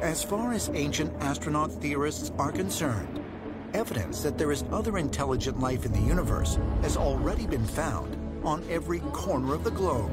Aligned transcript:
As 0.00 0.22
far 0.22 0.52
as 0.52 0.70
ancient 0.74 1.12
astronaut 1.22 1.72
theorists 1.72 2.30
are 2.38 2.52
concerned, 2.52 3.24
evidence 3.72 4.22
that 4.22 4.36
there 4.36 4.52
is 4.52 4.64
other 4.70 4.98
intelligent 4.98 5.58
life 5.58 5.86
in 5.86 5.92
the 5.92 6.00
universe 6.00 6.58
has 6.82 6.96
already 6.96 7.46
been 7.46 7.64
found 7.64 8.16
on 8.44 8.62
every 8.70 9.00
corner 9.12 9.54
of 9.54 9.64
the 9.64 9.70
globe. 9.70 10.10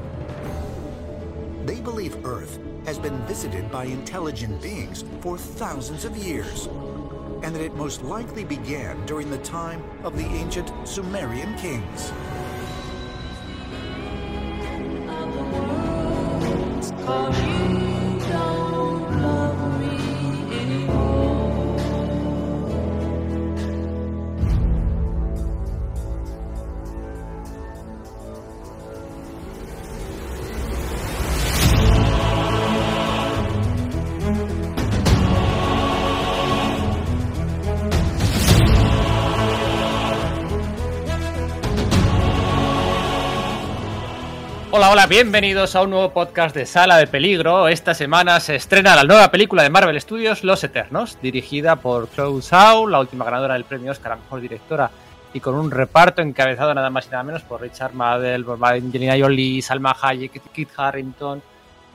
They 1.66 1.80
believe 1.80 2.24
Earth 2.24 2.58
has 2.86 2.98
been 2.98 3.18
visited 3.26 3.70
by 3.70 3.84
intelligent 3.84 4.60
beings 4.62 5.04
for 5.20 5.36
thousands 5.36 6.04
of 6.04 6.16
years, 6.16 6.66
and 7.42 7.54
that 7.54 7.62
it 7.62 7.74
most 7.74 8.02
likely 8.02 8.44
began 8.44 9.04
during 9.06 9.30
the 9.30 9.38
time 9.38 9.82
of 10.02 10.16
the 10.16 10.24
ancient 10.24 10.72
Sumerian 10.88 11.54
kings. 11.56 12.10
Bienvenidos 45.08 45.76
a 45.76 45.82
un 45.82 45.90
nuevo 45.90 46.14
podcast 46.14 46.56
de 46.56 46.64
Sala 46.64 46.96
de 46.96 47.06
Peligro. 47.06 47.68
Esta 47.68 47.92
semana 47.92 48.40
se 48.40 48.54
estrena 48.54 48.96
la 48.96 49.04
nueva 49.04 49.30
película 49.30 49.62
de 49.62 49.68
Marvel 49.68 50.00
Studios, 50.00 50.42
Los 50.42 50.64
Eternos, 50.64 51.18
dirigida 51.20 51.76
por 51.76 52.08
Chloe 52.10 52.40
Zhao, 52.40 52.86
la 52.86 53.00
última 53.00 53.26
ganadora 53.26 53.52
del 53.52 53.64
premio 53.64 53.92
Oscar 53.92 54.12
a 54.12 54.16
Mejor 54.16 54.40
Directora, 54.40 54.90
y 55.34 55.40
con 55.40 55.56
un 55.56 55.70
reparto 55.70 56.22
encabezado 56.22 56.72
nada 56.72 56.88
más 56.88 57.06
y 57.06 57.10
nada 57.10 57.22
menos 57.22 57.42
por 57.42 57.60
Richard 57.60 57.92
por 57.92 58.64
Angelina 58.64 59.14
Jolie, 59.18 59.60
Salma 59.60 59.94
Hayek, 60.00 60.40
Kit 60.52 60.70
Harrington 60.74 61.42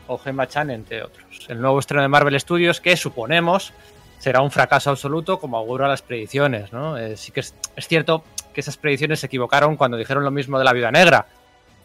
o 0.05 0.17
Gemma 0.19 0.47
Chan, 0.47 0.69
entre 0.69 1.01
otros. 1.01 1.25
El 1.47 1.61
nuevo 1.61 1.79
estreno 1.79 2.03
de 2.03 2.09
Marvel 2.09 2.39
Studios, 2.39 2.79
que 2.79 2.95
suponemos 2.95 3.73
será 4.19 4.41
un 4.41 4.51
fracaso 4.51 4.91
absoluto, 4.91 5.39
como 5.39 5.57
augura 5.57 5.87
las 5.87 6.03
predicciones. 6.03 6.69
Eh, 6.99 7.15
sí 7.17 7.31
que 7.31 7.39
es, 7.39 7.55
cierto 7.77 8.23
que 8.53 8.61
esas 8.61 8.77
predicciones 8.77 9.21
se 9.21 9.25
equivocaron 9.25 9.77
cuando 9.77 9.97
dijeron 9.97 10.23
lo 10.23 10.31
mismo 10.31 10.59
de 10.59 10.65
la 10.65 10.73
Viuda 10.73 10.91
Negra 10.91 11.25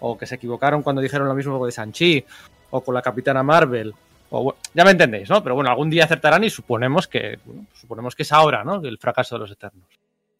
o 0.07 0.19
que 0.19 0.27
se 0.27 0.35
equivocaron 0.35 0.83
cuando 0.83 1.01
dijeron 1.01 1.27
lo 1.27 1.35
mismo 1.35 1.65
de 1.65 1.73
Sanchi, 1.73 2.23
o 2.71 2.83
con 2.83 2.95
la 2.95 3.01
Capitana 3.01 3.43
Marvel, 3.43 3.95
o 4.31 4.55
ya 4.75 4.85
me 4.85 4.91
entendéis, 4.91 5.31
¿no? 5.31 5.43
Pero 5.43 5.55
bueno, 5.55 5.71
algún 5.71 5.89
día 5.89 6.05
acertarán 6.05 6.45
y 6.45 6.51
suponemos 6.51 7.09
que, 7.09 7.39
bueno, 7.45 7.67
suponemos 7.73 8.15
que 8.15 8.25
es 8.25 8.33
ahora, 8.33 8.65
¿no? 8.65 8.83
El 8.85 8.99
fracaso 8.99 9.37
de 9.37 9.41
los 9.41 9.51
Eternos. 9.53 9.89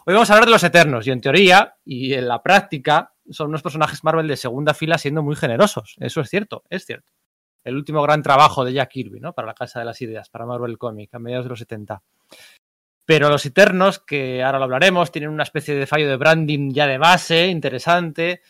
Hoy 0.05 0.13
vamos 0.13 0.29
a 0.29 0.35
hablar 0.35 0.47
de 0.47 0.53
los 0.53 0.65
Eternos, 0.65 1.07
y 1.07 1.13
en 1.13 1.21
teoría, 1.23 1.77
y 1.83 2.13
en 2.13 2.29
la 2.29 2.43
práctica, 2.43 3.13
son 3.31 3.49
unos 3.49 3.63
personajes 3.63 4.05
Marvel 4.05 4.29
de 4.29 4.37
segunda 4.37 4.75
fila 4.75 4.99
siendo 4.99 5.23
muy 5.23 5.35
generosos. 5.35 5.97
Eso 5.99 6.21
es 6.21 6.29
cierto, 6.29 6.65
es 6.69 6.85
cierto. 6.85 7.09
El 7.65 7.77
último 7.77 8.03
gran 8.03 8.23
trabajo 8.23 8.67
de 8.67 8.75
Jack 8.75 8.91
Kirby, 8.91 9.21
¿no? 9.21 9.33
Para 9.33 9.47
la 9.47 9.55
Casa 9.55 9.79
de 9.79 9.87
las 9.87 9.99
Ideas, 10.03 10.29
para 10.29 10.45
Marvel 10.45 10.77
Comic, 10.77 11.15
a 11.15 11.19
mediados 11.19 11.47
de 11.47 11.51
los 11.51 11.59
70. 11.61 12.03
Pero 13.07 13.31
los 13.31 13.47
Eternos, 13.47 13.99
que 13.99 14.43
ahora 14.43 14.59
lo 14.59 14.65
hablaremos, 14.65 15.11
tienen 15.11 15.31
una 15.31 15.43
especie 15.43 15.75
de 15.75 15.87
fallo 15.87 16.07
de 16.07 16.17
branding 16.17 16.73
ya 16.73 16.87
de 16.87 16.99
base, 16.99 17.47
interesante, 17.47 18.43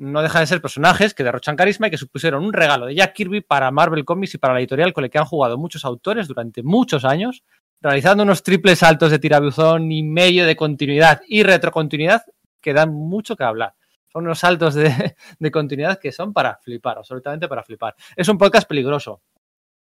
no 0.00 0.22
dejan 0.22 0.42
de 0.42 0.46
ser 0.46 0.62
personajes 0.62 1.12
que 1.12 1.22
derrochan 1.22 1.56
carisma 1.56 1.86
y 1.86 1.90
que 1.90 1.98
supusieron 1.98 2.42
un 2.42 2.54
regalo 2.54 2.86
de 2.86 2.94
Jack 2.94 3.12
Kirby 3.12 3.42
para 3.42 3.70
Marvel 3.70 4.06
Comics 4.06 4.34
y 4.34 4.38
para 4.38 4.54
la 4.54 4.60
editorial 4.60 4.94
con 4.94 5.02
la 5.02 5.10
que 5.10 5.18
han 5.18 5.26
jugado 5.26 5.58
muchos 5.58 5.84
autores 5.84 6.26
durante 6.26 6.62
muchos 6.62 7.04
años, 7.04 7.44
realizando 7.82 8.22
unos 8.22 8.42
triples 8.42 8.78
saltos 8.78 9.10
de 9.10 9.18
tirabuzón 9.18 9.92
y 9.92 10.02
medio 10.02 10.46
de 10.46 10.56
continuidad 10.56 11.20
y 11.28 11.42
retrocontinuidad 11.42 12.22
que 12.62 12.72
dan 12.72 12.94
mucho 12.94 13.36
que 13.36 13.44
hablar. 13.44 13.74
Son 14.10 14.24
unos 14.24 14.38
saltos 14.38 14.74
de, 14.74 15.16
de 15.38 15.50
continuidad 15.50 15.98
que 16.00 16.12
son 16.12 16.32
para 16.32 16.56
flipar, 16.62 16.96
absolutamente 16.96 17.46
para 17.46 17.62
flipar. 17.62 17.94
Es 18.16 18.26
un 18.30 18.38
podcast 18.38 18.66
peligroso, 18.66 19.20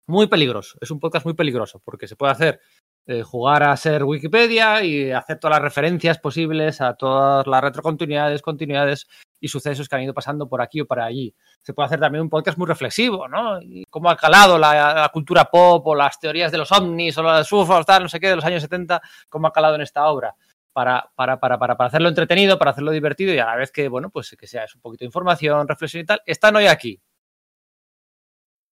muy 0.06 0.28
peligroso. 0.28 0.78
Es 0.80 0.92
un 0.92 1.00
podcast 1.00 1.26
muy 1.26 1.34
peligroso 1.34 1.82
porque 1.84 2.06
se 2.06 2.14
puede 2.14 2.32
hacer 2.32 2.60
eh, 3.08 3.22
jugar 3.22 3.62
a 3.62 3.76
ser 3.76 4.02
Wikipedia 4.02 4.82
y 4.82 5.12
hacer 5.12 5.38
todas 5.38 5.56
las 5.56 5.62
referencias 5.62 6.18
posibles 6.18 6.80
a 6.80 6.94
todas 6.94 7.46
las 7.46 7.62
retrocontinuidades, 7.62 8.42
continuidades 8.42 9.06
y 9.38 9.46
sucesos 9.46 9.88
que 9.88 9.94
han 9.94 10.02
ido 10.02 10.12
pasando 10.12 10.48
por 10.48 10.60
aquí 10.60 10.80
o 10.80 10.86
por 10.86 10.98
allí. 10.98 11.32
Se 11.62 11.72
puede 11.72 11.86
hacer 11.86 12.00
también 12.00 12.22
un 12.22 12.28
podcast 12.28 12.58
muy 12.58 12.66
reflexivo, 12.66 13.28
¿no? 13.28 13.62
Y 13.62 13.84
cómo 13.90 14.10
ha 14.10 14.16
calado 14.16 14.58
la, 14.58 15.08
cultura 15.12 15.44
pop 15.44 15.86
o 15.86 15.94
las 15.94 16.18
teorías 16.18 16.50
de 16.50 16.58
los 16.58 16.72
ovnis 16.72 17.16
o 17.18 17.22
los 17.22 17.52
UFOs, 17.52 17.86
tal, 17.86 18.02
no 18.02 18.08
sé 18.08 18.18
qué, 18.18 18.28
de 18.28 18.36
los 18.36 18.44
años 18.44 18.62
70, 18.62 19.00
cómo 19.28 19.46
ha 19.46 19.52
calado 19.52 19.76
en 19.76 19.82
esta 19.82 20.06
obra. 20.08 20.34
Para, 20.72 21.08
para, 21.14 21.38
para, 21.38 21.58
para, 21.60 21.76
para 21.76 21.88
hacerlo 21.88 22.08
entretenido, 22.08 22.58
para 22.58 22.72
hacerlo 22.72 22.90
divertido 22.90 23.32
y 23.32 23.38
a 23.38 23.46
la 23.46 23.56
vez 23.56 23.70
que, 23.70 23.88
bueno, 23.88 24.10
pues 24.10 24.36
que 24.38 24.48
sea 24.48 24.66
un 24.74 24.80
poquito 24.80 25.04
de 25.04 25.06
información, 25.06 25.68
reflexión 25.68 26.02
y 26.02 26.06
tal, 26.06 26.20
están 26.26 26.56
hoy 26.56 26.66
aquí. 26.66 27.00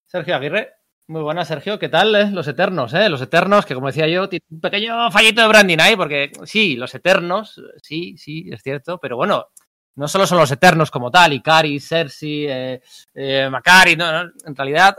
Sergio 0.06 0.34
Aguirre. 0.34 0.83
Muy 1.06 1.20
buena, 1.20 1.44
Sergio. 1.44 1.78
¿Qué 1.78 1.90
tal? 1.90 2.14
Eh? 2.14 2.30
Los 2.30 2.48
Eternos, 2.48 2.94
¿eh? 2.94 3.10
Los 3.10 3.20
Eternos, 3.20 3.66
que 3.66 3.74
como 3.74 3.88
decía 3.88 4.08
yo, 4.08 4.26
tiene 4.26 4.44
un 4.48 4.60
pequeño 4.60 5.10
fallito 5.10 5.42
de 5.42 5.48
branding 5.48 5.76
ahí, 5.78 5.96
porque 5.96 6.32
sí, 6.44 6.76
los 6.76 6.94
Eternos, 6.94 7.60
sí, 7.82 8.16
sí, 8.16 8.48
es 8.50 8.62
cierto, 8.62 8.98
pero 8.98 9.16
bueno, 9.18 9.48
no 9.96 10.08
solo 10.08 10.26
son 10.26 10.38
los 10.38 10.50
Eternos 10.50 10.90
como 10.90 11.10
tal, 11.10 11.34
Ikari, 11.34 11.78
Cersei, 11.78 12.46
eh, 12.48 12.80
eh, 13.14 13.48
Macari, 13.50 13.96
no, 13.96 14.10
no, 14.24 14.30
en 14.46 14.56
realidad 14.56 14.96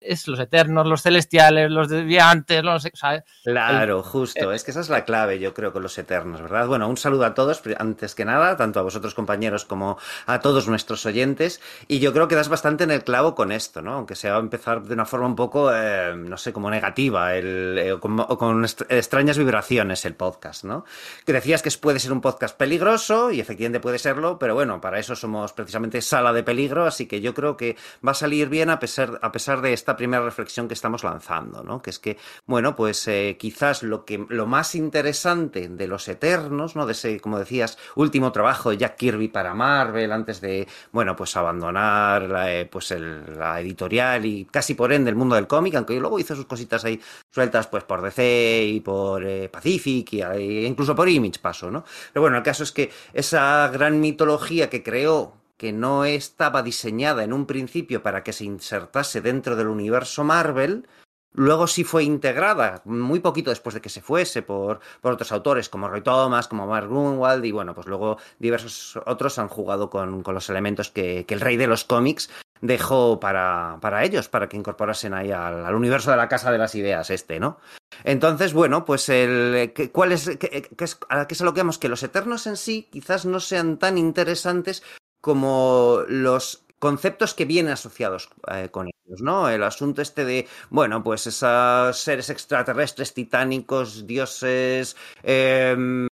es 0.00 0.28
los 0.28 0.40
eternos, 0.40 0.86
los 0.86 1.02
celestiales, 1.02 1.70
los 1.70 1.88
desviantes, 1.88 2.62
los... 2.62 2.88
¿sabes? 2.94 3.22
Claro, 3.44 3.98
el, 3.98 4.02
justo. 4.02 4.52
Eh, 4.52 4.54
es 4.54 4.64
que 4.64 4.70
esa 4.70 4.80
es 4.80 4.88
la 4.88 5.04
clave, 5.04 5.38
yo 5.38 5.54
creo, 5.54 5.72
con 5.72 5.82
los 5.82 5.96
eternos, 5.98 6.40
¿verdad? 6.42 6.66
Bueno, 6.66 6.88
un 6.88 6.96
saludo 6.96 7.24
a 7.24 7.34
todos, 7.34 7.62
antes 7.78 8.14
que 8.14 8.24
nada, 8.24 8.56
tanto 8.56 8.80
a 8.80 8.82
vosotros 8.82 9.14
compañeros 9.14 9.64
como 9.64 9.98
a 10.26 10.40
todos 10.40 10.68
nuestros 10.68 11.04
oyentes. 11.06 11.60
Y 11.88 11.98
yo 11.98 12.12
creo 12.12 12.28
que 12.28 12.34
das 12.34 12.48
bastante 12.48 12.84
en 12.84 12.90
el 12.90 13.04
clavo 13.04 13.34
con 13.34 13.52
esto, 13.52 13.82
¿no? 13.82 13.94
Aunque 13.94 14.14
se 14.14 14.30
va 14.30 14.36
a 14.36 14.40
empezar 14.40 14.82
de 14.82 14.94
una 14.94 15.06
forma 15.06 15.26
un 15.26 15.36
poco, 15.36 15.74
eh, 15.74 16.14
no 16.14 16.36
sé, 16.36 16.52
como 16.52 16.70
negativa, 16.70 17.34
el, 17.34 17.78
eh, 17.78 17.92
o, 17.92 18.00
con, 18.00 18.20
o 18.20 18.38
con 18.38 18.64
extrañas 18.64 19.38
vibraciones 19.38 20.04
el 20.04 20.14
podcast, 20.14 20.64
¿no? 20.64 20.84
Que 21.24 21.32
decías 21.32 21.62
que 21.62 21.70
puede 21.80 21.98
ser 21.98 22.12
un 22.12 22.20
podcast 22.20 22.56
peligroso, 22.56 23.30
y 23.30 23.40
efectivamente 23.40 23.80
puede 23.80 23.98
serlo, 23.98 24.38
pero 24.38 24.54
bueno, 24.54 24.80
para 24.80 24.98
eso 24.98 25.14
somos 25.14 25.52
precisamente 25.52 26.00
sala 26.02 26.32
de 26.32 26.42
peligro, 26.42 26.86
así 26.86 27.06
que 27.06 27.20
yo 27.20 27.34
creo 27.34 27.56
que 27.56 27.76
va 28.06 28.12
a 28.12 28.14
salir 28.14 28.48
bien 28.48 28.70
a 28.70 28.78
pesar, 28.78 29.18
a 29.22 29.32
pesar 29.32 29.60
de 29.60 29.72
esta 29.72 29.89
primera 29.96 30.22
reflexión 30.22 30.68
que 30.68 30.74
estamos 30.74 31.04
lanzando, 31.04 31.62
¿no? 31.62 31.82
Que 31.82 31.90
es 31.90 31.98
que, 31.98 32.18
bueno, 32.46 32.76
pues 32.76 33.06
eh, 33.08 33.36
quizás 33.38 33.82
lo 33.82 34.04
que 34.04 34.24
lo 34.28 34.46
más 34.46 34.74
interesante 34.74 35.68
de 35.68 35.86
los 35.86 36.08
Eternos, 36.08 36.76
¿no? 36.76 36.86
De 36.86 36.92
ese, 36.92 37.20
como 37.20 37.38
decías, 37.38 37.78
último 37.94 38.32
trabajo 38.32 38.70
de 38.70 38.78
Jack 38.78 38.96
Kirby 38.96 39.28
para 39.28 39.54
Marvel 39.54 40.12
antes 40.12 40.40
de, 40.40 40.66
bueno, 40.92 41.16
pues 41.16 41.36
abandonar 41.36 42.22
la, 42.22 42.52
eh, 42.52 42.66
pues 42.66 42.90
la 42.90 43.60
editorial 43.60 44.24
y 44.26 44.44
casi 44.46 44.74
por 44.74 44.92
ende 44.92 45.10
el 45.10 45.16
mundo 45.16 45.34
del 45.34 45.46
cómic, 45.46 45.74
aunque 45.74 45.98
luego 45.98 46.18
hizo 46.18 46.34
sus 46.36 46.46
cositas 46.46 46.84
ahí 46.84 47.00
sueltas, 47.30 47.66
pues 47.66 47.84
por 47.84 48.02
DC 48.02 48.64
y 48.64 48.80
por 48.80 49.24
eh, 49.24 49.48
Pacific 49.48 50.12
y, 50.12 50.22
e 50.22 50.66
incluso 50.66 50.94
por 50.94 51.08
Image 51.08 51.40
pasó, 51.40 51.70
¿no? 51.70 51.84
Pero 52.12 52.22
bueno, 52.22 52.36
el 52.36 52.42
caso 52.42 52.62
es 52.62 52.72
que 52.72 52.90
esa 53.12 53.68
gran 53.68 54.00
mitología 54.00 54.70
que 54.70 54.82
creó 54.82 55.39
que 55.60 55.74
no 55.74 56.06
estaba 56.06 56.62
diseñada 56.62 57.22
en 57.22 57.34
un 57.34 57.44
principio 57.44 58.02
para 58.02 58.24
que 58.24 58.32
se 58.32 58.46
insertase 58.46 59.20
dentro 59.20 59.56
del 59.56 59.66
universo 59.66 60.24
Marvel, 60.24 60.88
luego 61.34 61.66
sí 61.66 61.84
fue 61.84 62.02
integrada 62.02 62.80
muy 62.86 63.20
poquito 63.20 63.50
después 63.50 63.74
de 63.74 63.82
que 63.82 63.90
se 63.90 64.00
fuese 64.00 64.40
por, 64.40 64.80
por 65.02 65.12
otros 65.12 65.32
autores 65.32 65.68
como 65.68 65.86
Roy 65.86 66.00
Thomas, 66.00 66.48
como 66.48 66.66
Mark 66.66 66.88
Grunwald 66.88 67.44
y 67.44 67.52
bueno, 67.52 67.74
pues 67.74 67.88
luego 67.88 68.16
diversos 68.38 68.98
otros 69.04 69.38
han 69.38 69.48
jugado 69.48 69.90
con, 69.90 70.22
con 70.22 70.32
los 70.32 70.48
elementos 70.48 70.88
que, 70.88 71.26
que, 71.26 71.34
el 71.34 71.42
rey 71.42 71.58
de 71.58 71.66
los 71.66 71.84
cómics 71.84 72.30
dejó 72.62 73.20
para, 73.20 73.76
para 73.82 74.02
ellos, 74.02 74.30
para 74.30 74.48
que 74.48 74.56
incorporasen 74.56 75.12
ahí 75.12 75.30
al, 75.30 75.66
al, 75.66 75.74
universo 75.74 76.10
de 76.10 76.16
la 76.16 76.28
Casa 76.30 76.50
de 76.50 76.56
las 76.56 76.74
Ideas 76.74 77.10
este, 77.10 77.38
¿no? 77.38 77.58
Entonces, 78.02 78.54
bueno, 78.54 78.86
pues 78.86 79.10
el, 79.10 79.74
¿cuál 79.92 80.12
es, 80.12 80.38
qué, 80.38 80.70
es, 80.78 80.98
a 81.10 81.26
qué 81.26 81.34
es 81.34 81.40
lo 81.42 81.52
que 81.52 81.60
vamos? 81.60 81.76
Que 81.76 81.90
los 81.90 82.02
Eternos 82.02 82.46
en 82.46 82.56
sí 82.56 82.88
quizás 82.90 83.26
no 83.26 83.40
sean 83.40 83.76
tan 83.76 83.98
interesantes 83.98 84.82
como 85.20 86.00
los 86.08 86.64
conceptos 86.78 87.34
que 87.34 87.44
vienen 87.44 87.72
asociados 87.72 88.30
eh, 88.50 88.68
con 88.70 88.88
ellos, 88.88 89.20
¿no? 89.22 89.48
El 89.48 89.62
asunto 89.62 90.02
este 90.02 90.24
de, 90.24 90.48
bueno, 90.70 91.02
pues 91.02 91.26
esos 91.26 91.98
seres 91.98 92.30
extraterrestres, 92.30 93.14
titánicos, 93.14 94.06
dioses, 94.06 94.96
eh, 95.22 96.08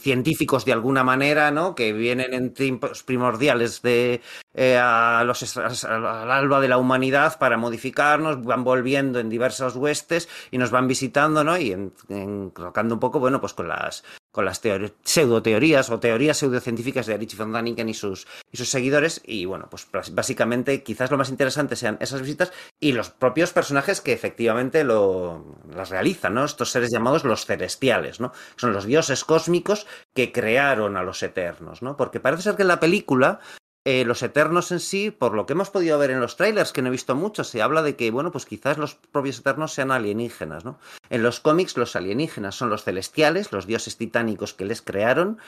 científicos 0.00 0.64
de 0.64 0.72
alguna 0.72 1.04
manera, 1.04 1.50
¿no? 1.50 1.74
Que 1.74 1.92
vienen 1.92 2.34
en 2.34 2.54
tiempos 2.54 3.02
primordiales 3.02 3.82
de 3.82 4.20
eh, 4.54 4.78
a 4.78 5.22
los 5.24 5.56
al 5.56 6.30
alba 6.30 6.60
de 6.60 6.68
la 6.68 6.78
humanidad 6.78 7.38
para 7.38 7.56
modificarnos, 7.56 8.42
van 8.42 8.64
volviendo 8.64 9.20
en 9.20 9.28
diversas 9.28 9.76
huestes 9.76 10.28
y 10.50 10.58
nos 10.58 10.70
van 10.70 10.88
visitando, 10.88 11.44
¿no? 11.44 11.56
Y 11.58 11.72
en, 11.72 12.50
colocando 12.50 12.94
un 12.94 13.00
poco, 13.00 13.20
bueno, 13.20 13.40
pues 13.40 13.54
con 13.54 13.68
las 13.68 14.02
con 14.32 14.44
las 14.44 14.60
pseudoteorías 15.04 15.90
o 15.90 15.98
teorías 15.98 16.38
pseudocientíficas 16.38 17.06
de 17.06 17.16
Richie 17.16 17.36
von 17.36 17.52
Daniken 17.52 17.88
y 17.88 17.94
sus, 17.94 18.26
y 18.52 18.56
sus 18.56 18.68
seguidores. 18.68 19.20
Y 19.24 19.44
bueno, 19.44 19.68
pues 19.70 19.88
básicamente 20.12 20.82
quizás 20.82 21.10
lo 21.10 21.18
más 21.18 21.30
interesante 21.30 21.76
sean 21.76 21.96
esas 22.00 22.20
visitas 22.20 22.52
y 22.78 22.92
los 22.92 23.10
propios 23.10 23.52
personajes 23.52 24.00
que 24.00 24.12
efectivamente 24.12 24.84
lo, 24.84 25.58
las 25.74 25.90
realizan, 25.90 26.34
¿no? 26.34 26.44
Estos 26.44 26.70
seres 26.70 26.90
llamados 26.90 27.24
los 27.24 27.46
celestiales, 27.46 28.20
¿no? 28.20 28.32
Son 28.56 28.72
los 28.72 28.86
dioses 28.86 29.24
cósmicos 29.24 29.86
que 30.14 30.32
crearon 30.32 30.96
a 30.96 31.02
los 31.02 31.22
eternos, 31.22 31.82
¿no? 31.82 31.96
Porque 31.96 32.20
parece 32.20 32.42
ser 32.42 32.56
que 32.56 32.62
en 32.62 32.68
la 32.68 32.80
película 32.80 33.40
eh, 33.84 34.04
los 34.04 34.22
Eternos 34.22 34.72
en 34.72 34.80
sí, 34.80 35.10
por 35.10 35.34
lo 35.34 35.46
que 35.46 35.54
hemos 35.54 35.70
podido 35.70 35.98
ver 35.98 36.10
en 36.10 36.20
los 36.20 36.36
trailers, 36.36 36.72
que 36.72 36.82
no 36.82 36.88
he 36.88 36.92
visto 36.92 37.14
mucho, 37.14 37.44
se 37.44 37.62
habla 37.62 37.82
de 37.82 37.96
que, 37.96 38.10
bueno, 38.10 38.30
pues 38.30 38.44
quizás 38.44 38.76
los 38.76 38.94
propios 38.94 39.38
Eternos 39.38 39.72
sean 39.72 39.90
alienígenas, 39.90 40.64
¿no? 40.64 40.78
En 41.08 41.22
los 41.22 41.40
cómics, 41.40 41.76
los 41.76 41.96
alienígenas 41.96 42.54
son 42.54 42.68
los 42.68 42.84
celestiales, 42.84 43.52
los 43.52 43.66
dioses 43.66 43.96
titánicos 43.96 44.52
que 44.52 44.66
les 44.66 44.82
crearon, 44.82 45.38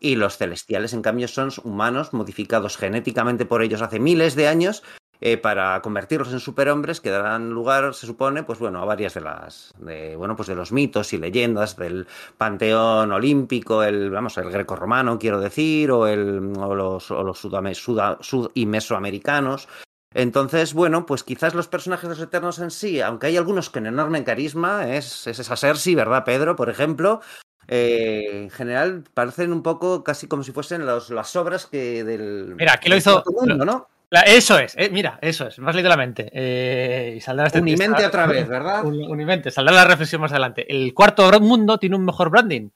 y 0.00 0.16
los 0.16 0.36
celestiales, 0.36 0.94
en 0.94 1.02
cambio, 1.02 1.28
son 1.28 1.50
humanos 1.62 2.12
modificados 2.12 2.76
genéticamente 2.76 3.44
por 3.44 3.62
ellos 3.62 3.82
hace 3.82 4.00
miles 4.00 4.34
de 4.34 4.48
años 4.48 4.82
eh, 5.24 5.36
para 5.36 5.80
convertirlos 5.82 6.32
en 6.32 6.40
superhombres 6.40 7.00
que 7.00 7.10
darán 7.10 7.50
lugar, 7.50 7.94
se 7.94 8.06
supone, 8.06 8.42
pues 8.42 8.58
bueno, 8.58 8.82
a 8.82 8.84
varias 8.84 9.14
de 9.14 9.20
las, 9.20 9.72
de, 9.78 10.16
bueno, 10.16 10.34
pues 10.34 10.48
de 10.48 10.56
los 10.56 10.72
mitos 10.72 11.12
y 11.12 11.18
leyendas 11.18 11.76
del 11.76 12.08
panteón 12.36 13.12
olímpico, 13.12 13.84
el, 13.84 14.10
vamos, 14.10 14.36
el 14.38 14.50
greco-romano, 14.50 15.20
quiero 15.20 15.40
decir, 15.40 15.92
o, 15.92 16.08
el, 16.08 16.52
o 16.58 16.74
los, 16.74 17.12
o 17.12 17.22
los 17.22 17.38
sud, 17.38 18.50
y 18.54 18.66
mesoamericanos. 18.66 19.68
Entonces, 20.12 20.74
bueno, 20.74 21.06
pues 21.06 21.22
quizás 21.22 21.54
los 21.54 21.68
personajes 21.68 22.10
de 22.10 22.16
los 22.16 22.24
Eternos 22.24 22.58
en 22.58 22.72
sí, 22.72 23.00
aunque 23.00 23.28
hay 23.28 23.36
algunos 23.36 23.70
con 23.70 23.86
enorme 23.86 24.24
carisma, 24.24 24.92
es, 24.92 25.28
es 25.28 25.38
esa 25.38 25.56
Cersei, 25.56 25.94
¿verdad, 25.94 26.24
Pedro? 26.24 26.56
Por 26.56 26.68
ejemplo, 26.68 27.20
eh, 27.68 28.42
en 28.42 28.50
general 28.50 29.04
parecen 29.14 29.52
un 29.52 29.62
poco 29.62 30.02
casi 30.02 30.26
como 30.26 30.42
si 30.42 30.50
fuesen 30.50 30.84
las 30.84 31.36
obras 31.36 31.66
que 31.66 32.02
del. 32.02 32.56
Mira, 32.56 32.72
aquí 32.72 32.88
lo 32.88 32.96
hizo. 32.96 33.22
Mundo, 33.24 33.64
¿no? 33.64 33.88
Eso 34.20 34.58
es, 34.58 34.74
eh, 34.76 34.90
mira, 34.90 35.18
eso 35.22 35.46
es, 35.46 35.58
me 35.58 35.70
has 35.70 35.74
leído 35.74 35.88
la 35.88 35.96
mente. 35.96 36.30
Eh, 36.32 37.14
y 37.16 37.20
saldrá 37.20 37.46
este 37.46 37.60
Unimente 37.60 38.04
otra 38.04 38.26
vez, 38.26 38.46
¿verdad? 38.48 38.84
Unimente, 38.84 39.50
saldrá 39.50 39.74
la 39.74 39.84
reflexión 39.84 40.20
más 40.20 40.32
adelante. 40.32 40.70
El 40.70 40.92
cuarto 40.92 41.28
mundo 41.40 41.78
tiene 41.78 41.96
un 41.96 42.04
mejor 42.04 42.30
branding, 42.30 42.68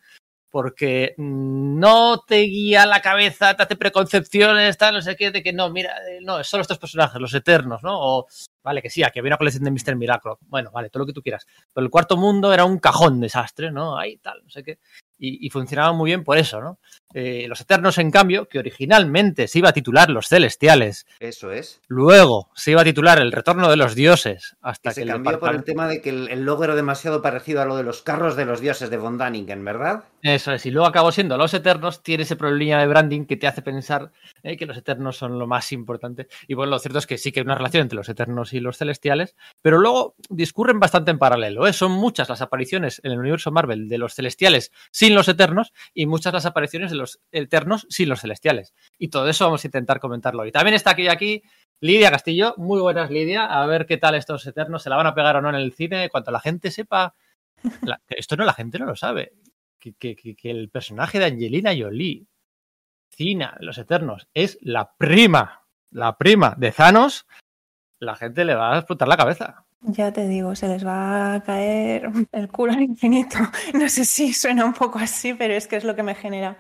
porque 0.51 1.15
no 1.19 2.23
te 2.27 2.41
guía 2.41 2.87
la 2.87 3.03
cabeza, 3.03 3.55
te 3.55 3.65
hace 3.65 3.77
preconcepciones, 3.77 4.79
tal, 4.79 4.95
no 4.95 5.03
sé 5.03 5.15
qué, 5.15 5.31
de 5.31 5.43
que 5.43 5.53
no, 5.53 5.69
mira, 5.69 5.91
eh, 6.09 6.21
no, 6.23 6.41
es 6.41 6.47
solo 6.47 6.63
estos 6.63 6.79
personajes, 6.79 7.21
los 7.21 7.35
eternos, 7.35 7.83
¿no? 7.83 7.93
O, 8.01 8.27
vale, 8.63 8.81
que 8.81 8.89
sí, 8.89 9.03
aquí 9.03 9.19
había 9.19 9.29
una 9.29 9.37
colección 9.37 9.65
de 9.65 9.71
Mr. 9.71 9.97
Milagro, 9.97 10.39
bueno, 10.43 10.71
vale, 10.73 10.89
todo 10.89 11.03
lo 11.03 11.07
que 11.07 11.13
tú 11.13 11.21
quieras. 11.21 11.47
Pero 11.75 11.85
el 11.85 11.91
cuarto 11.91 12.17
mundo 12.17 12.55
era 12.55 12.65
un 12.65 12.79
cajón 12.79 13.21
desastre, 13.21 13.71
¿no? 13.71 13.99
Ahí 13.99 14.17
tal, 14.17 14.43
no 14.43 14.49
sé 14.49 14.63
qué. 14.63 14.79
Y, 15.19 15.47
y 15.47 15.51
funcionaba 15.51 15.93
muy 15.93 16.09
bien 16.09 16.25
por 16.25 16.39
eso, 16.39 16.63
¿no? 16.63 16.79
Eh, 17.15 17.47
los 17.49 17.61
Eternos, 17.61 17.99
en 17.99 18.11
cambio, 18.11 18.49
que 18.49 18.59
originalmente 18.59 19.49
se 19.49 19.59
iba 19.61 19.71
a 19.71 19.73
titular 19.73 20.11
Los 20.11 20.29
Celestiales. 20.29 21.07
Eso 21.21 21.51
es. 21.53 21.81
Luego 21.89 22.51
se 22.55 22.73
iba 22.73 22.83
a 22.83 22.85
titular 22.85 23.19
El 23.19 23.33
Retorno 23.33 23.71
de 23.71 23.77
los 23.77 23.95
Dioses. 23.95 24.57
Hasta 24.61 24.91
que, 24.91 24.95
se 24.95 25.07
cambió 25.07 25.39
por 25.39 25.55
el 25.55 25.65
tema 25.65 25.87
de 25.89 26.01
que 26.03 26.11
el, 26.11 26.45
logo 26.45 26.65
era 26.65 26.75
demasiado 26.75 27.23
parecido 27.23 27.63
a 27.63 27.65
lo 27.65 27.77
de 27.77 27.85
los 27.85 28.03
carros 28.03 28.37
de 28.37 28.45
los 28.45 28.61
dioses 28.61 28.91
de 28.91 28.97
Von 28.97 29.19
Daniken, 29.19 29.65
¿verdad? 29.65 30.05
Eso 30.23 30.53
es. 30.53 30.67
Y 30.67 30.71
luego 30.71 30.89
acabó 30.89 31.13
siendo 31.13 31.37
Los 31.39 31.55
Eternos. 31.55 32.03
Tiene 32.03 32.25
ese 32.25 32.37
problema 32.37 32.81
de 32.81 32.87
branding 32.87 33.25
que 33.25 33.37
te 33.37 33.47
hace 33.47 33.63
pensar 33.63 34.11
eh, 34.43 34.57
que 34.57 34.67
los 34.67 34.77
Eternos 34.77 35.17
son 35.17 35.39
lo 35.39 35.47
más 35.47 35.73
importante. 35.73 36.27
Y 36.49 36.55
bueno, 36.55 36.71
lo 36.71 36.79
cierto 36.79 36.99
es 36.99 37.07
que 37.07 37.19
sí 37.19 37.33
que 37.33 37.41
hay 37.41 37.47
una 37.47 37.55
relación 37.55 37.83
entre 37.83 37.97
los 37.97 38.09
Eternos 38.09 38.53
y 38.53 38.61
los 38.61 38.79
Celestiales. 38.79 39.37
Pero 39.63 39.79
luego 39.79 40.17
discurren 40.29 40.81
bastante 40.81 41.13
en 41.13 41.19
paralelo. 41.19 41.67
¿eh? 41.67 41.73
Son 41.73 41.93
muchas 41.93 42.29
las 42.29 42.43
apariciones 42.43 43.01
en 43.05 43.13
el 43.13 43.19
universo 43.19 43.53
Marvel 43.53 43.89
de 43.89 43.99
los 43.99 44.15
Celestiales 44.15 44.73
sin 44.91 45.15
los 45.15 45.29
Eternos 45.29 45.73
y 45.95 46.07
muchas 46.07 46.33
las 46.33 46.47
apariciones 46.47 46.91
de 46.91 46.96
los 46.97 47.21
eternos 47.33 47.87
sin 47.91 48.09
los 48.09 48.21
celestiales. 48.21 48.75
Y 48.99 49.09
todo 49.09 49.29
eso 49.29 49.45
vamos 49.45 49.65
a 49.65 49.69
intentar 49.69 50.01
comentarlo 50.01 50.43
hoy. 50.43 50.53
También 50.53 50.75
está 50.75 50.91
aquí 50.91 51.09
aquí 51.09 51.43
Lidia 51.81 52.11
Castillo. 52.11 52.55
Muy 52.57 52.81
buenas, 52.81 53.11
Lidia. 53.11 53.45
A 53.45 53.67
ver 53.67 53.87
qué 53.87 53.99
tal 53.99 54.15
estos 54.15 54.47
eternos. 54.47 54.83
¿Se 54.83 54.91
la 54.91 54.97
van 54.97 55.07
a 55.07 55.15
pegar 55.15 55.37
o 55.37 55.43
no 55.43 55.51
en 55.51 55.57
el 55.57 55.73
cine? 55.73 56.09
Cuanto 56.09 56.31
la 56.31 56.41
gente 56.41 56.71
sepa. 56.71 57.15
esto 58.09 58.37
no, 58.37 58.45
la 58.45 58.55
gente 58.55 58.79
no 58.79 58.87
lo 58.87 58.97
sabe. 58.97 59.35
Que, 59.79 59.95
que, 59.95 60.37
el 60.51 60.69
personaje 60.71 61.19
de 61.19 61.27
Angelina 61.27 61.73
Jolie, 61.77 62.27
Cina, 63.11 63.57
los 63.61 63.79
eternos, 63.79 64.27
es 64.35 64.59
la 64.61 64.97
prima, 64.97 65.65
la 65.91 66.17
prima 66.19 66.55
de 66.57 66.73
Thanos. 66.73 67.27
La 68.01 68.17
gente 68.17 68.45
le 68.45 68.55
va 68.55 68.75
a 68.75 68.79
explotar 68.79 69.07
la 69.07 69.17
cabeza. 69.17 69.66
Ya 69.83 70.13
te 70.13 70.27
digo, 70.27 70.55
se 70.57 70.69
les 70.69 70.85
va 70.85 71.35
a 71.35 71.43
caer 71.43 72.11
el 72.33 72.49
culo 72.49 72.73
al 72.73 72.83
infinito. 72.83 73.39
No 73.75 73.89
sé 73.89 74.05
si 74.05 74.33
suena 74.33 74.65
un 74.65 74.73
poco 74.73 74.99
así, 74.99 75.35
pero 75.35 75.55
es 75.55 75.67
que 75.67 75.77
es 75.77 75.85
lo 75.85 75.95
que 75.95 76.03
me 76.03 76.15
genera 76.15 76.59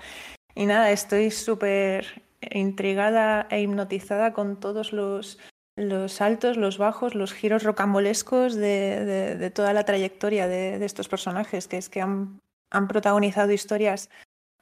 y 0.57 0.65
nada, 0.67 0.91
estoy 0.91 1.31
súper 1.31 2.23
intrigada 2.51 3.47
e 3.51 3.61
hipnotizada 3.61 4.33
con 4.33 4.59
todos 4.59 4.93
los, 4.93 5.39
los 5.77 6.21
altos, 6.23 6.57
los 6.57 6.79
bajos, 6.79 7.15
los 7.15 7.35
giros 7.35 7.63
rocambolescos 7.63 8.55
de, 8.55 9.37
de, 9.37 9.51
toda 9.51 9.75
la 9.75 9.85
trayectoria 9.85 10.49
de, 10.49 10.79
de, 10.79 10.87
estos 10.87 11.09
personajes, 11.09 11.69
que 11.69 11.77
es 11.77 11.91
que 11.91 12.01
han, 12.01 12.41
han 12.71 12.89
protagonizado 12.89 13.53
historias 13.53 14.09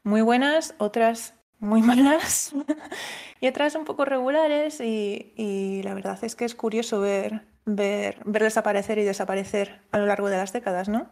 muy 0.03 0.21
buenas, 0.21 0.75
otras 0.79 1.35
muy 1.61 1.81
malas 1.81 2.53
y 3.41 3.47
otras 3.47 3.77
un 3.77 3.85
poco 3.85 4.05
regulares 4.05 4.81
y, 4.81 5.33
y, 5.37 5.83
la 5.85 5.95
verdad 5.95 6.19
es 6.23 6.35
que 6.35 6.45
es 6.45 6.56
curioso 6.56 7.01
ver, 7.01 7.47
ver, 7.64 8.19
ver 8.25 8.43
desaparecer 8.43 8.99
y 8.99 9.05
desaparecer 9.05 9.81
a 9.93 9.99
lo 9.99 10.06
largo 10.06 10.28
de 10.28 10.37
las 10.37 10.52
décadas, 10.52 10.88
¿no? 10.88 11.11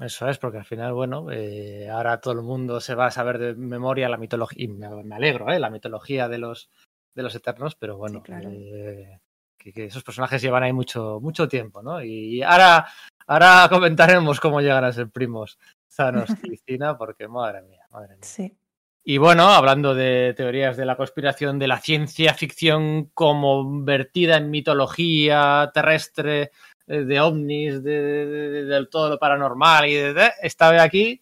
Eso 0.00 0.28
es, 0.28 0.38
porque 0.38 0.58
al 0.58 0.64
final, 0.64 0.94
bueno, 0.94 1.30
eh, 1.30 1.88
ahora 1.88 2.20
todo 2.20 2.34
el 2.34 2.42
mundo 2.42 2.80
se 2.80 2.94
va 2.94 3.06
a 3.06 3.10
saber 3.10 3.38
de 3.38 3.54
memoria 3.54 4.08
la 4.08 4.16
mitología, 4.16 4.64
y 4.64 4.68
me, 4.68 5.14
alegro, 5.14 5.50
¿eh? 5.52 5.60
La 5.60 5.70
mitología 5.70 6.28
de 6.28 6.38
los, 6.38 6.70
de 7.14 7.22
los 7.22 7.34
Eternos, 7.34 7.76
pero 7.76 7.98
bueno, 7.98 8.22
eh, 8.26 9.20
que, 9.56 9.84
esos 9.84 10.02
personajes 10.02 10.42
llevan 10.42 10.62
ahí 10.62 10.72
mucho, 10.72 11.20
mucho 11.20 11.46
tiempo, 11.46 11.82
¿no? 11.82 12.02
Y 12.02 12.42
ahora, 12.42 12.86
ahora 13.26 13.68
comentaremos 13.70 14.40
cómo 14.40 14.60
llegan 14.60 14.84
a 14.84 14.92
ser 14.92 15.08
primos 15.10 15.58
Thanos 15.94 16.30
y 16.42 16.56
Cina, 16.56 16.96
porque 16.96 17.28
madre 17.28 17.62
mía, 17.62 17.86
madre 17.90 18.16
mía. 18.16 18.24
Sí. 18.24 18.56
Y 19.04 19.18
bueno, 19.18 19.48
hablando 19.48 19.94
de 19.94 20.32
teorías 20.36 20.76
de 20.76 20.84
la 20.84 20.96
conspiración, 20.96 21.58
de 21.58 21.66
la 21.66 21.80
ciencia 21.80 22.34
ficción 22.34 23.06
como 23.14 23.82
vertida 23.82 24.36
en 24.36 24.50
mitología 24.50 25.70
terrestre, 25.74 26.52
eh, 26.86 27.04
de 27.04 27.20
ovnis, 27.20 27.82
de, 27.82 28.86
todo 28.90 29.10
lo 29.10 29.18
paranormal 29.18 29.86
y 29.86 29.94
de, 29.94 30.32
esta 30.42 30.82
aquí 30.82 31.21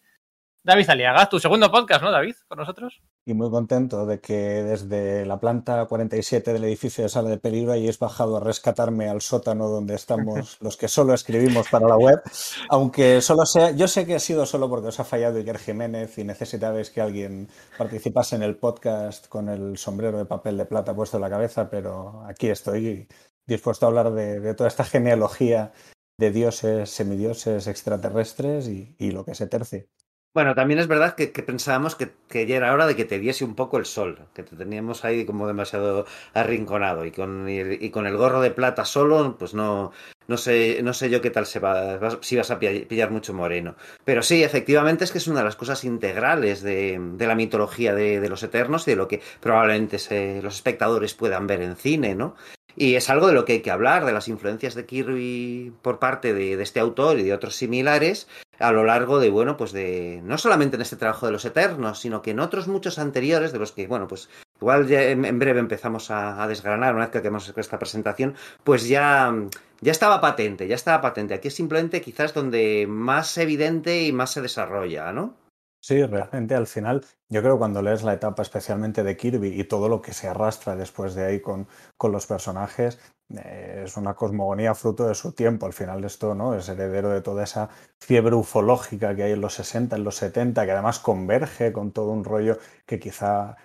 David 0.62 0.90
Aliaga, 0.90 1.26
tu 1.28 1.40
segundo 1.40 1.70
podcast, 1.70 2.02
¿no, 2.02 2.10
David? 2.10 2.34
Con 2.46 2.58
nosotros. 2.58 3.00
Y 3.24 3.32
muy 3.32 3.50
contento 3.50 4.04
de 4.04 4.20
que 4.20 4.62
desde 4.62 5.24
la 5.24 5.40
planta 5.40 5.86
47 5.86 6.52
del 6.52 6.64
edificio 6.64 7.02
de 7.02 7.08
Sala 7.08 7.30
de 7.30 7.38
Peligro 7.38 7.72
hayáis 7.72 7.98
bajado 7.98 8.36
a 8.36 8.40
rescatarme 8.40 9.08
al 9.08 9.22
sótano 9.22 9.68
donde 9.68 9.94
estamos 9.94 10.58
los 10.60 10.76
que 10.76 10.88
solo 10.88 11.14
escribimos 11.14 11.68
para 11.70 11.88
la 11.88 11.96
web. 11.96 12.20
Aunque 12.68 13.22
solo 13.22 13.46
sea, 13.46 13.70
yo 13.70 13.88
sé 13.88 14.04
que 14.04 14.16
ha 14.16 14.20
sido 14.20 14.44
solo 14.44 14.68
porque 14.68 14.88
os 14.88 15.00
ha 15.00 15.04
fallado 15.04 15.38
Iker 15.38 15.58
Jiménez 15.58 16.18
y 16.18 16.24
necesitabais 16.24 16.90
que 16.90 17.00
alguien 17.00 17.48
participase 17.78 18.36
en 18.36 18.42
el 18.42 18.56
podcast 18.56 19.28
con 19.28 19.48
el 19.48 19.78
sombrero 19.78 20.18
de 20.18 20.26
papel 20.26 20.58
de 20.58 20.66
plata 20.66 20.94
puesto 20.94 21.16
en 21.16 21.22
la 21.22 21.30
cabeza, 21.30 21.70
pero 21.70 22.22
aquí 22.26 22.48
estoy 22.48 23.08
dispuesto 23.46 23.86
a 23.86 23.88
hablar 23.88 24.12
de, 24.12 24.54
toda 24.54 24.68
esta 24.68 24.84
genealogía 24.84 25.72
de 26.18 26.30
dioses, 26.30 26.90
semidioses, 26.90 27.66
extraterrestres 27.66 28.68
y, 28.68 29.10
lo 29.10 29.24
que 29.24 29.34
se 29.34 29.46
terce. 29.46 29.88
Bueno, 30.32 30.54
también 30.54 30.78
es 30.78 30.86
verdad 30.86 31.16
que, 31.16 31.26
pensábamos 31.42 31.96
que, 31.96 32.46
ya 32.46 32.56
era 32.56 32.72
hora 32.72 32.86
de 32.86 32.94
que 32.94 33.04
te 33.04 33.18
diese 33.18 33.44
un 33.44 33.56
poco 33.56 33.78
el 33.78 33.84
sol, 33.84 34.28
que 34.32 34.44
te 34.44 34.54
teníamos 34.54 35.04
ahí 35.04 35.26
como 35.26 35.48
demasiado 35.48 36.06
arrinconado 36.34 37.04
y 37.04 37.10
con, 37.10 37.48
el 37.48 38.16
gorro 38.16 38.40
de 38.40 38.52
plata 38.52 38.84
solo, 38.84 39.36
pues 39.36 39.54
no, 39.54 39.90
no 40.28 40.36
sé, 40.36 40.82
no 40.84 40.94
sé 40.94 41.10
yo 41.10 41.20
qué 41.20 41.30
tal 41.30 41.46
se 41.46 41.58
va, 41.58 41.98
si 42.20 42.36
vas 42.36 42.52
a 42.52 42.60
pillar 42.60 43.10
mucho 43.10 43.34
moreno. 43.34 43.74
Pero 44.04 44.22
sí, 44.22 44.44
efectivamente 44.44 45.02
es 45.02 45.10
que 45.10 45.18
es 45.18 45.26
una 45.26 45.40
de 45.40 45.46
las 45.46 45.56
cosas 45.56 45.82
integrales 45.82 46.62
de, 46.62 47.00
la 47.18 47.34
mitología 47.34 47.92
de, 47.92 48.28
los 48.28 48.44
Eternos 48.44 48.86
y 48.86 48.92
de 48.92 48.96
lo 48.96 49.08
que 49.08 49.20
probablemente 49.40 49.98
los 50.42 50.54
espectadores 50.54 51.14
puedan 51.14 51.48
ver 51.48 51.60
en 51.60 51.74
cine, 51.74 52.14
¿no? 52.14 52.36
Y 52.76 52.94
es 52.94 53.10
algo 53.10 53.26
de 53.26 53.34
lo 53.34 53.44
que 53.44 53.54
hay 53.54 53.60
que 53.62 53.72
hablar, 53.72 54.04
de 54.04 54.12
las 54.12 54.28
influencias 54.28 54.76
de 54.76 54.86
Kirby 54.86 55.72
por 55.82 55.98
parte 55.98 56.32
de, 56.32 56.62
este 56.62 56.78
autor 56.78 57.18
y 57.18 57.24
de 57.24 57.34
otros 57.34 57.56
similares 57.56 58.28
a 58.60 58.72
lo 58.72 58.84
largo 58.84 59.18
de, 59.18 59.30
bueno, 59.30 59.56
pues 59.56 59.72
de, 59.72 60.20
no 60.22 60.38
solamente 60.38 60.76
en 60.76 60.82
este 60.82 60.96
trabajo 60.96 61.26
de 61.26 61.32
los 61.32 61.44
Eternos, 61.44 61.98
sino 61.98 62.22
que 62.22 62.32
en 62.32 62.40
otros 62.40 62.68
muchos 62.68 62.98
anteriores, 62.98 63.52
de 63.52 63.58
los 63.58 63.72
que, 63.72 63.86
bueno, 63.86 64.06
pues 64.06 64.28
igual 64.60 64.86
ya 64.86 65.02
en, 65.02 65.38
breve 65.38 65.60
empezamos 65.60 66.10
a, 66.10 66.46
desgranar 66.46 66.94
una 66.94 67.04
vez 67.04 67.10
que 67.10 67.18
hagamos 67.18 67.52
esta 67.56 67.78
presentación, 67.78 68.34
pues 68.62 68.86
ya, 68.86 69.34
ya 69.80 69.92
estaba 69.92 70.20
patente, 70.20 70.68
ya 70.68 70.74
estaba 70.74 71.00
patente. 71.00 71.34
Aquí 71.34 71.48
es 71.48 71.54
simplemente 71.54 72.02
quizás 72.02 72.34
donde 72.34 72.86
más 72.86 73.36
evidente 73.38 74.04
y 74.04 74.12
más 74.12 74.30
se 74.30 74.42
desarrolla, 74.42 75.12
¿no? 75.12 75.34
Sí, 75.82 76.04
realmente 76.04 76.54
al 76.54 76.66
final, 76.66 77.06
yo 77.30 77.40
creo 77.40 77.54
que 77.54 77.60
cuando 77.60 77.80
lees 77.80 78.02
la 78.02 78.12
etapa 78.12 78.42
especialmente 78.42 79.02
de 79.02 79.16
Kirby 79.16 79.58
y 79.58 79.64
todo 79.64 79.88
lo 79.88 80.02
que 80.02 80.12
se 80.12 80.28
arrastra 80.28 80.76
después 80.76 81.14
de 81.14 81.24
ahí 81.24 81.40
con, 81.40 81.66
con 81.96 82.12
los 82.12 82.26
personajes, 82.26 82.98
es 83.38 83.96
una 83.96 84.14
cosmogonía 84.14 84.74
fruto 84.74 85.06
de 85.06 85.14
su 85.14 85.32
tiempo. 85.32 85.66
Al 85.66 85.72
final 85.72 86.04
esto 86.04 86.34
no 86.34 86.54
es 86.54 86.68
heredero 86.68 87.10
de 87.10 87.20
toda 87.20 87.44
esa 87.44 87.68
fiebre 87.98 88.34
ufológica 88.34 89.14
que 89.14 89.22
hay 89.24 89.32
en 89.32 89.40
los 89.40 89.54
60, 89.54 89.96
en 89.96 90.04
los 90.04 90.16
70, 90.16 90.64
que 90.64 90.72
además 90.72 90.98
converge 90.98 91.72
con 91.72 91.92
todo 91.92 92.10
un 92.10 92.24
rollo 92.24 92.58
que 92.86 92.98
quizá 92.98 93.56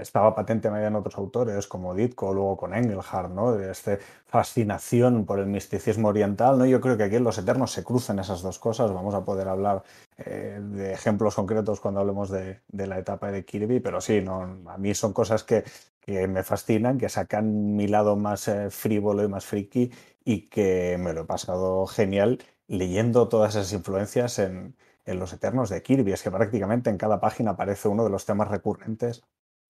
estaba 0.00 0.34
patente 0.34 0.68
en 0.68 0.96
otros 0.96 1.16
autores 1.16 1.66
como 1.66 1.94
Ditko, 1.94 2.32
luego 2.32 2.56
con 2.56 2.74
Engelhardt, 2.74 3.30
¿no? 3.32 3.52
De 3.52 3.70
esta 3.70 3.98
fascinación 4.26 5.24
por 5.24 5.38
el 5.38 5.46
misticismo 5.46 6.08
oriental, 6.08 6.58
¿no? 6.58 6.66
Yo 6.66 6.80
creo 6.80 6.96
que 6.96 7.04
aquí 7.04 7.16
en 7.16 7.24
Los 7.24 7.38
Eternos 7.38 7.72
se 7.72 7.84
cruzan 7.84 8.18
esas 8.18 8.42
dos 8.42 8.58
cosas. 8.58 8.92
Vamos 8.92 9.14
a 9.14 9.24
poder 9.24 9.48
hablar 9.48 9.82
eh, 10.18 10.60
de 10.60 10.92
ejemplos 10.92 11.34
concretos 11.34 11.80
cuando 11.80 12.00
hablemos 12.00 12.30
de, 12.30 12.60
la 12.72 12.98
etapa 12.98 13.30
de 13.30 13.44
Kirby, 13.44 13.80
pero 13.80 14.00
sí, 14.00 14.20
no, 14.20 14.42
a 14.66 14.78
mí 14.78 14.94
son 14.94 15.12
cosas 15.12 15.44
que, 15.44 15.64
me 16.06 16.42
fascinan, 16.42 16.98
que 16.98 17.08
sacan 17.08 17.76
mi 17.76 17.88
lado 17.88 18.16
más 18.16 18.48
eh, 18.48 18.70
frívolo 18.70 19.24
y 19.24 19.28
más 19.28 19.46
friki 19.46 19.90
y 20.24 20.48
que 20.48 20.98
me 20.98 21.14
lo 21.14 21.22
he 21.22 21.24
pasado 21.24 21.86
genial 21.86 22.38
leyendo 22.66 23.28
todas 23.28 23.54
esas 23.54 23.72
influencias 23.72 24.38
en, 24.38 24.76
en 25.06 25.18
Los 25.18 25.32
Eternos 25.32 25.70
de 25.70 25.82
Kirby. 25.82 26.12
Es 26.12 26.22
que 26.22 26.30
prácticamente 26.30 26.90
en 26.90 26.98
cada 26.98 27.20
página 27.20 27.52
aparece 27.52 27.88
uno 27.88 28.04
de 28.04 28.10
los 28.10 28.26
temas 28.26 28.48
recurrentes 28.48 29.22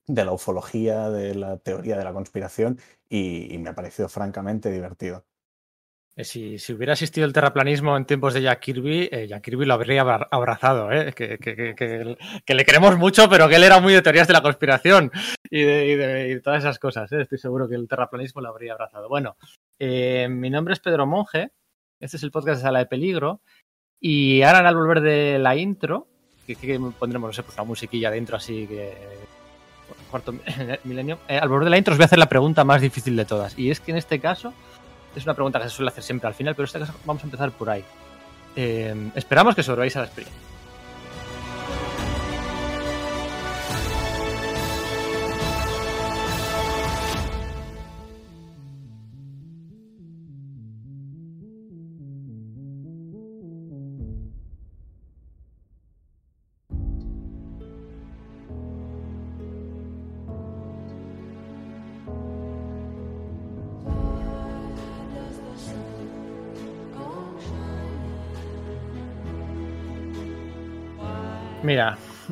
de 0.06 0.24
la 0.24 0.32
ufología, 0.32 1.10
de 1.10 1.34
la 1.34 1.56
teoría 1.58 1.96
de 1.96 2.04
la 2.04 2.12
conspiración 2.12 2.78
y, 3.08 3.56
me 3.58 3.70
ha 3.70 3.74
parecido 3.74 4.08
francamente 4.08 4.70
divertido. 4.70 5.24
Eh, 6.16 6.24
si, 6.24 6.58
si, 6.58 6.72
hubiera 6.72 6.92
existido 6.92 7.26
el 7.26 7.32
terraplanismo 7.32 7.96
en 7.96 8.04
tiempos 8.04 8.34
de 8.34 8.42
Jack 8.42 8.60
Kirby, 8.60 9.08
eh, 9.10 9.26
Jack 9.26 9.42
Kirby 9.42 9.64
lo 9.64 9.74
habría 9.74 10.02
abrazado, 10.02 10.92
¿eh? 10.92 11.12
que, 11.12 11.38
que, 11.38 11.74
que, 11.74 12.54
le 12.54 12.64
queremos 12.64 12.96
mucho, 12.96 13.28
pero 13.28 13.48
que 13.48 13.56
él 13.56 13.64
era 13.64 13.80
muy 13.80 13.92
de 13.92 14.02
teorías 14.02 14.28
de 14.28 14.34
la 14.34 14.42
conspiración 14.42 15.10
y 15.50 15.62
de, 15.62 16.40
todas 16.42 16.60
esas 16.60 16.78
cosas. 16.78 17.10
¿eh? 17.12 17.22
Estoy 17.22 17.38
seguro 17.38 17.68
que 17.68 17.74
el 17.74 17.88
terraplanismo 17.88 18.40
lo 18.40 18.50
habría 18.50 18.74
abrazado. 18.74 19.08
Bueno, 19.08 19.36
mi 19.80 20.50
nombre 20.50 20.74
es 20.74 20.80
Pedro 20.80 21.06
Monge, 21.06 21.50
este 21.98 22.16
es 22.16 22.22
el 22.22 22.30
podcast 22.30 22.58
de 22.58 22.62
Sala 22.62 22.78
de 22.80 22.86
Peligro, 22.86 23.40
y 24.00 24.42
ahora 24.42 24.68
al 24.68 24.76
volver 24.76 25.00
de 25.00 25.38
la 25.38 25.56
intro, 25.56 26.06
que, 26.46 26.78
pondremos, 26.98 27.28
no 27.28 27.32
sé, 27.32 27.42
pues 27.42 27.56
una 27.56 27.64
musiquilla 27.64 28.10
dentro 28.10 28.36
así 28.36 28.66
que 28.66 28.92
cuarto 30.14 30.32
milenio, 30.84 31.18
eh, 31.26 31.38
al 31.38 31.48
borde 31.48 31.64
de 31.64 31.70
la 31.70 31.78
intro 31.78 31.92
os 31.92 31.98
voy 31.98 32.04
a 32.04 32.06
hacer 32.06 32.20
la 32.20 32.28
pregunta 32.28 32.62
más 32.62 32.80
difícil 32.80 33.16
de 33.16 33.24
todas. 33.24 33.58
Y 33.58 33.70
es 33.70 33.80
que 33.80 33.90
en 33.90 33.96
este 33.96 34.20
caso, 34.20 34.52
es 35.16 35.24
una 35.24 35.34
pregunta 35.34 35.58
que 35.58 35.64
se 35.64 35.74
suele 35.74 35.90
hacer 35.90 36.04
siempre 36.04 36.28
al 36.28 36.34
final, 36.34 36.54
pero 36.54 36.64
en 36.64 36.66
este 36.66 36.78
caso 36.78 36.94
vamos 37.04 37.24
a 37.24 37.26
empezar 37.26 37.50
por 37.50 37.68
ahí. 37.68 37.84
Eh, 38.54 39.10
esperamos 39.16 39.56
que 39.56 39.64
sobreváis 39.64 39.96
a 39.96 40.00
la 40.00 40.06
experiencia. 40.06 40.53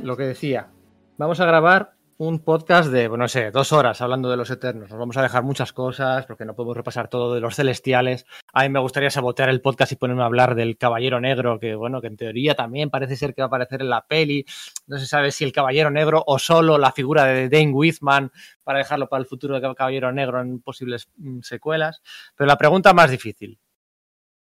Lo 0.02 0.16
que 0.16 0.24
decía, 0.24 0.70
vamos 1.16 1.40
a 1.40 1.46
grabar 1.46 1.94
un 2.18 2.40
podcast 2.40 2.90
de, 2.90 3.08
bueno, 3.08 3.24
no 3.24 3.28
sé, 3.28 3.50
dos 3.50 3.72
horas 3.72 4.00
hablando 4.00 4.30
de 4.30 4.36
los 4.36 4.50
Eternos. 4.50 4.90
Nos 4.90 4.98
vamos 4.98 5.16
a 5.16 5.22
dejar 5.22 5.42
muchas 5.42 5.72
cosas 5.72 6.26
porque 6.26 6.44
no 6.44 6.54
podemos 6.54 6.76
repasar 6.76 7.08
todo 7.08 7.34
de 7.34 7.40
los 7.40 7.56
celestiales. 7.56 8.26
A 8.52 8.62
mí 8.62 8.68
me 8.68 8.78
gustaría 8.80 9.10
sabotear 9.10 9.48
el 9.48 9.60
podcast 9.60 9.92
y 9.92 9.96
ponerme 9.96 10.22
a 10.22 10.26
hablar 10.26 10.54
del 10.54 10.76
Caballero 10.76 11.20
Negro, 11.20 11.58
que 11.58 11.74
bueno, 11.74 12.00
que 12.00 12.06
en 12.08 12.16
teoría 12.16 12.54
también 12.54 12.90
parece 12.90 13.16
ser 13.16 13.34
que 13.34 13.42
va 13.42 13.46
a 13.46 13.48
aparecer 13.48 13.80
en 13.80 13.90
la 13.90 14.06
peli. 14.06 14.44
No 14.86 14.98
se 14.98 15.06
sabe 15.06 15.32
si 15.32 15.44
el 15.44 15.52
Caballero 15.52 15.90
Negro 15.90 16.22
o 16.26 16.38
solo 16.38 16.78
la 16.78 16.92
figura 16.92 17.24
de 17.24 17.48
Dane 17.48 17.72
Whitman 17.72 18.30
para 18.62 18.78
dejarlo 18.78 19.08
para 19.08 19.20
el 19.20 19.26
futuro 19.26 19.58
del 19.58 19.74
Caballero 19.74 20.12
Negro 20.12 20.40
en 20.40 20.60
posibles 20.60 21.08
mm, 21.16 21.40
secuelas. 21.40 22.02
Pero 22.36 22.46
la 22.46 22.58
pregunta 22.58 22.92
más 22.92 23.10
difícil. 23.10 23.58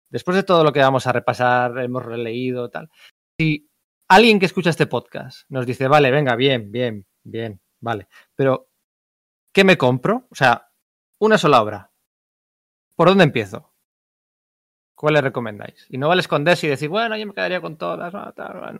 Después 0.09 0.35
de 0.37 0.43
todo 0.43 0.63
lo 0.63 0.71
que 0.71 0.79
vamos 0.79 1.05
a 1.05 1.11
repasar, 1.11 1.77
hemos 1.79 2.05
releído, 2.05 2.69
tal. 2.69 2.89
Si 3.37 3.67
alguien 4.07 4.39
que 4.39 4.45
escucha 4.45 4.69
este 4.69 4.87
podcast 4.87 5.49
nos 5.49 5.65
dice, 5.65 5.87
vale, 5.87 6.11
venga, 6.11 6.35
bien, 6.35 6.71
bien, 6.71 7.05
bien, 7.23 7.61
vale, 7.79 8.07
pero 8.35 8.69
¿qué 9.51 9.63
me 9.63 9.77
compro? 9.77 10.27
O 10.29 10.35
sea, 10.35 10.69
una 11.19 11.37
sola 11.37 11.61
obra. 11.61 11.91
¿Por 12.95 13.09
dónde 13.09 13.25
empiezo? 13.25 13.73
¿Cuál 14.95 15.13
le 15.13 15.21
recomendáis? 15.21 15.85
Y 15.89 15.97
no 15.99 16.07
vale 16.07 16.21
esconderse 16.21 16.65
y 16.65 16.71
decir, 16.71 16.89
bueno, 16.89 17.15
yo 17.17 17.27
me 17.27 17.33
quedaría 17.33 17.61
con 17.61 17.77
todas. 17.77 18.13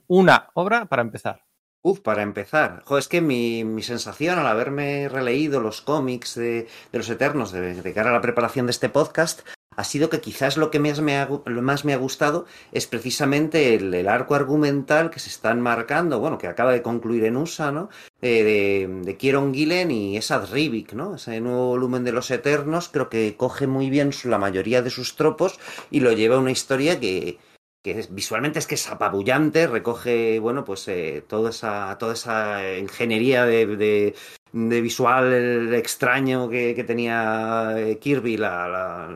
Una 0.07 0.49
obra 0.55 0.85
para 0.85 1.03
empezar. 1.03 1.45
Uf, 1.83 1.99
para 1.99 2.23
empezar. 2.23 2.83
Es 2.97 3.07
que 3.07 3.21
mi, 3.21 3.81
sensación 3.83 4.39
al 4.39 4.47
haberme 4.47 5.09
releído 5.09 5.61
los 5.61 5.81
cómics 5.81 6.35
de, 6.35 6.67
los 6.91 7.09
Eternos 7.09 7.51
de, 7.51 7.93
cara 7.93 8.09
a 8.09 8.13
la 8.13 8.21
preparación 8.21 8.65
de 8.65 8.71
este 8.71 8.89
podcast 8.89 9.47
ha 9.77 9.83
sido 9.83 10.09
que 10.09 10.19
quizás 10.19 10.57
lo 10.57 10.71
que 10.71 10.79
más 10.79 11.01
me 11.01 11.93
ha, 11.93 11.97
gustado 11.97 12.45
es 12.71 12.87
precisamente 12.87 13.75
el, 13.75 14.07
arco 14.07 14.33
argumental 14.33 15.11
que 15.11 15.19
se 15.19 15.29
están 15.29 15.61
marcando, 15.61 16.19
bueno, 16.19 16.39
que 16.39 16.47
acaba 16.47 16.73
de 16.73 16.81
concluir 16.81 17.23
en 17.25 17.37
USA, 17.37 17.71
¿no? 17.71 17.89
Eh, 18.23 18.43
de, 18.43 19.01
de, 19.03 19.17
Kieron 19.17 19.53
Gillen 19.53 19.91
y 19.91 20.17
Esad 20.17 20.51
Rivik, 20.51 20.93
¿no? 20.93 21.15
Ese 21.15 21.39
nuevo 21.39 21.67
volumen 21.67 22.03
de 22.03 22.11
los 22.11 22.31
Eternos 22.31 22.89
creo 22.89 23.07
que 23.07 23.35
coge 23.37 23.67
muy 23.67 23.91
bien 23.91 24.09
la 24.23 24.39
mayoría 24.39 24.81
de 24.81 24.89
sus 24.89 25.15
tropos 25.15 25.59
y 25.91 25.99
lo 25.99 26.11
lleva 26.11 26.37
a 26.37 26.39
una 26.39 26.51
historia 26.51 26.99
que, 26.99 27.37
que 27.83 28.03
visualmente 28.09 28.57
es 28.57 28.65
que 28.65 28.75
es 28.75 28.89
apabullante, 28.89 29.67
recoge, 29.67 30.39
bueno, 30.39 30.65
pues 30.65 30.87
eh, 30.87 31.23
toda, 31.27 31.51
esa, 31.51 31.95
toda 31.99 32.13
esa 32.13 32.77
ingeniería 32.77 33.45
de 33.45 34.15
visual 34.53 35.33
el 35.33 35.73
extraño 35.73 36.49
que, 36.49 36.83
tenía 36.85 37.73
eh, 37.77 37.97
Kirby 37.99 38.37
la, 38.37 39.09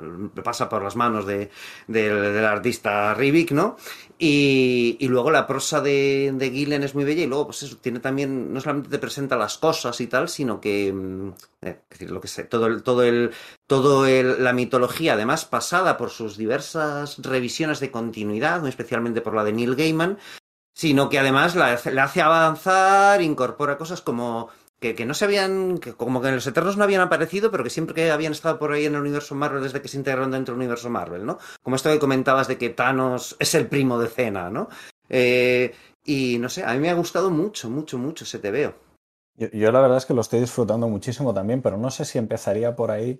pasa 0.43 0.69
por 0.69 0.83
las 0.83 0.95
manos 0.95 1.25
de, 1.25 1.49
del 1.87 2.45
artista 2.45 3.13
Rivik, 3.13 3.51
¿no? 3.51 3.77
Y, 4.23 5.07
luego 5.07 5.31
la 5.31 5.47
prosa 5.47 5.81
de, 5.81 6.31
de 6.35 6.51
Gillen 6.51 6.83
es 6.83 6.93
muy 6.93 7.03
bella 7.03 7.23
y 7.23 7.25
luego 7.25 7.47
pues 7.47 7.63
eso 7.63 7.77
tiene 7.77 7.99
también 7.99 8.53
no 8.53 8.61
solamente 8.61 8.89
te 8.89 8.99
presenta 8.99 9.35
las 9.35 9.57
cosas 9.57 9.99
y 9.99 10.05
tal 10.05 10.29
sino 10.29 10.61
que 10.61 10.93
mm, 10.93 11.29
eh, 11.63 11.81
decir, 11.89 12.11
lo 12.11 12.21
que 12.21 12.27
sé 12.27 12.43
todo 12.43 12.67
el 12.67 12.83
todo 12.83 13.01
el 13.01 13.31
todo 13.65 14.05
el, 14.05 14.43
la 14.43 14.53
mitología 14.53 15.13
además 15.13 15.45
pasada 15.45 15.97
por 15.97 16.11
sus 16.11 16.37
diversas 16.37 17.17
revisiones 17.17 17.79
de 17.79 17.89
continuidad 17.89 18.65
especialmente 18.67 19.21
por 19.21 19.33
la 19.33 19.43
de 19.43 19.53
Neil 19.53 19.75
Gaiman 19.75 20.19
sino 20.75 21.09
que 21.09 21.17
además 21.17 21.55
la, 21.55 21.79
la 21.91 22.03
hace 22.03 22.21
avanzar 22.21 23.23
incorpora 23.23 23.79
cosas 23.79 24.01
como 24.01 24.49
que, 24.81 25.05
no 25.05 25.13
se 25.13 25.25
habían, 25.25 25.77
que 25.77 25.93
como 25.93 26.21
que 26.21 26.29
en 26.29 26.35
los 26.35 26.47
Eternos 26.47 26.75
no 26.75 26.83
habían 26.83 27.01
aparecido, 27.01 27.51
pero 27.51 27.63
que 27.63 27.69
siempre 27.69 27.93
que 27.93 28.09
habían 28.09 28.31
estado 28.31 28.57
por 28.57 28.71
ahí 28.71 28.85
en 28.85 28.95
el 28.95 29.01
universo 29.01 29.35
Marvel 29.35 29.61
desde 29.61 29.79
que 29.79 29.87
se 29.87 29.97
integraron 29.97 30.31
dentro 30.31 30.55
del 30.55 30.61
universo 30.61 30.89
Marvel, 30.89 31.23
¿no? 31.23 31.37
Como 31.61 31.75
esto 31.75 31.91
que 31.91 31.99
comentabas 31.99 32.47
de 32.47 32.57
que 32.57 32.71
Thanos 32.71 33.35
es 33.37 33.53
el 33.53 33.67
primo 33.67 33.99
de 33.99 34.07
Cena, 34.07 34.49
¿no? 34.49 34.69
Eh, 35.07 35.71
y 36.03 36.39
no 36.39 36.49
sé, 36.49 36.63
a 36.63 36.73
mí 36.73 36.79
me 36.79 36.89
ha 36.89 36.95
gustado 36.95 37.29
mucho, 37.29 37.69
mucho, 37.69 37.99
mucho 37.99 38.23
ese 38.23 38.39
te 38.39 38.49
veo. 38.49 38.73
yo, 39.35 39.71
la 39.71 39.81
verdad 39.81 39.97
es 39.97 40.07
que 40.07 40.15
lo 40.15 40.21
estoy 40.21 40.39
disfrutando 40.39 40.87
muchísimo 40.87 41.31
también, 41.31 41.61
pero 41.61 41.77
no 41.77 41.91
sé 41.91 42.03
si 42.03 42.17
empezaría 42.17 42.75
por 42.75 42.89
ahí 42.89 43.19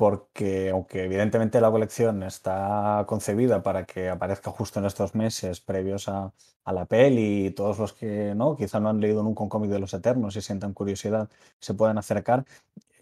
porque 0.00 0.70
aunque 0.70 1.04
evidentemente 1.04 1.60
la 1.60 1.70
colección 1.70 2.22
está 2.22 3.04
concebida 3.06 3.62
para 3.62 3.84
que 3.84 4.08
aparezca 4.08 4.50
justo 4.50 4.78
en 4.78 4.86
estos 4.86 5.14
meses 5.14 5.60
previos 5.60 6.08
a, 6.08 6.32
la 6.64 6.86
peli 6.86 7.48
y 7.48 7.50
todos 7.50 7.78
los 7.78 7.92
que 7.92 8.34
no, 8.34 8.56
quizá 8.56 8.80
no 8.80 8.88
han 8.88 9.00
leído 9.00 9.22
nunca 9.22 9.42
un 9.42 9.50
cómic 9.50 9.70
de 9.70 9.78
los 9.78 9.92
Eternos 9.92 10.36
y 10.36 10.40
sientan 10.40 10.72
curiosidad, 10.72 11.28
se 11.58 11.74
pueden 11.74 11.98
acercar. 11.98 12.46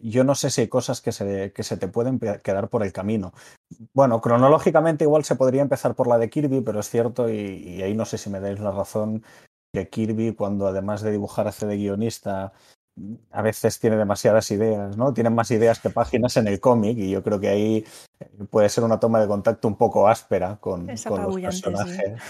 Yo 0.01 0.25
no 0.25 0.35
sé 0.35 0.51
si 0.51 0.63
hay 0.63 0.69
cosas 0.69 1.01
que 1.01 1.13
se, 1.13 1.53
que 1.53 1.63
se 1.63 1.77
te 1.77 1.87
pueden 1.87 2.19
quedar 2.19 2.69
por 2.69 2.83
el 2.83 2.93
camino. 2.93 3.33
Bueno, 3.95 4.21
cronológicamente 4.21 5.05
igual 5.05 5.23
se 5.23 5.37
podría 5.37 5.63
empezar 5.63 5.95
por 5.95 6.09
la 6.09 6.19
de 6.19 6.31
Kirby, 6.31 6.63
pero 6.63 6.81
es 6.81 6.91
cierto, 6.91 7.29
y, 7.29 7.37
y 7.37 7.83
ahí 7.83 7.95
no 7.95 8.07
sé 8.07 8.19
si 8.19 8.29
me 8.29 8.41
dais 8.41 8.59
la 8.59 8.73
razón, 8.73 9.23
que 9.73 9.89
Kirby, 9.89 10.35
cuando 10.35 10.67
además 10.67 11.03
de 11.03 11.13
dibujar 11.13 11.47
hace 11.47 11.67
de 11.67 11.77
guionista, 11.77 12.53
a 13.31 13.43
veces 13.43 13.79
tiene 13.79 13.97
demasiadas 13.97 14.51
ideas, 14.51 14.97
¿no? 14.97 15.13
Tienen 15.13 15.35
más 15.35 15.51
ideas 15.51 15.81
que 15.81 15.91
páginas 15.91 16.37
en 16.37 16.49
el 16.49 16.61
cómic 16.61 16.99
y 16.99 17.11
yo 17.11 17.23
creo 17.23 17.41
que 17.41 17.49
ahí 17.49 17.85
eh, 18.21 18.31
puede 18.51 18.69
ser 18.69 18.85
una 18.85 19.01
toma 19.01 19.21
de 19.21 19.29
contacto 19.29 19.69
un 19.69 19.77
poco 19.77 20.09
áspera 20.09 20.59
con, 20.61 20.87
los 20.87 21.03
personajes. 21.05 22.23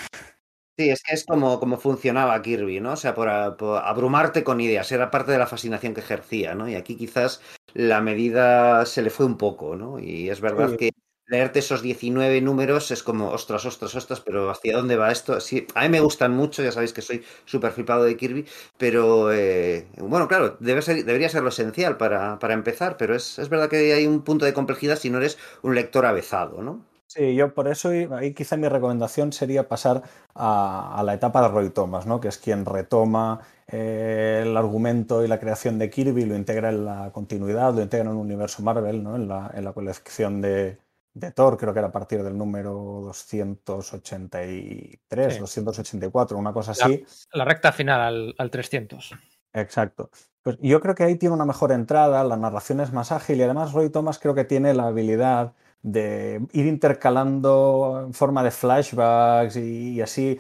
Sí. 0.77 0.91
es 0.91 1.03
que 1.03 1.15
es 1.15 1.25
como, 1.25 1.59
como 1.59 1.77
funcionaba 1.77 2.41
Kirby, 2.41 2.81
¿no? 2.81 2.93
O 2.93 2.97
sea, 2.97 3.15
por, 3.15 3.29
abrumarte 3.29 4.45
con 4.45 4.61
ideas, 4.61 4.91
era 4.93 5.11
parte 5.11 5.33
de 5.33 5.39
la 5.39 5.47
fascinación 5.47 5.95
que 5.95 6.01
ejercía, 6.01 6.55
¿no? 6.55 6.69
Y 6.69 6.75
aquí 6.75 6.97
quizás 6.97 7.41
la 7.75 8.01
medida 8.01 8.87
se 8.87 9.03
le 9.03 9.11
fue 9.11 9.27
un 9.27 9.37
poco, 9.37 9.77
¿no? 9.77 9.99
Y 9.99 10.31
es 10.31 10.41
verdad 10.41 10.77
que 10.77 10.91
leerte 11.29 11.59
esos 11.61 11.83
19 11.83 12.41
números 12.41 12.91
es 12.91 13.03
como, 13.03 13.29
ostras, 13.29 13.65
ostras, 13.67 13.95
ostras, 13.95 14.21
pero 14.21 14.51
¿hacia 14.51 14.77
dónde 14.77 14.97
va 14.97 15.13
esto? 15.13 15.39
A 15.75 15.83
mí 15.83 15.89
me 15.91 16.01
gustan 16.01 16.33
mucho, 16.33 16.63
ya 16.63 16.73
sabéis 16.73 16.93
que 16.93 17.03
soy 17.03 17.23
súper 17.45 17.73
flipado 17.73 18.05
de 18.05 18.17
Kirby, 18.17 18.47
pero 18.79 19.33
eh, 19.33 19.87
bueno, 19.99 20.27
claro, 20.27 20.57
debería 20.59 21.29
ser 21.29 21.43
lo 21.43 21.51
esencial 21.51 21.97
para, 21.99 22.39
para 22.39 22.55
empezar, 22.55 22.97
pero 22.97 23.15
es, 23.15 23.39
es, 23.39 23.49
verdad 23.51 23.69
que 23.69 23.93
hay 23.93 24.07
un 24.07 24.23
punto 24.23 24.47
de 24.47 24.55
complejidad 24.55 24.97
si 24.97 25.11
no 25.11 25.19
eres 25.19 25.39
un 25.63 25.75
lector 25.75 26.07
avezado, 26.07 26.63
¿no? 26.63 26.83
Sí, 27.07 27.35
yo 27.35 27.55
por 27.55 27.69
eso 27.69 27.89
ahí 27.89 28.35
quizá 28.35 28.57
mi 28.59 28.69
recomendación 28.69 29.33
sería 29.33 29.67
pasar 29.67 30.03
a, 30.35 31.03
la 31.05 31.15
etapa 31.15 31.41
de 31.41 31.49
Roy 31.49 31.71
Thomas, 31.71 32.07
¿no? 32.07 32.21
que 32.21 32.29
es 32.29 32.37
quien 32.37 32.67
retoma 32.67 33.41
eh, 33.67 34.43
el 34.45 34.55
argumento 34.55 35.25
y 35.25 35.29
la 35.29 35.41
creación 35.41 35.79
de 35.79 35.89
Kirby, 35.89 36.27
lo 36.27 36.37
integra 36.37 36.69
en 36.69 36.85
la 36.85 37.11
continuidad, 37.11 37.75
lo 37.75 37.81
integra 37.81 38.11
en 38.11 38.15
un 38.15 38.19
universo 38.19 38.63
Marvel, 38.63 39.03
¿no? 39.03 39.17
en, 39.17 39.27
la, 39.27 39.51
en 39.55 39.65
la 39.65 39.73
colección 39.73 40.43
de, 40.43 40.77
de 41.19 41.33
Thor, 41.33 41.57
creo 41.57 41.73
que 41.73 41.79
era 41.79 41.89
a 41.89 41.93
partir 41.93 42.23
del 42.23 42.37
número 42.37 42.73
283, 43.05 45.35
sí. 45.35 45.41
284, 45.41 46.39
una 46.39 46.53
cosa 46.53 46.73
así. 46.73 47.05
La, 47.33 47.39
la 47.39 47.45
recta 47.45 47.73
final 47.73 48.01
al, 48.01 48.35
al, 48.39 48.51
300. 48.51 49.15
Exacto. 49.53 50.11
Pues 50.43 50.57
yo 50.61 50.81
creo 50.81 50.95
que 50.95 51.05
ahí 51.05 51.17
tiene 51.17 51.35
una 51.35 51.45
mejor 51.45 51.73
entrada, 51.73 52.25
la 52.25 52.37
narración 52.37 52.81
es 52.81 52.93
más 52.93 53.13
ágil 53.13 53.39
y 53.39 53.43
además 53.43 53.73
Roy 53.73 53.91
Thomas 53.91 54.19
creo 54.19 54.35
que 54.35 54.45
tiene 54.45 54.75
la 54.75 54.89
habilidad 54.89 55.55
de 55.83 56.47
ir 56.53 56.67
intercalando 56.67 58.05
en 58.07 58.15
forma 58.15 58.43
de 58.43 58.51
flashbacks 58.51 59.57
y, 59.57 59.95
y 59.95 60.01
así 60.01 60.39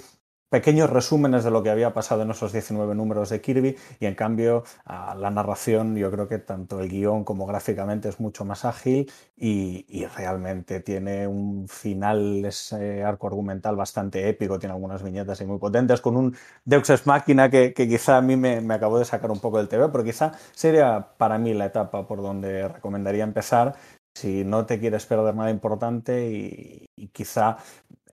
pequeños 0.51 0.91
resúmenes 0.91 1.45
de 1.45 1.51
lo 1.51 1.63
que 1.63 1.71
había 1.71 1.93
pasado 1.93 2.23
en 2.23 2.31
esos 2.31 2.53
19 2.53 2.95
números 2.95 3.29
de 3.29 3.41
Kirby 3.41 3.77
y 4.01 4.07
en 4.07 4.15
cambio 4.15 4.65
la 4.87 5.31
narración 5.31 5.97
yo 5.97 6.11
creo 6.11 6.29
que 6.29 6.39
tanto 6.39 6.81
el 6.81 6.89
guion 6.89 7.25
como 7.25 7.47
gráficamente 7.47 8.09
es 8.09 8.19
mucho 8.21 8.45
más 8.45 8.65
ágil 8.65 9.11
y, 9.37 9.85
realmente 10.17 10.81
tiene 10.81 11.27
un 11.27 11.69
final, 11.69 12.45
ese 12.45 13.05
arco 13.05 13.27
argumental 13.27 13.77
bastante 13.77 14.29
épico, 14.29 14.59
tiene 14.59 14.75
algunas 14.75 15.03
viñetas 15.03 15.41
y 15.41 15.45
muy 15.47 15.59
potentes 15.59 16.01
con 16.01 16.17
un 16.17 16.37
Deus 16.65 16.89
Ex 16.91 17.07
Máquina 17.07 17.51
que, 17.51 17.75
quizá 17.75 18.17
a 18.17 18.23
mí 18.23 18.37
me, 18.37 18.61
me, 18.61 18.75
acabó 18.75 18.99
de 18.99 19.05
sacar 19.05 19.31
un 19.31 19.41
poco 19.41 19.59
del 19.59 19.69
TV, 19.69 19.89
pero 19.91 20.03
quizá 20.03 20.33
sería 20.53 21.09
para 21.19 21.39
mí 21.39 21.55
la 21.55 21.67
etapa 21.67 22.07
por 22.07 22.23
donde 22.23 22.69
recomendaría 22.69 23.25
empezar 23.25 23.77
si 24.15 24.45
no 24.45 24.67
te 24.67 24.81
quieres 24.81 25.07
perder 25.07 25.35
nada 25.35 25.51
importante 25.51 26.29
y, 26.31 26.87
y 26.97 27.09
quizá 27.09 27.59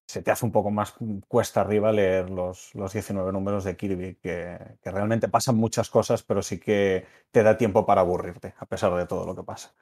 se 0.07 0.21
te 0.21 0.31
hace 0.31 0.45
un 0.45 0.51
poco 0.51 0.71
más 0.71 0.93
cuesta 1.27 1.61
arriba 1.61 1.91
leer 1.91 2.29
los, 2.29 2.73
los 2.75 2.93
19 2.93 3.31
números 3.31 3.63
de 3.63 3.75
Kirby, 3.75 4.15
que, 4.15 4.77
que, 4.81 4.91
realmente 4.91 5.27
pasan 5.27 5.57
muchas 5.57 5.89
cosas, 5.89 6.23
pero 6.23 6.41
sí 6.41 6.59
que 6.59 7.05
te 7.31 7.43
da 7.43 7.57
tiempo 7.57 7.85
para 7.85 8.01
aburrirte, 8.01 8.53
a 8.57 8.65
pesar 8.65 8.93
de 8.95 9.05
todo 9.07 9.25
lo 9.25 9.35
que 9.35 9.43
pasa. 9.43 9.73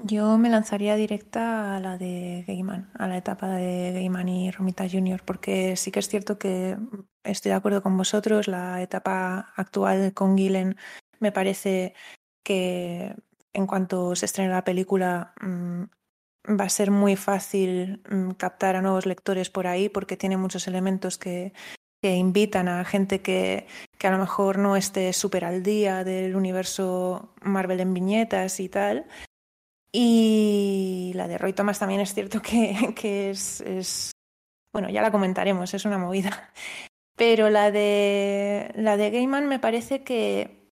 Yo 0.00 0.38
me 0.38 0.48
lanzaría 0.48 0.94
directa 0.94 1.76
a 1.76 1.80
la 1.80 1.98
de 1.98 2.44
Gaiman, 2.46 2.92
a 2.94 3.08
la 3.08 3.16
etapa 3.16 3.48
de 3.48 3.92
Gaiman 3.92 4.28
y 4.28 4.50
Romita 4.52 4.88
Jr., 4.88 5.22
porque 5.24 5.74
sí 5.74 5.90
que 5.90 5.98
es 5.98 6.08
cierto 6.08 6.38
que 6.38 6.78
estoy 7.24 7.50
de 7.50 7.56
acuerdo 7.56 7.82
con 7.82 7.96
vosotros, 7.96 8.46
la 8.46 8.80
etapa 8.80 9.52
actual 9.56 10.14
con 10.14 10.38
Gillen 10.38 10.76
me 11.18 11.32
parece 11.32 11.94
que 12.44 13.14
en 13.52 13.66
cuanto 13.66 14.14
se 14.14 14.26
estrene 14.26 14.50
la 14.50 14.62
película 14.62 15.34
mmm, 15.40 15.84
va 16.48 16.64
a 16.64 16.68
ser 16.68 16.90
muy 16.90 17.16
fácil 17.16 18.02
mmm, 18.08 18.30
captar 18.32 18.76
a 18.76 18.82
nuevos 18.82 19.06
lectores 19.06 19.50
por 19.50 19.66
ahí 19.66 19.88
porque 19.88 20.16
tiene 20.16 20.36
muchos 20.36 20.66
elementos 20.66 21.18
que, 21.18 21.52
que 22.02 22.14
invitan 22.14 22.68
a 22.68 22.84
gente 22.84 23.20
que, 23.20 23.66
que, 23.98 24.06
a 24.06 24.10
lo 24.10 24.18
mejor 24.18 24.58
no 24.58 24.76
esté 24.76 25.12
súper 25.12 25.44
al 25.44 25.62
día 25.62 26.04
del 26.04 26.36
universo 26.36 27.34
Marvel 27.42 27.80
en 27.80 27.94
viñetas 27.94 28.60
y 28.60 28.68
tal. 28.68 29.06
Y 29.92 31.12
la 31.14 31.28
de 31.28 31.38
Roy 31.38 31.52
Thomas 31.52 31.78
también 31.78 32.00
es 32.00 32.14
cierto 32.14 32.40
que, 32.40 32.94
que 32.96 33.30
es, 33.30 33.60
es, 33.62 34.10
bueno, 34.72 34.90
ya 34.90 35.02
la 35.02 35.10
comentaremos, 35.10 35.74
es 35.74 35.84
una 35.84 35.98
movida. 35.98 36.52
Pero 37.16 37.50
la 37.50 37.70
de, 37.72 38.72
la 38.76 38.96
de 38.96 39.10
Gaiman 39.10 39.48
me 39.48 39.58
parece 39.58 40.04
que 40.04 40.70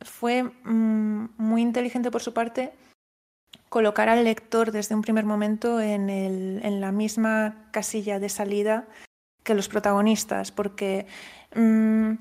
fue 0.00 0.44
mmm, 0.44 1.30
muy 1.36 1.62
inteligente 1.62 2.10
por 2.10 2.22
su 2.22 2.32
parte 2.32 2.72
colocar 3.70 4.08
al 4.08 4.24
lector 4.24 4.72
desde 4.72 4.94
un 4.94 5.00
primer 5.00 5.24
momento 5.24 5.80
en, 5.80 6.10
el, 6.10 6.60
en 6.62 6.80
la 6.80 6.92
misma 6.92 7.68
casilla 7.70 8.18
de 8.18 8.28
salida 8.28 8.86
que 9.44 9.54
los 9.54 9.68
protagonistas, 9.68 10.50
porque 10.50 11.06
mmm, 11.54 12.14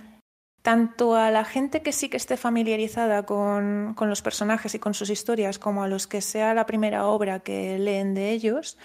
tanto 0.62 1.16
a 1.16 1.32
la 1.32 1.44
gente 1.44 1.82
que 1.82 1.92
sí 1.92 2.08
que 2.08 2.18
esté 2.18 2.38
familiarizada 2.38 3.26
con, 3.26 3.94
con, 3.96 4.10
los 4.10 4.22
personajes 4.22 4.76
y 4.76 4.80
con 4.80 4.94
sus 4.94 5.10
historias, 5.10 5.58
como 5.58 5.84
a 5.84 5.88
los 5.88 6.06
que 6.06 6.22
sea 6.22 6.54
la 6.54 6.68
primera 6.68 7.08
obra 7.08 7.40
que 7.40 7.80
leen 7.80 8.14
de 8.14 8.30
ellos, 8.32 8.78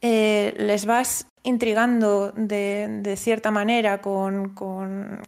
eh, 0.00 0.54
les 0.58 0.86
vas 0.86 1.26
intrigando 1.42 2.32
de, 2.32 3.14
cierta 3.16 3.50
manera 3.50 4.00
con, 4.02 5.22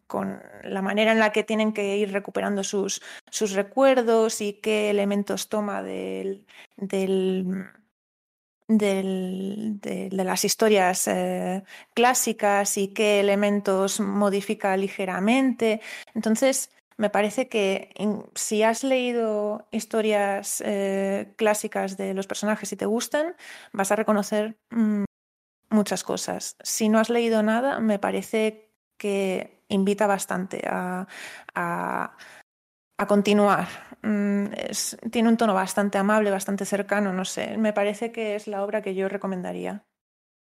la 0.64 0.83
manera 0.83 1.12
en 1.12 1.20
la 1.20 1.33
que 1.33 1.44
tienen 1.44 1.72
que 1.72 1.96
ir 1.96 2.12
recuperando 2.12 2.64
sus, 2.64 3.00
sus 3.31 3.52
recuerdos 3.52 4.40
y 4.40 4.54
qué 4.54 4.90
elementos 4.90 5.48
toma 5.48 5.83
del, 5.83 6.44
del, 6.76 7.66
del, 8.66 9.78
de, 9.81 10.09
de, 10.11 10.24
las 10.24 10.44
historias 10.44 11.07
eh, 11.07 11.62
clásicas 11.94 12.76
y 12.78 12.88
qué 12.88 13.20
elementos 13.20 14.00
modifica 14.00 14.76
ligeramente. 14.76 15.81
Entonces, 16.14 16.70
me 16.98 17.11
parece 17.11 17.48
que 17.48 17.94
si 18.34 18.62
has 18.64 18.82
leído 18.82 19.66
historias 19.70 20.61
eh, 20.66 21.32
clásicas 21.37 21.96
de 21.96 22.12
los 22.12 22.26
personajes 22.26 22.72
y 22.72 22.76
te 22.76 22.87
gustan, 22.87 23.37
vas 23.72 23.92
a 23.92 23.96
reconocer 23.96 24.58
mmm, 24.70 25.04
muchas 25.70 26.02
cosas. 26.02 26.56
Si 26.61 26.88
no 26.88 26.98
has 26.98 27.08
leído 27.08 27.42
nada, 27.42 27.78
me 27.78 28.00
parece 28.00 28.72
que 28.98 29.62
invita 29.68 30.08
bastante 30.08 30.62
a, 30.66 31.06
a, 31.54 32.16
continuar. 33.06 33.68
Mm, 34.02 34.46
tiene 35.12 35.28
un 35.28 35.37
tono 35.37 35.54
bastante 35.54 35.98
amable, 35.98 36.32
bastante 36.32 36.64
cercano, 36.64 37.12
no 37.12 37.24
sé. 37.24 37.56
Me 37.58 37.72
parece 37.72 38.11
que 38.11 38.34
es 38.34 38.48
la 38.48 38.64
obra 38.64 38.82
que 38.82 38.96
yo 38.96 39.08
recomendaría. 39.08 39.84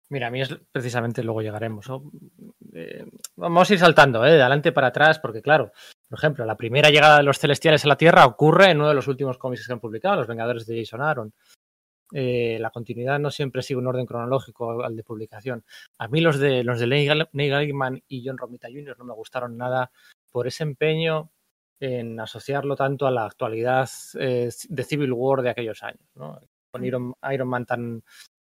Mira, 0.08 0.28
a 0.28 0.30
mí 0.30 0.40
es 0.40 0.56
precisamente 0.72 1.22
luego 1.22 1.42
llegaremos. 1.42 1.86
Eh, 2.72 3.04
vamos 3.34 3.68
a 3.68 3.72
ir 3.74 3.78
saltando, 3.78 4.24
¿eh? 4.24 4.32
de 4.32 4.40
adelante 4.40 4.72
para 4.72 4.86
atrás, 4.86 5.18
porque 5.18 5.42
claro, 5.42 5.72
por 6.08 6.18
ejemplo, 6.18 6.44
la 6.44 6.56
primera 6.56 6.90
llegada 6.90 7.18
de 7.18 7.24
los 7.24 7.38
celestiales 7.38 7.84
a 7.84 7.88
la 7.88 7.96
Tierra 7.96 8.26
ocurre 8.26 8.70
en 8.70 8.78
uno 8.78 8.88
de 8.88 8.94
los 8.94 9.08
últimos 9.08 9.38
cómics 9.38 9.66
que 9.66 9.72
han 9.72 9.80
publicado, 9.80 10.16
Los 10.16 10.28
Vengadores 10.28 10.66
de 10.66 10.78
Jason 10.78 11.02
Aaron. 11.02 11.32
Eh, 12.12 12.58
la 12.60 12.70
continuidad 12.70 13.18
no 13.18 13.32
siempre 13.32 13.62
sigue 13.62 13.78
un 13.78 13.88
orden 13.88 14.06
cronológico 14.06 14.82
al 14.84 14.94
de 14.94 15.02
publicación. 15.02 15.64
A 15.98 16.06
mí 16.06 16.20
los 16.20 16.38
de 16.38 16.62
los 16.62 16.78
de 16.78 16.86
Neil 16.86 17.50
Gaiman 17.50 18.02
y 18.06 18.24
John 18.24 18.38
Romita 18.38 18.68
Jr. 18.68 18.96
no 18.96 19.04
me 19.04 19.14
gustaron 19.14 19.56
nada 19.56 19.90
por 20.30 20.46
ese 20.46 20.62
empeño 20.62 21.32
en 21.80 22.20
asociarlo 22.20 22.76
tanto 22.76 23.06
a 23.08 23.10
la 23.10 23.26
actualidad 23.26 23.88
eh, 24.18 24.50
de 24.68 24.84
Civil 24.84 25.12
War 25.12 25.42
de 25.42 25.50
aquellos 25.50 25.82
años. 25.82 26.08
¿no? 26.14 26.38
Con 26.70 26.84
Iron, 26.84 27.14
Iron 27.32 27.48
Man 27.48 27.66
tan 27.66 28.04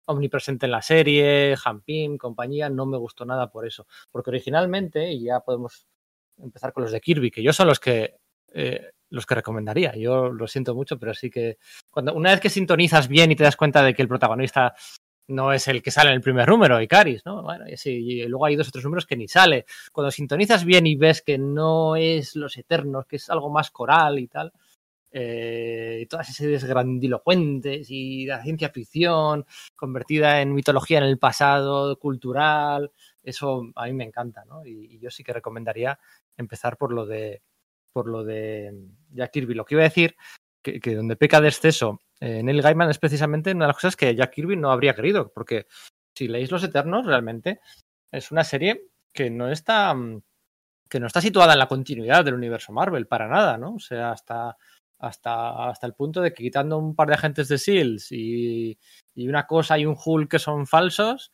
omnipresente 0.06 0.66
en 0.66 0.72
la 0.72 0.82
serie, 0.82 1.56
Han 1.64 1.80
Pym, 1.80 2.18
compañía, 2.18 2.68
no 2.68 2.86
me 2.86 2.98
gustó 2.98 3.24
nada 3.24 3.50
por 3.50 3.66
eso. 3.66 3.86
Porque 4.12 4.30
originalmente, 4.30 5.10
y 5.10 5.24
ya 5.24 5.40
podemos 5.40 5.86
empezar 6.42 6.72
con 6.72 6.82
los 6.82 6.92
de 6.92 7.00
Kirby, 7.00 7.30
que 7.30 7.42
yo 7.42 7.52
son 7.52 7.68
los 7.68 7.80
que 7.80 8.16
eh, 8.52 8.90
los 9.10 9.26
que 9.26 9.34
recomendaría. 9.34 9.94
Yo 9.96 10.30
lo 10.30 10.46
siento 10.48 10.74
mucho, 10.74 10.98
pero 10.98 11.14
sí 11.14 11.30
que 11.30 11.58
cuando 11.90 12.14
una 12.14 12.30
vez 12.30 12.40
que 12.40 12.50
sintonizas 12.50 13.08
bien 13.08 13.30
y 13.30 13.36
te 13.36 13.44
das 13.44 13.56
cuenta 13.56 13.82
de 13.82 13.94
que 13.94 14.02
el 14.02 14.08
protagonista 14.08 14.74
no 15.28 15.52
es 15.52 15.66
el 15.68 15.82
que 15.82 15.90
sale 15.90 16.10
en 16.10 16.16
el 16.16 16.20
primer 16.22 16.48
número, 16.48 16.80
Icaris, 16.80 17.24
¿no? 17.24 17.42
Bueno, 17.42 17.64
y, 17.68 17.76
sí, 17.76 17.90
y 17.90 18.26
luego 18.26 18.46
hay 18.46 18.56
dos 18.56 18.68
otros 18.68 18.84
números 18.84 19.06
que 19.06 19.16
ni 19.16 19.28
sale. 19.28 19.66
Cuando 19.92 20.10
sintonizas 20.10 20.64
bien 20.64 20.86
y 20.86 20.96
ves 20.96 21.22
que 21.22 21.38
no 21.38 21.96
es 21.96 22.36
Los 22.36 22.56
Eternos, 22.56 23.06
que 23.06 23.16
es 23.16 23.28
algo 23.28 23.50
más 23.50 23.70
coral 23.70 24.18
y 24.18 24.28
tal, 24.28 24.52
eh, 25.18 26.06
todas 26.10 26.26
esas 26.26 26.36
series 26.36 26.64
grandilocuentes 26.64 27.90
y 27.90 28.26
la 28.26 28.42
ciencia 28.42 28.68
ficción 28.68 29.46
convertida 29.74 30.42
en 30.42 30.52
mitología 30.52 30.98
en 30.98 31.04
el 31.04 31.18
pasado, 31.18 31.98
cultural, 31.98 32.92
eso 33.22 33.62
a 33.76 33.86
mí 33.86 33.94
me 33.94 34.04
encanta, 34.04 34.44
¿no? 34.44 34.66
Y, 34.66 34.98
yo 34.98 35.10
sí 35.10 35.24
que 35.24 35.32
recomendaría 35.32 35.98
empezar 36.36 36.76
por 36.76 36.92
lo 36.92 37.06
de 37.06 37.40
por 37.94 38.08
lo 38.08 38.24
de 38.24 38.74
Jack 39.10 39.30
Kirby. 39.30 39.54
Lo 39.54 39.64
que 39.64 39.76
iba 39.76 39.82
a 39.82 39.84
decir, 39.84 40.16
que, 40.62 40.94
donde 40.94 41.16
peca 41.16 41.40
de 41.40 41.48
exceso 41.48 41.98
eh, 42.20 42.42
Neil 42.42 42.60
Gaiman 42.60 42.90
es 42.90 42.98
precisamente 42.98 43.52
una 43.52 43.64
de 43.64 43.68
las 43.68 43.76
cosas 43.76 43.96
que 43.96 44.14
Jack 44.14 44.34
Kirby 44.34 44.56
no 44.56 44.70
habría 44.70 44.94
querido, 44.94 45.32
porque 45.32 45.66
si 46.14 46.28
leéis 46.28 46.50
Los 46.50 46.62
Eternos, 46.62 47.06
realmente 47.06 47.60
es 48.12 48.30
una 48.30 48.44
serie 48.44 48.90
que 49.14 49.30
no 49.30 49.50
está 49.50 49.96
que 50.90 51.00
no 51.00 51.06
está 51.06 51.22
situada 51.22 51.54
en 51.54 51.58
la 51.58 51.68
continuidad 51.68 52.22
del 52.22 52.34
universo 52.34 52.72
Marvel 52.72 53.06
para 53.06 53.28
nada, 53.28 53.56
¿no? 53.56 53.76
O 53.76 53.80
sea, 53.80 54.12
hasta 54.12 54.58
hasta, 54.98 55.68
hasta 55.68 55.86
el 55.86 55.94
punto 55.94 56.20
de 56.20 56.32
que 56.32 56.42
quitando 56.42 56.78
un 56.78 56.94
par 56.94 57.08
de 57.08 57.14
agentes 57.14 57.48
de 57.48 57.58
SEALs 57.58 58.12
y, 58.12 58.78
y 59.14 59.28
una 59.28 59.46
cosa 59.46 59.78
y 59.78 59.86
un 59.86 59.96
Hulk 60.02 60.30
que 60.30 60.38
son 60.38 60.66
falsos, 60.66 61.32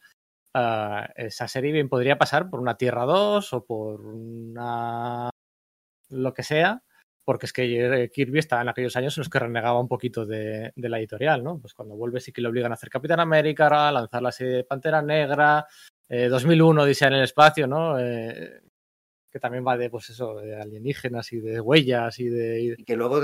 uh, 0.55 1.05
esa 1.15 1.49
serie 1.49 1.73
bien 1.73 1.89
podría 1.89 2.19
pasar 2.19 2.51
por 2.51 2.61
una 2.61 2.77
Tierra 2.77 3.05
2 3.05 3.53
o 3.53 3.65
por 3.65 4.01
una 4.07 5.31
lo 6.11 6.35
que 6.35 6.43
sea, 6.43 6.83
porque 7.25 7.47
es 7.47 7.53
que 7.53 8.11
Kirby 8.13 8.39
estaba 8.39 8.63
en 8.63 8.69
aquellos 8.69 8.97
años 8.97 9.17
en 9.17 9.23
los 9.23 9.31
que 9.31 9.39
renegaba 9.39 9.81
un 9.81 9.89
poquito 9.89 10.27
de, 10.27 10.73
la 10.77 10.99
editorial, 10.99 11.43
¿no? 11.43 11.59
Pues 11.59 11.73
cuando 11.73 11.97
vuelve 11.97 12.21
sí 12.21 12.33
que 12.33 12.43
le 12.43 12.49
obligan 12.49 12.73
a 12.73 12.75
hacer 12.75 12.91
Capitán 12.91 13.21
América, 13.21 13.89
a 13.89 13.93
lanzar 13.93 14.23
la 14.23 14.33
serie 14.33 14.57
de 14.57 14.65
Pantera 14.65 15.01
Negra, 15.01 15.67
2001 16.11 16.85
dice 16.85 17.07
en 17.07 17.15
el 17.15 17.23
espacio, 17.23 17.67
¿no? 17.67 17.97
Que 19.33 19.41
también 19.41 19.67
va 19.67 19.79
de, 19.79 19.89
pues 19.89 20.11
eso, 20.11 20.35
de 20.35 20.61
alienígenas 20.61 21.33
y 21.33 21.41
de 21.41 21.59
huellas 21.61 22.19
y 22.21 22.29
de... 22.29 22.77
Y 22.79 22.85
que 22.85 22.97
luego 22.97 23.23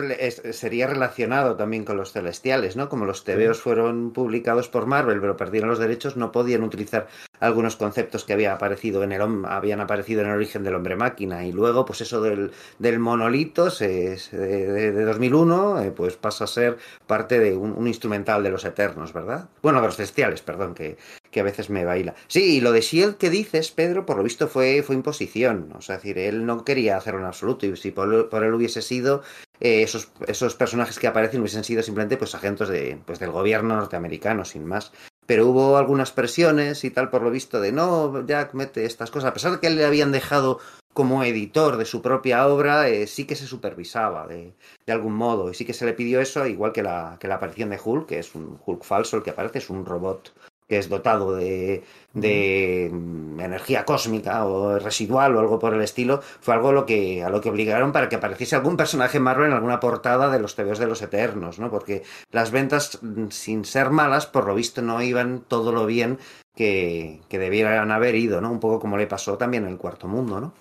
sería 0.53 0.87
relacionado 0.87 1.57
también 1.57 1.85
con 1.85 1.99
los 1.99 2.13
celestiales, 2.13 2.77
¿no? 2.77 2.89
Como 2.89 3.05
los 3.05 3.25
TVOs 3.25 3.61
fueron 3.61 4.13
publicados 4.15 4.69
por 4.69 4.87
Marvel, 4.87 5.21
pero 5.21 5.37
perdieron 5.37 5.69
los 5.69 5.79
derechos, 5.79 6.17
no 6.17 6.33
podían 6.33 6.63
utilizar 6.63 7.09
algunos 7.41 7.77
conceptos 7.77 8.25
que 8.25 8.33
había 8.33 8.55
aparecido 8.55 9.03
en 9.03 9.13
el, 9.13 9.21
habían 9.47 9.81
aparecido 9.81 10.23
en 10.23 10.29
el 10.29 10.37
origen 10.37 10.65
del 10.65 10.77
hombre 10.77 10.97
máquina. 10.97 11.45
Y 11.47 11.53
luego, 11.53 11.85
pues 11.85 12.01
eso 12.01 12.23
del, 12.23 12.53
del 12.79 12.99
monolito 12.99 13.69
de, 13.69 14.19
de, 14.33 15.05
2001, 15.05 15.83
eh, 15.83 15.91
pues 15.91 16.17
pasa 16.17 16.45
a 16.45 16.47
ser 16.47 16.79
parte 17.07 17.39
de 17.39 17.55
un, 17.55 17.87
instrumental 17.87 18.43
de 18.43 18.51
los 18.51 18.65
eternos, 18.65 19.13
¿verdad? 19.13 19.51
Bueno, 19.63 19.81
de 19.81 19.87
los 19.87 19.97
celestiales, 19.97 20.41
perdón, 20.41 20.75
que, 20.75 20.97
a 21.39 21.45
veces 21.45 21.71
me 21.71 21.85
baila. 21.85 22.15
Sí, 22.27 22.57
y 22.57 22.61
lo 22.61 22.73
de 22.73 22.81
Shield 22.81 23.17
que 23.17 23.31
dices, 23.31 23.71
Pedro, 23.71 24.07
por 24.07 24.17
lo 24.17 24.23
visto 24.23 24.49
fue, 24.49 24.83
fue 24.83 24.97
imposición. 24.97 25.73
O 25.77 25.81
sea, 25.81 25.97
es 25.97 26.03
decir, 26.03 26.19
él 26.19 26.47
no 26.47 26.65
quería 26.65 26.97
hacerlo 26.97 27.21
en 27.21 27.27
absoluto. 27.27 27.67
Y 27.67 27.77
si 27.77 27.91
por, 27.91 28.13
él 28.13 28.55
hubiese 28.55 28.83
sido, 28.83 29.23
eh, 29.61 29.83
esos, 29.83 30.09
esos 30.27 30.55
personajes 30.55 30.99
que 30.99 31.07
aparecen 31.07 31.41
hubiesen 31.41 31.65
sido 31.65 31.83
simplemente 31.83 32.17
pues 32.17 32.35
agentes 32.35 32.69
de, 32.69 32.99
pues, 33.07 33.19
del 33.19 33.33
gobierno 33.33 33.77
norteamericano, 33.77 34.45
sin 34.45 34.65
más. 34.65 34.93
Pero 35.27 35.47
hubo 35.47 35.77
algunas 35.77 36.11
presiones 36.11 36.85
y 36.85 36.91
tal, 36.91 37.11
por 37.11 37.23
lo 37.23 37.31
visto, 37.31 37.61
de 37.61 37.71
no, 37.71 38.27
Jack, 38.27 38.55
mete 38.55 38.85
estas 38.87 39.11
cosas. 39.11 39.31
A 39.31 39.35
pesar 39.35 39.53
de 39.53 39.61
que 39.61 39.69
le 39.69 39.85
habían 39.85 40.11
dejado 40.11 40.59
como 40.99 41.23
editor 41.23 41.77
de 41.77 41.85
su 41.85 42.03
propia 42.03 42.49
obra, 42.49 42.89
eh, 42.89 43.07
sí 43.07 43.25
que 43.25 43.37
se 43.37 43.47
supervisaba 43.47 44.27
de, 44.27 44.53
de, 44.85 44.93
algún 44.93 45.15
modo. 45.15 45.51
Y 45.51 45.55
sí 45.55 45.65
que 45.65 45.73
se 45.73 45.85
le 45.85 45.93
pidió 45.93 46.21
eso, 46.21 46.47
igual 46.47 46.73
que 46.73 46.83
la, 46.83 47.19
que 47.21 47.29
la 47.29 47.37
aparición 47.37 47.71
de 47.71 47.79
Hulk, 47.83 48.09
que 48.09 48.19
es 48.19 48.35
un 48.35 48.59
Hulk 48.65 48.83
falso, 48.83 49.17
el 49.17 49.23
que 49.23 49.31
aparece 49.31 49.59
es 49.59 49.71
un 49.71 49.85
robot 49.87 50.33
que 50.69 50.79
es 50.79 50.89
dotado 50.89 51.35
de, 51.35 51.83
de 52.13 52.87
energía 52.87 53.85
cósmica 53.85 54.45
o 54.45 54.79
residual 54.79 55.35
o 55.35 55.41
algo 55.41 55.59
por 55.59 55.75
el 55.75 55.81
estilo, 55.81 56.21
fue 56.41 56.55
algo 56.55 56.73
lo 56.73 56.85
que, 56.85 57.25
a 57.25 57.31
lo 57.31 57.41
que 57.41 57.51
obligaron 57.51 57.93
para 57.93 58.09
que 58.09 58.17
apareciese 58.17 58.57
algún 58.57 58.77
personaje 58.77 59.19
Marvel 59.19 59.49
en 59.49 59.55
alguna 59.55 59.81
portada 59.81 60.31
de 60.31 60.39
los 60.39 60.55
TVOs 60.55 60.79
de 60.79 60.87
los 60.87 61.03
Eternos, 61.03 61.59
¿no? 61.59 61.71
Porque 61.71 62.03
las 62.31 62.51
ventas, 62.51 62.99
mm, 63.03 63.29
sin 63.31 63.65
ser 63.65 63.91
malas, 63.91 64.27
por 64.27 64.47
lo 64.47 64.55
visto 64.55 64.83
no 64.83 65.01
iban 65.03 65.45
todo 65.49 65.73
lo 65.73 65.87
bien 65.87 66.19
que 66.55 67.21
debieran 67.31 67.93
haber 67.93 68.17
ido, 68.17 68.41
¿no? 68.41 68.51
Un 68.51 68.61
poco 68.61 68.81
como 68.81 68.97
le 68.97 69.07
pasó 69.07 69.39
también 69.39 69.65
en 69.65 69.71
el 69.71 69.79
Cuarto 69.79 70.09
Mundo, 70.09 70.41
¿no? 70.41 70.53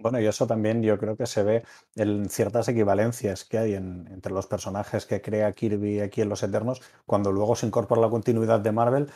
Bueno, 0.00 0.18
y 0.18 0.26
eso 0.26 0.46
también 0.46 0.82
yo 0.82 0.98
creo 0.98 1.14
que 1.14 1.26
se 1.26 1.42
ve 1.42 1.62
en 1.94 2.30
ciertas 2.30 2.68
equivalencias 2.68 3.44
que 3.44 3.58
hay 3.58 3.74
entre 3.74 4.32
los 4.32 4.46
personajes 4.46 5.04
que 5.04 5.20
crea 5.20 5.52
Kirby 5.52 6.00
aquí 6.00 6.22
en 6.22 6.30
Los 6.30 6.42
Eternos, 6.42 6.80
cuando 7.04 7.32
luego 7.32 7.54
se 7.54 7.66
incorpora 7.66 8.00
la 8.00 8.08
continuidad 8.08 8.60
de 8.60 8.72
Marvel, 8.72 9.10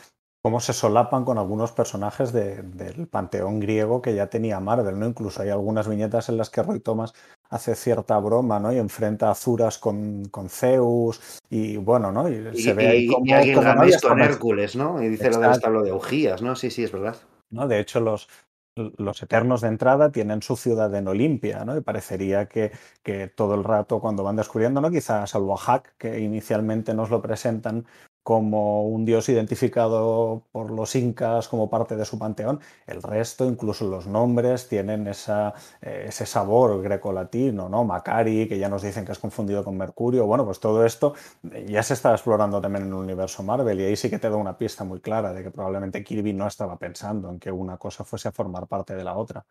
cómo 0.45 0.61
se 0.61 0.75
solapan 0.75 1.25
con 1.25 1.39
algunos 1.39 1.73
personajes 1.73 2.31
del 2.31 3.07
panteón 3.11 3.61
griego 3.61 4.03
que 4.03 4.15
ya 4.15 4.27
tenía 4.27 4.61
Marvel, 4.61 4.99
¿no? 4.99 5.07
Incluso 5.07 5.41
hay 5.41 5.49
algunas 5.49 5.89
viñetas 5.89 6.29
en 6.29 6.37
las 6.37 6.51
que 6.51 6.63
Roy 6.63 6.81
Thomas 6.81 7.15
hace 7.49 7.75
cierta 7.75 8.19
broma, 8.19 8.61
¿no? 8.61 8.71
Y 8.71 8.77
enfrenta 8.77 9.31
a 9.31 9.35
Zuras 9.35 9.79
con, 9.79 10.27
con 10.27 10.51
Zeus 10.51 11.41
y 11.49 11.79
bueno, 11.79 12.13
¿no? 12.13 12.29
Y, 12.29 12.63
se 12.63 12.75
ve 12.75 12.89
ahí 12.89 13.07
como, 13.07 13.25
y 13.25 13.55
con 14.03 14.21
Hércules, 14.21 14.77
¿no? 14.77 15.03
Y 15.03 15.09
dice 15.09 15.31
lo 15.31 15.39
del 15.39 15.53
establo 15.53 15.83
de 15.83 15.93
Augías, 15.93 16.43
¿no? 16.43 16.55
Sí, 16.57 16.71
sí, 16.71 16.85
es 16.85 16.93
verdad. 16.93 17.17
¿no? 17.49 17.67
De 17.67 17.81
hecho, 17.81 18.01
los, 18.01 18.29
los 18.77 19.23
eternos 19.23 19.63
de 19.63 19.69
entrada 19.69 20.13
tienen 20.13 20.43
su 20.43 20.57
ciudad 20.57 20.95
en 20.95 21.09
Olimpia, 21.09 21.65
¿no? 21.65 21.75
Y 21.75 21.81
parecería 21.81 22.51
que, 22.51 22.71
que, 23.03 23.29
todo 23.29 23.55
el 23.55 23.65
rato 23.65 23.99
cuando 23.99 24.23
van 24.23 24.37
descubriendo, 24.37 24.83
¿no? 24.83 24.91
Quizás 24.91 25.31
salvo 25.31 25.55
a 25.55 25.57
Hack, 25.57 25.95
que 25.97 26.21
inicialmente 26.21 26.93
nos 26.93 27.09
lo 27.09 27.23
presentan 27.23 27.87
como 28.25 28.85
un 28.89 29.05
dios 29.05 29.29
identificado 29.29 30.43
por 30.51 30.71
los 30.71 30.97
incas 30.97 31.47
como 31.49 31.71
parte 31.71 31.95
de 31.95 32.05
su 32.05 32.19
panteón, 32.19 32.61
el 32.87 33.03
resto, 33.03 33.45
incluso 33.45 33.89
los 33.89 34.07
nombres, 34.07 34.67
tienen 34.69 35.07
esa, 35.07 35.55
eh, 35.83 36.07
ese 36.09 36.27
sabor 36.27 36.83
grecolatino, 36.83 37.69
¿no? 37.69 37.85
Macari, 37.85 38.49
que 38.49 38.59
ya 38.59 38.69
nos 38.69 38.83
dicen 38.83 39.05
que 39.05 39.13
es 39.13 39.19
confundido 39.19 39.63
con 39.63 39.77
Mercurio. 39.77 40.27
Bueno, 40.27 40.45
pues 40.45 40.59
todo 40.59 40.85
esto 40.85 41.15
eh, 41.53 41.67
ya 41.69 41.83
se 41.83 41.95
está 41.95 42.13
explorando 42.13 42.61
también 42.61 42.85
en 42.85 42.89
el 42.89 42.95
universo 42.95 43.43
Marvel 43.43 43.81
y 43.81 43.85
ahí 43.85 43.97
sí 43.97 44.11
que 44.11 44.19
te 44.19 44.31
da 44.31 44.37
una 44.37 44.57
pista 44.59 44.85
muy 44.85 45.01
clara 45.01 45.33
de 45.33 45.43
que 45.43 45.51
probablemente 45.51 46.03
Kirby 46.03 46.33
no 46.33 46.47
estaba 46.47 46.79
pensando 46.79 47.31
en 47.31 47.39
que 47.39 47.53
una 47.53 47.77
cosa 47.77 48.05
fuese 48.05 48.29
a 48.29 48.33
formar 48.33 48.67
parte 48.67 48.95
de 48.97 49.05
la 49.05 49.17
otra. 49.17 49.45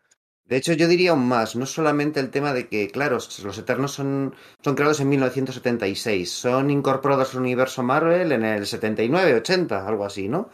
De 0.46 0.56
hecho, 0.56 0.74
yo 0.74 0.88
diría 0.88 1.12
aún 1.12 1.26
más, 1.26 1.56
no 1.56 1.64
solamente 1.64 2.20
el 2.20 2.30
tema 2.30 2.52
de 2.52 2.68
que, 2.68 2.88
claro, 2.90 3.16
los 3.16 3.58
Eternos 3.58 3.92
son, 3.92 4.34
son 4.62 4.74
creados 4.74 5.00
en 5.00 5.08
1976, 5.08 6.30
son 6.30 6.70
incorporados 6.70 7.34
al 7.34 7.40
universo 7.40 7.82
Marvel 7.82 8.30
en 8.30 8.44
el 8.44 8.66
79, 8.66 9.34
80, 9.36 9.86
algo 9.86 10.04
así, 10.04 10.28
¿no? 10.28 10.50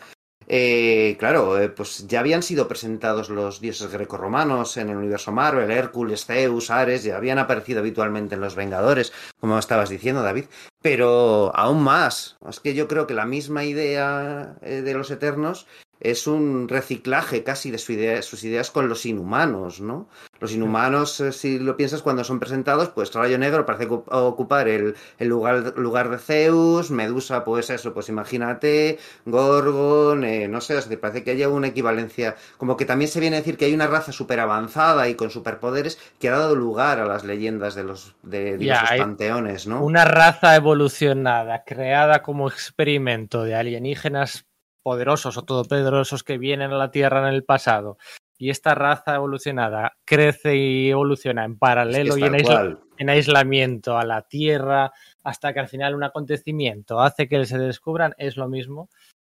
Eh, 0.52 1.16
claro, 1.18 1.60
eh, 1.60 1.68
pues 1.68 2.08
ya 2.08 2.18
habían 2.18 2.42
sido 2.42 2.66
presentados 2.66 3.30
los 3.30 3.60
dioses 3.60 3.92
grecorromanos 3.92 4.76
en 4.78 4.88
el 4.90 4.96
universo 4.96 5.30
Marvel, 5.30 5.70
Hércules, 5.70 6.26
Zeus, 6.26 6.70
Ares, 6.70 7.04
ya 7.04 7.16
habían 7.16 7.38
aparecido 7.38 7.78
habitualmente 7.78 8.34
en 8.34 8.40
los 8.40 8.56
Vengadores, 8.56 9.12
como 9.38 9.58
estabas 9.58 9.90
diciendo, 9.90 10.24
David. 10.24 10.46
Pero 10.82 11.52
aún 11.54 11.84
más, 11.84 12.36
es 12.48 12.58
que 12.58 12.74
yo 12.74 12.88
creo 12.88 13.06
que 13.06 13.14
la 13.14 13.26
misma 13.26 13.64
idea 13.64 14.56
eh, 14.62 14.82
de 14.82 14.94
los 14.94 15.12
Eternos 15.12 15.68
es 16.00 16.26
un 16.26 16.68
reciclaje 16.68 17.44
casi 17.44 17.70
de 17.70 17.78
sus 17.78 18.44
ideas 18.44 18.70
con 18.70 18.88
los 18.88 19.04
inhumanos, 19.06 19.80
¿no? 19.80 20.08
Los 20.40 20.52
inhumanos, 20.52 21.20
eh, 21.20 21.32
si 21.32 21.58
lo 21.58 21.76
piensas, 21.76 22.00
cuando 22.00 22.24
son 22.24 22.40
presentados, 22.40 22.88
pues 22.88 23.12
Rayo 23.12 23.38
Negro 23.38 23.66
parece 23.66 23.86
ocupar 23.90 24.68
el, 24.68 24.94
lugar, 25.18 25.74
lugar, 25.76 26.08
de 26.08 26.16
Zeus, 26.16 26.90
Medusa, 26.90 27.44
pues 27.44 27.68
eso, 27.68 27.92
pues 27.92 28.08
imagínate, 28.08 28.98
Gorgon, 29.26 30.24
eh, 30.24 30.48
no 30.48 30.62
sé, 30.62 30.80
parece 30.96 31.22
que 31.22 31.32
haya 31.32 31.50
una 31.50 31.68
equivalencia, 31.68 32.36
como 32.56 32.78
que 32.78 32.86
también 32.86 33.10
se 33.10 33.20
viene 33.20 33.36
a 33.36 33.40
decir 33.40 33.58
que 33.58 33.66
hay 33.66 33.74
una 33.74 33.86
raza 33.86 34.12
súper 34.12 34.40
avanzada 34.40 35.08
y 35.08 35.14
con 35.14 35.28
superpoderes 35.28 35.98
que 36.18 36.30
ha 36.30 36.38
dado 36.38 36.56
lugar 36.56 36.98
a 37.00 37.04
las 37.06 37.24
leyendas 37.24 37.74
de 37.74 37.84
los 37.84 38.14
de 38.22 38.56
diversos 38.56 38.90
panteones, 38.96 39.66
¿no? 39.66 39.84
Una 39.84 40.06
raza 40.06 40.56
evolucionada, 40.56 41.64
creada 41.64 42.22
como 42.22 42.48
experimento 42.48 43.44
de 43.44 43.54
alienígenas 43.54 44.46
poderosos 44.82 45.36
o 45.36 45.42
todopoderosos 45.42 46.22
que 46.24 46.38
vienen 46.38 46.72
a 46.72 46.78
la 46.78 46.90
Tierra 46.90 47.26
en 47.26 47.34
el 47.34 47.44
pasado 47.44 47.98
y 48.40 48.48
esta 48.48 48.74
raza 48.74 49.16
evolucionada 49.16 49.98
crece 50.06 50.56
y 50.56 50.88
evoluciona 50.88 51.44
en 51.44 51.58
paralelo 51.58 52.16
y 52.16 52.22
en, 52.22 53.10
aislamiento 53.10 53.98
a 53.98 54.04
la 54.06 54.22
Tierra 54.22 54.92
hasta 55.22 55.52
que 55.52 55.60
al 55.60 55.68
final 55.68 55.94
un 55.94 56.04
acontecimiento 56.04 57.00
hace 57.00 57.28
que 57.28 57.44
se 57.44 57.58
descubran, 57.58 58.14
es 58.16 58.38
lo 58.38 58.48
mismo 58.48 58.88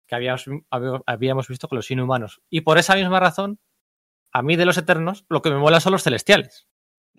que 0.08 0.16
habíamos, 0.16 0.46
habíamos 1.06 1.50
visto 1.50 1.68
con 1.68 1.76
los 1.76 1.92
inhumanos. 1.92 2.42
Y 2.50 2.62
por 2.62 2.78
esa 2.78 2.96
misma 2.96 3.20
razón, 3.20 3.60
a 4.32 4.42
mí 4.42 4.56
de 4.56 4.66
los 4.66 4.78
eternos 4.78 5.26
lo 5.28 5.42
que 5.42 5.52
me 5.52 5.58
mola 5.58 5.82
son 5.82 5.92
los 5.92 6.04
celestiales. 6.04 6.70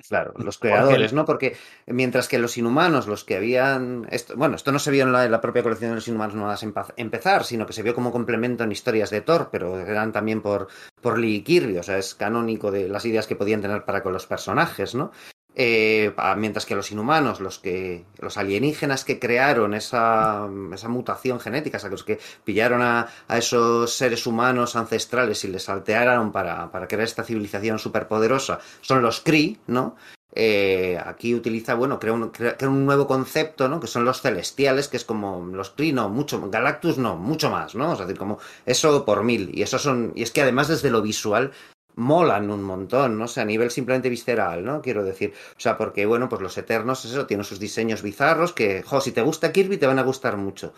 Claro, 0.09 0.35
los 0.37 0.59
creadores, 0.59 1.13
¿no? 1.13 1.25
Porque 1.25 1.57
mientras 1.87 2.27
que 2.27 2.39
los 2.39 2.59
inhumanos, 2.59 3.07
los 3.07 3.25
que 3.25 3.37
habían. 3.37 4.07
Esto, 4.11 4.35
bueno, 4.37 4.57
esto 4.57 4.73
no 4.73 4.81
se 4.81 4.91
vio 4.91 5.05
en 5.05 5.13
la, 5.13 5.41
propia 5.41 5.63
colección 5.63 5.91
de 5.93 5.95
los 5.97 6.09
inhumanos 6.09 6.35
no 6.35 6.47
vas 6.47 6.65
empezar, 6.97 7.45
sino 7.45 7.65
que 7.65 7.73
se 7.73 7.83
vio 7.83 7.95
como 7.95 8.11
complemento 8.11 8.65
en 8.65 8.73
historias 8.73 9.11
de 9.11 9.21
Thor, 9.21 9.51
pero 9.53 9.79
eran 9.79 10.11
también 10.13 10.43
por, 10.43 10.67
por 11.01 11.19
Lee 11.19 11.43
Kirby, 11.43 11.79
o 11.79 11.83
sea, 11.83 11.97
es 11.97 12.15
canónico 12.15 12.73
de 12.73 12.89
las 12.89 13.05
ideas 13.05 13.27
que 13.29 13.37
podían 13.37 13.63
tener 13.63 13.85
para 13.85 14.03
con 14.03 14.13
los 14.13 14.27
personajes, 14.27 14.95
¿no? 14.95 15.13
Eh, 15.57 16.13
mientras 16.37 16.67
que 16.67 16.75
los 16.75 16.91
inhumanos, 16.91 17.41
los 17.41 17.61
que 17.61 18.05
los 18.19 18.37
alienígenas 18.37 19.05
que 19.05 19.21
crearon 19.21 19.75
esa, 19.75 20.49
mutación 20.89 21.39
genética, 21.39 21.77
o 21.77 21.81
sea, 21.81 21.91
los 21.91 22.03
que 22.03 22.19
pillaron 22.43 22.83
a, 22.83 23.07
a, 23.29 23.39
esos 23.39 23.95
seres 23.95 24.27
humanos 24.27 24.75
ancestrales 24.75 25.45
y 25.45 25.49
les 25.49 25.65
saltearon 25.65 26.33
para, 26.33 26.73
para 26.73 26.89
crear 26.89 27.05
esta 27.05 27.23
civilización 27.23 27.79
superpoderosa, 27.79 28.59
son 28.81 29.03
los 29.03 29.21
Kree, 29.21 29.59
¿no? 29.69 29.95
Eh, 30.37 31.01
aquí 31.05 31.33
utiliza, 31.33 31.75
bueno, 31.75 32.01
crea 32.01 32.13
un, 32.13 32.31
crea, 32.31 32.57
un, 32.63 32.85
nuevo 32.85 33.07
concepto, 33.07 33.69
¿no? 33.69 33.79
Que 33.79 33.87
son 33.87 34.05
los 34.05 34.21
celestiales, 34.21 34.89
que 34.89 34.97
es 34.97 35.05
como 35.05 35.47
los 35.47 35.71
Kree, 35.71 35.93
no, 35.93 36.09
mucho, 36.09 36.51
Galactus 36.51 36.99
no, 36.99 37.17
mucho 37.17 37.51
más, 37.51 37.77
¿no? 37.77 37.93
Es 37.93 38.01
decir, 38.01 38.19
como 38.19 38.39
eso 38.67 39.05
por 39.05 39.23
mil. 39.23 39.57
Y 39.57 39.63
eso 39.63 39.79
son, 39.79 40.13
y 40.17 40.25
es 40.25 40.33
que 40.33 40.43
además 40.43 40.67
desde 40.67 40.91
lo 40.91 41.03
visual 41.03 41.53
molan 41.97 42.51
un 42.51 42.63
montón, 42.63 43.19
¿no? 43.19 43.25
O 43.25 43.29
sea, 43.29 43.43
a 43.43 43.47
nivel 43.47 43.71
simplemente 43.71 44.09
visceral, 44.09 44.65
¿no? 44.65 44.83
Quiero 44.83 45.05
decir, 45.05 45.33
o 45.57 45.61
sea, 45.61 45.77
porque, 45.77 46.07
bueno, 46.07 46.29
pues 46.29 46.43
los 46.43 46.57
Eternos, 46.59 47.05
eso, 47.05 47.27
tienen 47.27 47.45
sus 47.45 47.61
diseños 47.61 48.03
bizarros 48.03 48.53
que, 48.53 48.83
jo, 48.83 49.01
si 49.01 49.13
te 49.13 49.23
gusta 49.23 49.53
Kirby 49.53 49.77
te 49.77 49.87
van 49.87 49.99
a 49.99 50.05
gustar 50.05 50.37
mucho. 50.37 50.73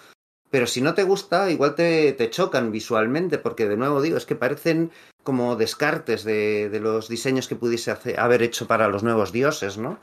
Pero 0.50 0.66
si 0.66 0.80
no 0.80 0.94
te 0.94 1.02
gusta, 1.02 1.50
igual 1.50 1.74
te, 1.74 2.12
te 2.12 2.30
chocan 2.30 2.70
visualmente, 2.70 3.38
porque 3.38 3.68
de 3.68 3.76
nuevo 3.76 4.00
digo, 4.00 4.16
es 4.16 4.26
que 4.26 4.36
parecen 4.36 4.92
como 5.24 5.56
descartes 5.56 6.22
de, 6.22 6.68
de 6.68 6.80
los 6.80 7.08
diseños 7.08 7.48
que 7.48 7.56
pudiese 7.56 7.94
haber 8.16 8.42
hecho 8.42 8.66
para 8.68 8.88
los 8.88 9.02
nuevos 9.02 9.32
dioses, 9.32 9.76
¿no? 9.76 9.98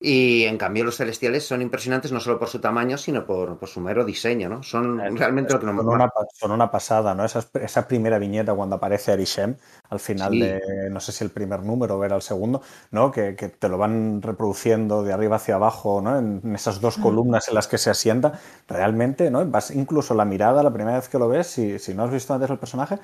Y 0.00 0.44
en 0.44 0.58
cambio 0.58 0.84
los 0.84 0.96
celestiales 0.96 1.44
son 1.44 1.60
impresionantes 1.60 2.12
no 2.12 2.20
solo 2.20 2.38
por 2.38 2.48
su 2.48 2.60
tamaño, 2.60 2.96
sino 2.96 3.26
por, 3.26 3.58
por 3.58 3.68
su 3.68 3.80
mero 3.80 4.04
diseño, 4.04 4.48
¿no? 4.48 4.62
Son 4.62 4.98
realmente 5.16 5.52
lo 5.52 5.58
que 5.58 5.66
nos 5.66 5.76
son 5.76 5.88
una, 5.88 6.12
son 6.32 6.52
una 6.52 6.70
pasada, 6.70 7.16
¿no? 7.16 7.24
Esa, 7.24 7.44
esa, 7.54 7.88
primera 7.88 8.20
viñeta 8.20 8.54
cuando 8.54 8.76
aparece 8.76 9.10
Arishem 9.10 9.56
al 9.90 9.98
final 9.98 10.32
sí. 10.32 10.40
de, 10.40 10.60
no 10.90 11.00
sé 11.00 11.10
si 11.10 11.24
el 11.24 11.30
primer 11.30 11.64
número 11.64 11.98
o 11.98 12.04
era 12.04 12.14
el 12.14 12.22
segundo, 12.22 12.62
¿no? 12.92 13.10
Que, 13.10 13.34
que, 13.34 13.48
te 13.48 13.68
lo 13.68 13.76
van 13.76 14.22
reproduciendo 14.22 15.02
de 15.02 15.12
arriba 15.12 15.36
hacia 15.36 15.56
abajo, 15.56 16.00
¿no? 16.00 16.16
En, 16.16 16.42
en 16.44 16.54
esas 16.54 16.80
dos 16.80 16.96
columnas 16.96 17.48
en 17.48 17.54
las 17.54 17.66
que 17.66 17.78
se 17.78 17.90
asienta. 17.90 18.38
Realmente, 18.68 19.32
¿no? 19.32 19.44
Vas 19.46 19.72
incluso 19.72 20.14
la 20.14 20.24
mirada, 20.24 20.62
la 20.62 20.72
primera 20.72 20.98
vez 20.98 21.08
que 21.08 21.18
lo 21.18 21.28
ves, 21.28 21.48
si, 21.48 21.80
si 21.80 21.94
no 21.94 22.04
has 22.04 22.12
visto 22.12 22.32
antes 22.32 22.48
el 22.50 22.58
personaje, 22.58 23.00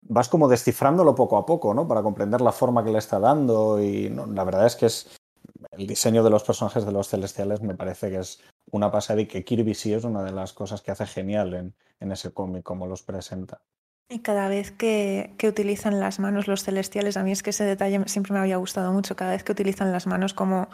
vas 0.00 0.30
como 0.30 0.48
descifrándolo 0.48 1.14
poco 1.14 1.36
a 1.36 1.44
poco, 1.44 1.74
¿no? 1.74 1.86
Para 1.86 2.02
comprender 2.02 2.40
la 2.40 2.52
forma 2.52 2.82
que 2.82 2.90
le 2.90 2.98
está 2.98 3.18
dando 3.18 3.82
y 3.82 4.08
no, 4.08 4.26
la 4.26 4.44
verdad 4.44 4.64
es 4.64 4.76
que 4.76 4.86
es 4.86 5.21
el 5.70 5.86
diseño 5.86 6.22
de 6.22 6.30
los 6.30 6.44
personajes 6.44 6.84
de 6.84 6.92
los 6.92 7.08
celestiales 7.08 7.62
me 7.62 7.74
parece 7.74 8.10
que 8.10 8.18
es 8.18 8.42
una 8.70 8.90
pasada 8.90 9.20
y 9.20 9.26
que 9.26 9.44
Kirby 9.44 9.74
sí 9.74 9.92
es 9.92 10.04
una 10.04 10.22
de 10.22 10.32
las 10.32 10.52
cosas 10.52 10.82
que 10.82 10.90
hace 10.90 11.06
genial 11.06 11.54
en, 11.54 11.74
en 12.00 12.12
ese 12.12 12.32
cómic, 12.32 12.62
como 12.62 12.86
los 12.86 13.02
presenta. 13.02 13.60
Y 14.08 14.20
cada 14.20 14.48
vez 14.48 14.72
que, 14.72 15.34
que, 15.38 15.48
utilizan 15.48 15.98
las 15.98 16.18
manos 16.18 16.46
los 16.46 16.64
celestiales, 16.64 17.16
a 17.16 17.22
mí 17.22 17.32
es 17.32 17.42
que 17.42 17.50
ese 17.50 17.64
detalle 17.64 18.02
siempre 18.06 18.34
me 18.34 18.40
había 18.40 18.58
gustado 18.58 18.92
mucho, 18.92 19.16
cada 19.16 19.32
vez 19.32 19.42
que 19.42 19.52
utilizan 19.52 19.90
las 19.90 20.06
manos, 20.06 20.34
como, 20.34 20.68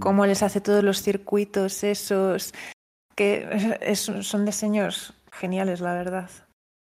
como 0.00 0.26
les 0.26 0.42
hace 0.42 0.60
todos 0.60 0.84
los 0.84 1.02
circuitos, 1.02 1.82
esos, 1.82 2.52
que 3.14 3.78
es, 3.80 4.00
son 4.00 4.44
diseños 4.44 5.14
geniales, 5.32 5.80
la 5.80 5.94
verdad. 5.94 6.30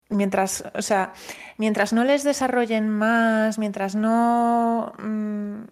Mientras, 0.09 0.65
o 0.75 0.83
sea, 0.83 1.13
mientras 1.57 1.93
no 1.93 2.05
les 2.05 2.25
desarrollen 2.25 2.89
más, 2.89 3.59
mientras 3.59 3.95
no 3.95 4.93
mmm, 4.99 5.65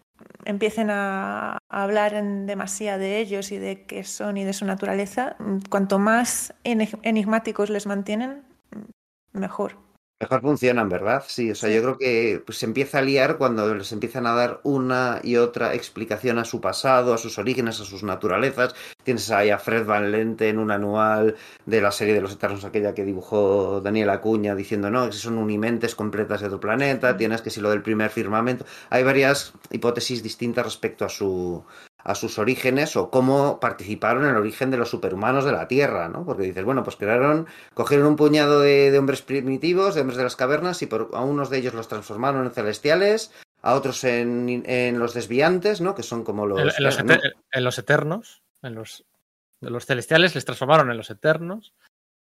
empiecen 0.45 0.91
a, 0.91 1.59
a, 1.69 1.83
hablar 1.83 2.15
en 2.15 2.47
demasía 2.47 2.99
de 2.99 3.19
ellos 3.19 3.53
y 3.53 3.59
de 3.59 3.85
qué 3.87 4.05
son 4.05 4.37
y 4.37 4.45
de 4.45 4.53
su 4.53 4.65
naturaleza, 4.65 5.37
cuanto 5.71 5.99
más 5.99 6.55
enigmáticos 6.65 7.71
les 7.71 7.87
mantienen, 7.87 8.43
mejor. 9.33 9.79
Mejor 10.21 10.41
funcionan, 10.43 10.89
¿verdad? 10.89 11.25
Sí, 11.27 11.51
o 11.51 11.55
sea, 11.57 11.69
yo 11.71 11.83
creo 11.83 11.99
que 11.99 12.43
pues, 12.47 12.59
se 12.59 12.67
empieza 12.67 12.99
a 12.99 13.03
liar 13.03 13.37
cuando 13.37 13.75
les 13.75 13.91
empiezan 13.93 14.27
a 14.27 14.35
dar 14.35 14.61
una 14.63 15.21
y 15.23 15.37
otra 15.37 15.75
explicación 15.75 16.39
a 16.39 16.45
su 16.45 16.61
pasado, 16.61 17.13
a 17.13 17.19
sus 17.19 17.37
orígenes, 17.39 17.81
a 17.81 17.85
sus 17.85 18.05
naturalezas. 18.05 18.75
Tienes 19.03 19.31
ahí 19.33 19.51
a 19.51 19.59
Fred 19.59 19.85
Van 19.85 20.13
Lente 20.13 20.49
en 20.49 20.59
un 20.59 20.71
anual 20.71 21.37
de 21.67 21.81
la 21.81 21.91
serie 21.91 22.15
de 22.15 22.21
los 22.21 22.33
Eternos, 22.33 22.65
aquella 22.65 22.95
que 22.95 23.05
dibujó 23.05 23.81
Daniel 23.81 24.11
Acuña, 24.11 24.55
diciendo, 24.55 24.89
no, 24.89 25.07
que 25.07 25.13
son 25.13 25.37
unimentes 25.37 25.95
completas 25.97 26.41
de 26.41 26.47
otro 26.47 26.61
planeta, 26.61 27.17
tienes 27.17 27.43
que 27.43 27.51
si 27.51 27.61
lo 27.61 27.71
del 27.71 27.83
primer 27.83 28.11
firmamento. 28.11 28.65
Hay 28.91 29.03
varias 29.03 29.53
hipótesis 29.73 30.23
distintas 30.23 30.65
respecto 30.65 31.05
a 31.05 31.09
su, 31.09 31.65
a 32.05 32.15
sus 32.15 32.39
orígenes 32.39 32.97
o 32.97 33.11
cómo 33.11 33.59
participaron 33.59 34.25
en 34.25 34.31
el 34.31 34.37
origen 34.37 34.71
de 34.71 34.77
los 34.77 34.91
superhumanos 34.91 35.45
de 35.45 35.53
la 35.53 35.67
Tierra, 35.67 36.09
¿no? 36.09 36.25
Porque 36.25 36.43
dices, 36.43 36.63
bueno, 36.63 36.85
pues 36.85 36.97
crearon, 36.97 37.47
cogieron 37.73 38.07
un 38.07 38.17
puñado 38.17 38.61
de, 38.61 38.91
de 38.91 38.99
hombres 38.99 39.23
primitivos, 39.23 39.95
de 39.95 40.03
hombres 40.03 40.19
de 40.19 40.25
las 40.25 40.37
cavernas, 40.37 40.83
y 40.83 40.87
por, 40.87 41.11
a 41.15 41.23
unos 41.23 41.49
de 41.49 41.59
ellos 41.59 41.73
los 41.73 41.89
transformaron 41.89 42.45
en 42.45 42.53
celestiales, 42.53 43.33
a 43.63 43.75
otros 43.75 44.05
en, 44.05 44.63
en 44.67 44.99
los 44.99 45.15
desviantes, 45.15 45.81
¿no? 45.81 45.95
Que 45.95 46.03
son 46.03 46.25
como 46.25 46.47
los... 46.47 46.61
En, 46.61 46.69
en, 46.77 46.85
los, 46.85 47.03
¿no? 47.03 47.15
en 47.53 47.65
los, 47.65 47.79
eternos, 47.79 48.43
en 48.63 48.75
los, 48.75 49.07
de 49.63 49.71
los 49.71 49.87
celestiales 49.87 50.35
les 50.35 50.45
transformaron 50.45 50.91
en 50.91 50.99
los 50.99 51.09
eternos, 51.09 51.73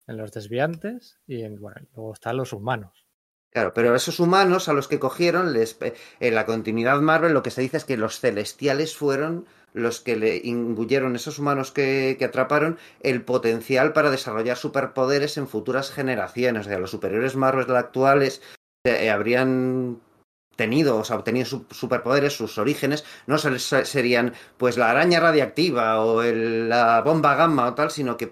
en 0.06 0.16
los 0.16 0.32
desviantes, 0.32 1.20
y 1.26 1.42
en, 1.42 1.60
bueno, 1.60 1.82
luego 1.94 2.14
están 2.14 2.38
los 2.38 2.54
humanos. 2.54 3.06
Claro, 3.50 3.72
pero 3.72 3.94
esos 3.94 4.20
humanos 4.20 4.68
a 4.68 4.74
los 4.74 4.86
que 4.86 4.98
cogieron, 4.98 5.52
les, 5.52 5.78
en 6.20 6.34
la 6.34 6.44
continuidad 6.44 7.00
Marvel 7.00 7.32
lo 7.32 7.42
que 7.42 7.50
se 7.50 7.62
dice 7.62 7.78
es 7.78 7.84
que 7.84 7.96
los 7.96 8.20
celestiales 8.20 8.94
fueron 8.94 9.46
los 9.76 10.00
que 10.00 10.16
le 10.16 10.40
imbuyeron 10.42 11.14
esos 11.14 11.38
humanos 11.38 11.70
que, 11.70 12.16
que, 12.18 12.24
atraparon 12.24 12.78
el 13.00 13.22
potencial 13.22 13.92
para 13.92 14.10
desarrollar 14.10 14.56
superpoderes 14.56 15.36
en 15.36 15.46
futuras 15.46 15.90
generaciones. 15.90 16.66
O 16.66 16.68
sea, 16.68 16.78
los 16.78 16.90
superiores 16.90 17.36
Marvel 17.36 17.76
actuales 17.76 18.40
eh, 18.86 19.10
habrían 19.10 20.00
tenido, 20.56 20.98
o 20.98 21.04
sea, 21.04 21.16
obtenido 21.16 21.64
superpoderes, 21.70 22.34
sus 22.34 22.58
orígenes, 22.58 23.04
no 23.26 23.38
serían 23.38 24.32
pues 24.56 24.76
la 24.76 24.90
araña 24.90 25.20
radiactiva 25.20 26.00
o 26.02 26.22
el, 26.22 26.68
la 26.68 27.02
bomba 27.02 27.34
gamma 27.34 27.66
o 27.66 27.74
tal, 27.74 27.90
sino 27.90 28.16
que 28.16 28.30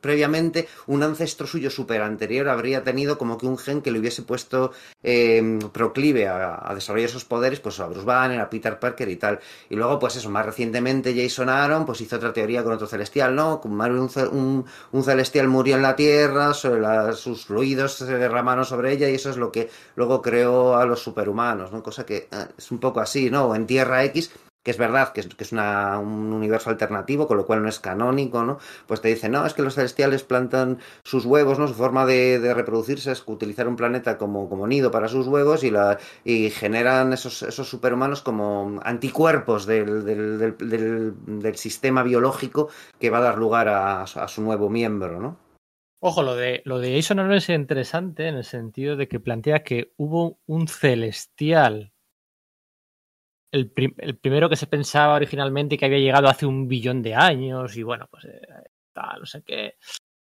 previamente 0.00 0.68
un 0.86 1.02
ancestro 1.02 1.46
suyo 1.46 1.70
super 1.70 2.02
anterior 2.02 2.48
habría 2.48 2.82
tenido 2.84 3.16
como 3.18 3.38
que 3.38 3.46
un 3.46 3.56
gen 3.56 3.82
que 3.82 3.90
le 3.90 4.00
hubiese 4.00 4.22
puesto 4.22 4.72
eh, 5.02 5.58
proclive 5.72 6.28
a, 6.28 6.72
desarrollar 6.74 7.08
esos 7.08 7.24
poderes, 7.24 7.60
pues 7.60 7.78
a 7.80 7.86
Bruce 7.86 8.04
Banner, 8.04 8.40
a 8.40 8.50
Peter 8.50 8.78
Parker 8.78 9.08
y 9.08 9.16
tal. 9.16 9.40
Y 9.68 9.76
luego, 9.76 9.98
pues 9.98 10.16
eso, 10.16 10.30
más 10.30 10.44
recientemente 10.44 11.14
Jason 11.14 11.48
Aaron 11.48 11.86
pues 11.86 12.00
hizo 12.00 12.16
otra 12.16 12.32
teoría 12.32 12.62
con 12.62 12.72
otro 12.72 12.86
celestial, 12.86 13.34
¿no? 13.34 13.60
Un, 13.64 14.64
un, 14.92 15.04
celestial 15.04 15.48
murió 15.48 15.76
en 15.76 15.82
la 15.82 15.96
Tierra, 15.96 16.52
sobre 16.54 17.14
sus 17.14 17.46
fluidos 17.46 17.94
se 17.94 18.04
derramaron 18.04 18.64
sobre 18.64 18.92
ella 18.92 19.08
y 19.08 19.14
eso 19.14 19.30
es 19.30 19.36
lo 19.36 19.52
que 19.52 19.70
luego 19.96 20.22
creó 20.22 20.76
a 20.76 20.84
los 20.84 21.02
superhumanos. 21.02 21.59
¿No? 21.68 21.82
Cosa 21.82 22.06
que 22.06 22.28
eh, 22.30 22.46
es 22.56 22.70
un 22.70 22.78
poco 22.78 23.00
así, 23.00 23.30
¿no? 23.30 23.54
En 23.54 23.66
Tierra 23.66 24.04
X, 24.04 24.30
que 24.62 24.70
es 24.70 24.78
verdad 24.78 25.12
que 25.12 25.20
es, 25.20 25.28
que 25.28 25.44
es 25.44 25.52
un 25.52 26.32
universo 26.32 26.70
alternativo, 26.70 27.26
con 27.26 27.36
lo 27.36 27.46
cual 27.46 27.62
no 27.62 27.68
es 27.68 27.80
canónico, 27.80 28.42
¿no? 28.44 28.58
Pues 28.86 29.00
te 29.00 29.08
dicen, 29.08 29.32
no, 29.32 29.46
es 29.46 29.54
que 29.54 29.62
los 29.62 29.74
celestiales 29.74 30.22
plantan 30.22 30.78
sus 31.02 31.24
huevos, 31.24 31.58
¿no? 31.58 31.66
Su 31.66 31.74
forma 31.74 32.04
de, 32.06 32.52
reproducirse 32.54 33.12
es 33.12 33.22
utilizar 33.26 33.68
un 33.68 33.76
planeta 33.76 34.18
como, 34.18 34.48
como 34.48 34.66
nido 34.66 34.90
para 34.90 35.08
sus 35.08 35.26
huevos 35.26 35.64
y, 35.64 35.70
la, 35.70 35.98
y 36.24 36.50
generan 36.50 37.12
esos, 37.12 37.42
esos 37.42 37.68
superhumanos 37.68 38.22
como 38.22 38.80
anticuerpos 38.82 39.66
del, 39.66 40.04
del 40.04 41.56
sistema 41.56 42.02
biológico 42.02 42.68
que 42.98 43.10
va 43.10 43.18
a 43.18 43.22
dar 43.22 43.38
lugar 43.38 43.68
a, 43.68 44.02
a 44.02 44.28
su 44.28 44.42
nuevo 44.42 44.68
miembro, 44.68 45.20
¿no? 45.20 45.49
Ojo, 46.02 46.22
lo 46.22 46.34
de, 46.34 46.62
lo 46.64 46.78
de 46.78 46.96
Jason 46.96 47.18
Aaron 47.18 47.34
es 47.34 47.50
interesante 47.50 48.26
en 48.26 48.36
el 48.36 48.44
sentido 48.44 48.96
de 48.96 49.06
que 49.06 49.20
plantea 49.20 49.62
que 49.62 49.92
hubo 49.98 50.40
un 50.46 50.66
celestial, 50.66 51.92
el, 53.52 53.70
prim 53.70 53.94
el, 53.98 54.16
primero 54.16 54.48
que 54.48 54.56
se 54.56 54.66
pensaba 54.66 55.14
originalmente 55.14 55.76
que 55.76 55.84
había 55.84 55.98
llegado 55.98 56.28
hace 56.28 56.46
un 56.46 56.68
billón 56.68 57.02
de 57.02 57.14
años 57.14 57.76
y 57.76 57.82
bueno, 57.82 58.08
pues 58.10 58.24
eh, 58.24 58.40
tal, 58.94 59.20
no 59.20 59.26
sé 59.26 59.42
qué, 59.42 59.74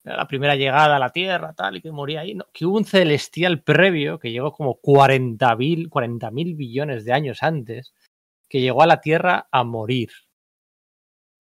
la 0.03 0.27
primera 0.27 0.55
llegada 0.55 0.95
a 0.95 0.99
la 0.99 1.11
Tierra, 1.11 1.53
tal, 1.53 1.77
y 1.77 1.81
que 1.81 1.91
moría 1.91 2.21
ahí, 2.21 2.33
no, 2.33 2.45
que 2.53 2.65
hubo 2.65 2.77
un 2.77 2.85
celestial 2.85 3.61
previo 3.61 4.17
que 4.17 4.31
llegó 4.31 4.53
como 4.53 4.79
40.000 4.81 5.89
40 5.89 6.29
billones 6.31 7.05
de 7.05 7.13
años 7.13 7.43
antes, 7.43 7.93
que 8.49 8.61
llegó 8.61 8.81
a 8.81 8.87
la 8.87 9.01
Tierra 9.01 9.47
a 9.51 9.63
morir. 9.63 10.09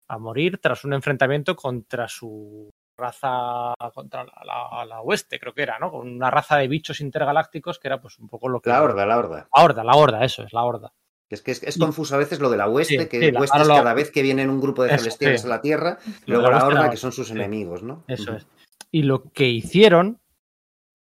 A 0.07 0.17
morir 0.17 0.59
tras 0.59 0.85
un 0.85 0.93
enfrentamiento 0.93 1.55
contra 1.55 2.07
su 2.07 2.69
raza 3.03 3.73
contra 3.93 4.23
la, 4.23 4.33
la, 4.45 4.85
la, 4.85 5.01
oeste, 5.01 5.39
creo 5.39 5.53
que 5.53 5.63
era, 5.63 5.77
¿no? 5.79 5.91
Con 5.91 6.07
una 6.07 6.31
raza 6.31 6.57
de 6.57 6.67
bichos 6.67 7.01
intergalácticos 7.01 7.79
que 7.79 7.87
era 7.87 8.01
pues 8.01 8.17
un 8.19 8.27
poco 8.27 8.47
lo 8.47 8.61
que... 8.61 8.69
La 8.69 8.81
horda, 8.81 9.05
la 9.05 9.17
horda. 9.17 9.47
La 9.55 9.63
horda, 9.63 9.83
la 9.83 9.95
horda, 9.95 10.23
eso 10.23 10.43
es, 10.43 10.53
la 10.53 10.63
horda. 10.63 10.93
Es 11.29 11.41
que 11.41 11.51
es, 11.51 11.63
es 11.63 11.77
confuso 11.77 12.15
a 12.15 12.19
veces 12.19 12.39
lo 12.39 12.49
de 12.49 12.57
la 12.57 12.67
oeste, 12.67 12.99
sí, 12.99 13.09
que 13.09 13.19
sí, 13.19 13.35
oeste 13.35 13.61
es 13.61 13.67
cada 13.67 13.93
vez 13.93 14.11
que 14.11 14.21
vienen 14.21 14.49
un 14.49 14.61
grupo 14.61 14.83
de 14.83 14.89
eso, 14.89 14.99
celestiales 14.99 15.41
sí. 15.41 15.47
a 15.47 15.49
la 15.49 15.61
Tierra, 15.61 15.97
luego 16.27 16.43
la, 16.43 16.59
la 16.59 16.67
horda, 16.67 16.89
que 16.89 16.97
son 16.97 17.11
sus 17.11 17.31
enemigos, 17.31 17.81
¿no? 17.81 18.03
Eso 18.07 18.31
uh 18.31 18.35
-huh. 18.35 18.37
es. 18.37 18.47
Y 18.91 19.03
lo 19.03 19.31
que 19.31 19.47
hicieron, 19.47 20.21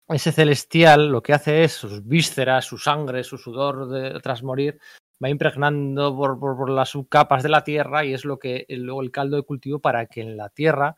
ese 0.09 0.31
celestial, 0.31 1.09
lo 1.09 1.21
que 1.21 1.33
hace 1.33 1.63
es 1.63 1.71
sus 1.71 2.05
vísceras, 2.05 2.65
su 2.65 2.77
sangre, 2.77 3.23
su 3.23 3.37
sudor 3.37 3.87
de, 3.87 4.19
tras 4.19 4.43
morir, 4.43 4.79
va 5.23 5.29
impregnando 5.29 6.15
por, 6.15 6.39
por, 6.39 6.57
por, 6.57 6.69
las 6.69 6.89
subcapas 6.89 7.43
de 7.43 7.49
la 7.49 7.63
Tierra 7.63 8.03
y 8.03 8.13
es 8.13 8.25
lo 8.25 8.39
que 8.39 8.65
luego 8.69 9.01
el 9.01 9.11
caldo 9.11 9.37
de 9.37 9.43
cultivo 9.43 9.79
para 9.79 10.05
que 10.07 10.21
en 10.21 10.35
la 10.35 10.49
Tierra 10.49 10.97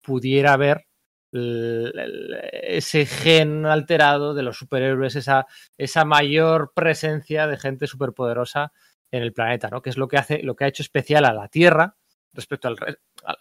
pudiera 0.00 0.52
haber 0.52 0.86
ese 1.30 3.04
gen 3.04 3.66
alterado 3.66 4.32
de 4.32 4.42
los 4.42 4.56
superhéroes, 4.58 5.14
esa, 5.16 5.46
esa 5.76 6.04
mayor 6.04 6.72
presencia 6.74 7.46
de 7.46 7.58
gente 7.58 7.86
superpoderosa 7.86 8.72
en 9.10 9.22
el 9.22 9.32
planeta, 9.32 9.68
¿no? 9.68 9.82
Que 9.82 9.90
es 9.90 9.98
lo 9.98 10.08
que 10.08 10.16
hace, 10.16 10.42
lo 10.42 10.56
que 10.56 10.64
ha 10.64 10.68
hecho 10.68 10.82
especial 10.82 11.24
a 11.26 11.34
la 11.34 11.48
Tierra 11.48 11.96
respecto 12.32 12.68
al, 12.68 12.76
a, 13.24 13.36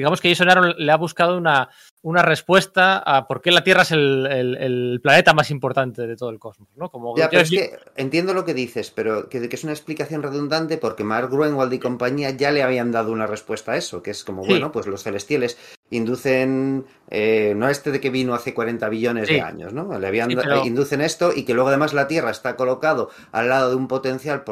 digamos 0.00 0.20
que 0.22 0.30
Jason 0.30 0.48
Aaron 0.48 0.74
le 0.78 0.92
ha 0.92 0.96
buscado 0.96 1.36
una, 1.36 1.68
una 2.00 2.22
respuesta 2.22 2.98
a 2.98 3.26
por 3.26 3.42
qué 3.42 3.52
la 3.52 3.62
Tierra 3.62 3.82
es 3.82 3.90
el, 3.90 4.26
el, 4.26 4.56
el, 4.56 5.00
planeta 5.02 5.34
más 5.34 5.50
importante 5.50 6.06
de 6.06 6.16
todo 6.16 6.30
el 6.30 6.38
cosmos. 6.38 6.70
¿no? 6.74 6.90
Como 6.90 7.14
ya, 7.18 7.28
pero 7.28 7.42
es 7.42 7.50
que 7.50 7.78
entiendo 7.96 8.32
lo 8.32 8.46
que 8.46 8.54
dices, 8.54 8.90
pero 8.90 9.28
que, 9.28 9.46
que, 9.46 9.54
es 9.54 9.64
una 9.64 9.74
explicación 9.74 10.22
redundante 10.22 10.78
porque 10.78 11.04
Mark 11.04 11.28
Gruenwald 11.30 11.72
y 11.74 11.78
compañía 11.78 12.30
ya 12.30 12.50
le 12.50 12.62
habían 12.62 12.92
dado 12.92 13.12
una 13.12 13.26
respuesta 13.26 13.72
a 13.72 13.76
eso, 13.76 14.02
que 14.02 14.10
es 14.10 14.24
como, 14.24 14.42
sí. 14.42 14.48
bueno, 14.48 14.72
pues 14.72 14.86
los 14.86 15.02
celestiales 15.02 15.58
inducen 15.90 16.86
eh, 17.10 17.54
no 17.56 17.68
este 17.68 17.90
de 17.90 18.00
que 18.00 18.10
vino 18.10 18.34
hace 18.34 18.54
40 18.54 18.88
billones 18.88 19.28
de 19.28 19.40
años, 19.40 19.72
¿no? 19.72 19.98
Le 19.98 20.06
habían, 20.06 20.30
inducen 20.64 21.00
esto 21.00 21.32
y 21.34 21.44
que 21.44 21.54
luego 21.54 21.68
además 21.68 21.92
la 21.92 22.06
Tierra 22.06 22.30
está 22.30 22.56
colocado 22.56 23.10
al 23.32 23.48
lado 23.48 23.70
de 23.70 23.76
un 23.76 23.88
potencial 23.88 24.44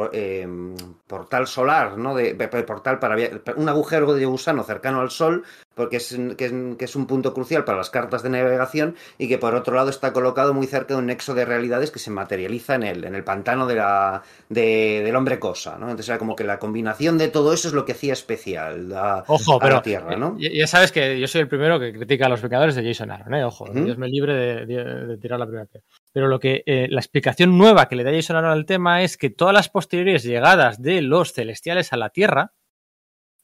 portal 1.07 1.47
solar, 1.47 1.97
¿no? 1.97 2.15
De, 2.15 2.35
portal 2.67 2.99
para 2.99 3.17
un 3.57 3.69
agujero 3.69 4.13
de 4.15 4.27
gusano 4.27 4.65
cercano 4.65 5.01
al 5.01 5.11
Sol 5.11 5.45
porque 5.79 5.99
es, 5.99 6.19
que 6.37 6.77
es, 6.81 6.97
un 6.97 7.07
punto 7.07 7.33
crucial 7.33 7.65
para 7.65 7.79
las 7.79 7.89
cartas 7.89 8.25
de 8.25 8.31
navegación 8.31 8.97
y 9.17 9.29
que 9.29 9.39
por 9.39 9.55
otro 9.55 9.77
lado 9.77 9.91
está 9.91 10.13
colocado 10.13 10.53
muy 10.53 10.67
cerca 10.67 10.95
de 10.95 11.01
un 11.01 11.07
nexo 11.07 11.35
de 11.35 11.45
realidades 11.45 11.93
que 11.93 12.01
se 12.01 12.11
materializa 12.11 12.75
en 12.75 12.83
el, 12.83 13.05
en 13.05 13.15
el 13.15 13.23
pantano 13.23 13.65
de 13.65 13.77
la, 13.77 14.25
del 14.49 15.15
hombre 15.15 15.39
cosa, 15.39 15.79
¿no? 15.79 15.87
Entonces 15.87 16.09
era 16.09 16.19
como 16.19 16.35
que 16.35 16.43
la 16.43 16.59
combinación 16.59 17.17
de 17.17 17.29
todo 17.29 17.53
eso 17.53 17.69
es 17.69 17.75
lo 17.75 17.85
que 17.85 17.93
hacía 17.93 18.13
especial 18.13 18.93
a, 18.93 19.23
Ojo, 19.29 19.61
la 19.61 19.81
Tierra, 19.81 20.17
¿no? 20.17 20.37
Ya, 20.39 20.67
sabes 20.67 20.91
que 20.91 21.21
yo 21.21 21.29
soy 21.29 21.43
el 21.43 21.49
primero 21.49 21.79
que 21.79 21.93
critica 21.93 22.27
a 22.27 22.29
los 22.29 22.41
de 22.49 22.85
Jason 22.85 23.11
Aaron, 23.11 23.35
¿eh? 23.35 23.45
Ojo, 23.45 23.67
Dios 23.73 23.99
me 23.99 24.09
libre 24.09 24.67
de, 24.67 25.19
tirar 25.19 25.39
la 25.39 25.47
primera 25.47 25.69
Pero 26.13 26.29
lo 26.29 26.41
que 26.41 26.63
eh, 26.67 26.89
la 26.91 27.01
explicación 27.01 27.57
nueva 27.57 27.89
que 27.89 27.97
le 27.97 28.05
da 28.05 28.13
Jason 28.13 28.37
Aaron 28.37 28.51
al 28.51 28.67
tema 28.67 29.03
es 29.03 29.17
que 29.17 29.31
todas 29.31 29.55
las 29.55 29.69
posteriores 29.69 30.23
llegadas 30.23 30.83
de 30.83 31.03
los 31.03 31.33
celestiales 31.33 31.93
a 31.93 31.97
la 31.97 32.11
Tierra 32.11 32.55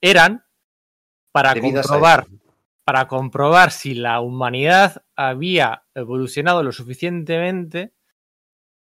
eran 0.01 0.45
para 1.33 1.59
comprobar, 1.59 2.27
para 2.85 3.09
comprobar 3.09 3.71
si 3.71 3.95
la 3.95 4.21
humanidad 4.21 5.05
había 5.17 5.85
evolucionado 5.95 6.63
lo 6.63 6.73
suficientemente 6.73 7.95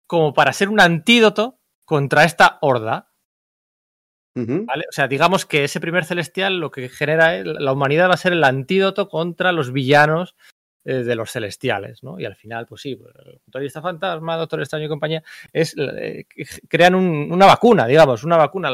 como 0.07 0.33
para 0.33 0.53
ser 0.53 0.69
un 0.69 0.79
antídoto 0.79 1.59
contra 1.85 2.23
esta 2.23 2.59
horda. 2.61 3.12
¿Vale? 4.35 4.85
O 4.89 4.91
sea, 4.91 5.07
digamos 5.07 5.45
que 5.45 5.63
ese 5.63 5.79
primer 5.79 6.05
celestial 6.05 6.59
lo 6.59 6.71
que 6.71 6.89
genera 6.89 7.43
la 7.43 7.71
humanidad 7.71 8.09
va 8.09 8.15
a 8.15 8.17
ser 8.17 8.33
el 8.33 8.43
antídoto 8.43 9.07
contra 9.07 9.51
los 9.51 9.71
villanos 9.71 10.35
eh, 10.85 11.03
de 11.03 11.15
los 11.15 11.31
celestiales, 11.31 12.03
¿no? 12.03 12.19
Y 12.19 12.25
al 12.25 12.35
final, 12.35 12.65
pues 12.65 12.81
sí, 12.81 12.97
pues, 12.97 13.13
esta 13.63 13.81
Fantasma, 13.81 14.35
Doctor 14.35 14.59
Extraño 14.59 14.85
y 14.85 14.89
compañía, 14.89 15.23
es 15.53 15.73
eh, 15.77 16.25
crean 16.67 16.95
una 16.95 17.45
vacuna, 17.45 17.87
digamos, 17.87 18.25
una 18.25 18.35
vacuna 18.35 18.69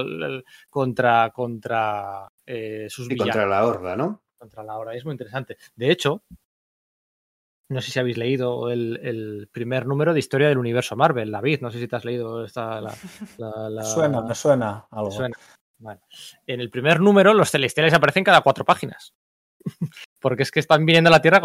contra, 0.71 1.29
contra 1.29 2.27
eh, 2.47 2.87
sus 2.89 3.11
y 3.11 3.15
contra 3.15 3.45
la 3.45 3.63
horda, 3.63 3.95
¿no? 3.95 4.23
Contra 4.39 4.63
la 4.63 4.75
horda, 4.77 4.95
es 4.95 5.05
muy 5.05 5.11
interesante. 5.11 5.57
De 5.75 5.91
hecho, 5.91 6.23
no 7.69 7.81
sé 7.81 7.91
si 7.91 7.99
habéis 7.99 8.17
leído 8.17 8.71
el, 8.71 9.49
primer 9.51 9.85
número 9.85 10.13
de 10.13 10.19
historia 10.19 10.49
del 10.49 10.57
universo 10.57 10.95
Marvel, 10.95 11.31
David. 11.31 11.61
No 11.61 11.71
sé 11.71 11.79
si 11.79 11.87
te 11.87 11.95
has 11.95 12.05
leído 12.05 12.43
esta. 12.43 12.81
La, 12.81 12.93
Suena, 13.83 14.21
me 14.21 14.35
suena 14.35 14.87
algo. 14.91 15.11
En 16.45 16.59
el 16.59 16.69
primer 16.69 16.99
número, 16.99 17.33
los 17.33 17.51
celestiales 17.51 17.93
aparecen 17.93 18.23
cada 18.23 18.41
cuatro 18.41 18.65
páginas. 18.65 19.13
Porque 20.19 20.43
es 20.43 20.51
que 20.51 20.59
están 20.59 20.85
viniendo 20.85 21.09
a 21.09 21.11
la 21.11 21.21
Tierra 21.21 21.41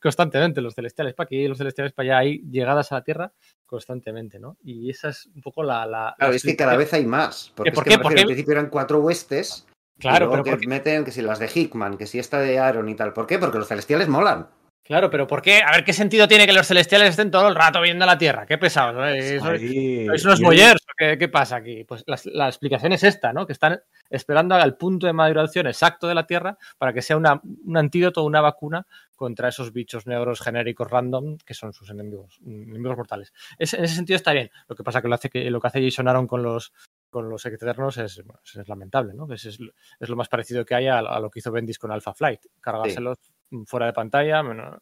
constantemente, 0.00 0.60
los 0.60 0.74
celestiales 0.74 1.14
para 1.14 1.26
aquí, 1.26 1.36
y 1.36 1.48
los 1.48 1.58
celestiales 1.58 1.92
para 1.92 2.08
allá, 2.08 2.18
hay 2.18 2.38
llegadas 2.50 2.92
a 2.92 2.96
la 2.96 3.04
Tierra 3.04 3.32
constantemente, 3.64 4.38
¿no? 4.38 4.56
Y 4.62 4.90
esa 4.90 5.08
es 5.08 5.26
un 5.34 5.40
poco 5.40 5.62
la. 5.62 6.14
claro, 6.18 6.34
es 6.34 6.42
que 6.42 6.56
cada 6.56 6.76
vez 6.76 6.92
hay 6.92 7.06
más. 7.06 7.52
Porque 7.54 7.72
¿Por 7.72 7.84
qué? 7.84 7.94
al 7.94 8.00
principio 8.00 8.52
eran 8.52 8.68
cuatro 8.68 9.00
huestes 9.00 9.66
Claro, 9.98 10.30
pero 10.30 10.42
que 10.42 10.66
meten 10.66 11.04
que 11.04 11.12
si 11.12 11.22
las 11.22 11.38
de 11.38 11.48
Hickman, 11.52 11.96
que 11.96 12.06
si 12.06 12.18
esta 12.18 12.40
de 12.40 12.58
Aaron 12.58 12.88
y 12.88 12.94
tal. 12.94 13.12
¿Por 13.12 13.26
qué? 13.26 13.38
Porque 13.38 13.58
los 13.58 13.68
celestiales 13.68 14.08
molan. 14.08 14.48
Claro, 14.84 15.08
pero 15.08 15.26
¿por 15.26 15.40
qué? 15.40 15.62
A 15.62 15.72
ver, 15.72 15.82
¿qué 15.82 15.94
sentido 15.94 16.28
tiene 16.28 16.44
que 16.46 16.52
los 16.52 16.66
celestiales 16.66 17.08
estén 17.08 17.30
todo 17.30 17.48
el 17.48 17.54
rato 17.54 17.80
viendo 17.80 18.04
la 18.04 18.18
Tierra? 18.18 18.44
Qué 18.44 18.58
pesado, 18.58 19.02
Eso, 19.06 19.54
es 19.54 20.24
unos 20.26 20.42
boyers. 20.42 20.84
¿Qué, 20.98 21.16
¿Qué, 21.16 21.28
pasa 21.28 21.56
aquí? 21.56 21.84
Pues 21.84 22.04
la, 22.06 22.48
explicación 22.48 22.92
es 22.92 23.02
esta, 23.02 23.32
¿no? 23.32 23.46
Que 23.46 23.54
están 23.54 23.80
esperando 24.10 24.54
al 24.54 24.76
punto 24.76 25.06
de 25.06 25.14
maduración 25.14 25.66
exacto 25.68 26.06
de 26.06 26.14
la 26.14 26.26
Tierra 26.26 26.58
para 26.76 26.92
que 26.92 27.00
sea 27.00 27.16
una, 27.16 27.40
un 27.42 27.78
antídoto, 27.78 28.24
una 28.24 28.42
vacuna 28.42 28.86
contra 29.16 29.48
esos 29.48 29.72
bichos 29.72 30.06
negros 30.06 30.42
genéricos 30.42 30.90
random 30.90 31.38
que 31.38 31.54
son 31.54 31.72
sus 31.72 31.88
enemigos, 31.88 32.38
enemigos 32.44 32.98
mortales. 32.98 33.32
en 33.58 33.84
ese 33.84 33.94
sentido 33.94 34.16
está 34.16 34.32
bien. 34.32 34.50
Lo 34.68 34.76
que 34.76 34.84
pasa 34.84 35.00
que 35.00 35.08
lo, 35.08 35.14
hace 35.14 35.30
que 35.30 35.50
lo 35.50 35.60
que 35.60 35.66
hace 35.66 35.82
Jason 35.82 36.08
Aaron 36.08 36.26
con 36.26 36.42
los, 36.42 36.74
con 37.08 37.30
los 37.30 37.46
Eternos 37.46 37.96
es, 37.96 38.22
es, 38.54 38.68
lamentable, 38.68 39.14
¿no? 39.14 39.32
Es, 39.32 39.46
es, 39.46 39.58
lo 40.00 40.16
más 40.16 40.28
parecido 40.28 40.62
que 40.66 40.74
hay 40.74 40.88
a, 40.88 41.00
lo 41.00 41.30
que 41.30 41.38
hizo 41.38 41.50
Bendis 41.50 41.78
con 41.78 41.90
Alpha 41.90 42.12
Flight. 42.12 42.40
Cargárselos 42.60 43.18
fuera 43.66 43.86
de 43.86 43.92
pantalla, 43.92 44.42
menos, 44.42 44.80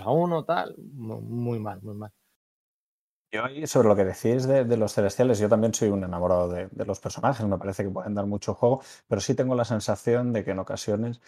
eh, 0.00 0.04
a 0.04 0.10
uno, 0.10 0.44
tal. 0.44 0.74
Muy 0.78 1.58
mal, 1.58 1.80
muy 1.82 1.94
mal. 1.94 2.12
Yo, 3.32 3.42
sobre 3.66 3.88
lo 3.88 3.96
que 3.96 4.04
decís 4.04 4.46
de, 4.46 4.76
los 4.76 4.92
celestiales, 4.92 5.38
yo 5.38 5.48
también 5.48 5.72
soy 5.72 5.88
un 5.88 6.04
enamorado 6.04 6.50
de, 6.50 6.68
los 6.84 7.00
personajes, 7.00 7.46
me 7.46 7.56
parece 7.56 7.82
que 7.82 7.88
pueden 7.88 8.14
dar 8.14 8.26
mucho 8.26 8.52
juego, 8.52 8.82
pero 9.08 9.22
sí 9.22 9.34
tengo 9.34 9.54
la 9.54 9.64
sensación 9.64 10.34
de 10.34 10.44
que 10.44 10.50
en 10.50 10.58
ocasiones 10.58 11.22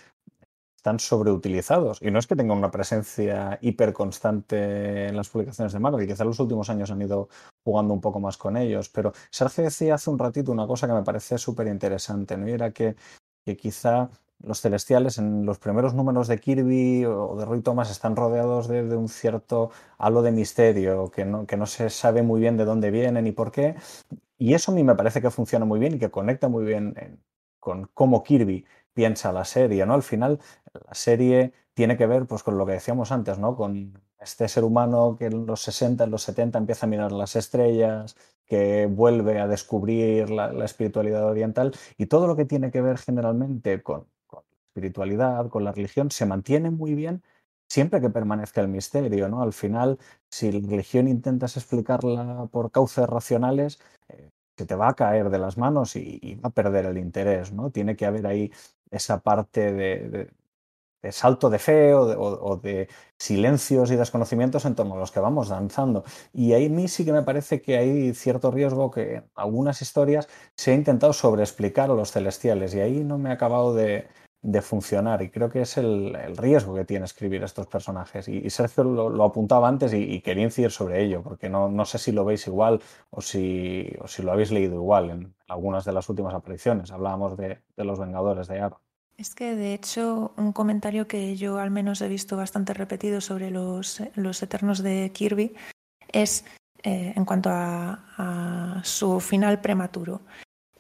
están 0.77 0.99
sobreutilizados. 1.01 2.03
Y 2.03 2.11
no 2.11 2.19
es 2.19 2.27
que 2.27 2.37
tengan 2.37 2.59
una 2.59 2.71
presencia 2.71 3.59
hiper 3.63 3.95
constante 3.95 5.07
en 5.07 5.17
las 5.17 5.31
publicaciones 5.31 5.73
de 5.73 5.79
Marvel, 5.79 6.07
quizá 6.07 6.25
los 6.25 6.39
últimos 6.41 6.69
años 6.69 6.91
han 6.91 7.01
ido 7.01 7.31
jugando 7.65 7.95
un 7.95 8.03
poco 8.03 8.21
más 8.21 8.37
con 8.37 8.59
ellos, 8.59 8.91
pero 8.91 9.15
Sergio 9.31 9.65
decía 9.65 9.95
hace 9.95 10.11
un 10.11 10.19
ratito 10.19 10.53
una 10.53 10.67
cosa 10.67 10.87
que 10.87 10.93
me 10.93 11.03
parece 11.03 11.39
súper 11.39 11.69
interesante, 11.69 12.37
¿no? 12.37 12.47
Y 12.47 12.53
era 12.53 12.71
que, 12.71 12.97
que 13.47 13.57
quizá 13.57 14.11
los 14.47 14.61
celestiales 14.61 15.19
en 15.19 15.47
los 15.47 15.59
primeros 15.59 15.95
números 15.95 16.29
de 16.29 16.39
Kirby 16.39 17.05
o 17.05 17.37
de 17.37 17.45
Roy 17.45 17.63
Thomas 17.63 17.91
están 17.91 18.17
rodeados 18.17 18.69
de, 18.69 18.83
un 18.97 19.09
cierto 19.09 19.71
halo 19.99 20.23
de 20.23 20.33
misterio, 20.33 21.11
que 21.11 21.25
no, 21.25 21.47
que 21.47 21.57
no 21.57 21.67
se 21.67 21.91
sabe 21.91 22.23
muy 22.23 22.41
bien 22.41 22.57
de 22.57 22.65
dónde 22.65 22.91
vienen 22.91 23.27
y 23.27 23.33
por 23.33 23.51
qué. 23.53 23.77
Y 24.39 24.55
eso 24.55 24.73
a 24.73 24.75
mí 24.75 24.85
me 24.85 24.95
parece 24.95 25.21
que 25.23 25.31
funciona 25.31 25.65
muy 25.65 25.79
bien 25.79 25.95
y 25.95 25.99
que 25.99 26.11
conecta 26.11 26.49
muy 26.49 26.65
bien 26.65 26.95
con 27.61 27.89
cómo 27.95 28.23
Kirby 28.23 28.65
piensa 28.93 29.33
la 29.33 29.45
serie, 29.45 29.87
¿no? 29.87 29.95
Al 29.95 30.03
final, 30.03 30.41
la 30.73 30.95
serie 30.95 31.53
tiene 31.75 31.97
que 31.97 32.07
ver 32.07 32.27
pues, 32.27 32.43
con 32.43 32.59
lo 32.59 32.67
que 32.67 32.73
decíamos 32.73 33.13
antes, 33.13 33.39
¿no? 33.39 33.57
Con 33.57 34.01
este 34.21 34.49
ser 34.49 34.65
humano 34.65 35.17
que 35.19 35.27
en 35.27 35.47
los 35.47 35.61
60, 35.63 36.05
en 36.05 36.11
los 36.11 36.23
70 36.23 36.59
empieza 36.59 36.87
a 36.87 36.89
mirar 36.89 37.13
las 37.13 37.37
estrellas, 37.37 38.17
que 38.47 38.87
vuelve 38.87 39.41
a 39.41 39.49
descubrir 39.49 40.31
la, 40.31 40.65
espiritualidad 40.65 41.25
oriental 41.25 41.73
y 41.97 42.07
todo 42.07 42.27
lo 42.27 42.37
que 42.37 42.45
tiene 42.45 42.71
que 42.71 42.83
ver 42.83 42.99
generalmente 42.99 43.83
con, 43.83 44.01
la 44.01 44.14
espiritualidad, 44.75 45.49
con 45.49 45.65
la 45.65 45.73
religión, 45.73 46.11
se 46.11 46.27
mantiene 46.27 46.71
muy 46.71 46.95
bien 46.95 47.23
siempre 47.69 48.01
que 48.01 48.11
permanezca 48.11 48.61
el 48.61 48.69
misterio, 48.69 49.29
¿no? 49.29 49.43
Al 49.43 49.53
final, 49.53 49.99
si 50.31 50.53
la 50.53 50.69
religión 50.69 51.09
intentas 51.09 51.57
explicarla 51.57 52.47
por 52.51 52.71
cauces 52.71 53.09
racionales, 53.09 53.81
eh, 54.09 54.31
se 54.57 54.67
te 54.67 54.75
va 54.75 54.89
a 54.89 54.95
caer 54.95 55.31
de 55.31 55.39
las 55.39 55.57
manos 55.59 55.97
y, 55.97 56.37
va 56.37 56.49
a 56.51 56.53
perder 56.53 56.87
el 56.87 56.99
interés, 56.99 57.53
¿no? 57.53 57.71
Tiene 57.71 57.97
que 57.97 58.07
haber 58.07 58.27
ahí 58.27 58.53
esa 58.91 59.21
parte 59.21 59.73
de, 59.73 60.31
salto 61.11 61.51
de 61.51 61.59
fe 61.59 61.95
o 61.95 62.57
de, 62.63 62.89
silencios 63.19 63.91
y 63.91 63.97
desconocimientos 63.97 64.65
en 64.65 64.75
torno 64.75 64.95
a 64.95 64.99
los 64.99 65.11
que 65.11 65.21
vamos 65.21 65.49
danzando. 65.49 66.05
Y 66.33 66.53
ahí 66.53 66.67
a 66.67 66.71
mí 66.71 66.89
sí 66.89 67.05
que 67.05 67.13
me 67.13 67.23
parece 67.23 67.61
que 67.63 67.77
hay 67.77 68.15
cierto 68.15 68.51
riesgo 68.51 68.91
que 68.91 69.25
algunas 69.35 69.83
historias 69.83 70.29
se 70.57 70.73
ha 70.73 70.75
intentado 70.75 71.13
sobreexplicar 71.13 71.91
a 71.91 71.95
los 71.95 72.13
celestiales 72.13 72.75
y 72.75 72.81
ahí 72.81 73.05
no 73.05 73.19
me 73.19 73.31
ha 73.31 73.33
acabado 73.33 73.75
de, 73.75 74.07
de 74.45 74.61
funcionar. 74.61 75.23
Y 75.23 75.31
creo 75.31 75.49
que 75.49 75.63
es 75.63 75.79
el, 75.79 76.15
riesgo 76.37 76.75
que 76.75 76.85
tiene 76.85 77.07
escribir 77.07 77.43
estos 77.43 77.67
personajes. 77.67 78.29
Y, 78.29 78.49
Sergio 78.51 78.85
lo, 78.85 79.25
apuntaba 79.25 79.67
antes 79.69 79.93
y, 79.95 80.21
quería 80.21 80.45
incidir 80.45 80.71
sobre 80.71 81.03
ello, 81.03 81.23
porque 81.23 81.49
no, 81.49 81.69
no 81.69 81.85
sé 81.87 81.99
si 81.99 82.13
lo 82.13 82.25
veis 82.25 82.47
igual 82.47 82.81
o 83.11 83.23
si, 83.23 83.91
o 84.01 84.07
si, 84.07 84.23
lo 84.23 84.33
habéis 84.33 84.53
leído 84.53 84.75
igual 84.75 85.11
en 85.11 85.35
algunas 85.49 85.87
de 85.87 85.93
las 85.93 86.09
últimas 86.11 86.35
apariciones. 86.35 86.93
Hablábamos 86.93 87.37
de, 87.39 87.59
los 87.77 87.99
Vengadores 87.99 88.47
de 88.47 88.61
Aaron. 88.61 88.79
Es 89.17 89.35
que, 89.35 89.55
de 89.55 89.73
hecho, 89.73 90.33
un 90.37 90.53
comentario 90.53 91.09
que 91.09 91.37
yo 91.37 91.59
al 91.59 91.71
menos 91.71 92.03
he 92.03 92.09
visto 92.09 92.37
bastante 92.37 92.75
repetido 92.75 93.21
sobre 93.21 93.51
los, 93.51 94.03
los 94.15 94.43
Eternos 94.43 94.83
de 94.83 95.11
Kirby 95.15 95.55
es 96.13 96.45
eh, 96.83 97.15
en 97.17 97.25
cuanto 97.25 97.49
a, 97.51 98.83
su 98.83 99.21
final 99.21 99.61
prematuro, 99.63 100.21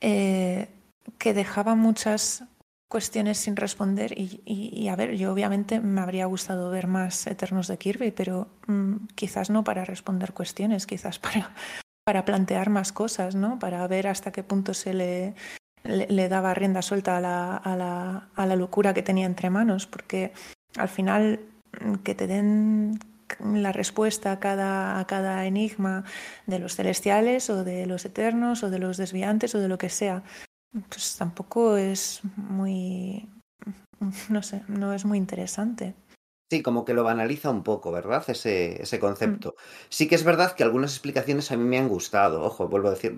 eh, 0.00 0.68
que 1.16 1.32
dejaba 1.32 1.74
muchas 1.74 2.44
cuestiones 2.88 3.38
sin 3.38 3.56
responder 3.56 4.14
y, 4.16 4.88
a 4.88 4.96
ver, 4.96 5.16
yo 5.16 5.32
obviamente 5.32 5.80
me 5.80 6.00
habría 6.00 6.26
gustado 6.26 6.70
ver 6.70 6.86
más 6.86 7.26
Eternos 7.26 7.66
de 7.66 7.78
Kirby, 7.78 8.12
pero 8.12 8.48
mm, 8.66 9.06
quizás 9.14 9.50
no 9.50 9.64
para 9.64 9.84
responder 9.84 10.32
cuestiones, 10.32 10.86
quizás 10.86 11.18
para, 11.18 11.54
para 12.04 12.24
plantear 12.24 12.70
más 12.70 12.92
cosas, 12.92 13.34
¿no? 13.34 13.58
Para 13.58 13.86
ver 13.88 14.06
hasta 14.06 14.32
qué 14.32 14.42
punto 14.42 14.74
se 14.74 14.94
le, 14.94 15.34
le, 15.82 16.28
daba 16.28 16.54
rienda 16.54 16.82
suelta 16.82 17.16
a 17.16 17.20
la, 17.20 17.56
a, 17.56 17.76
la, 17.76 18.28
a 18.34 18.46
la 18.46 18.56
locura 18.56 18.94
que 18.94 19.02
tenía 19.02 19.26
entre 19.26 19.50
manos, 19.50 19.86
porque 19.86 20.32
al 20.76 20.88
final 20.88 21.40
mm, 21.80 21.94
que 21.96 22.14
te 22.14 22.26
den 22.26 22.98
la 23.42 23.72
respuesta 23.72 24.32
a 24.32 24.40
cada, 24.40 24.98
a 24.98 25.06
cada 25.06 25.46
enigma 25.46 26.04
de 26.46 26.58
los 26.58 26.76
celestiales 26.76 27.50
o 27.50 27.64
de 27.64 27.86
los 27.86 28.04
eternos 28.04 28.62
o 28.62 28.70
de 28.70 28.78
los 28.78 28.96
desviantes 28.96 29.54
o 29.54 29.58
de 29.58 29.68
lo 29.68 29.78
que 29.78 29.88
sea 29.88 30.22
pues 30.88 31.16
tampoco 31.16 31.76
es 31.76 32.20
muy, 32.36 33.28
no 34.28 34.42
sé, 34.42 34.62
no 34.68 34.92
es 34.92 35.04
muy 35.04 35.18
interesante. 35.18 35.94
Sí, 36.50 36.62
como 36.62 36.84
que 36.84 36.94
lo 36.94 37.04
banaliza 37.04 37.50
un 37.50 37.62
poco, 37.62 37.90
¿verdad? 37.90 38.22
Ese, 38.28 38.82
ese 38.82 39.00
concepto. 39.00 39.56
Sí 39.88 40.06
que 40.06 40.14
es 40.14 40.24
verdad 40.24 40.54
que 40.54 40.62
algunas 40.62 40.92
explicaciones 40.92 41.50
a 41.50 41.56
mí 41.56 41.64
me 41.64 41.78
han 41.78 41.88
gustado. 41.88 42.42
Ojo, 42.42 42.68
vuelvo 42.68 42.88
a 42.88 42.92
decir, 42.92 43.16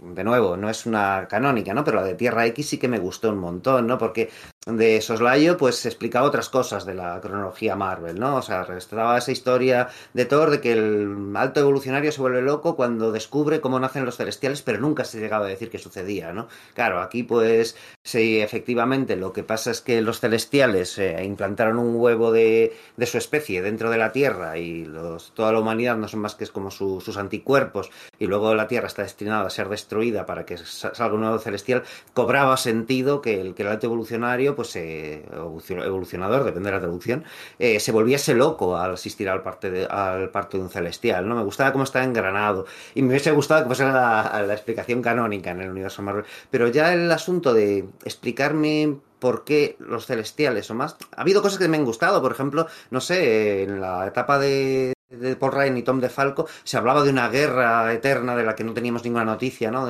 de 0.00 0.24
nuevo, 0.24 0.56
no 0.56 0.70
es 0.70 0.86
una 0.86 1.26
canónica, 1.28 1.74
¿no? 1.74 1.84
Pero 1.84 2.00
la 2.00 2.06
de 2.06 2.14
Tierra 2.14 2.46
X 2.46 2.68
sí 2.68 2.78
que 2.78 2.88
me 2.88 2.98
gustó 2.98 3.30
un 3.30 3.38
montón, 3.38 3.86
¿no? 3.86 3.98
Porque 3.98 4.30
de 4.66 5.00
Soslayo, 5.00 5.56
pues 5.56 5.84
explicaba 5.86 6.26
otras 6.26 6.48
cosas 6.48 6.84
de 6.84 6.94
la 6.94 7.20
cronología 7.20 7.74
Marvel, 7.74 8.18
¿no? 8.18 8.36
O 8.36 8.42
sea, 8.42 8.66
estaba 8.76 9.18
esa 9.18 9.32
historia 9.32 9.88
de 10.12 10.24
Thor 10.24 10.50
de 10.50 10.60
que 10.60 10.72
el 10.72 11.32
alto 11.34 11.60
evolucionario 11.60 12.12
se 12.12 12.20
vuelve 12.20 12.42
loco 12.42 12.76
cuando 12.76 13.10
descubre 13.10 13.60
cómo 13.60 13.80
nacen 13.80 14.04
los 14.04 14.16
celestiales, 14.16 14.62
pero 14.62 14.78
nunca 14.78 15.04
se 15.04 15.20
llegaba 15.20 15.46
a 15.46 15.48
decir 15.48 15.70
qué 15.70 15.78
sucedía, 15.78 16.32
¿no? 16.32 16.48
Claro, 16.74 17.00
aquí 17.00 17.22
pues 17.22 17.76
sí, 18.02 18.40
efectivamente, 18.40 19.16
lo 19.16 19.32
que 19.32 19.42
pasa 19.42 19.70
es 19.70 19.80
que 19.80 20.00
los 20.02 20.20
celestiales 20.20 20.98
eh, 20.98 21.24
implantaron 21.24 21.78
un 21.78 21.96
huevo 21.96 22.30
de, 22.30 22.76
de, 22.96 23.06
su 23.06 23.18
especie 23.18 23.62
dentro 23.62 23.90
de 23.90 23.98
la 23.98 24.12
Tierra 24.12 24.58
y 24.58 24.90
toda 25.34 25.52
la 25.52 25.60
humanidad 25.60 25.96
no 25.96 26.08
son 26.08 26.20
más 26.20 26.34
que 26.34 26.46
como 26.46 26.70
su, 26.70 27.00
sus 27.00 27.16
anticuerpos 27.16 27.90
y 28.18 28.26
luego 28.26 28.54
la 28.54 28.68
Tierra 28.68 28.86
está 28.86 29.02
destinada 29.02 29.46
a 29.46 29.50
ser 29.50 29.68
destruida 29.68 29.87
para 30.26 30.44
que 30.44 30.56
salga 30.56 31.14
un 31.14 31.20
nuevo 31.20 31.38
celestial, 31.38 31.82
cobraba 32.14 32.56
sentido 32.56 33.20
que 33.20 33.40
el, 33.40 33.54
que 33.54 33.62
el 33.62 33.68
alto 33.68 33.86
evolucionario 33.86 34.54
pues 34.54 34.74
eh, 34.76 35.24
evolucionador, 35.32 36.44
depende 36.44 36.70
de 36.70 36.76
la 36.76 36.80
traducción, 36.80 37.24
eh, 37.58 37.80
se 37.80 37.92
volviese 37.92 38.34
loco 38.34 38.76
al 38.76 38.94
asistir 38.94 39.28
al, 39.28 39.42
parte 39.42 39.70
de, 39.70 39.86
al 39.86 40.30
parto 40.30 40.56
de 40.58 40.64
un 40.64 40.70
celestial, 40.70 41.28
¿no? 41.28 41.34
Me 41.34 41.42
gustaba 41.42 41.72
cómo 41.72 41.84
está 41.84 42.04
engranado 42.04 42.66
y 42.94 43.02
me 43.02 43.08
hubiese 43.08 43.30
gustado 43.32 43.66
que 43.66 43.74
fuera 43.74 43.92
la, 43.92 44.42
la 44.42 44.54
explicación 44.54 45.02
canónica 45.02 45.50
en 45.50 45.60
el 45.62 45.70
universo 45.70 46.02
Marvel, 46.02 46.24
pero 46.50 46.68
ya 46.68 46.92
el 46.92 47.10
asunto 47.10 47.54
de 47.54 47.86
explicarme 48.04 48.98
por 49.18 49.44
qué 49.44 49.76
los 49.80 50.06
celestiales 50.06 50.70
o 50.70 50.74
más. 50.74 50.96
Ha 51.16 51.22
habido 51.22 51.42
cosas 51.42 51.58
que 51.58 51.68
me 51.68 51.76
han 51.76 51.84
gustado, 51.84 52.22
por 52.22 52.32
ejemplo, 52.32 52.66
no 52.90 53.00
sé, 53.00 53.64
en 53.64 53.80
la 53.80 54.06
etapa 54.06 54.38
de, 54.38 54.92
de 55.10 55.36
Paul 55.36 55.52
Ryan 55.52 55.78
y 55.78 55.82
Tom 55.82 56.00
DeFalco 56.00 56.46
se 56.64 56.76
hablaba 56.76 57.02
de 57.02 57.10
una 57.10 57.28
guerra 57.28 57.92
eterna 57.92 58.36
de 58.36 58.44
la 58.44 58.54
que 58.54 58.64
no 58.64 58.74
teníamos 58.74 59.04
ninguna 59.04 59.24
noticia, 59.24 59.70
¿no? 59.70 59.88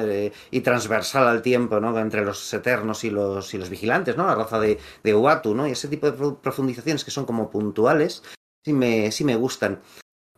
Y 0.51 0.61
transversal 0.61 1.27
al 1.27 1.43
tiempo, 1.43 1.81
¿no? 1.81 1.99
Entre 1.99 2.25
los 2.25 2.53
eternos 2.55 3.05
y 3.05 3.11
los, 3.11 3.53
y 3.55 3.59
los 3.59 3.71
vigilantes, 3.71 4.16
¿no? 4.16 4.27
La 4.27 4.35
raza 4.35 4.61
de, 4.61 4.79
de 5.03 5.14
Uatu, 5.14 5.55
¿no? 5.55 5.66
Y 5.66 5.73
ese 5.73 5.89
tipo 5.89 6.11
de 6.11 6.37
profundizaciones 6.37 7.05
que 7.05 7.11
son 7.11 7.27
como 7.27 7.51
puntuales, 7.51 8.23
sí 8.64 8.73
me, 8.73 9.11
sí 9.11 9.25
me 9.25 9.37
gustan. 9.37 9.81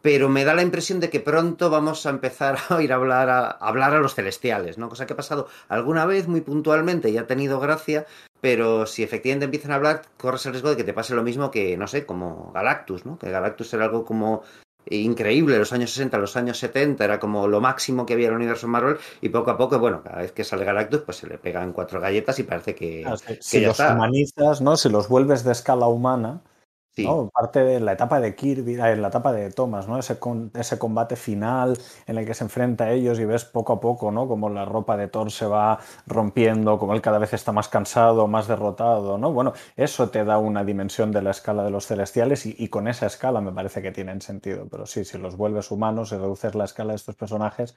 Pero 0.03 0.31
me 0.31 0.47
da 0.47 0.55
la 0.55 0.63
impresión 0.63 0.99
de 0.99 1.11
que 1.11 1.21
pronto 1.21 1.69
vamos 1.69 2.07
a 2.07 2.11
empezar 2.11 2.57
a 2.71 2.77
oír 2.77 2.91
hablar 2.95 3.29
a, 3.29 3.51
a 3.51 3.69
hablar 3.69 3.93
a 3.93 4.01
los 4.01 4.15
celestiales, 4.15 4.79
¿no? 4.79 4.89
Cosa 4.89 5.05
que 5.05 5.13
ha 5.13 5.17
pasado 5.17 5.47
alguna 5.69 6.07
vez 6.07 6.27
muy 6.27 6.41
puntualmente 6.41 7.11
y 7.11 7.19
ha 7.19 7.27
tenido 7.27 7.61
gracia, 7.61 8.07
pero 8.41 8.87
si 8.87 9.03
efectivamente 9.03 9.45
empiezan 9.45 9.73
a 9.73 9.75
hablar, 9.75 10.03
corres 10.17 10.47
el 10.47 10.53
riesgo 10.53 10.71
de 10.71 10.79
que 10.79 10.85
te 10.85 10.95
pase 10.95 11.15
lo 11.15 11.23
mismo 11.23 11.51
que, 11.51 11.77
no 11.77 11.87
sé, 11.87 12.07
como 12.07 12.51
Galactus, 12.55 13.05
¿no? 13.05 13.19
Que 13.19 13.31
Galactus 13.31 13.75
era 13.75 13.85
algo 13.85 14.07
como 14.07 14.43
increíble, 14.87 15.59
los 15.59 15.73
años 15.73 15.91
60, 15.91 16.19
los 16.19 16.37
años 16.37 16.59
70 16.59 17.05
era 17.05 17.21
como 17.21 17.47
lo 17.49 17.61
máximo 17.61 18.07
que 18.07 18.15
había 18.15 18.27
en 18.29 18.33
el 18.33 18.37
universo 18.39 18.67
Marvel 18.69 18.97
y 19.21 19.29
poco 19.29 19.51
a 19.51 19.57
poco, 19.59 19.79
bueno, 19.79 20.03
cada 20.03 20.19
vez 20.23 20.33
que 20.33 20.45
sale 20.45 20.65
Galactus 20.65 21.03
pues 21.03 21.19
se 21.19 21.27
le 21.29 21.39
pegan 21.39 21.73
cuatro 21.73 22.01
galletas 22.01 22.39
y 22.39 22.43
parece 22.45 22.75
que, 22.75 23.03
Claro, 23.03 23.17
si 23.17 23.27
que 23.27 23.39
si 23.41 23.61
ya 23.61 23.69
los 23.69 23.79
está. 23.81 23.93
humanizas, 23.93 24.61
¿no? 24.61 24.77
Si 24.77 24.89
los 24.89 25.09
vuelves 25.09 25.45
de 25.45 25.53
escala 25.53 25.87
humana, 25.87 26.43
¿no? 27.03 27.31
Parte 27.31 27.61
de 27.65 27.81
la 27.81 27.93
etapa 27.93 28.21
de 28.21 28.35
Kirby, 28.35 28.75
eh, 28.75 28.97
la 28.97 29.09
etapa 29.09 29.33
de 29.33 29.51
Thomas, 29.51 29.89
¿no? 29.89 29.99
Ese, 29.99 30.19
ese 30.55 30.79
combate 30.79 31.17
final 31.17 31.79
en 32.07 32.19
el 32.19 32.27
que 32.27 32.35
se 32.35 32.45
enfrenta 32.45 32.85
a 32.85 32.91
ellos 32.93 33.19
y 33.21 33.25
ves 33.25 33.45
poco 33.45 33.73
a 33.75 33.81
poco, 33.81 34.11
¿no? 34.11 34.29
Como 34.29 34.49
la 34.49 34.65
ropa 34.65 34.97
de 34.97 35.09
Thor 35.09 35.31
se 35.31 35.47
va 35.47 35.79
rompiendo, 36.07 36.79
como 36.79 36.95
él 36.95 37.01
cada 37.03 37.19
vez 37.19 37.33
está 37.33 37.53
más 37.53 37.69
cansado, 37.69 38.27
más 38.29 38.49
derrotado, 38.49 39.19
¿no? 39.19 39.33
Bueno, 39.33 39.53
eso 39.77 40.11
te 40.11 40.25
da 40.25 40.39
una 40.39 40.65
dimensión 40.65 41.13
de 41.13 41.23
la 41.23 41.31
escala 41.31 41.65
de 41.65 41.71
los 41.71 41.87
celestiales 41.87 42.47
y, 42.47 42.55
y 42.59 42.69
con 42.69 42.89
esa 42.89 43.07
escala 43.07 43.41
me 43.41 43.53
parece 43.53 43.83
que 43.83 43.93
tienen 43.93 44.21
sentido. 44.21 44.67
Pero 44.71 44.87
sí, 44.87 45.05
si 45.05 45.19
los 45.19 45.37
vuelves 45.37 45.71
humanos 45.71 46.13
y 46.13 46.17
reduces 46.17 46.55
la 46.55 46.65
escala 46.65 46.93
de 46.93 46.97
estos 46.97 47.17
personajes, 47.17 47.77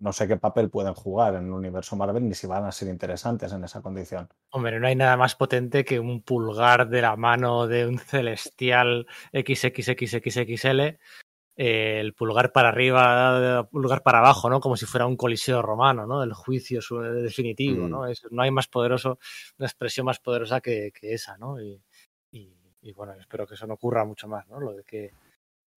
no 0.00 0.12
sé 0.12 0.28
qué 0.28 0.36
papel 0.36 0.70
pueden 0.70 0.94
jugar 0.94 1.34
en 1.34 1.44
el 1.46 1.50
universo 1.52 1.96
Marvel 1.96 2.26
ni 2.28 2.34
si 2.34 2.46
van 2.46 2.64
a 2.64 2.72
ser 2.72 2.88
interesantes 2.88 3.52
en 3.52 3.64
esa 3.64 3.82
condición. 3.82 4.28
Hombre, 4.50 4.78
no 4.78 4.86
hay 4.86 4.94
nada 4.96 5.16
más 5.16 5.34
potente 5.34 5.84
que 5.84 5.98
un 5.98 6.22
pulgar 6.22 6.88
de 6.88 7.02
la 7.02 7.16
mano 7.16 7.66
de 7.66 7.86
un 7.86 7.98
celestial 7.98 9.06
XXXXXL, 9.32 10.80
eh, 10.80 12.00
el 12.00 12.14
pulgar 12.14 12.52
para 12.52 12.68
arriba, 12.68 13.58
el 13.60 13.66
pulgar 13.68 14.02
para 14.02 14.18
abajo, 14.20 14.48
¿no? 14.48 14.60
Como 14.60 14.76
si 14.76 14.86
fuera 14.86 15.06
un 15.06 15.16
coliseo 15.16 15.60
romano, 15.62 16.06
¿no? 16.06 16.22
El 16.22 16.32
juicio 16.32 16.80
su- 16.80 17.00
definitivo, 17.00 17.86
Mm. 17.86 17.90
¿no? 17.90 18.06
Es- 18.06 18.26
no 18.30 18.42
hay 18.42 18.50
más 18.52 18.68
poderoso, 18.68 19.18
una 19.58 19.66
expresión 19.66 20.06
más 20.06 20.20
poderosa 20.20 20.60
que, 20.60 20.92
que 20.92 21.12
esa, 21.14 21.36
¿no? 21.38 21.60
Y, 21.60 21.82
y- 22.30 22.54
y 22.80 22.92
bueno, 22.92 23.14
espero 23.14 23.46
que 23.46 23.54
eso 23.54 23.66
no 23.66 23.74
ocurra 23.74 24.04
mucho 24.04 24.28
más, 24.28 24.46
¿no? 24.48 24.60
Lo 24.60 24.72
de 24.72 24.84
que, 24.84 25.10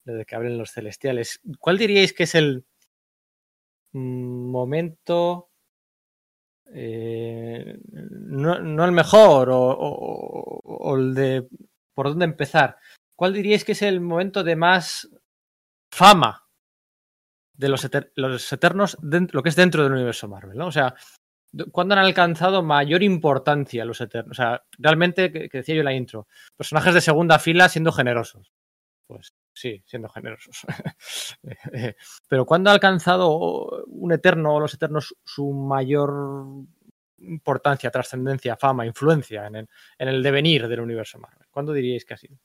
lo 0.05 0.13
de 0.13 0.25
que 0.25 0.35
hablen 0.35 0.57
los 0.57 0.71
celestiales. 0.71 1.41
¿Cuál 1.59 1.79
diríais 1.79 2.13
que 2.13 2.23
es 2.23 2.35
el 2.35 2.59
mm, 2.59 2.70
momento 3.93 5.49
eh, 6.73 7.77
no, 8.11 8.59
no 8.59 8.85
el 8.85 8.91
mejor 8.91 9.49
o, 9.49 9.59
o- 9.61 10.61
o 10.63 10.95
el 10.97 11.13
de 11.13 11.47
por 11.93 12.07
dónde 12.09 12.25
empezar. 12.25 12.77
¿Cuál 13.15 13.33
diríais 13.33 13.65
que 13.65 13.73
es 13.73 13.81
el 13.81 13.99
momento 14.01 14.43
de 14.43 14.55
más 14.55 15.09
fama 15.93 16.47
de 17.53 17.69
los, 17.69 17.85
eter- 17.85 18.11
los 18.15 18.51
eternos, 18.51 18.97
lo 19.01 19.43
que 19.43 19.49
es 19.49 19.55
dentro 19.55 19.83
del 19.83 19.93
universo 19.93 20.27
Marvel? 20.27 20.57
¿no? 20.57 20.67
O 20.67 20.71
sea, 20.71 20.95
¿cuándo 21.71 21.93
han 21.93 21.99
alcanzado 21.99 22.63
mayor 22.63 23.03
importancia 23.03 23.85
los 23.85 23.99
eternos? 24.01 24.39
O 24.39 24.41
sea, 24.41 24.63
realmente, 24.79 25.31
que, 25.31 25.49
que 25.49 25.57
decía 25.59 25.75
yo 25.75 25.81
en 25.81 25.85
la 25.85 25.93
intro, 25.93 26.27
personajes 26.57 26.93
de 26.93 27.01
segunda 27.01 27.37
fila 27.37 27.69
siendo 27.69 27.91
generosos. 27.91 28.51
Pues 29.11 29.33
sí, 29.51 29.83
siendo 29.85 30.07
generosos. 30.07 30.61
Eh, 31.73 31.95
Pero 32.27 32.45
¿cuándo 32.45 32.69
ha 32.69 32.73
alcanzado 32.73 33.83
un 33.87 34.11
eterno 34.11 34.55
o 34.55 34.59
los 34.59 34.73
eternos 34.73 35.15
su 35.25 35.51
mayor 35.51 36.13
importancia, 37.17 37.91
trascendencia, 37.91 38.55
fama, 38.55 38.85
influencia 38.85 39.47
en 39.47 39.55
el, 39.55 39.69
en 39.97 40.07
el 40.07 40.23
devenir 40.23 40.67
del 40.67 40.79
universo 40.79 41.19
Marvel? 41.19 41.47
¿Cuándo 41.49 41.73
diríais 41.73 42.05
que 42.05 42.13
ha 42.13 42.17
sido? 42.17 42.37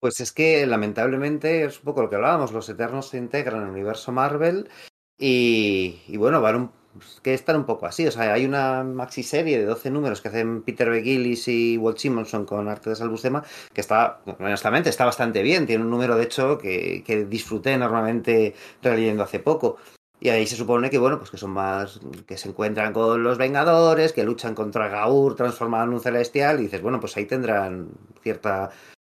Pues 0.00 0.20
es 0.20 0.32
que 0.32 0.66
lamentablemente 0.66 1.64
es 1.64 1.78
un 1.78 1.84
poco 1.84 2.02
lo 2.02 2.08
que 2.08 2.16
hablábamos, 2.16 2.52
los 2.52 2.68
Eternos 2.68 3.08
se 3.08 3.18
integran 3.18 3.62
el 3.62 3.70
universo 3.70 4.12
Marvel 4.12 4.68
y, 5.18 6.02
y 6.06 6.16
bueno, 6.16 6.40
van 6.40 6.56
un, 6.56 6.72
que 7.22 7.34
están 7.34 7.56
un 7.56 7.64
poco 7.64 7.86
así, 7.86 8.06
o 8.06 8.10
sea, 8.10 8.32
hay 8.32 8.44
una 8.44 8.82
maxi 8.84 9.22
serie 9.22 9.58
de 9.58 9.64
12 9.64 9.90
números 9.90 10.20
que 10.20 10.28
hacen 10.28 10.62
Peter 10.62 10.88
McGillis 10.90 11.48
y 11.48 11.76
Walt 11.78 11.98
Simonson 11.98 12.44
con 12.46 12.68
arte 12.68 12.90
de 12.90 12.96
Salbustema, 12.96 13.44
que 13.72 13.80
está, 13.80 14.20
honestamente, 14.38 14.90
está 14.90 15.04
bastante 15.04 15.42
bien, 15.42 15.66
tiene 15.66 15.84
un 15.84 15.90
número 15.90 16.16
de 16.16 16.24
hecho 16.24 16.58
que, 16.58 17.02
que 17.04 17.24
disfruté 17.24 17.72
enormemente 17.72 18.54
releyendo 18.82 19.22
hace 19.22 19.40
poco. 19.40 19.76
Y 20.20 20.30
ahí 20.30 20.46
se 20.46 20.56
supone 20.56 20.88
que, 20.88 20.96
bueno, 20.98 21.18
pues 21.18 21.30
que 21.30 21.36
son 21.36 21.50
más, 21.50 22.00
que 22.26 22.38
se 22.38 22.48
encuentran 22.48 22.92
con 22.94 23.22
los 23.22 23.36
Vengadores, 23.36 24.12
que 24.12 24.24
luchan 24.24 24.54
contra 24.54 24.88
Gaur 24.88 25.34
transformado 25.34 25.84
en 25.84 25.94
un 25.94 26.00
celestial, 26.00 26.60
y 26.60 26.62
dices, 26.64 26.80
bueno, 26.80 26.98
pues 27.00 27.16
ahí 27.16 27.26
tendrán 27.26 27.90
cierta 28.22 28.70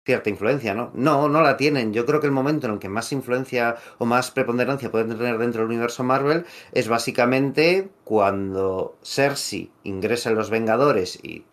cierta 0.08 0.30
influencia, 0.30 0.72
¿no? 0.72 0.90
No, 0.94 1.28
no 1.28 1.42
la 1.42 1.58
tienen. 1.58 1.92
Yo 1.92 2.06
creo 2.06 2.18
que 2.18 2.26
el 2.26 2.32
momento 2.32 2.66
en 2.66 2.72
el 2.72 2.78
que 2.78 2.88
más 2.88 3.12
influencia 3.12 3.76
o 3.98 4.06
más 4.06 4.30
preponderancia 4.30 4.90
pueden 4.90 5.10
tener 5.10 5.36
dentro 5.36 5.60
del 5.60 5.68
universo 5.68 6.02
Marvel 6.02 6.46
es 6.72 6.88
básicamente 6.88 7.90
cuando 8.04 8.96
Cersei 9.04 9.70
ingresa 9.84 10.30
en 10.30 10.36
los 10.36 10.48
Vengadores 10.48 11.18
y, 11.22 11.44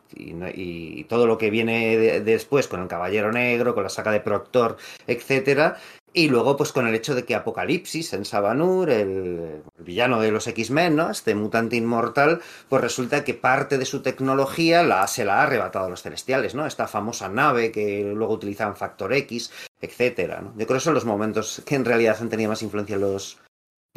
todo 1.09 1.27
lo 1.27 1.37
que 1.37 1.49
viene 1.49 1.97
de, 1.97 2.21
después 2.21 2.69
con 2.69 2.81
el 2.81 2.87
Caballero 2.87 3.33
Negro, 3.33 3.75
con 3.75 3.83
la 3.83 3.89
saga 3.89 4.13
de 4.13 4.21
Proctor, 4.21 4.77
etcétera. 5.05 5.75
Y 6.17 6.29
luego, 6.29 6.55
pues 6.55 6.71
con 6.71 6.87
el 6.87 6.95
hecho 6.95 7.13
de 7.13 7.25
que 7.25 7.35
Apocalipsis 7.35 8.13
en 8.13 8.23
Sabanur, 8.23 8.89
el, 8.89 9.63
villano 9.79 10.21
de 10.21 10.31
los 10.31 10.47
X-Men, 10.47 10.95
¿no? 10.95 11.09
Este 11.11 11.35
mutante 11.35 11.75
inmortal, 11.75 12.41
pues 12.69 12.81
resulta 12.81 13.25
que 13.25 13.33
parte 13.33 13.77
de 13.77 13.83
su 13.83 14.01
tecnología 14.01 14.81
la, 14.81 15.05
se 15.07 15.25
la 15.25 15.39
ha 15.39 15.43
arrebatado 15.43 15.87
a 15.87 15.89
los 15.89 16.03
celestiales, 16.03 16.55
¿no? 16.55 16.65
Esta 16.65 16.87
famosa 16.87 17.27
nave 17.27 17.69
que 17.69 18.13
luego 18.15 18.33
utilizan 18.33 18.77
Factor 18.77 19.11
X, 19.11 19.51
etcétera. 19.81 20.41
Yo 20.55 20.65
creo 20.65 20.77
que 20.77 20.85
son 20.85 20.93
los 20.93 21.03
momentos 21.03 21.61
que 21.65 21.75
en 21.75 21.83
realidad 21.83 22.15
han 22.21 22.29
tenido 22.29 22.49
más 22.49 22.63
influencia 22.63 22.95
los. 22.95 23.41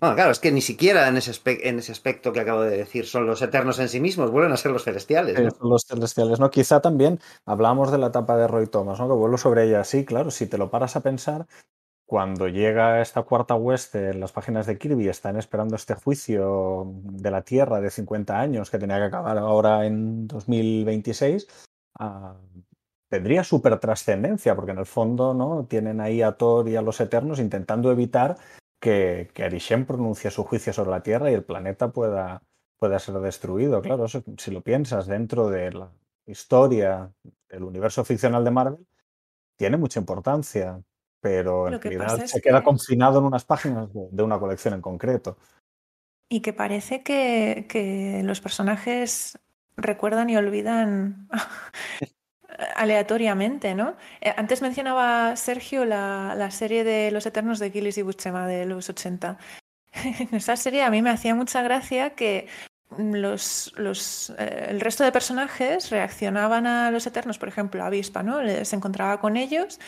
Bueno, 0.00 0.16
claro, 0.16 0.32
es 0.32 0.40
que 0.40 0.50
ni 0.50 0.60
siquiera 0.60 1.06
en 1.06 1.18
ese, 1.18 1.40
en 1.44 1.78
ese 1.78 1.92
aspecto 1.92 2.32
que 2.32 2.40
acabo 2.40 2.62
de 2.62 2.76
decir 2.76 3.06
son 3.06 3.26
los 3.26 3.42
eternos 3.42 3.78
en 3.78 3.88
sí 3.88 4.00
mismos, 4.00 4.32
vuelven 4.32 4.52
a 4.52 4.56
ser 4.56 4.72
los 4.72 4.82
celestiales. 4.82 5.38
Eh, 5.38 5.48
Los 5.60 5.84
celestiales, 5.86 6.40
¿no? 6.40 6.50
Quizá 6.50 6.80
también 6.80 7.20
hablábamos 7.46 7.92
de 7.92 7.98
la 7.98 8.08
etapa 8.08 8.36
de 8.36 8.48
Roy 8.48 8.66
Thomas, 8.66 8.98
¿no? 8.98 9.06
Que 9.06 9.14
vuelvo 9.14 9.38
sobre 9.38 9.66
ella. 9.68 9.84
Sí, 9.84 10.04
claro, 10.04 10.32
si 10.32 10.46
te 10.46 10.58
lo 10.58 10.70
paras 10.70 10.96
a 10.96 11.00
pensar, 11.00 11.46
cuando 12.08 12.48
llega 12.48 13.02
esta 13.02 13.22
cuarta 13.22 13.54
hueste 13.54 14.14
las 14.14 14.32
páginas 14.32 14.64
de 14.64 14.78
Kirby, 14.78 15.08
están 15.08 15.36
esperando 15.36 15.76
este 15.76 15.94
juicio 15.94 16.90
de 17.02 17.30
la 17.30 17.42
Tierra 17.42 17.82
de 17.82 17.90
50 17.90 18.40
años 18.40 18.70
que 18.70 18.78
tenía 18.78 18.96
que 18.96 19.04
acabar 19.04 19.36
ahora 19.36 19.84
en 19.84 20.26
2026, 20.26 21.46
ah, 21.98 22.34
tendría 23.10 23.44
súper 23.44 23.78
trascendencia, 23.78 24.56
porque 24.56 24.70
en 24.70 24.78
el 24.78 24.86
fondo 24.86 25.34
¿no? 25.34 25.66
tienen 25.66 26.00
ahí 26.00 26.22
a 26.22 26.32
Thor 26.32 26.66
y 26.70 26.76
a 26.76 26.82
los 26.82 26.98
Eternos 26.98 27.40
intentando 27.40 27.92
evitar 27.92 28.38
que, 28.80 29.28
que 29.34 29.44
Arishem 29.44 29.84
pronuncie 29.84 30.30
su 30.30 30.44
juicio 30.44 30.72
sobre 30.72 30.92
la 30.92 31.02
Tierra 31.02 31.30
y 31.30 31.34
el 31.34 31.44
planeta 31.44 31.90
pueda, 31.90 32.42
pueda 32.78 32.98
ser 33.00 33.16
destruido. 33.16 33.82
Claro, 33.82 34.06
eso, 34.06 34.24
si 34.38 34.50
lo 34.50 34.62
piensas 34.62 35.06
dentro 35.08 35.50
de 35.50 35.72
la 35.72 35.92
historia 36.24 37.12
del 37.50 37.64
universo 37.64 38.02
ficcional 38.02 38.44
de 38.44 38.50
Marvel, 38.50 38.86
tiene 39.58 39.76
mucha 39.76 40.00
importancia 40.00 40.82
pero 41.28 41.66
en 41.66 41.72
Lo 41.74 41.78
realidad 41.78 42.24
se 42.24 42.40
queda 42.40 42.60
que- 42.60 42.64
confinado 42.64 43.18
en 43.18 43.26
unas 43.26 43.44
páginas 43.44 43.92
de, 43.92 44.08
de 44.10 44.22
una 44.22 44.38
colección 44.38 44.72
en 44.74 44.80
concreto. 44.80 45.36
Y 46.30 46.40
que 46.40 46.52
parece 46.52 47.02
que, 47.02 47.66
que 47.68 48.22
los 48.24 48.40
personajes 48.40 49.38
recuerdan 49.76 50.30
y 50.30 50.36
olvidan 50.36 51.28
aleatoriamente, 52.76 53.74
¿no? 53.74 53.96
Eh, 54.20 54.32
antes 54.36 54.62
mencionaba 54.62 55.36
Sergio 55.36 55.84
la, 55.84 56.34
la, 56.36 56.50
serie 56.50 56.82
de 56.84 57.10
Los 57.10 57.26
Eternos 57.26 57.58
de 57.58 57.70
Gillis 57.70 57.98
y 57.98 58.02
Buscema 58.02 58.46
de 58.46 58.64
los 58.66 58.88
80. 58.88 59.38
en 59.92 60.28
esa 60.34 60.56
serie 60.56 60.82
a 60.82 60.90
mí 60.90 61.02
me 61.02 61.10
hacía 61.10 61.34
mucha 61.34 61.62
gracia 61.62 62.10
que 62.14 62.48
los, 62.96 63.72
los, 63.76 64.30
eh, 64.38 64.66
el 64.70 64.80
resto 64.80 65.04
de 65.04 65.12
personajes 65.12 65.90
reaccionaban 65.90 66.66
a 66.66 66.90
los 66.90 67.06
Eternos, 67.06 67.38
por 67.38 67.48
ejemplo, 67.48 67.84
Avispa, 67.84 68.22
¿no? 68.22 68.38
Se 68.64 68.76
encontraba 68.76 69.20
con 69.20 69.36
ellos 69.36 69.78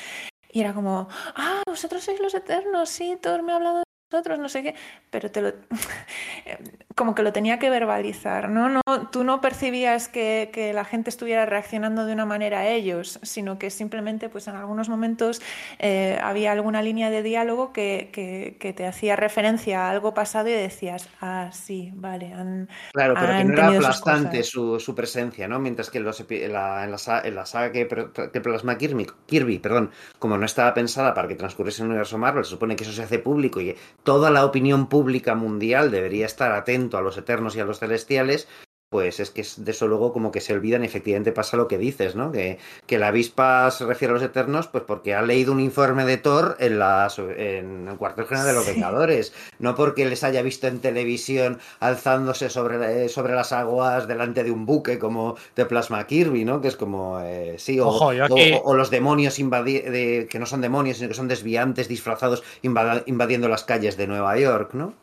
y 0.53 0.61
era 0.61 0.75
como, 0.75 1.09
ah, 1.37 1.63
vosotros 1.67 2.05
sois 2.05 2.21
los 2.21 2.35
Eternos, 2.35 2.89
sí, 2.91 3.17
todos 3.21 3.43
me 3.43 3.53
ha 3.53 3.57
hablado 3.57 3.83
nosotros, 4.11 4.39
no 4.39 4.49
sé 4.49 4.63
qué, 4.63 4.75
pero 5.11 5.31
te 5.31 5.41
lo, 5.43 5.53
como 7.01 7.15
que 7.15 7.23
lo 7.23 7.33
tenía 7.33 7.59
que 7.59 7.71
verbalizar, 7.71 8.51
¿no? 8.51 8.69
no 8.69 8.83
tú 9.11 9.25
no 9.25 9.41
percibías 9.41 10.09
que, 10.09 10.51
que, 10.53 10.75
la 10.75 10.85
gente 10.85 11.09
estuviera 11.09 11.47
reaccionando 11.47 12.05
de 12.05 12.13
una 12.13 12.27
manera 12.27 12.59
a 12.59 12.69
ellos, 12.69 13.19
sino 13.23 13.59
que 13.59 13.71
simplemente, 13.71 14.29
pues 14.29 14.49
en 14.49 14.57
algunos 14.57 14.91
momentos 14.91 15.41
eh, 15.79 16.19
había 16.23 16.53
alguna 16.53 16.83
línea 16.83 17.09
de 17.09 17.23
diálogo 17.23 17.73
que, 17.73 18.11
que, 18.13 18.59
que, 18.61 18.75
te 18.75 18.87
hacía 18.87 19.17
referencia 19.17 19.87
a 19.87 19.91
algo 19.91 20.13
pasado 20.13 20.51
y 20.51 20.53
decías, 20.53 21.09
ah, 21.23 21.49
sí, 21.55 21.91
vale, 21.95 22.35
han 22.35 22.69
Claro, 22.93 23.15
pero 23.19 23.33
que 23.33 23.45
no 23.45 23.53
era 23.55 23.69
aplastante 23.69 24.43
su, 24.43 24.79
su, 24.79 24.95
presencia, 24.95 25.49
¿no? 25.49 25.59
Mientras 25.59 25.89
que 25.89 25.97
en, 25.97 26.05
los, 26.05 26.21
en, 26.21 26.53
la, 26.53 26.85
en, 26.85 26.91
la, 26.91 27.23
en 27.25 27.35
la, 27.35 27.47
saga 27.47 27.73
que, 27.73 27.87
plasma 27.87 28.77
Kirby, 28.77 29.07
Kirby, 29.25 29.59
perdón, 29.59 29.91
como 30.19 30.37
no 30.37 30.45
estaba 30.45 30.75
pensada 30.75 31.15
para 31.15 31.29
que 31.29 31.35
transcurriese 31.35 31.81
en 31.81 31.87
el 31.87 31.91
universo 31.93 32.19
Marvel, 32.19 32.45
se 32.45 32.51
supone 32.51 32.77
que 32.77 32.85
eso 32.85 32.93
se 32.93 33.03
hace 33.03 33.19
público 33.19 33.59
y 33.63 33.75
toda 34.03 34.31
la 34.31 34.45
opinión 34.45 34.87
pública 34.87 35.35
mundial 35.35 35.91
debería 35.91 36.27
estar 36.27 36.53
a 36.97 37.03
los 37.03 37.17
eternos 37.17 37.57
y 37.57 37.61
a 37.61 37.65
los 37.65 37.79
celestiales, 37.79 38.49
pues 38.91 39.21
es 39.21 39.31
que 39.31 39.47
de 39.57 39.71
eso 39.71 39.87
luego 39.87 40.13
como 40.13 40.33
que 40.33 40.41
se 40.41 40.53
olvidan 40.53 40.83
y 40.83 40.87
efectivamente 40.87 41.31
pasa 41.31 41.57
lo 41.57 41.69
que 41.69 41.79
dices, 41.79 42.17
¿no? 42.17 42.33
Que, 42.33 42.59
que 42.87 42.99
la 42.99 43.09
avispa 43.09 43.71
se 43.71 43.87
refiere 43.87 44.11
a 44.11 44.15
los 44.15 44.23
eternos 44.25 44.67
pues 44.67 44.83
porque 44.85 45.15
ha 45.15 45.23
leído 45.23 45.53
un 45.53 45.61
informe 45.61 46.05
de 46.05 46.17
Thor 46.17 46.57
en, 46.59 46.81
la, 46.81 47.09
en 47.37 47.87
el 47.87 47.97
cuartel 47.97 48.27
general 48.27 48.49
de 48.49 48.53
los 48.53 48.65
sí. 48.65 48.73
Vengadores, 48.73 49.33
no 49.61 49.77
porque 49.77 50.07
les 50.07 50.25
haya 50.25 50.43
visto 50.43 50.67
en 50.67 50.81
televisión 50.81 51.61
alzándose 51.79 52.51
sobre, 52.51 53.09
sobre 53.09 53.35
las 53.35 53.53
aguas 53.53 54.09
delante 54.09 54.43
de 54.43 54.51
un 54.51 54.67
buque 54.67 54.99
como 54.99 55.37
de 55.55 55.67
Plasma 55.67 56.05
Kirby, 56.09 56.45
¿no? 56.45 56.61
Que 56.61 56.67
es 56.67 56.77
como, 56.77 57.21
eh, 57.21 57.55
sí, 57.59 57.79
o, 57.79 57.87
Ojo, 57.87 58.11
aquí... 58.11 58.55
o, 58.55 58.63
o, 58.65 58.75
los 58.75 58.91
demonios 58.91 59.37
de, 59.37 60.27
que 60.29 60.39
no 60.41 60.47
son 60.47 60.61
demonios, 60.61 60.97
sino 60.97 61.09
que 61.09 61.15
son 61.15 61.29
desviantes 61.29 61.87
disfrazados 61.87 62.43
invad 62.63 63.03
invadiendo 63.07 63.49
las 63.49 63.63
calles 63.63 63.97
de 63.97 64.09
Nueva 64.09 64.37
York, 64.37 64.75
¿no? 64.75 64.95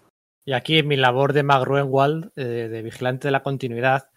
Y 0.48 0.54
aquí 0.54 0.78
en 0.78 0.88
mi 0.88 0.96
labor 0.96 1.34
de 1.34 1.44
Mag 1.44 1.66
Ruenwald, 1.66 2.32
eh, 2.38 2.70
de 2.70 2.82
vigilante 2.82 3.28
de 3.28 3.34
la 3.34 3.44
continuidad, 3.44 4.10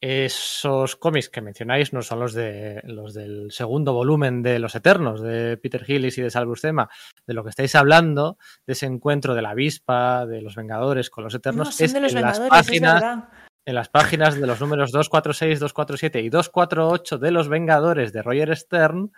esos 0.00 0.96
cómics 0.96 1.28
que 1.28 1.42
mencionáis 1.42 1.92
no 1.92 2.00
son 2.00 2.20
los 2.20 2.32
de 2.32 2.80
los 2.84 3.12
del 3.12 3.52
segundo 3.52 3.92
volumen 3.92 4.42
de 4.42 4.58
Los 4.58 4.74
Eternos, 4.74 5.20
de 5.20 5.58
Peter 5.58 5.84
Hillis 5.86 6.16
y 6.16 6.22
de 6.22 6.30
Sal 6.30 6.46
Buscema. 6.46 6.88
De 7.26 7.34
lo 7.34 7.44
que 7.44 7.50
estáis 7.50 7.74
hablando, 7.74 8.38
de 8.66 8.72
ese 8.72 8.86
encuentro 8.86 9.34
de 9.34 9.42
la 9.42 9.50
avispa, 9.50 10.24
de 10.24 10.40
los 10.40 10.54
Vengadores 10.54 11.10
con 11.10 11.24
los 11.24 11.34
Eternos, 11.34 11.66
no, 11.66 11.72
son 11.72 11.84
es 11.84 11.92
de 11.92 12.00
los 12.00 12.12
en 12.12 12.16
Vengadores, 12.16 12.40
las 12.40 12.48
páginas. 12.48 13.24
En 13.66 13.74
las 13.74 13.88
páginas 13.90 14.40
de 14.40 14.46
los 14.46 14.58
números 14.58 14.92
246, 14.92 15.60
247 15.60 16.20
y 16.22 16.30
248 16.30 17.18
de 17.18 17.30
Los 17.32 17.50
Vengadores 17.50 18.14
de 18.14 18.22
Roger 18.22 18.56
Stern 18.56 19.12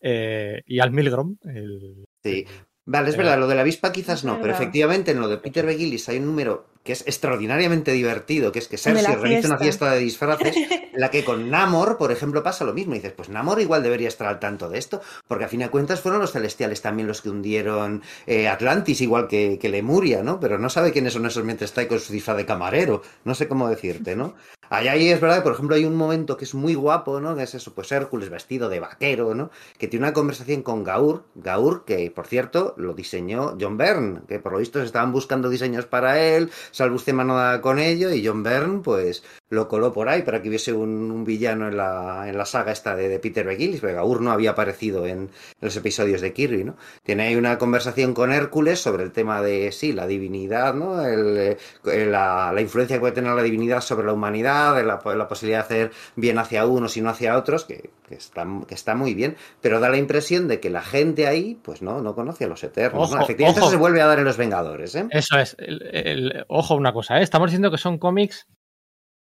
eh, 0.00 0.62
y 0.66 0.78
Al 0.78 0.92
Milgrom. 0.92 1.38
El, 1.42 2.04
Sí, 2.26 2.44
Vale, 2.88 3.10
es 3.10 3.16
verdad, 3.16 3.36
lo 3.36 3.48
de 3.48 3.56
la 3.56 3.62
avispa 3.62 3.90
quizás 3.90 4.22
no, 4.22 4.40
pero 4.40 4.52
efectivamente 4.52 5.10
en 5.10 5.20
lo 5.20 5.26
de 5.26 5.38
Peter 5.38 5.66
Begilis 5.66 6.08
hay 6.08 6.18
un 6.18 6.26
número 6.26 6.66
que 6.84 6.92
es 6.92 7.02
extraordinariamente 7.04 7.90
divertido, 7.90 8.52
que 8.52 8.60
es 8.60 8.68
que 8.68 8.78
Cersei 8.78 9.12
organiza 9.12 9.48
una 9.48 9.58
fiesta 9.58 9.90
de 9.90 9.98
disfraces, 9.98 10.56
en 10.56 10.90
la 10.94 11.10
que 11.10 11.24
con 11.24 11.50
Namor, 11.50 11.98
por 11.98 12.12
ejemplo, 12.12 12.44
pasa 12.44 12.64
lo 12.64 12.72
mismo. 12.72 12.94
Y 12.94 12.98
dices, 12.98 13.12
pues 13.12 13.28
Namor 13.28 13.60
igual 13.60 13.82
debería 13.82 14.06
estar 14.06 14.28
al 14.28 14.38
tanto 14.38 14.68
de 14.68 14.78
esto, 14.78 15.02
porque 15.26 15.44
a 15.44 15.48
fin 15.48 15.60
de 15.60 15.68
cuentas 15.68 16.00
fueron 16.00 16.20
los 16.20 16.30
celestiales 16.30 16.80
también 16.80 17.08
los 17.08 17.22
que 17.22 17.30
hundieron 17.30 18.02
eh, 18.26 18.46
Atlantis, 18.46 19.00
igual 19.00 19.26
que, 19.26 19.58
que, 19.60 19.68
Lemuria, 19.68 20.22
¿no? 20.22 20.38
Pero 20.38 20.58
no 20.58 20.70
sabe 20.70 20.92
quiénes 20.92 21.12
son 21.12 21.26
esos 21.26 21.44
mientras 21.44 21.70
está 21.70 21.80
ahí 21.80 21.88
con 21.88 21.98
su 21.98 22.12
disfraz 22.12 22.36
de 22.36 22.46
camarero. 22.46 23.02
No 23.24 23.34
sé 23.34 23.48
cómo 23.48 23.68
decirte, 23.68 24.14
¿no? 24.14 24.34
Allá 24.70 24.92
ahí 24.92 25.08
es 25.08 25.20
verdad, 25.20 25.42
por 25.42 25.52
ejemplo, 25.52 25.76
hay 25.76 25.84
un 25.84 25.96
momento 25.96 26.36
que 26.36 26.44
es 26.44 26.54
muy 26.54 26.74
guapo, 26.74 27.20
¿no? 27.20 27.36
Que 27.36 27.44
es 27.44 27.54
eso, 27.54 27.74
pues 27.74 27.92
Hércules 27.92 28.30
vestido 28.30 28.68
de 28.68 28.80
vaquero, 28.80 29.34
¿no? 29.34 29.50
Que 29.78 29.88
tiene 29.88 30.06
una 30.06 30.12
conversación 30.12 30.62
con 30.62 30.84
Gaur, 30.84 31.24
Gaur, 31.34 31.84
que 31.84 32.10
por 32.10 32.26
cierto 32.26 32.74
lo 32.76 32.94
diseñó 32.94 33.56
John 33.60 33.76
Byrne, 33.76 34.20
que 34.28 34.38
por 34.38 34.52
lo 34.52 34.58
visto 34.58 34.80
se 34.80 34.86
estaban 34.86 35.12
buscando 35.12 35.48
diseños 35.48 35.86
para 35.86 36.20
él, 36.20 36.50
Salvustema 36.70 37.24
no 37.24 37.36
da 37.36 37.60
con 37.60 37.78
ello, 37.78 38.10
y 38.12 38.26
John 38.26 38.42
Byrne, 38.42 38.80
pues 38.82 39.22
lo 39.48 39.68
coló 39.68 39.92
por 39.92 40.08
ahí 40.08 40.22
para 40.22 40.42
que 40.42 40.48
hubiese 40.48 40.72
un, 40.72 41.24
villano 41.24 41.68
en 41.68 41.76
la, 41.76 42.28
en 42.28 42.36
la, 42.36 42.44
saga 42.44 42.72
esta 42.72 42.96
de, 42.96 43.18
Peter 43.18 43.46
McGillis, 43.46 43.80
porque 43.80 43.94
Gaur 43.94 44.20
no 44.20 44.30
había 44.30 44.50
aparecido 44.50 45.06
en, 45.06 45.18
en, 45.18 45.30
los 45.60 45.76
episodios 45.76 46.20
de 46.20 46.32
Kirby, 46.32 46.64
¿no? 46.64 46.76
Tiene 47.02 47.24
ahí 47.24 47.36
una 47.36 47.58
conversación 47.58 48.14
con 48.14 48.32
Hércules 48.32 48.80
sobre 48.80 49.04
el 49.04 49.12
tema 49.12 49.42
de, 49.42 49.72
sí, 49.72 49.92
la 49.92 50.06
divinidad, 50.06 50.74
¿no? 50.74 51.04
El, 51.04 51.56
el, 51.84 52.12
la, 52.12 52.52
la, 52.52 52.60
influencia 52.60 52.96
que 52.96 53.00
puede 53.00 53.12
tener 53.12 53.32
la 53.32 53.42
divinidad 53.42 53.80
sobre 53.80 54.06
la 54.06 54.12
humanidad, 54.12 54.55
la, 54.56 55.00
la, 55.04 55.28
posibilidad 55.28 55.58
de 55.60 55.64
hacer 55.64 55.92
bien 56.16 56.38
hacia 56.38 56.66
unos 56.66 56.96
y 56.96 57.00
no 57.00 57.10
hacia 57.10 57.36
otros, 57.36 57.64
que, 57.64 57.90
que, 58.08 58.14
está, 58.14 58.46
que 58.66 58.74
está 58.74 58.94
muy 58.94 59.14
bien, 59.14 59.36
pero 59.60 59.80
da 59.80 59.88
la 59.88 59.96
impresión 59.96 60.48
de 60.48 60.60
que 60.60 60.70
la 60.70 60.82
gente 60.82 61.26
ahí, 61.26 61.58
pues 61.62 61.82
no, 61.82 62.00
no 62.00 62.14
conoce 62.14 62.44
a 62.44 62.48
los 62.48 62.62
Eternos, 62.64 63.08
ojo, 63.08 63.16
¿no? 63.16 63.22
Efectivamente 63.22 63.60
ojo. 63.60 63.68
eso 63.68 63.76
se 63.76 63.80
vuelve 63.80 64.00
a 64.00 64.06
dar 64.06 64.18
en 64.18 64.24
los 64.24 64.36
Vengadores, 64.36 64.94
¿eh? 64.94 65.06
Eso 65.10 65.38
es, 65.38 65.56
el, 65.58 66.44
ojo 66.48 66.74
una 66.74 66.92
cosa, 66.92 67.18
¿eh? 67.18 67.22
Estamos 67.22 67.50
diciendo 67.50 67.70
que 67.70 67.78
son 67.78 67.98
cómics 67.98 68.46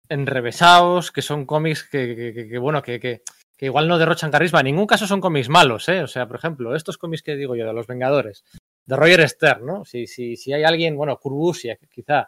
enrevesados, 0.09 1.11
que 1.11 1.21
son 1.21 1.45
cómics 1.45 1.84
que, 1.84 2.15
que, 2.15 2.34
que, 2.34 2.47
que 2.47 2.57
bueno, 2.57 2.82
que, 2.82 3.21
igual 3.59 3.88
no 3.88 3.97
derrochan 3.97 4.32
carisma. 4.32 4.59
En 4.59 4.65
ningún 4.67 4.88
caso 4.88 5.07
son 5.07 5.21
cómics 5.21 5.49
malos, 5.49 5.89
¿eh? 5.89 6.01
O 6.01 6.07
sea, 6.07 6.28
por 6.28 6.38
ejemplo, 6.38 6.75
estos 6.75 6.97
cómics 6.97 7.23
que 7.23 7.36
digo 7.36 7.55
yo 7.55 7.65
de 7.65 7.73
los 7.73 7.88
Vengadores, 7.88 8.43
de 8.86 8.95
Roger 8.95 9.28
Stern, 9.28 9.65
¿no? 9.65 9.86
Si, 9.86 10.07
si, 10.07 10.38
si 10.38 10.53
hay 10.53 10.63
alguien, 10.63 10.95
bueno, 10.95 11.17
Kurbusia, 11.17 11.78
quizá, 11.89 12.28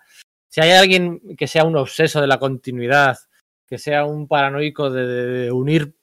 si 0.50 0.62
hay 0.62 0.72
alguien 0.72 1.22
que 1.38 1.48
sea 1.48 1.64
un 1.64 1.78
obseso 1.78 2.20
de 2.22 2.28
la 2.28 2.40
continuidad, 2.40 3.18
que 3.68 3.78
sea 3.78 4.06
un 4.06 4.28
paranoico 4.28 4.90
de, 4.90 5.52
unir 5.52 5.96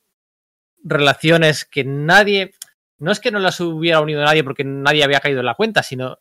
relaciones 0.85 1.65
que 1.65 1.85
nadie, 1.85 2.53
no 2.99 3.11
es 3.11 3.19
que 3.19 3.33
no 3.33 3.41
las 3.41 3.61
hubiera 3.61 4.01
unido 4.01 4.23
nadie 4.23 4.45
porque 4.45 4.65
nadie 4.65 5.03
había 5.03 5.21
caído 5.21 5.41
en 5.41 5.47
la 5.47 5.55
cuenta, 5.55 5.83
sino 5.83 6.19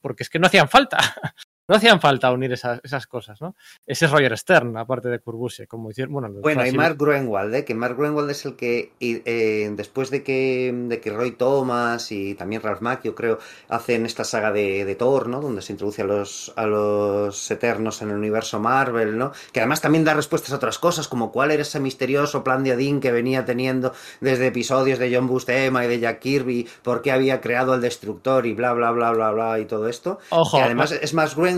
porque 0.00 0.22
es 0.22 0.30
que 0.30 0.38
no 0.38 0.46
hacían 0.46 0.68
falta. 0.68 0.98
no 1.68 1.76
hacían 1.76 2.00
falta 2.00 2.30
unir 2.30 2.52
esas, 2.52 2.80
esas, 2.84 3.06
cosas, 3.06 3.40
¿no? 3.40 3.56
Ese 3.86 4.04
es 4.04 4.10
Roger 4.10 4.36
Stern, 4.38 4.76
aparte 4.76 5.08
de 5.08 5.18
Kurbuse, 5.18 5.66
como 5.66 5.90
hicieron, 5.90 6.12
bueno, 6.12 6.28
bueno 6.40 6.60
hay 6.60 6.72
Mark 6.72 6.96
Gruenwald, 6.96 7.54
¿eh? 7.54 7.64
que 7.64 7.74
Mark 7.74 7.96
Gruenwald 7.96 8.30
es 8.30 8.44
el 8.44 8.54
que 8.54 8.92
eh, 9.00 9.70
después 9.74 10.10
de 10.10 10.22
que, 10.22 10.72
de 10.88 11.00
que 11.00 11.10
Roy 11.10 11.32
Thomas 11.32 12.12
y 12.12 12.34
también 12.34 12.62
Ralph 12.62 12.82
Macchio, 12.82 13.14
creo, 13.14 13.38
hacen 13.68 14.06
esta 14.06 14.22
saga 14.22 14.52
de, 14.52 14.84
de, 14.84 14.94
Thor, 14.94 15.28
¿no? 15.28 15.40
Donde 15.40 15.60
se 15.60 15.72
introduce 15.72 16.02
a 16.02 16.04
los, 16.04 16.52
a 16.56 16.66
los 16.66 17.50
Eternos 17.50 18.00
en 18.00 18.10
el 18.10 18.16
universo 18.16 18.60
Marvel, 18.60 19.18
¿no? 19.18 19.32
Que 19.52 19.60
además 19.60 19.80
también 19.80 20.04
da 20.04 20.14
respuestas 20.14 20.52
a 20.52 20.56
otras 20.56 20.78
cosas, 20.78 21.08
como 21.08 21.32
cuál 21.32 21.50
era 21.50 21.62
ese 21.62 21.80
misterioso 21.80 22.44
plan 22.44 22.62
de 22.62 22.74
Odín 22.74 23.00
que 23.00 23.10
venía 23.10 23.44
teniendo 23.44 23.92
desde 24.20 24.46
episodios 24.46 24.98
de 24.98 25.14
John 25.14 25.26
Buscema 25.26 25.84
y 25.84 25.88
de 25.88 25.98
Jack 25.98 26.20
Kirby, 26.20 26.68
por 26.82 27.02
qué 27.02 27.10
había 27.10 27.40
creado 27.40 27.74
el 27.74 27.80
Destructor 27.80 28.46
y 28.46 28.54
bla, 28.54 28.72
bla, 28.72 28.92
bla, 28.92 29.10
bla, 29.10 29.32
bla, 29.32 29.58
y 29.58 29.64
todo 29.64 29.88
esto. 29.88 30.18
Ojo, 30.30 30.58
y 30.58 30.60
además 30.60 30.92
es 30.92 31.12
más 31.12 31.34
Gruenwald 31.34 31.55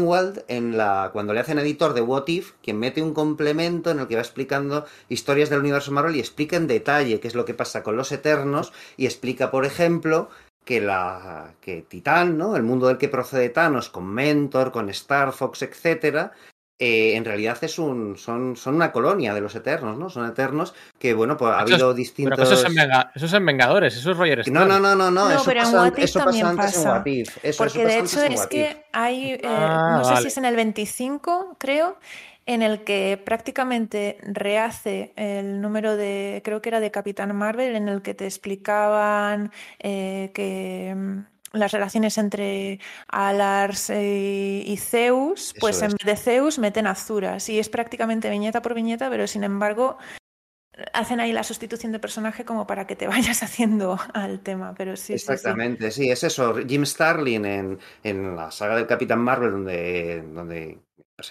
En 0.49 0.77
la 0.77 1.11
cuando 1.13 1.33
le 1.33 1.41
hacen 1.41 1.59
editor 1.59 1.93
de 1.93 2.01
What 2.01 2.29
If, 2.29 2.53
quien 2.63 2.79
mete 2.79 3.03
un 3.03 3.15
complemento 3.15 3.91
en 3.91 3.99
el 3.99 4.07
que 4.07 4.15
va 4.15 4.21
explicando 4.21 4.87
historias 5.09 5.51
del 5.51 5.59
universo 5.61 5.93
Marvel 5.93 6.17
y 6.17 6.21
explica 6.21 6.57
en 6.57 6.67
detalle 6.67 7.21
qué 7.21 7.27
es 7.29 7.35
lo 7.35 7.45
que 7.45 7.55
pasa 7.55 7.83
con 7.83 7.97
los 7.97 8.13
Eternos 8.13 8.73
y 8.97 9.07
explica, 9.07 9.51
por 9.51 9.65
ejemplo, 9.65 10.31
que 10.65 10.81
la 10.81 11.55
que 11.61 11.83
Titán, 11.83 12.39
¿no? 12.39 12.55
El 12.55 12.63
mundo 12.63 12.87
del 12.87 12.99
que 12.99 13.09
procede 13.09 13.49
Thanos 13.49 13.89
con 13.89 14.07
Mentor, 14.07 14.71
con 14.71 14.89
Star 14.91 15.33
Fox, 15.33 15.63
etcétera, 15.63 16.33
eh, 16.81 17.17
en 17.17 17.25
realidad 17.25 17.59
es 17.63 17.79
un, 17.79 18.17
son, 18.17 18.55
son 18.57 18.77
una 18.77 18.93
colonia 18.93 19.35
de 19.35 19.41
los 19.41 19.55
Eternos, 19.55 19.99
¿no? 19.99 20.09
Son 20.11 20.27
Eternos 20.29 20.75
que, 20.99 21.13
bueno, 21.13 21.37
pues 21.37 21.53
ha 21.53 21.65
eso 21.65 21.75
habido 21.75 21.91
es, 21.91 21.97
distintos... 21.97 22.37
Pero 22.39 22.49
eso, 22.49 22.55
es 22.55 22.65
en 22.65 22.75
Venga, 22.77 23.13
en 23.15 23.47
Vengadores, 23.47 23.97
eso 23.97 24.13
es 24.13 24.17
Roger. 24.17 24.49
No, 24.53 24.65
no, 24.65 24.79
no, 24.79 24.95
no, 24.95 25.11
no, 25.11 25.29
no 25.29 25.31
eso, 25.31 25.45
pero 25.45 25.61
pasa, 25.63 25.73
en 25.73 25.77
What 25.79 25.99
If 25.99 26.05
eso 26.05 26.19
también 26.21 26.47
pasa 26.47 26.51
antes 26.51 26.77
pasa. 26.77 26.89
en 26.91 26.95
What 26.97 27.07
If. 27.07 27.45
Eso, 27.45 27.59
Porque 27.65 27.83
eso 27.83 27.87
de 27.87 27.99
hecho 27.99 28.23
es 28.23 28.47
que 28.47 28.85
hay, 28.93 29.33
eh, 29.33 29.41
Ah, 29.45 29.97
no 29.99 30.05
sé 30.05 30.11
vale. 30.11 30.23
si 30.23 30.29
es 30.29 30.37
en 30.39 30.45
el 30.45 30.55
25, 30.57 31.57
creo, 31.59 31.99
en 32.47 32.63
el 32.63 32.85
que 32.85 33.21
prácticamente 33.25 34.19
rehace 34.23 35.13
el 35.17 35.61
número 35.61 35.97
de, 35.97 36.41
creo 36.45 36.63
que 36.63 36.69
era 36.71 36.81
de 36.81 36.91
Capitán 36.91 37.35
Marvel, 37.37 37.77
en 37.77 37.89
el 37.89 38.03
que 38.03 38.15
te 38.15 38.25
explicaban 38.25 39.53
eh, 39.81 40.31
que 40.35 40.95
mm, 40.97 41.19
las 41.53 41.73
relaciones 41.73 42.19
entre 42.19 42.81
Alars 43.09 43.91
eh, 43.91 44.63
y 44.65 44.77
Zeus, 44.77 45.55
pues 45.59 45.77
Eso 45.77 45.87
en 45.87 45.93
vez 45.93 46.05
de 46.05 46.17
Zeus 46.17 46.59
meten 46.59 46.87
Azuras 46.87 47.49
y 47.49 47.59
es 47.59 47.69
prácticamente 47.69 48.31
viñeta 48.31 48.63
por 48.63 48.75
viñeta, 48.75 49.09
pero 49.11 49.27
sin 49.27 49.45
embargo 49.45 49.99
hacen 50.93 51.21
ahí 51.21 51.33
la 51.33 51.43
sustitución 51.43 51.93
de 51.93 51.99
personaje 51.99 52.45
como 52.45 52.67
para 52.67 52.87
que 52.87 52.97
te 52.97 53.07
vayas 53.09 53.43
haciendo 53.43 53.99
al 54.15 54.41
tema, 54.41 54.75
pero 54.77 54.97
sí, 54.97 55.19
sí, 55.19 55.19
sí. 55.19 55.33
Exactamente, 55.33 55.91
sí, 55.91 56.11
es 56.11 56.23
eso. 56.25 56.55
Jim 56.67 56.85
Starlin 56.85 57.45
en, 57.45 57.79
en 58.03 58.37
la 58.37 58.51
saga 58.51 58.77
del 58.77 58.87
Capitán 58.87 59.21
Marvel, 59.21 59.53
donde, 59.53 60.23
donde 60.23 60.79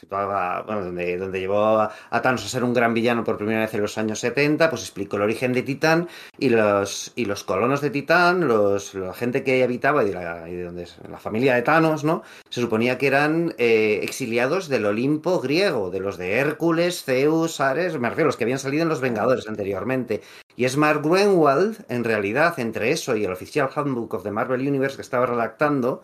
bueno, 0.10 0.84
donde, 0.84 1.40
llevó 1.40 1.80
a 1.80 2.22
Thanos 2.22 2.44
a 2.44 2.50
ser 2.50 2.66
un 2.66 2.74
gran 2.74 2.94
villano 2.94 3.24
por 3.24 3.38
primera 3.38 3.62
vez 3.62 3.74
en 3.74 3.82
los 3.82 3.98
años 3.98 4.20
70, 4.20 4.70
pues 4.70 4.82
explicó 4.82 5.16
el 5.16 5.22
origen 5.22 5.54
de 5.54 5.62
Titán 5.62 6.10
y 6.38 6.50
los, 6.50 7.14
y 7.16 7.24
los 7.24 7.46
colonos 7.46 7.80
de 7.80 7.90
Titán, 7.90 8.50
los, 8.50 8.94
la 8.96 9.14
gente 9.14 9.46
que 9.46 9.64
habitaba 9.64 10.04
y, 10.04 10.10
de 10.10 10.64
donde 10.64 10.90
la 11.10 11.20
familia 11.20 11.56
de 11.56 11.62
Thanos, 11.62 12.04
¿no? 12.04 12.24
Se 12.50 12.60
suponía 12.60 12.98
que 12.98 13.08
eran 13.08 13.56
eh, 13.58 14.02
exiliados 14.04 14.68
del 14.68 14.86
Olimpo 14.86 15.40
griego, 15.40 15.90
de 15.90 16.02
los 16.02 16.18
de 16.18 16.34
Hércules, 16.34 17.06
Zeus, 17.06 17.62
Ares, 17.62 17.98
me 17.98 18.14
los 18.18 18.36
que 18.36 18.44
habían 18.44 18.60
salido 18.60 18.84
en 18.84 18.90
los 18.90 19.00
Vengadores 19.00 19.48
anteriormente. 19.48 20.22
Y 20.58 20.66
es 20.66 20.76
Mark 20.76 21.02
Greenwald, 21.02 21.86
en 21.88 22.04
realidad, 22.04 22.60
entre 22.60 22.92
eso 22.92 23.16
y 23.16 23.24
el 23.24 23.32
oficial 23.32 23.70
Handbook 23.74 24.16
of 24.16 24.24
the 24.24 24.32
Marvel 24.32 24.68
Universe 24.68 24.98
que 24.98 25.04
estaba 25.04 25.28
redactando, 25.28 26.02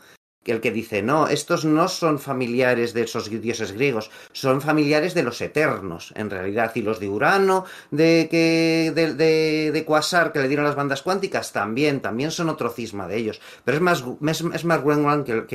el 0.52 0.62
que 0.62 0.72
dice, 0.72 1.02
no, 1.02 1.28
estos 1.28 1.66
no 1.66 1.88
son 1.88 2.20
familiares 2.20 2.94
de 2.94 3.04
esos 3.04 3.30
dioses 3.30 3.72
griegos, 3.72 4.12
son 4.32 4.62
familiares 4.62 5.14
de 5.14 5.24
los 5.24 5.40
eternos, 5.42 6.14
en 6.16 6.30
realidad, 6.30 6.72
y 6.76 6.82
los 6.82 7.00
de 7.00 7.10
Urano, 7.10 7.66
de, 7.92 8.28
que, 8.30 8.92
de, 8.94 9.14
de, 9.14 9.72
de 9.72 9.86
Quasar, 9.86 10.32
que 10.32 10.40
le 10.40 10.48
dieron 10.48 10.66
las 10.66 10.76
bandas 10.76 11.02
cuánticas, 11.02 11.52
también, 11.52 12.02
también 12.02 12.32
son 12.32 12.50
otro 12.50 12.70
cisma 12.70 13.08
de 13.08 13.18
ellos, 13.18 13.42
pero 13.64 13.78
es 13.78 13.82
más, 13.82 14.04
es, 14.28 14.42
es 14.42 14.66
Mark 14.66 14.84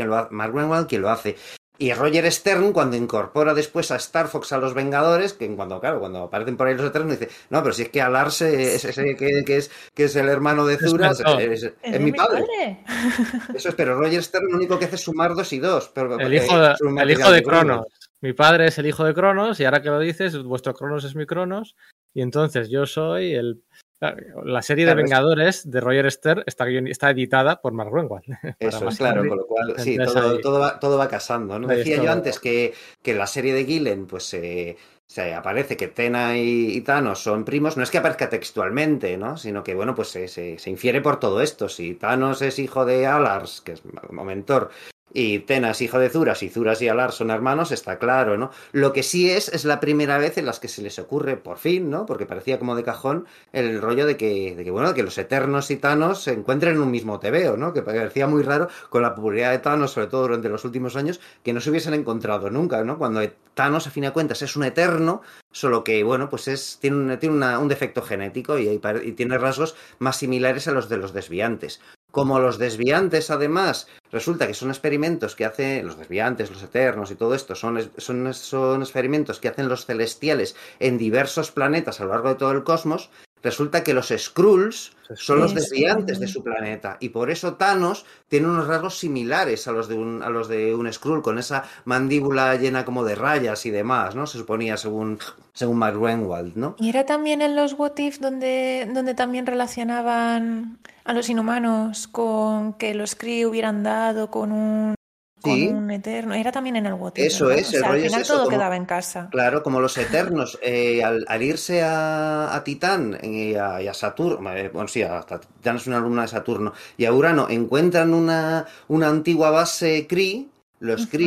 lo, 0.09 0.87
quien 0.87 1.03
lo 1.03 1.11
hace. 1.11 1.37
Y 1.81 1.93
Roger 1.93 2.31
Stern, 2.33 2.73
cuando 2.73 2.97
incorpora 2.97 3.55
después 3.55 3.93
a 3.93 3.97
Star 3.97 4.27
Fox 4.27 4.53
a 4.53 4.59
los 4.59 4.75
Vengadores, 4.75 5.33
que 5.33 5.49
cuando, 5.55 5.79
claro, 5.79 6.01
cuando 6.01 6.25
aparecen 6.25 6.57
por 6.57 6.67
ahí 6.67 6.75
los 6.75 6.87
Eternos, 6.87 7.21
dice, 7.21 7.33
no, 7.51 7.63
pero 7.63 7.73
si 7.73 7.83
es 7.83 7.89
que 7.91 8.03
Alarse 8.03 8.75
es 8.75 8.85
ese 8.85 9.15
que, 9.15 9.45
que, 9.45 9.57
es, 9.57 9.71
que 9.95 10.05
es 10.05 10.17
el 10.17 10.29
hermano 10.29 10.67
de 10.67 10.77
Zura, 10.77 11.13
es, 11.13 11.21
es, 11.21 11.63
es, 11.63 11.73
es, 11.81 12.01
mi 12.01 12.11
padre. 12.11 12.45
padre. 12.45 12.85
Eso 13.55 13.69
es, 13.69 13.75
pero 13.77 13.97
Roger 13.97 14.25
Stern 14.25 14.49
lo 14.51 14.57
único 14.57 14.77
que 14.77 14.87
hace 14.87 14.97
es 14.97 15.03
sumar 15.03 15.37
dos 15.37 15.53
y 15.53 15.61
dos. 15.61 15.89
Pero, 15.95 16.19
el 16.19 16.35
hijo 16.35 16.59
de, 16.59 16.75
el 17.01 17.11
hijo 17.13 17.31
de 17.31 17.43
Cronos. 17.45 17.87
Mi 18.21 18.33
padre 18.33 18.67
es 18.67 18.79
el 18.79 18.87
hijo 18.87 19.05
de 19.05 19.15
Cronos, 19.15 19.61
y 19.61 19.65
ahora 19.65 19.81
que 19.81 19.91
lo 19.91 20.01
dices, 20.01 20.37
vuestro 20.43 20.75
Cronos 20.75 21.05
es 21.05 21.15
mi 21.15 21.27
Cronos, 21.27 21.77
y 22.13 22.23
entonces 22.23 22.71
yo 22.71 22.87
soy 22.87 23.35
el 23.35 23.63
la 24.01 24.63
serie 24.63 24.85
claro, 24.85 24.97
de 24.97 25.03
Vengadores 25.03 25.69
de 25.69 25.81
Roger 25.81 26.11
Stern 26.11 26.45
está, 26.47 26.69
está 26.69 27.11
editada 27.11 27.61
por 27.61 27.73
Mark 27.73 27.91
Greenwald. 27.93 28.25
Eso 28.59 28.89
es 28.89 28.99
claro, 28.99 29.27
con 29.29 29.39
lo 29.39 29.47
cual 29.47 29.75
sí, 29.79 29.97
todo, 29.97 30.39
todo, 30.41 30.61
va, 30.61 30.79
todo, 30.79 30.99
va, 30.99 31.09
casando. 31.09 31.59
¿no? 31.59 31.67
Decía 31.67 32.03
yo 32.03 32.11
antes 32.11 32.39
que, 32.39 32.75
que 33.03 33.15
la 33.15 33.27
serie 33.27 33.53
de 33.55 33.65
Gillen, 33.65 34.07
pues 34.07 34.33
eh, 34.35 34.77
se 35.07 35.35
aparece 35.35 35.77
que 35.77 35.89
Tena 35.89 36.37
y, 36.37 36.77
y, 36.77 36.81
Thanos 36.83 37.21
son 37.21 37.45
primos, 37.45 37.77
no 37.77 37.83
es 37.83 37.91
que 37.91 37.99
aparezca 37.99 38.29
textualmente, 38.29 39.17
¿no? 39.17 39.37
Sino 39.37 39.65
que, 39.65 39.75
bueno, 39.75 39.95
pues 39.95 40.09
se, 40.09 40.29
se, 40.29 40.59
se, 40.59 40.71
infiere 40.71 41.01
por 41.01 41.19
todo 41.19 41.41
esto. 41.41 41.69
Si 41.69 41.95
Thanos 41.95 42.43
es 42.43 42.59
hijo 42.59 42.85
de 42.85 43.07
Alars, 43.07 43.63
que 43.63 43.73
es 43.73 43.83
mentor, 44.13 44.71
y 45.13 45.41
Tenas, 45.41 45.81
hijo 45.81 45.99
de 45.99 46.11
Zuras, 46.11 46.43
y 46.43 46.49
Zuras 46.49 46.83
y 46.83 46.89
Alar 46.89 47.13
son 47.13 47.31
hermanos, 47.31 47.73
está 47.73 47.99
claro, 47.99 48.37
¿no? 48.37 48.51
Lo 48.73 48.93
que 48.93 49.03
sí 49.03 49.31
es, 49.31 49.49
es 49.49 49.65
la 49.65 49.81
primera 49.81 50.19
vez 50.19 50.39
en 50.39 50.47
las 50.47 50.61
que 50.61 50.69
se 50.69 50.83
les 50.83 50.99
ocurre, 50.99 51.37
por 51.37 51.59
fin, 51.59 51.91
¿no? 51.91 52.07
Porque 52.07 52.27
parecía 52.27 52.59
como 52.59 52.77
de 52.77 52.85
cajón 52.85 53.27
el 53.53 53.81
rollo 53.81 54.07
de 54.07 54.17
que, 54.17 54.55
de 54.55 54.65
que 54.65 54.71
bueno, 54.71 54.95
que 54.95 55.03
los 55.03 55.17
Eternos 55.19 55.71
y 55.71 55.77
Thanos 55.77 56.23
se 56.23 56.33
encuentren 56.33 56.75
en 56.75 56.83
un 56.83 56.91
mismo 56.91 57.19
TVO, 57.21 57.57
¿no? 57.57 57.73
Que 57.73 57.83
parecía 57.83 58.27
muy 58.27 58.43
raro 58.43 58.69
con 58.91 59.03
la 59.03 59.15
popularidad 59.15 59.53
de 59.53 59.59
Thanos, 59.59 59.93
sobre 59.93 60.09
todo 60.09 60.23
durante 60.23 60.49
los 60.49 60.65
últimos 60.65 60.97
años, 60.97 61.21
que 61.43 61.53
no 61.53 61.61
se 61.61 61.71
hubiesen 61.71 61.95
encontrado 61.95 62.51
nunca, 62.51 62.85
¿no? 62.85 62.99
Cuando 62.99 63.21
Thanos, 63.55 63.87
a 63.87 63.91
fin 63.91 64.05
de 64.05 64.13
cuentas, 64.13 64.43
es 64.43 64.57
un 64.57 64.65
Eterno, 64.65 65.23
solo 65.53 65.85
que, 65.85 66.05
bueno, 66.05 66.29
pues 66.29 66.49
es, 66.49 66.79
tiene, 66.81 66.97
un, 66.97 67.19
tiene 67.19 67.35
una, 67.35 67.59
un 67.59 67.69
defecto 67.69 68.03
genético 68.03 68.59
y, 68.59 68.69
y 68.69 69.13
tiene 69.13 69.39
rasgos 69.39 69.75
más 69.99 70.17
similares 70.17 70.69
a 70.69 70.73
los 70.73 70.89
de 70.89 70.99
los 70.99 71.13
desviantes. 71.13 71.81
Como 72.11 72.39
los 72.41 72.59
desviantes, 72.59 73.31
además, 73.31 73.87
resulta 74.11 74.47
que 74.47 74.55
son 74.55 74.71
experimentos 74.71 75.37
que 75.37 75.45
hacen 75.45 75.87
los 75.87 75.99
desviantes, 75.99 76.51
los 76.51 76.63
eternos 76.63 77.11
y 77.11 77.17
todo 77.17 77.35
esto, 77.35 77.55
son, 77.55 77.91
son, 77.99 78.33
son 78.35 78.83
experimentos 78.83 79.41
que 79.41 79.49
hacen 79.49 79.69
los 79.69 79.85
celestiales 79.85 80.57
en 80.81 80.97
diversos 80.97 81.51
planetas 81.51 82.01
a 82.01 82.05
lo 82.05 82.11
largo 82.13 82.31
de 82.31 82.35
todo 82.37 82.53
el 82.53 82.65
cosmos, 82.65 83.11
resulta 83.43 83.85
que 83.85 83.95
los 83.95 84.13
Skrulls 84.17 84.93
son 85.15 85.41
los 85.41 85.55
desviantes 85.55 86.21
de 86.21 86.29
su 86.29 86.43
planeta 86.43 86.97
y 87.01 87.11
por 87.11 87.31
eso 87.31 87.55
Thanos 87.55 88.05
tiene 88.29 88.49
unos 88.49 88.67
rasgos 88.67 88.99
similares 88.99 89.67
a 89.69 89.73
los 89.73 89.89
de 89.89 89.95
un, 89.95 90.23
a 90.23 90.29
los 90.29 90.49
de 90.49 90.75
un 90.75 90.93
Skrull, 90.93 91.23
con 91.23 91.39
esa 91.39 91.65
mandíbula 91.85 92.55
llena 92.57 92.85
como 92.85 93.05
de 93.05 93.15
rayas 93.15 93.65
y 93.67 93.71
demás, 93.71 94.15
¿no? 94.15 94.27
Se 94.27 94.39
suponía 94.39 94.77
según, 94.77 95.19
según 95.53 95.79
Mark 95.79 95.99
Renwald, 95.99 96.57
¿no? 96.57 96.77
Y 96.79 96.91
era 96.91 97.07
también 97.07 97.41
en 97.41 97.57
los 97.57 97.73
What 97.75 97.97
If 97.99 98.19
donde, 98.19 98.91
donde 98.93 99.15
también 99.15 99.47
relacionaban 99.47 100.79
a 101.09 101.13
los 101.15 101.29
inhumanos 101.29 102.07
con 102.09 102.75
que 102.75 102.95
los 102.95 103.15
Kree 103.15 103.47
hubieran 103.47 103.83
dado 103.83 104.31
con 104.31 104.53
un 104.53 104.95
con 105.41 105.55
sí. 105.55 105.69
un 105.69 105.89
eterno. 105.93 106.35
Era 106.35 106.51
también 106.51 106.75
en 106.77 106.87
el 106.87 106.95
If, 106.95 107.13
Eso 107.15 107.45
¿no? 107.45 107.51
es, 107.53 107.69
o 107.69 107.71
sea, 107.71 107.79
el 107.79 107.85
al 107.85 107.91
rollo 107.93 108.05
final 108.07 108.21
es 108.21 108.27
eso, 108.27 108.35
todo 108.35 108.45
como- 108.47 108.57
quedaba 108.57 108.77
en 108.77 108.85
casa. 108.87 109.29
Claro, 109.31 109.63
como 109.63 109.81
los 109.81 109.97
eternos, 109.97 110.59
eh, 110.63 111.03
al, 111.05 111.25
al 111.29 111.43
irse 111.43 111.83
a, 111.83 112.55
a 112.55 112.65
Titán 112.65 113.17
y 113.23 113.55
a, 113.55 113.81
y 113.81 113.87
a 113.87 113.95
Saturno, 113.95 114.53
eh, 114.57 114.69
bueno, 114.69 114.89
sí, 114.89 115.03
hasta 115.03 115.39
Titán 115.39 115.77
es 115.77 115.87
una 115.87 115.99
alumna 115.99 116.23
de 116.23 116.29
Saturno, 116.29 116.73
y 116.97 117.05
a 117.05 117.13
Urano 117.13 117.47
encuentran 117.49 118.15
una, 118.15 118.67
una 118.89 119.09
antigua 119.09 119.51
base 119.51 120.07
Kree, 120.09 120.49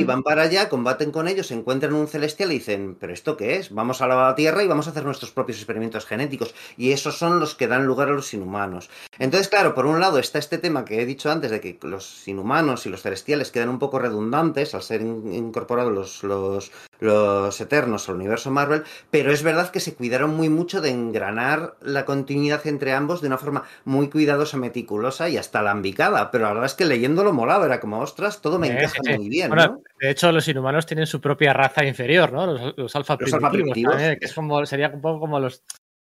Ujú. 0.01 0.07
van 0.07 0.23
para 0.23 0.43
allá, 0.43 0.69
combaten 0.69 1.11
con 1.11 1.27
ellos, 1.27 1.51
encuentran 1.51 1.93
un 1.93 2.07
celestial 2.07 2.51
y 2.51 2.55
dicen, 2.59 2.95
¿pero 2.99 3.11
esto 3.13 3.35
qué 3.35 3.57
es? 3.57 3.71
Vamos 3.73 4.01
a 4.01 4.07
la 4.07 4.33
Tierra 4.35 4.63
y 4.63 4.67
vamos 4.67 4.87
a 4.87 4.91
hacer 4.91 5.03
nuestros 5.03 5.31
propios 5.31 5.57
experimentos 5.57 6.05
genéticos. 6.05 6.55
Y 6.77 6.91
esos 6.93 7.17
son 7.17 7.39
los 7.39 7.55
que 7.55 7.67
dan 7.67 7.85
lugar 7.85 8.07
a 8.09 8.13
los 8.13 8.33
inhumanos. 8.33 8.89
Entonces, 9.19 9.49
claro, 9.49 9.75
por 9.75 9.85
un 9.85 9.99
lado 9.99 10.19
está 10.19 10.39
este 10.39 10.57
tema 10.57 10.85
que 10.85 11.01
he 11.01 11.05
dicho 11.05 11.29
antes 11.31 11.51
de 11.51 11.59
que 11.59 11.77
los 11.83 12.27
inhumanos 12.27 12.85
y 12.85 12.89
los 12.89 13.01
celestiales 13.01 13.51
quedan 13.51 13.69
un 13.69 13.79
poco 13.79 13.99
redundantes 13.99 14.73
al 14.73 14.83
ser 14.83 15.01
in- 15.01 15.33
incorporados 15.33 15.91
los, 15.93 16.23
los, 16.23 16.71
los 17.01 17.59
eternos 17.59 18.07
al 18.07 18.15
universo 18.15 18.51
Marvel, 18.51 18.83
pero 19.09 19.31
es 19.33 19.41
verdad 19.43 19.71
que 19.71 19.79
se 19.79 19.95
cuidaron 19.95 20.35
muy 20.35 20.49
mucho 20.49 20.81
de 20.81 20.91
engranar 20.91 21.75
la 21.81 22.05
continuidad 22.05 22.65
entre 22.67 22.93
ambos 22.93 23.21
de 23.21 23.27
una 23.27 23.39
forma 23.39 23.63
muy 23.85 24.07
cuidadosa, 24.09 24.55
meticulosa 24.57 25.27
y 25.27 25.35
hasta 25.37 25.59
alambicada. 25.59 26.29
Pero 26.31 26.43
la 26.45 26.51
verdad 26.51 26.67
es 26.67 26.75
que 26.75 26.85
leyéndolo 26.85 27.33
molaba, 27.33 27.65
era 27.65 27.79
como, 27.79 27.99
ostras, 27.99 28.39
todo 28.41 28.59
me 28.59 28.67
Sí, 28.67 28.73
encaja 28.73 29.01
sí, 29.03 29.11
sí. 29.13 29.17
muy 29.17 29.29
bien, 29.29 29.49
Bueno, 29.49 29.65
¿no? 29.67 29.81
de 29.99 30.09
hecho, 30.11 30.31
los 30.31 30.47
inhumanos 30.47 30.85
tienen 30.85 31.07
su 31.07 31.19
propia 31.19 31.53
raza 31.53 31.83
inferior, 31.83 32.31
¿no? 32.31 32.45
Los, 32.45 32.77
los 32.77 32.95
alfa 32.95 33.17
Los 33.19 33.33
alfa 33.33 33.49
primitivos, 33.49 33.51
primitivos. 33.51 33.93
también, 33.95 34.19
que 34.19 34.25
es 34.25 34.33
como, 34.33 34.65
sería 34.67 34.89
un 34.89 35.01
poco 35.01 35.19
como 35.21 35.39
los 35.39 35.63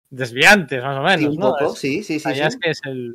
desviantes, 0.09 0.83
más 0.83 0.97
o 0.97 1.01
menos, 1.03 1.19
Sí, 1.19 1.27
un 1.27 1.35
¿no? 1.37 1.49
poco, 1.51 1.73
Es- 1.73 1.79
sí, 1.79 2.03
sí, 2.03 2.19
sí. 2.19 2.29
es 2.31 2.57
que 2.57 2.69
es, 2.71 2.81
el, 2.85 3.13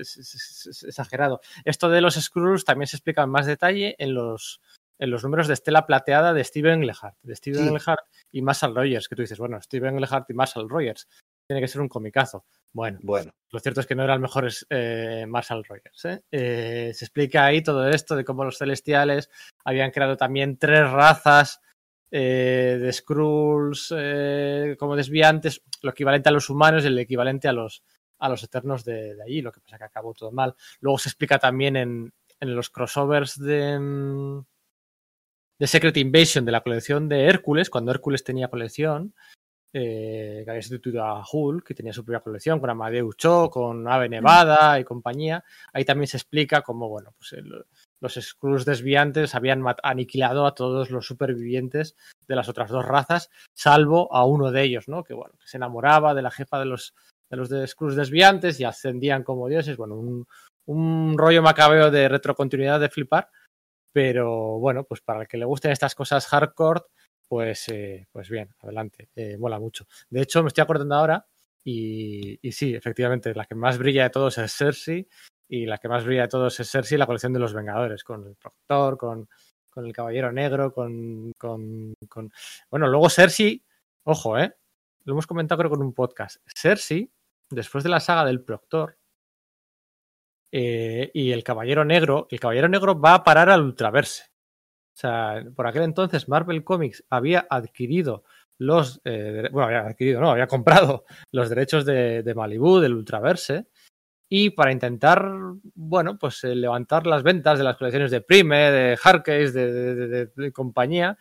es- 0.00 0.16
es- 0.16 0.34
es- 0.36 0.66
es 0.68 0.82
exagerado. 0.84 1.40
Esto 1.64 1.88
de 1.88 2.00
los 2.00 2.14
Skrulls 2.14 2.64
también 2.64 2.86
se 2.86 2.96
explica 2.96 3.24
en 3.24 3.30
más 3.30 3.44
detalle 3.46 3.96
en 3.98 4.14
los, 4.14 4.60
en 4.98 5.10
los 5.10 5.22
números 5.22 5.46
de 5.46 5.54
Estela 5.54 5.86
Plateada 5.86 6.32
de 6.32 6.44
Steven 6.44 6.86
Lehart. 6.86 7.16
De 7.22 7.36
Steven 7.36 7.66
Sí. 7.66 7.72
Lehart 7.72 8.04
y 8.32 8.42
Marshall 8.42 8.74
Rogers, 8.74 9.08
que 9.08 9.16
tú 9.16 9.22
dices, 9.22 9.38
bueno, 9.38 9.60
Steven 9.60 10.00
Lehart 10.00 10.28
y 10.30 10.34
Marshall 10.34 10.68
Rogers. 10.68 11.08
Tiene 11.46 11.60
que 11.62 11.68
ser 11.68 11.80
un 11.80 11.88
comicazo. 11.88 12.44
Bueno, 12.72 12.98
Bueno, 13.02 13.32
lo 13.50 13.60
cierto 13.60 13.80
es 13.80 13.86
que 13.86 13.94
no 13.94 14.04
era 14.04 14.12
el 14.14 14.20
mejor 14.20 14.46
es, 14.46 14.66
eh, 14.68 15.24
Marshall 15.26 15.64
Rogers. 15.64 16.04
¿eh? 16.04 16.22
Eh, 16.30 16.92
se 16.94 17.04
explica 17.06 17.46
ahí 17.46 17.62
todo 17.62 17.88
esto 17.88 18.16
de 18.16 18.24
cómo 18.24 18.44
los 18.44 18.58
celestiales 18.58 19.30
habían 19.64 19.90
creado 19.90 20.16
también 20.16 20.58
tres 20.58 20.90
razas 20.90 21.60
de 22.10 22.90
Skrulls 22.90 23.94
como 24.78 24.96
desviantes, 24.96 25.62
lo 25.82 25.90
equivalente 25.90 26.30
a 26.30 26.32
los 26.32 26.48
humanos 26.48 26.84
y 26.84 26.86
el 26.86 26.98
equivalente 26.98 27.48
a 27.48 27.52
los, 27.52 27.82
a 28.18 28.30
los 28.30 28.42
eternos 28.42 28.82
de, 28.84 29.14
de 29.14 29.22
allí, 29.22 29.42
lo 29.42 29.52
que 29.52 29.60
pasa 29.60 29.76
que 29.76 29.84
acabó 29.84 30.14
todo 30.14 30.32
mal. 30.32 30.54
Luego 30.80 30.98
se 30.98 31.10
explica 31.10 31.38
también 31.38 31.76
en, 31.76 32.12
en 32.40 32.54
los 32.54 32.70
crossovers 32.70 33.38
de, 33.38 34.42
mm, 35.58 35.62
de 35.62 35.66
Secret 35.66 35.96
Invasion 35.96 36.44
de 36.44 36.52
la 36.52 36.60
colección 36.62 37.08
de 37.08 37.24
Hércules, 37.24 37.70
cuando 37.70 37.90
Hércules 37.92 38.24
tenía 38.24 38.48
colección, 38.48 39.14
eh, 39.74 40.42
que 40.44 40.50
había 40.50 40.62
sustituido 40.62 41.04
a 41.04 41.22
Hulk, 41.30 41.66
que 41.66 41.74
tenía 41.74 41.92
su 41.92 42.04
propia 42.04 42.20
colección, 42.20 42.60
con 42.60 42.70
Amadeus 42.70 43.16
Cho, 43.18 43.50
con 43.50 43.86
Ave 43.86 44.08
Nevada 44.08 44.80
y 44.80 44.84
compañía. 44.84 45.44
Ahí 45.74 45.84
también 45.84 46.08
se 46.08 46.16
explica 46.16 46.62
cómo, 46.62 46.88
bueno, 46.88 47.12
pues 47.18 47.34
el- 47.34 47.64
los 48.00 48.14
Skrulls 48.14 48.64
desviantes 48.64 49.34
habían 49.34 49.62
aniquilado 49.82 50.46
a 50.46 50.54
todos 50.54 50.90
los 50.90 51.06
supervivientes 51.06 51.96
de 52.28 52.36
las 52.36 52.48
otras 52.48 52.70
dos 52.70 52.86
razas, 52.86 53.30
salvo 53.54 54.12
a 54.14 54.24
uno 54.24 54.50
de 54.52 54.62
ellos, 54.62 54.88
¿no? 54.88 55.04
Que 55.04 55.14
bueno, 55.14 55.34
que 55.40 55.48
se 55.48 55.58
enamoraba 55.58 56.14
de 56.14 56.22
la 56.22 56.30
jefa 56.30 56.58
de 56.58 56.66
los 56.66 56.94
de 57.30 57.36
los 57.36 57.50
de 57.50 57.66
Skrulls 57.66 57.96
desviantes 57.96 58.58
y 58.60 58.64
ascendían 58.64 59.22
como 59.22 59.48
dioses. 59.48 59.76
Bueno, 59.76 59.96
un, 59.96 60.26
un 60.66 61.18
rollo 61.18 61.42
macabeo 61.42 61.90
de 61.90 62.08
retrocontinuidad 62.08 62.80
de 62.80 62.88
flipar. 62.88 63.28
Pero 63.92 64.58
bueno, 64.58 64.84
pues 64.84 65.00
para 65.00 65.22
el 65.22 65.28
que 65.28 65.38
le 65.38 65.44
gusten 65.44 65.72
estas 65.72 65.94
cosas 65.94 66.26
hardcore, 66.26 66.82
pues, 67.28 67.68
eh, 67.68 68.06
pues 68.10 68.28
bien, 68.30 68.54
adelante, 68.60 69.10
eh, 69.14 69.36
mola 69.36 69.58
mucho. 69.58 69.86
De 70.08 70.22
hecho, 70.22 70.42
me 70.42 70.48
estoy 70.48 70.62
acordando 70.62 70.94
ahora, 70.94 71.26
y, 71.64 72.38
y 72.40 72.52
sí, 72.52 72.74
efectivamente, 72.74 73.34
la 73.34 73.44
que 73.44 73.54
más 73.54 73.78
brilla 73.78 74.04
de 74.04 74.10
todos 74.10 74.38
es 74.38 74.52
Cersei, 74.54 75.06
y 75.48 75.66
la 75.66 75.78
que 75.78 75.88
más 75.88 76.04
brilla 76.04 76.22
de 76.22 76.28
todos 76.28 76.58
es 76.60 76.70
Cersei, 76.70 76.98
la 76.98 77.06
colección 77.06 77.32
de 77.32 77.38
los 77.40 77.54
Vengadores, 77.54 78.04
con 78.04 78.26
el 78.26 78.36
Proctor, 78.36 78.96
con, 78.96 79.28
con 79.70 79.86
el 79.86 79.92
Caballero 79.92 80.32
Negro, 80.32 80.72
con, 80.72 81.32
con, 81.38 81.94
con... 82.08 82.30
Bueno, 82.70 82.88
luego 82.88 83.10
Cersei, 83.10 83.64
ojo, 84.04 84.38
¿eh? 84.38 84.54
Lo 85.04 85.12
hemos 85.14 85.26
comentado 85.26 85.58
creo 85.58 85.70
con 85.70 85.82
un 85.82 85.94
podcast. 85.94 86.36
Cersei, 86.46 87.10
después 87.50 87.84
de 87.84 87.90
la 87.90 88.00
saga 88.00 88.24
del 88.24 88.42
Proctor, 88.42 88.98
eh, 90.52 91.10
y 91.14 91.32
el 91.32 91.44
Caballero 91.44 91.84
Negro, 91.84 92.26
el 92.30 92.40
Caballero 92.40 92.68
Negro 92.68 92.98
va 92.98 93.14
a 93.14 93.24
parar 93.24 93.50
al 93.50 93.62
Ultraverse. 93.62 94.24
O 94.94 95.00
sea, 95.00 95.44
por 95.54 95.66
aquel 95.66 95.82
entonces 95.82 96.28
Marvel 96.28 96.64
Comics 96.64 97.04
había 97.08 97.46
adquirido 97.48 98.24
los, 98.58 99.00
eh, 99.04 99.48
bueno, 99.52 99.66
había 99.66 99.86
adquirido, 99.86 100.20
no, 100.20 100.30
había 100.30 100.46
comprado 100.48 101.04
los 101.32 101.48
derechos 101.48 101.84
de, 101.84 102.22
de 102.22 102.34
Malibu, 102.34 102.80
del 102.80 102.94
Ultraverse, 102.94 103.68
y 104.30 104.50
para 104.50 104.72
intentar, 104.72 105.30
bueno, 105.74 106.18
pues 106.18 106.42
eh, 106.44 106.54
levantar 106.54 107.06
las 107.06 107.22
ventas 107.22 107.58
de 107.58 107.64
las 107.64 107.76
colecciones 107.76 108.10
de 108.10 108.20
Prime, 108.20 108.70
de 108.70 108.96
Hardcase, 108.96 109.52
de, 109.52 110.26
de, 110.26 110.52
compañía, 110.52 111.16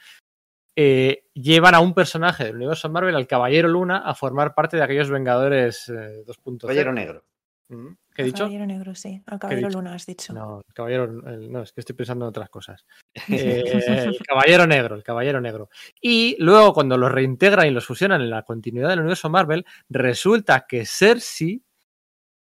llevan 0.76 1.76
a 1.76 1.80
un 1.80 1.94
personaje 1.94 2.46
del 2.46 2.56
universo 2.56 2.90
Marvel, 2.90 3.16
al 3.16 3.28
Caballero 3.28 3.68
Luna, 3.68 4.00
a 4.00 4.14
formar 4.14 4.54
parte 4.54 4.78
de 4.78 4.84
aquellos 4.84 5.10
Vengadores 5.10 5.90
eh, 5.90 6.24
2.0. 6.26 6.62
Caballero 6.62 6.94
Negro. 6.94 7.24
Mm, 7.70 7.94
¿Qué 8.18 8.24
he 8.24 8.26
dicho? 8.26 8.40
Caballero 8.46 8.66
Negro, 8.66 8.96
sí. 8.96 9.22
Al 9.28 9.38
Caballero 9.38 9.70
Luna 9.70 9.94
has 9.94 10.08
dicho. 10.08 10.34
No, 10.34 10.58
el 10.68 10.74
Caballero, 10.74 11.04
el- 11.06 11.52
no, 11.52 11.62
es 11.62 11.72
que 11.72 11.82
estoy 11.82 11.96
pensando 11.96 12.26
en 12.26 12.30
otras 12.30 12.50
cosas. 12.50 12.84
Eh, 13.30 13.64
el 14.08 14.18
Caballero 14.28 14.66
Negro, 14.66 14.96
el 14.96 15.04
Caballero 15.04 15.40
Negro. 15.40 15.70
Y 16.02 16.36
luego, 16.40 16.74
cuando 16.74 16.98
los 16.98 17.12
reintegran 17.12 17.68
y 17.68 17.72
los 17.72 17.86
fusionan 17.86 18.22
en 18.22 18.32
la 18.32 18.42
continuidad 18.42 18.90
del 18.90 19.00
universo 19.02 19.30
Marvel, 19.30 19.66
resulta 19.88 20.66
que 20.68 20.86
Cersei 20.88 21.62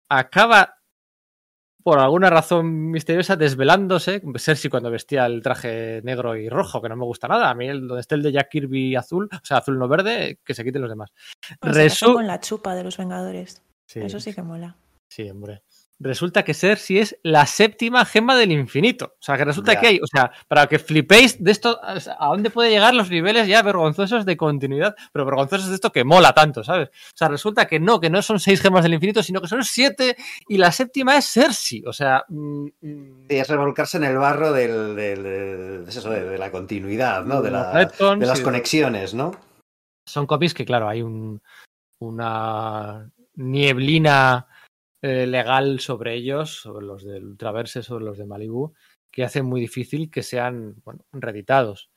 acaba, 0.10 0.78
por 1.84 2.00
alguna 2.00 2.30
razón 2.30 2.92
misteriosa, 2.92 3.36
desvelándose. 3.38 4.22
Cersei 4.38 4.70
cuando 4.70 4.92
vestía 4.92 5.26
el 5.26 5.42
traje 5.42 6.02
negro 6.04 6.36
y 6.36 6.50
rojo, 6.50 6.82
que 6.82 6.90
no 6.90 6.96
me 6.96 7.06
gusta 7.06 7.28
nada. 7.28 7.50
A 7.50 7.56
mí, 7.56 7.68
el, 7.68 7.88
donde 7.88 8.02
esté 8.02 8.16
el 8.16 8.24
de 8.24 8.32
Jack 8.34 8.50
Kirby 8.50 8.96
azul, 8.96 9.30
o 9.32 9.40
sea, 9.46 9.58
azul 9.58 9.80
no 9.80 9.88
verde, 9.88 10.40
que 10.44 10.54
se 10.54 10.64
quiten 10.64 10.82
los 10.82 10.92
demás. 10.92 11.12
Bueno, 11.62 11.74
se 11.76 11.84
casó 11.88 12.08
Resu- 12.08 12.14
con 12.16 12.28
la 12.28 12.40
chupa 12.40 12.76
de 12.76 12.84
los 12.84 12.98
Vengadores. 12.98 13.64
Sí, 13.88 14.00
Eso 14.02 14.20
sí 14.20 14.34
que 14.34 14.42
mola. 14.44 14.76
Sí, 15.12 15.30
hombre. 15.30 15.62
Resulta 16.00 16.44
que 16.44 16.54
Cersei 16.56 17.00
es 17.00 17.20
la 17.22 17.46
séptima 17.46 18.06
gema 18.06 18.36
del 18.38 18.52
infinito. 18.54 19.14
O 19.20 19.22
sea, 19.22 19.38
que 19.38 19.44
resulta 19.44 19.74
Ya. 19.74 19.80
que 19.82 19.88
hay, 19.88 20.00
o 20.02 20.08
sea, 20.08 20.32
para 20.48 20.66
que 20.68 20.80
flipéis 20.80 21.44
de 21.44 21.52
esto, 21.52 21.80
o 21.84 22.00
sea, 22.00 22.16
a 22.18 22.28
dónde 22.28 22.50
puede 22.50 22.70
llegar 22.72 22.96
los 22.96 23.10
niveles 23.10 23.46
ya 23.48 23.62
vergonzosos 23.62 24.26
de 24.26 24.38
continuidad, 24.38 24.96
pero 25.12 25.26
vergonzosos 25.26 25.68
de 25.68 25.76
esto 25.76 25.92
que 25.92 26.06
mola 26.06 26.32
tanto, 26.34 26.64
¿sabes? 26.64 26.88
O 26.90 27.18
sea, 27.18 27.28
resulta 27.28 27.68
que 27.68 27.80
no, 27.82 28.00
que 28.00 28.10
no 28.10 28.22
son 28.22 28.40
seis 28.40 28.62
gemas 28.62 28.84
del 28.84 28.94
infinito, 28.94 29.22
sino 29.22 29.42
que 29.42 29.48
son 29.50 29.64
siete 29.66 30.16
y 30.48 30.58
la 30.58 30.72
séptima 30.72 31.18
es 31.18 31.26
Cersei. 31.30 31.84
O 31.86 31.92
sea, 31.94 32.24
mm, 32.30 32.66
mm, 32.82 33.28
Sí, 33.30 33.36
es 33.36 33.50
revolcarse 33.50 33.98
en 33.98 34.06
el 34.06 34.18
barro 34.18 34.54
del, 34.54 34.96
del- 34.96 35.24
del- 35.24 35.86
de, 35.86 35.90
eso, 35.90 36.10
de, 36.10 36.24
de 36.24 36.38
la 36.38 36.52
continuidad, 36.52 37.26
¿no? 37.26 37.42
De, 37.42 37.52
la- 37.52 37.92
las 38.18 38.40
conexiones, 38.42 39.14
¿no? 39.14 39.32
son 40.08 40.26
cómics 40.26 40.54
que, 40.56 40.66
claro, 40.66 40.90
hay 40.90 41.02
un, 41.04 41.42
una 42.00 43.12
nieblina 43.36 44.48
eh, 45.02 45.28
legal 45.28 45.80
sobre 45.80 46.16
ellos, 46.16 46.62
sobre 46.62 46.86
los 46.86 47.04
del 47.04 47.26
Ultraverse, 47.26 47.84
sobre 47.84 48.06
los 48.06 48.18
de 48.18 48.26
Malibu, 48.26 48.74
que 49.12 49.24
hace 49.24 49.42
muy 49.42 49.62
difícil 49.62 50.10
que 50.10 50.24
sean 50.24 50.82
bueno, 50.84 51.06
reeditados. 51.12 51.90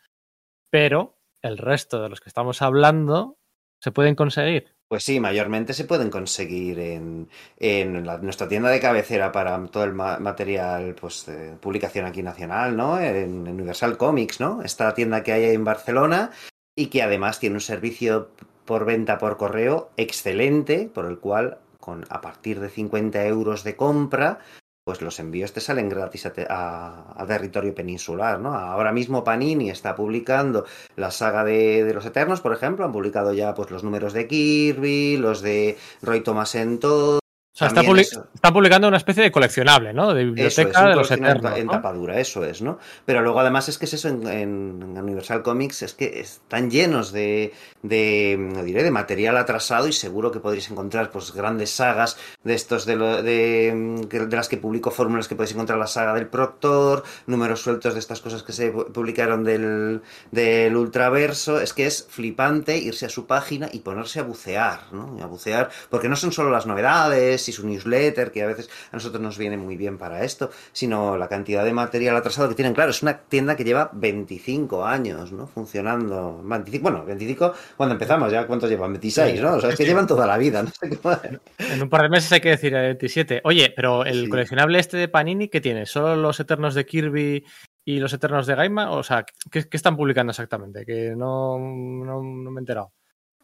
Pero 0.70 1.18
el 1.42 1.58
resto 1.58 2.02
de 2.02 2.08
los 2.08 2.20
que 2.20 2.28
estamos 2.28 2.62
hablando 2.62 3.38
se 3.80 3.92
pueden 3.92 4.14
conseguir. 4.14 4.74
Pues 4.88 5.02
sí, 5.04 5.18
mayormente 5.18 5.72
se 5.72 5.86
pueden 5.86 6.10
conseguir 6.10 6.78
en, 6.78 7.28
en 7.56 8.02
nuestra 8.02 8.48
tienda 8.48 8.68
de 8.68 8.80
cabecera 8.80 9.32
para 9.32 9.64
todo 9.66 9.84
el 9.84 9.94
ma- 9.94 10.18
material, 10.18 10.94
pues, 10.94 11.26
de 11.26 11.56
publicación 11.56 12.04
aquí 12.04 12.22
nacional, 12.22 12.76
¿no? 12.76 13.00
En, 13.00 13.46
en 13.46 13.48
Universal 13.48 13.96
Comics, 13.96 14.40
¿no? 14.40 14.62
Esta 14.62 14.92
tienda 14.94 15.22
que 15.22 15.32
hay 15.32 15.44
en 15.54 15.64
Barcelona 15.64 16.30
y 16.76 16.86
que 16.88 17.02
además 17.02 17.40
tiene 17.40 17.56
un 17.56 17.60
servicio 17.60 18.30
por 18.64 18.84
venta 18.84 19.18
por 19.18 19.36
correo 19.36 19.90
excelente, 19.96 20.90
por 20.92 21.06
el 21.06 21.18
cual, 21.18 21.58
con, 21.86 22.04
a 22.08 22.18
partir 22.26 22.56
de 22.60 22.70
50 22.78 23.20
euros 23.26 23.62
de 23.64 23.76
compra, 23.76 24.38
pues 24.86 25.00
los 25.02 25.18
envíos 25.20 25.52
te 25.52 25.60
salen 25.60 25.88
gratis 25.88 26.26
a, 26.26 26.32
te- 26.32 26.46
a- 26.48 27.14
a 27.16 27.26
territorio 27.26 27.74
peninsular, 27.74 28.38
¿no? 28.40 28.54
Ahora 28.54 28.92
mismo 28.92 29.24
Panini 29.24 29.70
está 29.70 29.94
publicando 29.94 30.64
la 30.96 31.10
saga 31.10 31.42
de, 31.44 31.90
los 31.94 32.04
Eternos, 32.06 32.40
por 32.40 32.52
ejemplo, 32.52 32.84
han 32.84 32.92
publicado 32.92 33.32
ya 33.32 33.54
pues 33.54 33.70
los 33.70 33.82
números 33.84 34.12
de 34.12 34.26
Kirby, 34.28 35.16
los 35.18 35.40
de 35.42 35.76
Roy 36.02 36.20
Thomas 36.22 36.54
en 36.54 36.78
todo. 36.80 37.18
O 37.54 37.56
sea, 37.56 37.68
está 37.68 37.82
También 37.82 37.98
publi- 37.98 38.00
eso. 38.10 38.26
están 38.34 38.52
publicando 38.52 38.88
una 38.88 38.96
especie 38.96 39.22
de 39.22 39.30
coleccionable, 39.30 39.92
¿no? 39.92 40.12
De 40.12 40.24
biblioteca 40.24 40.82
es, 40.82 40.88
de 40.90 40.96
los 40.96 41.08
Eternos. 41.08 41.56
en 41.56 41.66
¿no? 41.66 41.72
tapadura, 41.74 42.18
eso 42.18 42.44
es, 42.44 42.60
¿no? 42.62 42.80
Pero 43.06 43.22
luego 43.22 43.38
además 43.38 43.68
es 43.68 43.78
que 43.78 43.84
es 43.84 43.94
eso 43.94 44.08
en, 44.08 44.26
en 44.26 44.98
Universal 44.98 45.44
Comics, 45.44 45.82
es 45.82 45.94
que 45.94 46.18
están 46.18 46.68
llenos 46.68 47.12
de, 47.12 47.52
de, 47.82 48.36
no 48.40 48.64
diré, 48.64 48.82
de 48.82 48.90
material 48.90 49.36
atrasado 49.36 49.86
y 49.86 49.92
seguro 49.92 50.32
que 50.32 50.40
podréis 50.40 50.68
encontrar 50.68 51.12
pues 51.12 51.32
grandes 51.32 51.70
sagas 51.70 52.16
de 52.42 52.54
estos 52.54 52.86
de, 52.86 52.96
lo- 52.96 53.22
de, 53.22 54.04
de 54.10 54.36
las 54.36 54.48
que 54.48 54.56
publico 54.56 54.90
fórmulas 54.90 55.28
que 55.28 55.36
podéis 55.36 55.52
encontrar 55.52 55.78
la 55.78 55.86
saga 55.86 56.12
del 56.12 56.26
Proctor, 56.26 57.04
números 57.28 57.60
sueltos 57.62 57.94
de 57.94 58.00
estas 58.00 58.20
cosas 58.20 58.42
que 58.42 58.52
se 58.52 58.74
pu- 58.74 58.90
publicaron 58.90 59.44
del, 59.44 60.02
del 60.32 60.76
Ultraverso, 60.76 61.60
es 61.60 61.72
que 61.72 61.86
es 61.86 62.04
flipante 62.10 62.76
irse 62.78 63.06
a 63.06 63.10
su 63.10 63.28
página 63.28 63.68
y 63.72 63.78
ponerse 63.78 64.18
a 64.18 64.24
bucear, 64.24 64.92
¿no? 64.92 65.16
A 65.22 65.26
bucear, 65.26 65.70
porque 65.88 66.08
no 66.08 66.16
son 66.16 66.32
solo 66.32 66.50
las 66.50 66.66
novedades 66.66 67.43
y 67.48 67.52
su 67.52 67.66
newsletter, 67.66 68.30
que 68.32 68.42
a 68.42 68.46
veces 68.46 68.68
a 68.92 68.96
nosotros 68.96 69.22
nos 69.22 69.38
viene 69.38 69.56
muy 69.56 69.76
bien 69.76 69.98
para 69.98 70.24
esto, 70.24 70.50
sino 70.72 71.16
la 71.16 71.28
cantidad 71.28 71.64
de 71.64 71.72
material 71.72 72.16
atrasado 72.16 72.48
que 72.48 72.54
tienen. 72.54 72.74
Claro, 72.74 72.90
es 72.90 73.02
una 73.02 73.18
tienda 73.18 73.56
que 73.56 73.64
lleva 73.64 73.90
25 73.92 74.84
años, 74.84 75.32
¿no? 75.32 75.46
Funcionando. 75.46 76.40
25, 76.44 76.82
bueno, 76.82 77.04
25 77.04 77.54
cuando 77.76 77.94
empezamos, 77.94 78.30
ya 78.32 78.46
cuántos 78.46 78.70
llevan, 78.70 78.92
26, 78.92 79.40
¿no? 79.40 79.54
O 79.54 79.60
sea, 79.60 79.70
es 79.70 79.76
que 79.76 79.84
llevan 79.84 80.06
toda 80.06 80.26
la 80.26 80.38
vida, 80.38 80.62
no 80.62 80.70
En 81.58 81.82
un 81.82 81.88
par 81.88 82.02
de 82.02 82.08
meses 82.08 82.30
hay 82.32 82.40
que 82.40 82.50
decir 82.50 82.74
el 82.74 82.82
27. 82.82 83.40
Oye, 83.44 83.72
pero 83.74 84.04
el 84.04 84.24
Sí. 84.24 84.28
coleccionable 84.28 84.78
este 84.78 84.96
de 84.96 85.08
Panini, 85.08 85.48
¿qué 85.48 85.60
tiene? 85.60 85.86
¿Solo 85.86 86.16
los 86.16 86.38
Eternos 86.40 86.74
de 86.74 86.84
Kirby 86.86 87.44
y 87.84 87.98
los 87.98 88.12
Eternos 88.12 88.46
de 88.46 88.54
Gaima? 88.54 88.90
O 88.92 89.02
sea, 89.02 89.24
¿qué, 89.50 89.68
qué 89.68 89.76
están 89.76 89.96
publicando 89.96 90.30
exactamente? 90.30 90.84
Que 90.84 91.14
no, 91.16 91.58
no, 91.58 92.22
no 92.22 92.50
me 92.50 92.58
he 92.58 92.62
enterado. 92.62 92.92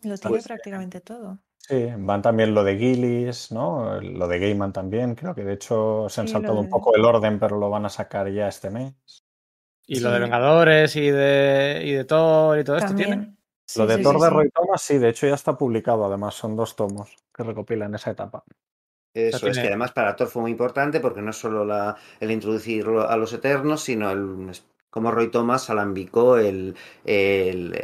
Lo 0.03 0.17
tiene 0.17 0.37
Pues, 0.37 0.47
prácticamente 0.47 1.01
todo. 1.01 1.39
Sí, 1.71 1.87
van 1.99 2.21
también 2.21 2.53
lo 2.53 2.65
de 2.65 2.77
Gillis, 2.77 3.53
¿no? 3.53 4.01
Lo 4.01 4.27
de 4.27 4.39
Gaiman 4.41 4.73
también, 4.73 5.15
creo 5.15 5.35
que 5.37 5.45
de 5.45 5.53
hecho 5.53 6.09
se 6.09 6.21
han 6.21 6.27
Sí, 6.27 6.33
saltado 6.33 6.59
un 6.59 6.69
poco 6.69 6.97
el 6.97 7.05
orden, 7.05 7.39
pero 7.39 7.59
lo 7.59 7.71
van 7.71 7.87
a 7.87 7.89
sacar 7.89 8.29
ya 8.33 8.49
este 8.49 8.71
mes. 8.71 8.93
Y 9.87 10.01
lo 10.01 10.11
de. 10.11 10.21
Vengadores 10.21 10.97
y 10.97 11.11
de, 11.11 11.83
y 11.85 11.93
de 11.93 12.05
Thor 12.05 12.59
y 12.59 12.65
todo 12.65 12.77
esto 12.77 12.95
tiene. 12.95 13.37
Sí, 13.67 13.81
lo 13.81 13.87
de 13.87 13.97
sí, 13.97 14.03
Thor 14.03 14.15
sí, 14.17 14.21
de 14.23 14.29
sí. 14.31 14.35
Roy 14.35 14.51
Thomas, 14.51 14.83
sí, 14.83 14.99
de 14.99 15.09
hecho 15.11 15.27
ya 15.29 15.35
está 15.35 15.57
publicado, 15.57 16.05
además 16.07 16.35
son 16.35 16.57
dos 16.57 16.75
tomos 16.75 17.17
que 17.33 17.45
recopilan 17.45 17.95
esa 17.95 18.11
etapa. 18.11 18.43
Eso 19.15 19.37
O 19.37 19.41
sea, 19.41 19.49
es 19.51 19.55
tiene- 19.55 19.63
que 19.63 19.69
además 19.69 19.93
para 19.93 20.17
Thor 20.17 20.29
fue 20.29 20.43
muy 20.43 20.51
importante 20.51 20.99
porque 21.01 21.23
no 21.23 21.31
es 21.31 21.37
solo 21.37 21.65
la, 21.65 21.97
el 22.21 22.31
introducirlo 22.33 23.09
a 23.09 23.17
los 23.17 23.33
Eternos, 23.33 23.83
sino 23.83 24.11
el, 24.11 24.51
como 24.91 25.11
Roy 25.11 25.29
Thomas 25.29 25.71
alambicó 25.71 26.37
el, 26.37 26.77
el, 27.05 27.75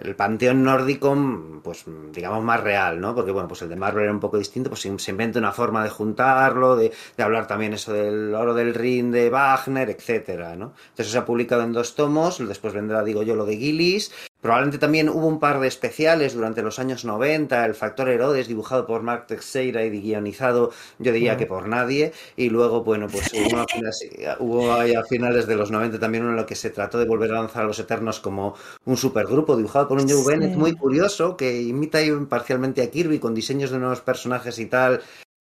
el, 0.00 0.14
panteón 0.16 0.62
nórdico, 0.62 1.16
pues 1.62 1.84
digamos 2.12 2.42
más 2.44 2.62
real, 2.62 3.00
¿no? 3.00 3.14
Porque 3.14 3.32
bueno, 3.32 3.48
pues 3.48 3.62
el 3.62 3.68
de 3.68 3.76
Marvel 3.76 4.04
era 4.04 4.12
un 4.12 4.20
poco 4.20 4.38
distinto, 4.38 4.70
pues 4.70 4.80
se, 4.80 4.98
se 4.98 5.10
inventa 5.10 5.38
una 5.38 5.52
forma 5.52 5.82
de 5.82 5.90
juntarlo, 5.90 6.76
de, 6.76 6.92
de 7.16 7.22
hablar 7.22 7.46
también 7.46 7.72
eso 7.72 7.92
del 7.92 8.34
oro 8.34 8.54
del 8.54 8.74
Rin 8.74 9.10
de 9.10 9.30
Wagner, 9.30 9.90
etcétera, 9.90 10.56
¿no? 10.56 10.74
Entonces 10.90 11.12
se 11.12 11.18
ha 11.18 11.24
publicado 11.24 11.62
en 11.62 11.72
dos 11.72 11.94
tomos, 11.94 12.38
después 12.46 12.72
vendrá, 12.72 13.02
digo 13.02 13.22
yo, 13.22 13.34
lo 13.34 13.44
de 13.44 13.56
Gillis. 13.56 14.12
Probablemente 14.40 14.78
también 14.78 15.08
hubo 15.08 15.26
un 15.26 15.40
par 15.40 15.58
de 15.58 15.66
especiales 15.66 16.32
durante 16.34 16.62
los 16.62 16.78
años 16.78 17.04
90, 17.04 17.64
el 17.66 17.74
Factor 17.74 18.08
Herodes, 18.08 18.46
dibujado 18.46 18.86
por 18.86 19.02
Mark 19.02 19.26
Teixeira 19.26 19.84
y 19.84 19.90
guionizado, 19.90 20.70
yo 21.00 21.12
diría 21.12 21.36
que 21.36 21.46
por 21.46 21.66
nadie. 21.66 22.12
Y 22.36 22.48
luego, 22.48 22.84
bueno, 22.84 23.08
pues 23.10 23.32
hubo, 23.34 23.58
a 23.58 23.66
finales, 23.66 24.08
hubo 24.38 24.72
ahí 24.74 24.94
a 24.94 25.02
finales 25.04 25.46
de 25.48 25.56
los 25.56 25.72
90 25.72 25.98
también 25.98 26.22
uno 26.22 26.32
en 26.32 26.36
lo 26.36 26.46
que 26.46 26.54
se 26.54 26.70
trató 26.70 26.98
de 26.98 27.06
volver 27.06 27.32
a 27.32 27.40
lanzar 27.40 27.64
a 27.64 27.66
los 27.66 27.78
Eternos 27.80 28.20
como 28.20 28.54
un 28.84 28.96
supergrupo 28.96 29.56
dibujado 29.56 29.88
por 29.88 29.98
un 30.00 30.08
Joe 30.08 30.22
Sí. 30.22 30.28
Bennett 30.28 30.56
muy 30.56 30.74
curioso, 30.76 31.36
que 31.36 31.60
imita 31.62 31.98
parcialmente 32.28 32.82
a 32.82 32.90
Kirby 32.90 33.18
con 33.18 33.34
diseños 33.34 33.70
de 33.70 33.78
nuevos 33.78 34.00
personajes 34.02 34.58
y 34.60 34.66
tal. 34.66 35.00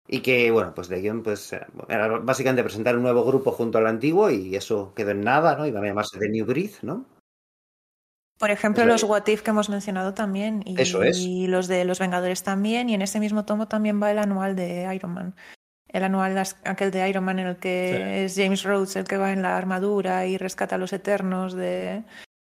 Y 0.08 0.20
que, 0.20 0.50
bueno, 0.50 0.74
pues 0.74 0.88
de 0.88 1.00
guion, 1.00 1.22
pues 1.22 1.52
era 1.52 1.68
era 1.88 2.18
básicamente 2.18 2.62
presentar 2.64 2.96
un 2.96 3.02
nuevo 3.02 3.24
grupo 3.24 3.52
junto 3.52 3.78
al 3.78 3.86
antiguo 3.86 4.30
y 4.30 4.54
eso 4.56 4.92
quedó 4.94 5.12
en 5.12 5.22
nada, 5.22 5.56
¿no? 5.56 5.66
Iban 5.66 5.84
a 5.84 5.88
llamarse 5.88 6.18
The 6.18 6.28
New 6.28 6.44
Breed, 6.44 6.72
¿no? 6.82 7.06
Por 8.42 8.50
ejemplo, 8.50 8.84
los. 8.84 9.04
What 9.04 9.28
If 9.28 9.42
que 9.42 9.50
hemos 9.50 9.68
mencionado 9.68 10.14
también. 10.14 10.64
Y 10.66 10.74
Eso 10.82 11.04
es. 11.04 11.24
los 11.24 11.68
de 11.68 11.84
los 11.84 12.00
Vengadores 12.00 12.42
también. 12.42 12.90
Y 12.90 12.94
en 12.94 13.00
ese 13.00 13.20
mismo 13.20 13.44
tomo 13.44 13.68
también 13.68 14.02
va 14.02 14.10
el 14.10 14.18
anual 14.18 14.56
de 14.56 14.92
Iron 14.92 15.14
Man. 15.14 15.36
El 15.86 16.02
anual, 16.02 16.36
aquel 16.64 16.90
de 16.90 17.08
Iron 17.08 17.22
Man 17.22 17.38
en 17.38 17.46
el 17.46 17.56
que 17.58 18.24
es 18.24 18.34
James 18.34 18.64
Rhodes 18.64 18.96
el 18.96 19.04
que 19.04 19.16
va 19.16 19.30
en 19.30 19.42
la 19.42 19.56
armadura 19.56 20.26
y 20.26 20.38
rescata 20.38 20.74
a 20.74 20.78
los 20.78 20.92
Eternos 20.92 21.52
de 21.54 22.02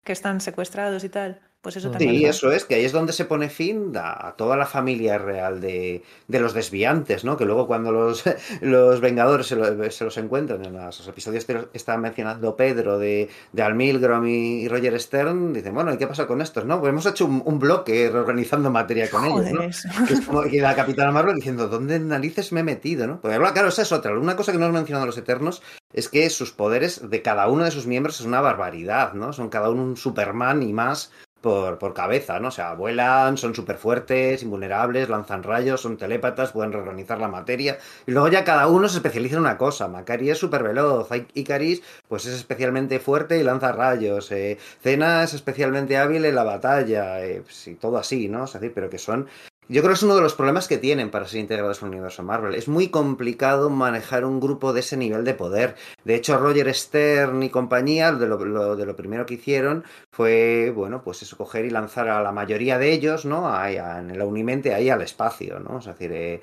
que 0.04 0.14
están 0.14 0.42
secuestrados 0.42 1.04
y 1.04 1.10
tal. 1.10 1.40
Pues 1.64 1.78
eso 1.78 1.90
también. 1.90 2.12
Sí, 2.12 2.26
eso 2.26 2.52
es, 2.52 2.66
que 2.66 2.76
ahí 2.76 2.84
es 2.84 2.92
donde 2.92 3.14
se 3.14 3.24
pone 3.24 3.48
fin 3.48 3.94
a, 3.96 4.34
toda 4.36 4.58
la 4.58 4.66
familia 4.66 5.18
real 5.18 5.62
de, 5.62 6.04
de, 6.28 6.40
los 6.42 6.54
desviantes, 6.54 7.24
¿no? 7.24 7.38
Que 7.38 7.46
luego 7.46 7.68
cuando 7.68 7.94
los, 7.94 8.26
los 8.62 9.00
Vengadores 9.00 9.48
se, 9.48 9.56
lo, 9.56 9.90
se, 9.90 10.04
los 10.04 10.18
encuentran 10.18 10.66
en 10.66 10.74
los 10.74 11.08
episodios 11.08 11.46
que 11.46 11.70
está 11.72 11.98
mencionando 11.98 12.58
Pedro 12.58 13.00
de, 13.00 13.30
de 13.54 13.64
Al 13.64 13.76
Milgrom 13.76 14.28
y, 14.28 14.68
Roger 14.68 15.00
Stern, 15.00 15.54
dicen, 15.54 15.74
bueno, 15.74 15.94
¿y 15.94 15.98
qué 15.98 16.06
pasa 16.06 16.28
con 16.28 16.42
estos? 16.42 16.66
No, 16.66 16.82
pues 16.82 16.90
hemos 16.90 17.06
hecho 17.06 17.26
un, 17.26 17.42
un 17.46 17.60
bloque 17.60 18.10
reorganizando 18.12 18.70
materia 18.70 19.10
con 19.10 19.24
Joder. 19.24 19.56
ellos, 19.56 19.86
¿no? 19.86 20.06
Que 20.06 20.16
es 20.16 20.22
como 20.22 20.42
que 20.42 20.60
la 20.60 20.76
Capitana 20.76 21.14
Marvel 21.14 21.36
diciendo, 21.36 21.70
¿dónde 21.70 21.98
narices 21.98 22.52
me 22.52 22.60
he 22.60 22.64
metido, 22.64 23.08
no? 23.08 23.22
Porque 23.22 23.38
claro, 23.38 23.70
esa 23.70 23.84
es 23.84 23.92
otra. 23.94 24.12
Una 24.20 24.36
cosa 24.36 24.52
que 24.52 24.58
no 24.58 24.66
hemos 24.66 24.76
mencionado 24.76 25.06
los 25.06 25.18
Eternos 25.18 25.62
es 25.94 26.10
que 26.10 26.30
sus 26.30 26.52
poderes 26.52 27.10
de 27.10 27.22
cada 27.22 27.48
uno 27.48 27.64
de 27.64 27.72
sus 27.72 27.88
miembros 27.88 28.20
es 28.20 28.26
una 28.26 28.42
barbaridad, 28.42 29.14
¿no? 29.14 29.32
Son 29.32 29.48
cada 29.48 29.70
uno 29.70 29.82
un 29.82 29.96
Superman 29.96 30.62
y 30.62 30.74
más 30.74 31.14
por, 31.44 31.78
por 31.78 31.94
cabeza, 31.94 32.40
¿no? 32.40 32.48
O 32.48 32.52
sea, 32.52 32.74
vuelan, 32.74 33.38
son 33.38 33.54
súper 33.54 33.78
fuertes, 33.78 34.42
invulnerables, 34.44 35.10
lanzan 35.10 35.44
rayos, 35.44 35.82
son 35.82 35.98
telépatas, 35.98 36.54
pueden 36.54 36.72
reorganizar 36.72 37.20
la 37.20 37.28
materia. 37.28 37.78
Y 38.08 38.12
luego 38.12 38.30
ya 38.30 38.46
cada 38.46 38.68
uno 38.68 38.88
se 38.88 38.98
especializa 38.98 39.36
en 39.36 39.42
una 39.42 39.58
cosa. 39.58 39.90
Macari 39.90 40.30
es 40.30 40.38
súper 40.38 40.64
veloz, 40.64 41.10
Icaris 41.34 41.84
pues 42.08 42.26
es 42.26 42.36
especialmente 42.36 43.00
fuerte 43.00 43.38
y 43.38 43.44
lanza 43.44 43.74
rayos. 43.74 44.32
Eh, 44.32 44.58
Cena 44.82 45.24
es 45.24 45.34
especialmente 45.34 45.98
hábil 45.98 46.24
en 46.26 46.36
la 46.36 46.44
batalla. 46.44 47.24
Eh, 47.26 47.42
pues, 47.44 47.68
y 47.68 47.76
todo 47.76 47.98
así, 47.98 48.30
¿no? 48.30 48.46
Es 48.46 48.54
decir, 48.54 48.72
pero 48.74 48.90
que 48.90 48.98
son 48.98 49.28
yo 49.70 49.82
creo 49.82 49.94
que 49.94 49.98
es 49.98 50.04
uno 50.04 50.16
de 50.16 50.22
los 50.22 50.34
problemas 50.34 50.68
que 50.68 50.78
tienen 50.78 51.10
para 51.10 51.28
ser 51.28 51.40
integrados 51.40 51.82
en 51.82 51.88
el 51.88 51.94
universo 51.94 52.24
Marvel. 52.24 52.56
Es 52.56 52.68
muy 52.68 52.90
complicado 52.90 53.70
manejar 53.70 54.26
un 54.26 54.40
grupo 54.40 54.74
de 54.74 54.82
ese 54.82 54.98
nivel 54.98 55.24
de 55.24 55.34
poder. 55.34 55.76
De 56.04 56.16
hecho, 56.16 56.38
Roger 56.38 56.74
Stern 56.74 57.44
y 57.44 57.50
compañía, 57.50 58.12
de 58.12 58.28
lo, 58.28 58.76
de 58.76 58.86
lo 58.86 58.96
primero 58.96 59.26
que 59.26 59.36
hicieron 59.36 59.84
fue, 60.12 60.72
bueno, 60.76 61.02
pues 61.04 61.24
eso, 61.24 61.38
coger 61.38 61.66
y 61.66 61.70
lanzar 61.70 62.08
a 62.08 62.22
la 62.22 62.32
mayoría 62.32 62.78
de 62.78 62.92
ellos, 62.92 63.26
¿no? 63.26 63.52
Ahí, 63.52 63.78
en 63.78 64.18
la 64.18 64.26
Unimente 64.26 64.74
ahí 64.74 64.90
al 64.90 65.02
espacio, 65.02 65.60
¿no? 65.60 65.80
Es 65.80 65.86
decir, 65.86 66.12
eh, 66.14 66.42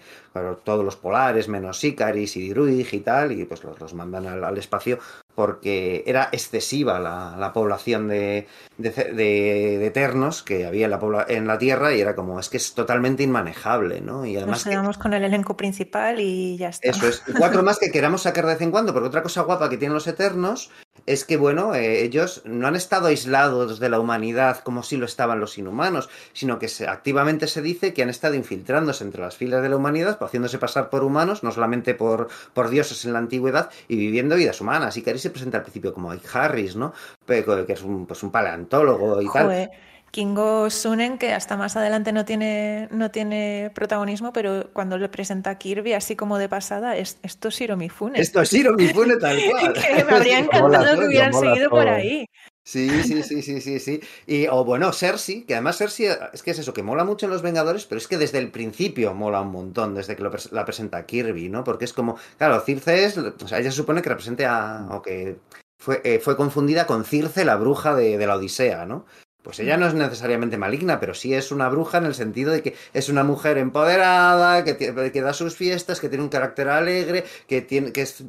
todos 0.64 0.84
los 0.84 0.96
polares, 0.96 1.48
menos 1.48 1.82
Icaris 1.84 2.36
y 2.36 2.48
Druid 2.48 2.86
y 2.90 3.00
tal, 3.00 3.32
y 3.32 3.44
pues 3.44 3.62
los, 3.62 3.94
mandan 3.94 4.26
al, 4.26 4.58
espacio 4.58 4.98
porque 5.34 6.02
era 6.06 6.28
excesiva 6.32 6.98
la, 6.98 7.36
la 7.38 7.52
población 7.52 8.08
de, 8.08 8.46
de, 8.78 8.90
de, 8.90 9.12
de, 9.14 9.86
Eternos 9.86 10.42
que 10.42 10.66
había 10.66 10.86
en 10.86 10.90
la, 10.90 11.26
en 11.28 11.46
la 11.46 11.58
Tierra 11.58 11.94
y 11.94 12.00
era 12.00 12.14
como, 12.14 12.38
es 12.40 12.48
que 12.48 12.56
es 12.56 12.74
totalmente 12.74 13.22
inmanejable, 13.22 14.00
¿no? 14.00 14.26
Y 14.26 14.36
además... 14.36 14.64
Nos 14.64 14.72
quedamos 14.72 14.96
que... 14.96 15.02
con 15.02 15.14
el 15.14 15.24
elenco 15.24 15.56
principal 15.56 16.20
y 16.20 16.56
ya 16.56 16.68
está. 16.68 16.88
Eso 16.88 17.08
es. 17.08 17.22
Cuatro 17.38 17.62
más 17.62 17.78
que 17.78 17.90
queramos 17.90 18.22
sacar 18.22 18.46
de 18.46 18.54
vez 18.54 18.62
en 18.62 18.70
cuando, 18.70 18.92
porque 18.92 19.08
otra 19.08 19.22
cosa 19.22 19.42
guapa 19.42 19.70
que 19.70 19.76
tienen 19.76 19.94
los 19.94 20.06
Eternos 20.06 20.70
es 21.06 21.24
que, 21.24 21.36
bueno, 21.36 21.74
eh, 21.74 22.02
ellos 22.02 22.42
no 22.44 22.66
han 22.66 22.76
estado 22.76 23.06
aislados 23.06 23.80
de 23.80 23.88
la 23.88 24.00
humanidad 24.00 24.60
como 24.60 24.82
si 24.82 24.96
lo 24.96 25.06
estaban 25.06 25.40
los 25.40 25.58
inhumanos, 25.58 26.08
sino 26.32 26.58
que 26.58 26.68
se, 26.68 26.86
activamente 26.88 27.46
se 27.46 27.62
dice 27.62 27.92
que 27.94 28.02
han 28.02 28.10
estado 28.10 28.34
infiltrándose 28.34 29.04
entre 29.04 29.22
las 29.22 29.36
filas 29.36 29.62
de 29.62 29.68
la 29.68 29.76
humanidad, 29.76 30.18
haciéndose 30.20 30.58
pasar 30.58 30.90
por 30.90 31.04
humanos, 31.04 31.42
no 31.42 31.52
solamente 31.52 31.94
por, 31.94 32.28
por 32.54 32.70
dioses 32.70 33.04
en 33.04 33.12
la 33.12 33.18
antigüedad, 33.18 33.70
y 33.88 33.96
viviendo 33.96 34.36
vidas 34.36 34.60
humanas. 34.60 34.96
Y 34.96 35.02
que 35.02 35.16
se 35.18 35.30
presenta 35.30 35.58
al 35.58 35.64
principio 35.64 35.92
como 35.92 36.12
Ike 36.12 36.28
Harris, 36.32 36.76
¿no? 36.76 36.92
Que 37.26 37.44
es 37.68 37.82
un, 37.82 38.06
pues 38.06 38.22
un 38.22 38.30
paleontólogo 38.30 39.20
y 39.20 39.28
tal. 39.30 39.70
Kingo 40.10 40.70
Sunen, 40.70 41.18
que 41.18 41.32
hasta 41.32 41.56
más 41.56 41.76
adelante 41.76 42.12
no 42.12 42.24
tiene, 42.24 42.88
no 42.90 43.10
tiene 43.10 43.70
protagonismo, 43.74 44.32
pero 44.32 44.70
cuando 44.72 44.98
le 44.98 45.08
presenta 45.08 45.50
a 45.50 45.58
Kirby, 45.58 45.92
así 45.92 46.16
como 46.16 46.38
de 46.38 46.48
pasada, 46.48 46.96
es, 46.96 47.18
esto 47.22 47.48
es 47.48 47.54
Shiro 47.54 47.76
Mifune. 47.76 48.20
Esto 48.20 48.40
es 48.40 48.50
Shiro 48.50 48.74
Mifune 48.74 49.16
tal 49.16 49.38
cual. 49.50 49.72
que 49.74 50.04
me 50.04 50.12
habría 50.12 50.38
encantado 50.40 50.98
que 50.98 51.06
hubieran 51.06 51.32
seguido 51.32 51.70
por 51.70 51.88
ahí. 51.88 52.26
Sí, 52.64 52.88
sí, 53.02 53.22
sí, 53.22 53.42
sí, 53.42 53.60
sí, 53.60 53.80
sí. 53.80 54.00
Y, 54.26 54.46
o 54.46 54.64
bueno, 54.64 54.92
Cersei, 54.92 55.44
que 55.44 55.54
además 55.54 55.78
Cersei, 55.78 56.08
es 56.32 56.42
que 56.42 56.50
es 56.50 56.58
eso, 56.58 56.74
que 56.74 56.82
mola 56.82 57.04
mucho 57.04 57.26
en 57.26 57.32
Los 57.32 57.42
Vengadores, 57.42 57.86
pero 57.86 57.98
es 57.98 58.06
que 58.06 58.18
desde 58.18 58.38
el 58.38 58.50
principio 58.50 59.14
mola 59.14 59.40
un 59.40 59.50
montón, 59.50 59.94
desde 59.94 60.14
que 60.14 60.22
lo, 60.22 60.30
la 60.52 60.64
presenta 60.64 61.06
Kirby, 61.06 61.48
¿no? 61.48 61.64
Porque 61.64 61.84
es 61.84 61.92
como, 61.92 62.16
claro, 62.36 62.60
Circe 62.60 63.04
es, 63.04 63.16
o 63.16 63.48
sea, 63.48 63.58
ella 63.58 63.70
se 63.70 63.76
supone 63.76 64.02
que 64.02 64.10
represente 64.10 64.44
a, 64.44 64.86
o 64.90 65.02
que 65.02 65.38
fue, 65.80 66.00
eh, 66.04 66.20
fue 66.20 66.36
confundida 66.36 66.86
con 66.86 67.04
Circe, 67.04 67.44
la 67.44 67.56
bruja 67.56 67.94
de, 67.94 68.18
de 68.18 68.26
la 68.26 68.36
Odisea, 68.36 68.86
¿no? 68.86 69.06
Pues 69.42 69.58
ella 69.58 69.76
no 69.76 69.86
es 69.86 69.94
necesariamente 69.94 70.58
maligna, 70.58 71.00
pero 71.00 71.14
sí 71.14 71.32
es 71.32 71.50
una 71.50 71.68
bruja 71.70 71.98
en 71.98 72.04
el 72.04 72.14
sentido 72.14 72.52
de 72.52 72.62
que 72.62 72.74
es 72.92 73.08
una 73.08 73.24
mujer 73.24 73.56
empoderada, 73.56 74.64
que, 74.64 74.76
que 74.76 75.22
da 75.22 75.32
sus 75.32 75.56
fiestas, 75.56 75.98
que 75.98 76.08
tiene 76.10 76.24
un 76.24 76.30
carácter 76.30 76.68
alegre, 76.68 77.24
que, 77.46 77.62
tiene, 77.62 77.92
que, 77.92 78.02
es, 78.02 78.22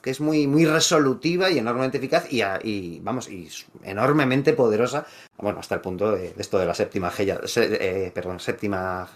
que 0.00 0.10
es 0.10 0.20
muy, 0.20 0.46
muy 0.46 0.64
resolutiva 0.64 1.50
y 1.50 1.58
enormemente 1.58 1.98
eficaz 1.98 2.32
y, 2.32 2.42
y, 2.62 3.00
vamos, 3.00 3.28
y 3.28 3.48
enormemente 3.82 4.54
poderosa, 4.54 5.06
bueno, 5.38 5.60
hasta 5.60 5.74
el 5.74 5.82
punto 5.82 6.12
de, 6.12 6.32
esto 6.38 6.58
de 6.58 6.66
la 6.66 6.74
séptima, 6.74 7.12
eh, 7.18 8.10
perdón, 8.14 8.40
séptima 8.40 9.08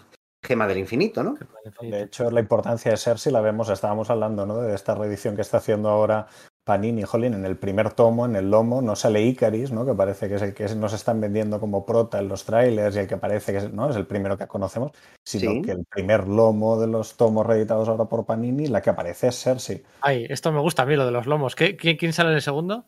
gema 0.42 0.66
del 0.66 0.78
infinito, 0.78 1.22
¿no? 1.22 1.36
De 1.80 2.02
hecho, 2.02 2.30
la 2.30 2.40
importancia 2.40 2.90
de 2.90 2.96
Cersei 2.96 3.32
la 3.32 3.40
vemos, 3.40 3.68
estábamos 3.68 4.10
hablando, 4.10 4.46
¿no? 4.46 4.58
De 4.58 4.74
esta 4.74 4.94
reedición 4.94 5.36
que 5.36 5.42
está 5.42 5.58
haciendo 5.58 5.88
ahora 5.90 6.26
Panini, 6.70 7.02
Jolín, 7.02 7.34
en 7.34 7.44
el 7.44 7.56
primer 7.56 7.94
tomo, 7.94 8.26
en 8.26 8.36
el 8.36 8.48
lomo, 8.48 8.80
no 8.80 8.94
sale 8.94 9.22
Icaris, 9.22 9.72
¿no? 9.72 9.84
que 9.84 9.92
parece 9.92 10.28
que 10.28 10.36
es 10.36 10.42
el 10.42 10.54
que 10.54 10.72
nos 10.76 10.92
están 10.92 11.20
vendiendo 11.20 11.58
como 11.58 11.84
prota 11.84 12.20
en 12.20 12.28
los 12.28 12.44
trailers 12.44 12.94
y 12.94 13.00
el 13.00 13.08
que 13.08 13.16
parece 13.16 13.50
que 13.50 13.58
es, 13.58 13.72
¿no? 13.72 13.90
es 13.90 13.96
el 13.96 14.06
primero 14.06 14.38
que 14.38 14.46
conocemos, 14.46 14.92
sino 15.26 15.50
¿Sí? 15.50 15.62
que 15.62 15.72
el 15.72 15.84
primer 15.84 16.28
lomo 16.28 16.80
de 16.80 16.86
los 16.86 17.16
tomos 17.16 17.44
reeditados 17.44 17.88
ahora 17.88 18.04
por 18.04 18.24
Panini, 18.24 18.68
la 18.68 18.82
que 18.82 18.90
aparece 18.90 19.26
es 19.26 19.42
Cersei. 19.42 19.82
Ay, 20.02 20.26
esto 20.30 20.52
me 20.52 20.60
gusta 20.60 20.84
a 20.84 20.86
mí, 20.86 20.94
lo 20.94 21.04
de 21.04 21.10
los 21.10 21.26
lomos. 21.26 21.56
¿Qué, 21.56 21.76
quién, 21.76 21.96
quién 21.96 22.12
sale 22.12 22.28
en 22.28 22.36
el 22.36 22.42
segundo? 22.42 22.86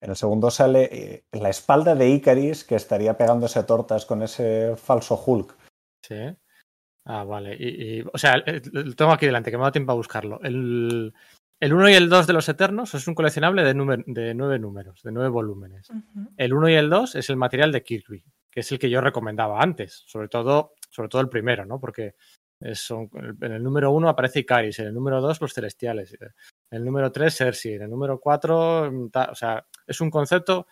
En 0.00 0.10
el 0.10 0.16
segundo 0.16 0.50
sale 0.50 0.88
eh, 0.90 1.24
la 1.30 1.50
espalda 1.50 1.94
de 1.94 2.08
Icaris, 2.08 2.64
que 2.64 2.74
estaría 2.74 3.16
pegándose 3.16 3.62
tortas 3.62 4.06
con 4.06 4.24
ese 4.24 4.74
falso 4.74 5.22
Hulk. 5.24 5.56
Sí. 6.02 6.36
Ah, 7.04 7.22
vale. 7.22 7.54
Y, 7.56 8.00
y, 8.00 8.04
o 8.12 8.18
sea, 8.18 8.42
lo 8.72 8.94
tengo 8.96 9.12
aquí 9.12 9.26
delante, 9.26 9.52
que 9.52 9.56
me 9.56 9.62
ha 9.62 9.66
dado 9.66 9.72
tiempo 9.72 9.92
a 9.92 9.96
buscarlo. 9.96 10.40
El, 10.42 11.14
el 11.60 11.72
1 11.72 11.90
y 11.90 11.94
el 11.94 12.08
2 12.08 12.26
de 12.26 12.32
los 12.32 12.48
Eternos 12.48 12.94
es 12.94 13.06
un 13.06 13.14
coleccionable 13.14 13.62
de, 13.62 13.74
de 14.06 14.34
nueve 14.34 14.58
números, 14.58 15.02
de 15.02 15.12
nueve 15.12 15.28
volúmenes. 15.30 15.88
Uh 15.90 15.94
-huh. 15.94 16.28
El 16.36 16.52
1 16.52 16.68
y 16.70 16.74
el 16.74 16.90
2 16.90 17.14
es 17.14 17.30
el 17.30 17.36
material 17.36 17.72
de 17.72 17.82
Kirby, 17.82 18.24
que 18.50 18.60
es 18.60 18.72
el 18.72 18.78
que 18.78 18.90
yo 18.90 19.00
recomendaba 19.00 19.60
antes, 19.60 20.04
sobre 20.06 20.28
todo, 20.28 20.72
sobre 20.90 21.08
todo 21.08 21.22
el 21.22 21.28
primero, 21.28 21.64
¿no? 21.64 21.80
Porque 21.80 22.14
es, 22.60 22.90
en 22.90 23.52
el 23.52 23.62
número 23.62 23.90
1 23.92 24.08
aparece 24.08 24.40
Icaris, 24.40 24.78
en 24.78 24.86
el 24.88 24.94
número 24.94 25.20
2 25.20 25.40
los 25.40 25.52
Celestiales, 25.52 26.16
en 26.20 26.28
el 26.70 26.84
número 26.84 27.10
3 27.12 27.36
Cersei, 27.36 27.74
en 27.74 27.82
el 27.82 27.90
número 27.90 28.18
4, 28.18 29.10
o 29.30 29.34
sea, 29.34 29.66
es 29.86 30.00
un 30.00 30.10
concepto 30.10 30.66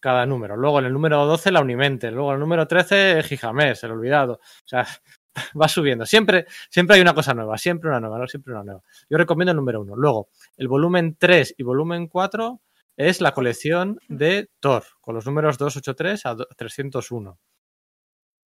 cada 0.00 0.26
número. 0.26 0.56
Luego 0.56 0.80
en 0.80 0.86
el 0.86 0.92
número 0.92 1.24
12 1.24 1.50
la 1.50 1.60
Unimente, 1.62 2.10
luego 2.10 2.30
en 2.30 2.34
el 2.34 2.40
número 2.40 2.66
13 2.68 3.22
Gijames, 3.22 3.82
el 3.84 3.92
olvidado. 3.92 4.34
O 4.34 4.66
sea, 4.66 4.86
va 5.60 5.68
subiendo. 5.68 6.06
Siempre, 6.06 6.46
siempre 6.70 6.96
hay 6.96 7.02
una 7.02 7.14
cosa 7.14 7.34
nueva, 7.34 7.58
siempre 7.58 7.90
una 7.90 8.00
nueva, 8.00 8.18
¿no? 8.18 8.26
siempre 8.26 8.52
una 8.52 8.64
nueva. 8.64 8.82
Yo 9.08 9.18
recomiendo 9.18 9.52
el 9.52 9.56
número 9.56 9.82
uno. 9.82 9.96
Luego, 9.96 10.28
el 10.56 10.68
volumen 10.68 11.16
3 11.18 11.54
y 11.58 11.62
volumen 11.62 12.08
4 12.08 12.60
es 12.96 13.20
la 13.20 13.32
colección 13.32 13.98
de 14.08 14.50
Thor, 14.60 14.84
con 15.00 15.14
los 15.14 15.26
números 15.26 15.58
283 15.58 16.26
a 16.26 16.36
301. 16.56 17.38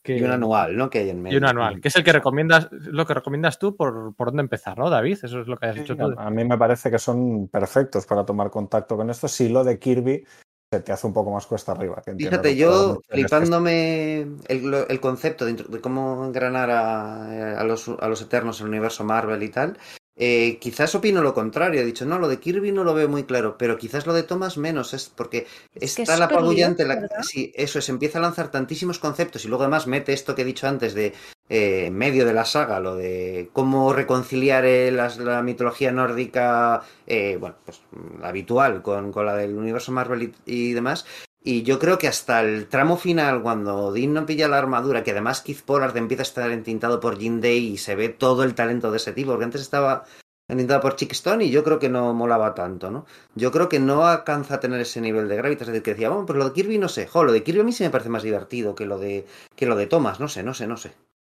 Que, 0.03 0.17
y 0.17 0.23
un 0.23 0.31
anual, 0.31 0.77
¿no? 0.77 0.89
Que 0.89 1.01
hay 1.01 1.11
en 1.11 1.21
medio. 1.21 1.35
Y 1.35 1.39
un 1.39 1.45
anual, 1.45 1.81
que 1.81 1.89
es 1.89 1.97
el 1.97 2.05
que 2.05 2.13
recomiendas, 2.13 2.69
lo 2.71 3.05
que 3.05 3.15
recomiendas 3.15 3.59
tú 3.59 3.77
por, 3.77 4.15
por 4.15 4.29
dónde 4.29 4.43
empezar, 4.43 4.79
¿no, 4.79 4.89
David? 4.89 5.19
Eso 5.23 5.41
es 5.41 5.49
lo 5.49 5.57
que 5.59 5.67
has 5.67 5.75
dicho 5.75 5.97
tú. 5.97 6.15
A 6.17 6.31
mí 6.31 6.45
me 6.45 6.57
parece 6.57 6.91
que 6.91 6.99
son 6.99 7.49
perfectos 7.49 8.07
para 8.07 8.25
tomar 8.25 8.51
contacto 8.51 8.97
con 8.97 9.11
esto. 9.11 9.29
Si 9.29 9.49
lo 9.49 9.65
de 9.65 9.79
Kirby 9.79 10.25
se 10.71 10.81
te 10.81 10.93
hace 10.93 11.07
un 11.07 11.15
poco 11.15 11.31
más 11.33 11.47
cuesta 11.47 11.73
arriba. 11.73 12.03
Que 12.05 12.15
Fíjate, 12.15 12.55
yo 12.55 13.01
flipándome 13.09 14.21
el, 14.49 14.87
el, 14.89 15.01
concepto 15.01 15.47
de, 15.47 15.55
de, 15.55 15.81
cómo 15.81 16.27
engranar 16.27 16.71
a, 16.71 17.59
a, 17.59 17.65
los, 17.65 17.89
a 17.89 18.09
los 18.09 18.21
Eternos 18.21 18.61
en 18.61 18.67
el 18.67 18.73
universo 18.73 19.05
Marvel 19.05 19.43
y 19.43 19.49
tal, 19.49 19.79
eh, 20.19 20.59
quizás 20.61 20.95
opino 20.97 21.23
lo 21.23 21.33
contrario, 21.33 21.81
he 21.81 21.85
dicho, 21.85 22.05
no, 22.05 22.19
lo 22.19 22.27
de 22.27 22.41
Kirby 22.41 22.73
no 22.73 22.83
lo 22.83 22.93
veo 22.93 23.09
muy 23.09 23.23
claro, 23.23 23.57
pero 23.57 23.79
quizás 23.79 24.05
lo 24.05 24.13
de 24.13 24.25
Thomas 24.25 24.59
menos, 24.59 24.93
es 24.93 25.09
porque 25.09 25.47
es 25.77 25.97
está 25.97 26.17
la 26.17 26.25
apabullante, 26.25 26.85
la, 26.85 27.09
sí, 27.23 27.53
eso 27.55 27.79
es, 27.79 27.89
empieza 27.89 28.19
a 28.19 28.23
lanzar 28.23 28.51
tantísimos 28.51 28.99
conceptos 28.99 29.45
y 29.45 29.49
luego 29.49 29.63
además 29.63 29.87
mete 29.87 30.13
esto 30.13 30.35
que 30.35 30.43
he 30.43 30.45
dicho 30.45 30.67
antes 30.67 30.93
de 30.95 31.15
eh, 31.49 31.91
medio 31.93 32.27
de 32.27 32.35
la 32.35 32.45
saga, 32.45 32.81
lo 32.81 32.97
de 32.97 33.49
cómo 33.53 33.93
reconciliar 33.93 34.65
eh, 34.65 34.91
la, 34.91 35.09
la, 35.17 35.41
mitología 35.43 35.93
nórdica, 35.93 36.83
eh, 37.07 37.37
bueno, 37.39 37.55
pues 37.65 37.81
la 38.21 38.29
habitual 38.29 38.83
con, 38.83 39.13
con, 39.13 39.25
la 39.25 39.37
del 39.37 39.57
universo 39.57 39.93
Marvel 39.93 40.25
y, 40.25 40.35
y 40.47 40.73
demás, 40.73 41.07
y 41.51 41.63
yo 41.63 41.79
creo 41.79 41.97
que 41.97 42.09
hasta 42.09 42.43
el 42.43 42.69
tramo 42.69 42.99
final, 42.99 43.41
cuando 43.41 43.75
Odín 43.87 44.13
no 44.13 44.27
pilla 44.27 44.49
la 44.49 44.59
armadura, 44.59 45.03
que 45.03 45.13
además 45.13 45.41
Keith 45.41 45.63
Pollard 45.63 45.97
empieza 45.97 46.21
a 46.21 46.25
estar 46.25 46.51
entintado 46.51 47.01
por 47.01 47.19
Jim 47.19 47.41
Day 47.41 47.69
y 47.69 47.79
se 47.79 47.97
ve 47.97 48.11
todo 48.11 48.45
el 48.45 48.55
talento 48.55 48.91
de 48.91 48.99
ese 48.99 49.15
tipo, 49.15 49.31
porque 49.31 49.47
antes 49.47 49.63
estaba 49.63 50.05
entintado 50.47 50.83
por 50.83 50.97
Chick 50.97 51.13
Stone 51.13 51.43
y 51.43 51.51
yo 51.51 51.65
creo 51.65 51.79
que 51.79 51.89
no 51.89 52.13
molaba 52.13 52.55
tanto, 52.55 52.91
¿no? 52.91 53.07
Yo 53.35 53.51
creo 53.51 53.71
que 53.71 53.79
no 53.79 54.07
alcanza 54.07 54.57
a 54.57 54.61
tener 54.61 54.79
ese 54.79 55.01
nivel 55.01 55.27
de 55.27 55.37
gravitas, 55.37 55.69
es 55.69 55.73
decir, 55.73 55.83
que 55.85 55.91
decía, 55.93 56.11
bueno, 56.11 56.27
pero 56.27 56.39
lo 56.39 56.45
de 56.45 56.53
Kirby 56.53 56.77
no 56.77 56.91
sé, 56.91 57.07
jo, 57.07 57.25
lo 57.25 57.33
de 57.33 57.43
Kirby 57.43 57.61
a 57.61 57.65
mí 57.65 57.73
sí 57.73 57.83
me 57.83 57.89
parece 57.89 58.11
más 58.11 58.25
divertido 58.25 58.75
que 58.75 58.85
lo 58.85 58.99
de, 58.99 59.25
que 59.57 59.65
lo 59.65 59.75
de 59.75 59.87
Thomas, 59.87 60.21
no 60.21 60.29
sé, 60.29 60.43
no 60.43 60.53
sé, 60.53 60.67
no 60.67 60.77
sé. 60.77 60.93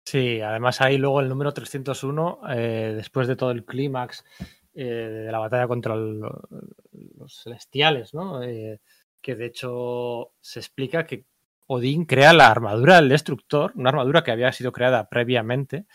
Sí, 0.05 0.41
además 0.41 0.81
ahí 0.81 0.97
luego 0.97 1.21
el 1.21 1.29
número 1.29 1.53
301, 1.53 2.41
eh, 2.49 2.93
después 2.97 3.29
de 3.29 3.37
todo 3.37 3.51
el 3.51 3.63
clímax 3.63 4.25
eh, 4.73 4.83
de 4.83 5.31
la 5.31 5.39
batalla 5.39 5.69
contra 5.69 5.95
los 5.95 7.43
celestiales, 7.43 8.13
¿no? 8.13 8.43
Eh, 8.43 8.81
que 9.21 9.35
de 9.35 9.45
hecho 9.45 10.31
se 10.41 10.59
explica 10.59 11.05
que 11.05 11.25
Odín 11.67 12.05
crea 12.05 12.33
la 12.33 12.47
armadura 12.47 12.97
del 12.97 13.09
destructor, 13.09 13.71
una 13.75 13.89
armadura 13.89 14.23
que 14.23 14.31
había 14.31 14.51
sido 14.51 14.71
creada 14.71 15.07
previamente. 15.07 15.85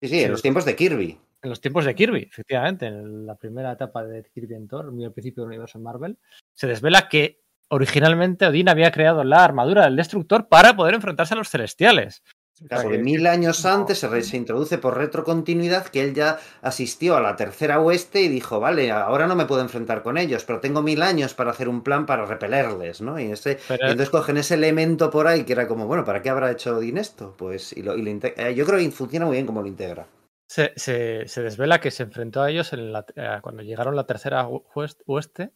Sí, 0.00 0.08
sí, 0.08 0.22
en 0.22 0.30
los 0.30 0.42
tiempos 0.42 0.64
de 0.64 0.76
Kirby. 0.76 1.18
En 1.42 1.50
los 1.50 1.60
tiempos 1.60 1.84
de 1.84 1.94
Kirby, 1.94 2.28
efectivamente, 2.30 2.86
en 2.86 3.26
la 3.26 3.34
primera 3.34 3.72
etapa 3.72 4.04
de 4.04 4.22
Kirby 4.32 4.54
en 4.54 4.68
Thor, 4.68 4.92
muy 4.92 5.04
al 5.04 5.12
principio 5.12 5.42
del 5.42 5.48
universo 5.48 5.78
Marvel, 5.78 6.18
se 6.54 6.66
desvela 6.66 7.08
que 7.08 7.42
originalmente 7.68 8.46
Odín 8.46 8.68
había 8.68 8.90
creado 8.90 9.24
la 9.24 9.44
armadura 9.44 9.84
del 9.84 9.96
destructor 9.96 10.48
para 10.48 10.74
poder 10.74 10.94
enfrentarse 10.94 11.34
a 11.34 11.36
los 11.36 11.48
celestiales. 11.48 12.22
Claro, 12.68 12.90
mil 12.90 13.26
años 13.26 13.64
antes 13.64 13.98
se, 13.98 14.22
se, 14.22 14.36
introduce 14.36 14.76
por 14.76 14.96
retrocontinuidad 14.96 15.86
que 15.86 16.02
él 16.02 16.14
ya 16.14 16.38
asistió 16.60 17.16
a 17.16 17.20
la 17.20 17.34
tercera 17.34 17.80
oeste 17.80 18.20
y 18.20 18.28
dijo, 18.28 18.60
vale, 18.60 18.90
ahora 18.90 19.26
no 19.26 19.34
me 19.34 19.46
puedo 19.46 19.62
enfrentar 19.62 20.02
con 20.02 20.18
ellos, 20.18 20.44
pero 20.44 20.60
tengo 20.60 20.82
mil 20.82 21.00
años 21.00 21.32
para 21.32 21.52
hacer 21.52 21.70
un 21.70 21.82
plan 21.82 22.04
para 22.04 22.26
repelerles, 22.26 23.00
¿no? 23.00 23.18
Y, 23.18 23.32
ese, 23.32 23.58
pero... 23.66 23.86
y 23.86 23.90
entonces 23.92 24.10
cogen 24.10 24.36
ese 24.36 24.54
elemento 24.54 25.10
por 25.10 25.26
ahí 25.26 25.44
que 25.44 25.54
era 25.54 25.66
como, 25.66 25.86
bueno, 25.86 26.04
¿para 26.04 26.20
qué 26.20 26.28
habrá 26.28 26.50
hecho 26.50 26.76
Odín 26.76 26.98
esto? 26.98 27.34
Pues 27.38 27.72
y 27.72 27.82
lo, 27.82 27.96
y 27.96 28.02
lo 28.02 28.10
eh, 28.10 28.54
yo 28.54 28.66
creo 28.66 28.78
que 28.78 28.90
funciona 28.90 29.24
muy 29.24 29.36
bien 29.36 29.46
como 29.46 29.62
lo 29.62 29.68
integra. 29.68 30.06
Se, 30.46 30.72
se, 30.76 31.28
se 31.28 31.42
desvela 31.42 31.80
que 31.80 31.90
se 31.90 32.02
enfrentó 32.02 32.42
a 32.42 32.50
ellos 32.50 32.72
en 32.72 32.92
la, 32.92 33.06
eh, 33.14 33.38
cuando 33.40 33.62
llegaron 33.62 33.96
la 33.96 34.04
tercera 34.04 34.48
oeste 34.48 35.52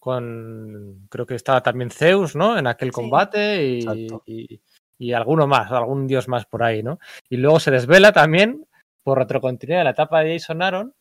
con 0.00 1.06
creo 1.10 1.26
que 1.26 1.34
estaba 1.34 1.62
también 1.62 1.90
Zeus, 1.90 2.34
¿no? 2.34 2.58
En 2.58 2.66
aquel 2.66 2.90
combate 2.90 3.62
y, 3.62 4.60
y, 5.00 5.14
alguno 5.14 5.46
más, 5.46 5.72
algún 5.72 6.06
dios 6.06 6.28
más 6.28 6.44
por 6.44 6.62
ahí, 6.62 6.82
¿no? 6.82 6.98
Y 7.30 7.38
luego 7.38 7.58
se 7.58 7.70
desvela 7.70 8.12
también 8.12 8.66
por 9.02 9.18
retrocontinuidad 9.18 9.84
la 9.84 9.90
etapa 9.90 10.20
de 10.20 10.38
Jason 10.38 10.60
Aaron, 10.62 10.94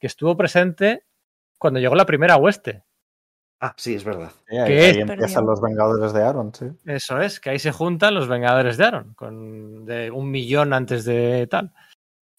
que 0.00 0.06
estuvo 0.06 0.34
presente 0.34 1.04
cuando 1.58 1.78
llegó 1.78 1.94
la 1.94 2.06
primera 2.06 2.36
oeste. 2.36 2.82
Ah, 3.60 3.74
sí, 3.76 3.94
es 3.94 4.04
verdad. 4.04 4.32
Sí, 4.48 4.56
ahí, 4.56 4.72
ahí 4.72 5.00
empiezan 5.00 5.46
los 5.46 5.60
Vengadores 5.60 6.12
de 6.14 6.22
Aaron, 6.22 6.54
sí. 6.54 6.66
Eso 6.86 7.20
es, 7.20 7.38
que 7.38 7.50
ahí 7.50 7.58
se 7.58 7.70
juntan 7.70 8.14
los 8.14 8.28
Vengadores 8.28 8.78
de 8.78 8.84
Aaron, 8.84 9.14
con 9.14 9.84
de 9.84 10.10
un 10.10 10.30
millón 10.30 10.72
antes 10.72 11.04
de 11.04 11.46
tal. 11.46 11.72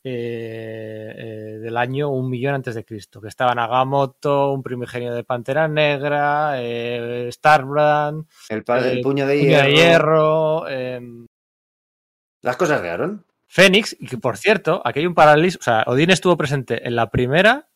Eh, 0.08 1.16
eh, 1.18 1.58
del 1.58 1.76
año 1.78 2.12
un 2.12 2.30
millón 2.30 2.54
antes 2.54 2.76
de 2.76 2.86
Cristo, 2.86 3.20
que 3.20 3.28
estaban 3.28 3.58
Agamotto, 3.58 4.54
un 4.54 4.62
primigenio 4.62 5.12
de 5.16 5.24
Pantera 5.24 5.68
Negra, 5.68 6.62
eh, 6.62 7.28
Starbrand, 7.32 8.28
el, 8.50 8.64
padre, 8.64 8.92
el 8.92 9.02
puño 9.02 9.26
de 9.26 9.40
puño 9.40 9.50
hierro, 9.50 9.66
de 9.66 9.74
hierro 9.74 10.68
em, 10.70 11.28
las 12.44 12.56
cosas 12.56 12.84
de 12.84 12.90
Aaron. 12.92 13.26
Fénix, 13.48 13.98
y 14.00 14.06
que 14.06 14.20
por 14.20 14.38
cierto, 14.38 14.80
aquí 14.86 15.00
hay 15.00 15.08
un 15.08 15.16
paralelismo, 15.16 15.62
o 15.62 15.64
sea, 15.64 15.84
Odín 15.88 16.12
estuvo 16.12 16.38
presente 16.38 16.88
en 16.88 16.96
la 16.96 17.10
primera 17.10 17.68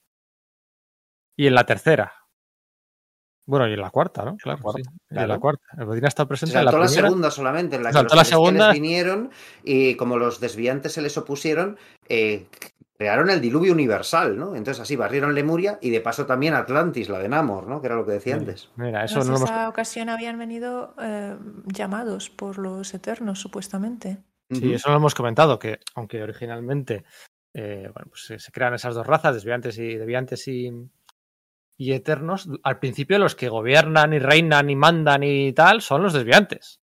y 1.35 1.47
en 1.47 1.55
la 1.55 1.65
tercera. 1.65 2.18
Bueno, 3.49 3.67
y 3.67 3.73
en 3.73 3.81
la 3.81 3.89
cuarta, 3.89 4.23
¿no? 4.23 4.37
Claro, 4.37 4.61
cuarta, 4.61 4.83
sí. 4.83 4.97
claro. 5.07 5.23
en 5.23 5.27
la 5.29 5.39
cuarta. 5.39 5.63
Ha 5.75 6.07
estado 6.07 6.27
presente 6.27 6.53
se 6.53 6.59
en 6.59 6.65
la, 6.65 6.71
la 6.71 6.77
primera. 6.77 7.07
segunda 7.07 7.31
solamente, 7.31 7.77
en 7.77 7.83
la 7.83 7.89
que 7.89 7.93
Saltó 7.93 8.13
los 8.13 8.21
la 8.21 8.25
segunda. 8.25 8.71
vinieron 8.71 9.31
y 9.63 9.95
como 9.95 10.17
los 10.17 10.39
desviantes 10.39 10.93
se 10.93 11.01
les 11.01 11.17
opusieron, 11.17 11.75
eh, 12.07 12.45
crearon 12.95 13.31
el 13.31 13.41
diluvio 13.41 13.73
universal, 13.73 14.37
¿no? 14.37 14.55
Entonces 14.55 14.79
así 14.81 14.95
barrieron 14.95 15.33
Lemuria 15.33 15.79
y 15.81 15.89
de 15.89 15.99
paso 15.99 16.27
también 16.27 16.53
Atlantis, 16.53 17.09
la 17.09 17.17
de 17.17 17.27
Namor, 17.27 17.67
¿no? 17.67 17.81
Que 17.81 17.87
era 17.87 17.95
lo 17.95 18.05
que 18.05 18.11
decía 18.11 18.35
antes. 18.35 18.69
Mira, 18.75 19.03
eso 19.03 19.15
Pues 19.15 19.29
no 19.29 19.35
esa 19.37 19.61
hemos... 19.61 19.69
ocasión 19.69 20.09
habían 20.09 20.37
venido 20.37 20.93
eh, 21.01 21.35
llamados 21.65 22.29
por 22.29 22.59
los 22.59 22.93
Eternos, 22.93 23.39
supuestamente. 23.39 24.19
Sí, 24.51 24.73
eso 24.73 24.91
lo 24.91 24.97
hemos 24.97 25.15
comentado, 25.15 25.57
que 25.57 25.79
aunque 25.95 26.21
originalmente 26.21 27.03
eh, 27.53 27.89
bueno, 27.93 28.09
pues 28.09 28.25
se, 28.25 28.37
se, 28.37 28.51
crean 28.51 28.75
esas 28.75 28.93
dos 28.93 29.07
razas, 29.07 29.33
desviantes 29.33 29.79
y 29.79 29.95
deviantes 29.95 30.47
y, 30.47 30.71
y 31.79 31.93
eternos, 31.93 32.49
al 32.63 32.77
principio 32.79 33.17
los 33.19 33.35
que 33.35 33.47
gobiernan 33.47 34.11
y 34.11 34.19
reinan 34.19 34.69
y 34.69 34.75
mandan 34.75 35.23
y 35.23 35.53
tal 35.53 35.81
son 35.81 36.03
los 36.03 36.11
desviantes. 36.11 36.81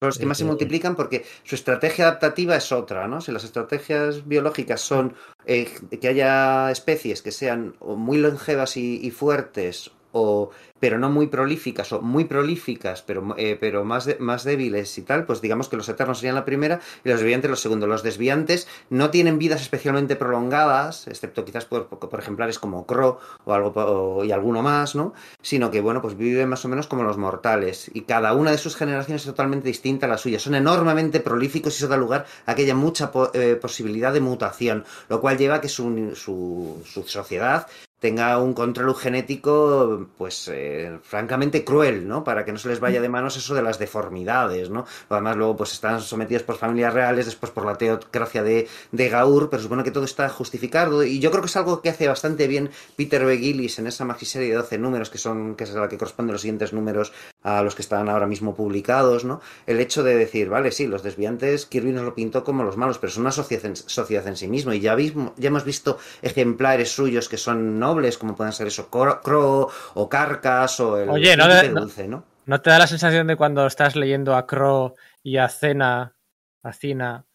Los 0.00 0.18
que 0.18 0.26
más 0.26 0.36
se 0.36 0.44
multiplican 0.44 0.96
porque 0.96 1.24
su 1.44 1.54
estrategia 1.54 2.08
adaptativa 2.08 2.56
es 2.56 2.72
otra, 2.72 3.06
¿no? 3.06 3.20
Si 3.20 3.30
las 3.30 3.44
estrategias 3.44 4.26
biológicas 4.26 4.80
son 4.80 5.14
eh, 5.46 5.72
que 6.00 6.08
haya 6.08 6.72
especies 6.72 7.22
que 7.22 7.30
sean 7.30 7.76
muy 7.80 8.18
longevas 8.18 8.76
y, 8.76 8.98
y 9.00 9.12
fuertes 9.12 9.92
o 10.14 10.50
pero 10.80 10.98
no 10.98 11.08
muy 11.08 11.28
prolíficas 11.28 11.92
o 11.92 12.02
muy 12.02 12.24
prolíficas 12.24 13.02
pero, 13.02 13.34
eh, 13.38 13.56
pero 13.58 13.84
más, 13.84 14.04
de, 14.04 14.16
más 14.18 14.44
débiles 14.44 14.98
y 14.98 15.02
tal, 15.02 15.24
pues 15.24 15.40
digamos 15.40 15.68
que 15.68 15.76
los 15.76 15.88
eternos 15.88 16.18
serían 16.18 16.34
la 16.34 16.44
primera 16.44 16.80
y 17.04 17.08
los 17.08 17.20
desviantes 17.20 17.50
los 17.50 17.60
segundos. 17.60 17.88
Los 17.88 18.02
desviantes 18.02 18.68
no 18.90 19.10
tienen 19.10 19.38
vidas 19.38 19.62
especialmente 19.62 20.14
prolongadas, 20.16 21.08
excepto 21.08 21.44
quizás 21.44 21.64
por, 21.64 21.88
ejemplares 22.18 22.58
como 22.58 22.86
Crow 22.86 23.18
o 23.44 23.52
algo 23.54 24.24
y 24.24 24.32
alguno 24.32 24.62
más, 24.62 24.94
¿no? 24.94 25.14
Sino 25.40 25.70
que, 25.70 25.80
bueno, 25.80 26.02
pues 26.02 26.16
viven 26.16 26.48
más 26.48 26.64
o 26.64 26.68
menos 26.68 26.86
como 26.86 27.02
los 27.02 27.16
mortales 27.16 27.90
y 27.94 28.02
cada 28.02 28.34
una 28.34 28.50
de 28.50 28.58
sus 28.58 28.76
generaciones 28.76 29.22
es 29.22 29.28
totalmente 29.28 29.68
distinta 29.68 30.06
a 30.06 30.08
la 30.10 30.18
suya. 30.18 30.38
Son 30.38 30.54
enormemente 30.54 31.20
prolíficos 31.20 31.74
y 31.74 31.76
eso 31.78 31.88
da 31.88 31.96
lugar 31.96 32.26
a 32.46 32.54
que 32.54 32.62
haya 32.62 32.74
mucha 32.74 33.10
po 33.10 33.30
eh, 33.32 33.56
posibilidad 33.56 34.12
de 34.12 34.20
mutación, 34.20 34.84
lo 35.08 35.20
cual 35.20 35.38
lleva 35.38 35.56
a 35.56 35.60
que 35.60 35.68
su, 35.68 36.12
su, 36.14 36.82
su 36.84 37.02
sociedad 37.04 37.66
tenga 38.04 38.36
un 38.36 38.52
control 38.52 38.94
genético, 38.94 40.08
pues 40.18 40.50
eh, 40.52 40.98
francamente 41.02 41.64
cruel, 41.64 42.06
¿no? 42.06 42.22
Para 42.22 42.44
que 42.44 42.52
no 42.52 42.58
se 42.58 42.68
les 42.68 42.78
vaya 42.78 43.00
de 43.00 43.08
manos 43.08 43.38
eso 43.38 43.54
de 43.54 43.62
las 43.62 43.78
deformidades, 43.78 44.68
¿no? 44.68 44.84
Además, 45.08 45.36
luego, 45.38 45.56
pues 45.56 45.72
están 45.72 46.02
sometidos 46.02 46.42
por 46.42 46.58
familias 46.58 46.92
reales, 46.92 47.24
después 47.24 47.50
por 47.50 47.64
la 47.64 47.78
teocracia 47.78 48.42
de, 48.42 48.68
de 48.92 49.08
Gaur, 49.08 49.48
pero 49.48 49.62
supone 49.62 49.84
que 49.84 49.90
todo 49.90 50.04
está 50.04 50.28
justificado. 50.28 51.02
Y 51.02 51.18
yo 51.18 51.30
creo 51.30 51.40
que 51.40 51.46
es 51.46 51.56
algo 51.56 51.80
que 51.80 51.88
hace 51.88 52.06
bastante 52.06 52.46
bien 52.46 52.68
Peter 52.94 53.24
B. 53.24 53.38
Gillis 53.38 53.78
en 53.78 53.86
esa 53.86 54.04
magiserie 54.04 54.50
de 54.50 54.56
12 54.56 54.76
números, 54.76 55.08
que 55.08 55.16
son, 55.16 55.54
que 55.54 55.64
es 55.64 55.74
a 55.74 55.80
la 55.80 55.88
que 55.88 55.96
corresponden 55.96 56.34
los 56.34 56.42
siguientes 56.42 56.74
números 56.74 57.10
a 57.44 57.62
los 57.62 57.74
que 57.74 57.82
están 57.82 58.08
ahora 58.08 58.26
mismo 58.26 58.56
publicados, 58.56 59.24
¿no? 59.24 59.40
El 59.66 59.78
hecho 59.78 60.02
de 60.02 60.16
decir, 60.16 60.48
vale, 60.48 60.72
sí, 60.72 60.86
los 60.86 61.02
desviantes, 61.02 61.66
Kirby 61.66 61.92
nos 61.92 62.04
lo 62.04 62.14
pintó 62.14 62.42
como 62.42 62.64
los 62.64 62.78
malos, 62.78 62.98
pero 62.98 63.12
son 63.12 63.20
una 63.20 63.32
sociedad 63.32 63.66
en, 63.66 63.76
sociedad 63.76 64.26
en 64.26 64.36
sí 64.36 64.48
mismo. 64.48 64.72
Y 64.72 64.80
ya, 64.80 64.96
mismo, 64.96 65.34
ya 65.36 65.48
hemos 65.48 65.64
visto 65.64 65.98
ejemplares 66.22 66.90
suyos 66.90 67.28
que 67.28 67.36
son 67.36 67.78
nobles, 67.78 68.16
como 68.16 68.34
pueden 68.34 68.54
ser 68.54 68.66
eso, 68.66 68.88
Crow 68.88 69.68
o 69.94 70.08
Carcas 70.08 70.80
o 70.80 70.98
el 70.98 71.10
Oye, 71.10 71.36
no, 71.36 71.46
dulce, 71.80 72.08
¿no? 72.08 72.24
¿no? 72.46 72.60
te 72.62 72.70
da 72.70 72.78
la 72.78 72.86
sensación 72.86 73.26
de 73.26 73.36
cuando 73.36 73.66
estás 73.66 73.94
leyendo 73.94 74.34
a 74.34 74.46
Crow 74.46 74.94
y 75.22 75.36
a 75.36 75.48
Cena, 75.48 76.16
a 76.62 76.72
Cina, 76.72 77.26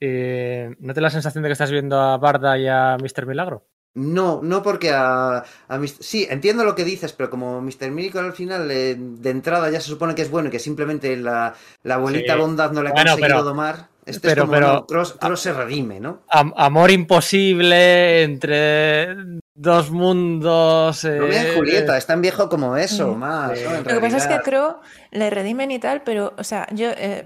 eh, 0.00 0.74
¿no 0.80 0.92
te 0.92 1.00
da 1.00 1.06
la 1.06 1.10
sensación 1.10 1.42
de 1.42 1.48
que 1.50 1.52
estás 1.52 1.70
viendo 1.70 2.00
a 2.00 2.18
Barda 2.18 2.58
y 2.58 2.66
a 2.66 2.96
Mr. 3.00 3.26
Milagro? 3.26 3.68
No, 3.96 4.40
no 4.42 4.62
porque 4.62 4.90
a, 4.90 5.38
a 5.68 5.78
Mr. 5.78 5.96
Sí, 6.00 6.26
entiendo 6.28 6.64
lo 6.64 6.74
que 6.74 6.84
dices, 6.84 7.14
pero 7.14 7.30
como 7.30 7.62
Mr. 7.62 7.90
Miracle 7.90 8.20
al 8.20 8.34
final 8.34 8.70
eh, 8.70 8.94
de 8.94 9.30
entrada 9.30 9.70
ya 9.70 9.80
se 9.80 9.88
supone 9.88 10.14
que 10.14 10.20
es 10.20 10.30
bueno 10.30 10.48
y 10.48 10.52
que 10.52 10.58
simplemente 10.58 11.16
la, 11.16 11.54
la 11.82 11.94
abuelita 11.94 12.34
sí. 12.34 12.38
bondad 12.38 12.72
no 12.72 12.82
le 12.82 12.90
ha 12.90 12.92
bueno, 12.92 13.12
conseguido 13.12 13.38
pero, 13.38 13.42
domar. 13.42 13.88
Este 14.04 14.28
pero, 14.28 14.42
es 14.42 14.48
como, 14.48 14.52
pero, 14.52 14.72
no, 14.74 14.86
Cross, 14.86 15.16
Cross 15.18 15.40
se 15.40 15.52
redime, 15.54 15.98
¿no? 15.98 16.20
Amor 16.28 16.90
imposible 16.90 18.22
entre 18.22 19.16
dos 19.56 19.90
mundos. 19.90 21.02
Eh, 21.04 21.18
Romeo 21.18 21.52
y 21.52 21.56
Julieta, 21.56 21.96
es 21.96 22.06
tan 22.06 22.20
viejo 22.20 22.48
como 22.48 22.76
eso, 22.76 23.10
sí. 23.10 23.16
más. 23.16 23.58
¿no? 23.60 23.76
Lo 23.78 23.84
que 23.84 24.00
pasa 24.00 24.18
es 24.18 24.26
que 24.26 24.40
Crow 24.40 24.76
le 25.10 25.30
redimen 25.30 25.70
y 25.70 25.78
tal, 25.78 26.02
pero, 26.02 26.34
o 26.36 26.44
sea, 26.44 26.68
yo 26.72 26.90
eh, 26.90 27.24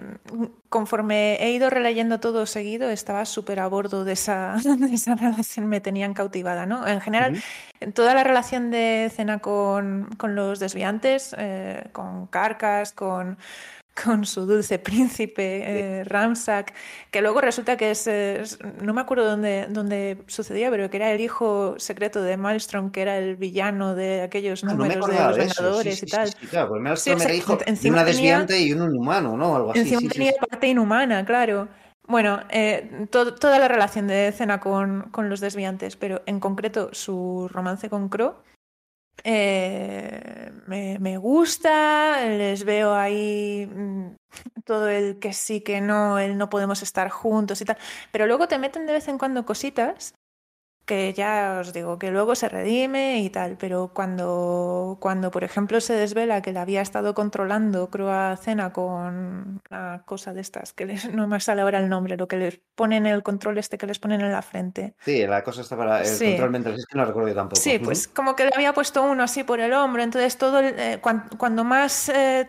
conforme 0.69 1.43
he 1.43 1.51
ido 1.51 1.69
releyendo 1.69 2.21
todo 2.21 2.47
seguido, 2.47 2.89
estaba 2.89 3.25
súper 3.25 3.59
a 3.59 3.67
bordo 3.67 4.05
de 4.05 4.13
esa, 4.13 4.57
de 4.65 4.95
esa 4.95 5.17
relación, 5.17 5.67
me 5.67 5.81
tenían 5.81 6.15
cautivada, 6.15 6.67
¿no? 6.67 6.87
En 6.87 7.01
general, 7.01 7.35
uh 7.35 7.37
-huh. 7.37 7.93
toda 7.93 8.15
la 8.15 8.23
relación 8.23 8.71
de 8.71 9.11
Cena 9.15 9.41
con, 9.41 10.09
con 10.17 10.37
los 10.37 10.61
desviantes, 10.61 11.35
eh, 11.37 11.89
con 11.93 12.29
Carcas, 12.29 12.93
con 12.93 13.39
con 14.05 14.25
su 14.25 14.47
dulce 14.47 14.79
príncipe 14.79 15.63
eh, 16.01 16.05
Ramsack, 16.05 16.75
que 17.11 17.21
luego 17.21 17.41
resulta 17.41 17.77
que 17.77 17.91
es, 17.91 18.07
es, 18.07 18.59
no 18.83 18.95
me 18.95 19.01
acuerdo 19.01 19.25
dónde, 19.25 19.67
dónde 19.69 20.19
sucedía, 20.27 20.71
pero 20.71 20.91
que 20.91 20.97
era 20.97 21.13
el 21.13 21.21
hijo 21.21 21.75
secreto 21.79 22.23
de 22.23 22.37
Maelstrom, 22.37 22.91
que 22.91 23.03
era 23.03 23.19
el 23.19 23.37
villano 23.37 23.95
de 23.95 24.23
aquellos 24.23 24.65
ah, 24.65 24.69
números 24.73 25.09
no 25.09 25.13
de 25.13 25.21
los 25.21 25.37
Vengadores 25.37 25.95
sí, 25.95 26.01
sí, 26.01 26.07
y 26.07 26.11
tal. 26.11 26.29
Sí, 26.29 26.37
sí, 26.41 26.47
claro, 26.47 26.69
pues 26.71 26.83
Maelstrom 26.83 27.21
era 27.21 27.35
hijo 27.35 27.57
de 27.57 27.91
una 27.91 28.05
desviante 28.05 28.55
tenía, 28.55 28.69
y 28.69 28.73
un 28.73 28.95
inhumano, 28.95 29.37
¿no? 29.37 29.57
Algo 29.57 29.71
así. 29.73 29.81
Encima 29.81 30.11
tenía 30.11 30.33
parte 30.33 30.69
inhumana, 30.69 31.25
claro. 31.25 31.69
Bueno, 32.07 32.41
eh, 32.51 33.07
to 33.11 33.35
toda 33.35 33.59
la 33.61 33.69
relación 33.69 34.09
de 34.09 34.33
Cena 34.33 34.59
con, 34.59 35.11
con, 35.13 35.29
los 35.29 35.39
desviantes, 35.39 35.95
pero 35.95 36.23
en 36.27 36.41
concreto 36.41 36.91
su 36.93 37.49
romance 37.53 37.89
con 37.89 38.09
Crow, 38.09 38.35
eh, 39.25 40.53
me, 40.67 40.99
me, 40.99 41.17
gusta, 41.19 42.27
les 42.27 42.65
veo 42.65 42.95
ahí 42.95 43.67
mm, 43.67 44.17
todo 44.65 44.89
el 44.89 45.19
que 45.19 45.33
sí, 45.33 45.61
que 45.61 45.81
no, 45.81 46.19
el 46.19 46.39
no 46.39 46.49
podemos 46.51 46.83
estar 46.83 47.09
juntos 47.11 47.61
y 47.61 47.65
tal, 47.65 47.79
pero 48.13 48.27
luego 48.27 48.49
te 48.49 48.59
meten 48.59 48.87
de 48.87 48.93
vez 48.95 49.09
en 49.09 49.19
cuando 49.19 49.45
cositas 49.47 50.15
que 50.85 51.13
ya 51.13 51.59
os 51.61 51.73
digo 51.73 51.99
que 51.99 52.11
luego 52.11 52.35
se 52.35 52.49
redime 52.49 53.21
y 53.21 53.31
tal, 53.31 53.57
pero 53.57 53.93
cuando, 53.95 54.99
cuando 55.01 55.31
por 55.31 55.45
ejemplo 55.45 55.81
se 55.81 55.95
desvela 55.95 56.43
que 56.43 56.53
la 56.53 56.63
había 56.63 56.81
estado 56.81 57.15
controlando 57.15 57.91
Croa 57.91 58.37
Cena 58.37 58.73
con 58.73 59.61
una 59.71 60.03
cosa 60.05 60.33
de 60.35 60.41
estas, 60.41 60.73
que 60.73 60.87
les, 60.87 61.05
no 61.15 61.29
me 61.29 61.39
sale 61.41 61.63
ahora 61.63 61.79
el 61.79 61.89
nombre, 61.89 62.17
lo 62.17 62.27
que 62.27 62.37
les 62.37 62.61
ponen 62.75 63.07
el 63.07 63.23
control 63.23 63.59
este 63.59 63.79
que 63.79 63.87
les 63.87 63.99
ponen 63.99 64.21
en 64.21 64.33
la 64.33 64.43
frente. 64.43 64.95
Sí, 64.99 65.27
la 65.27 65.45
cosa 65.45 65.61
está 65.61 65.77
para 65.77 66.01
el 66.01 66.07
sí. 66.07 66.31
control 66.31 66.51
mental, 66.51 66.75
es 66.75 66.87
que 66.87 66.99
no 66.99 67.05
recuerdo 67.05 67.29
yo 67.29 67.35
tampoco. 67.35 67.61
Sí, 67.61 67.79
pues 67.79 68.09
como 68.09 68.35
que 68.35 68.45
le 68.45 68.51
había 68.55 68.73
puesto 68.73 69.03
uno 69.03 69.23
así 69.23 69.45
por 69.45 69.61
el 69.61 69.73
hombro, 69.73 70.03
entonces 70.03 70.37
todo, 70.39 70.59
el, 70.59 70.75
eh, 70.79 70.99
cuando, 71.01 71.39
cuando, 71.39 71.65
más... 71.65 72.09
Eh, 72.09 72.49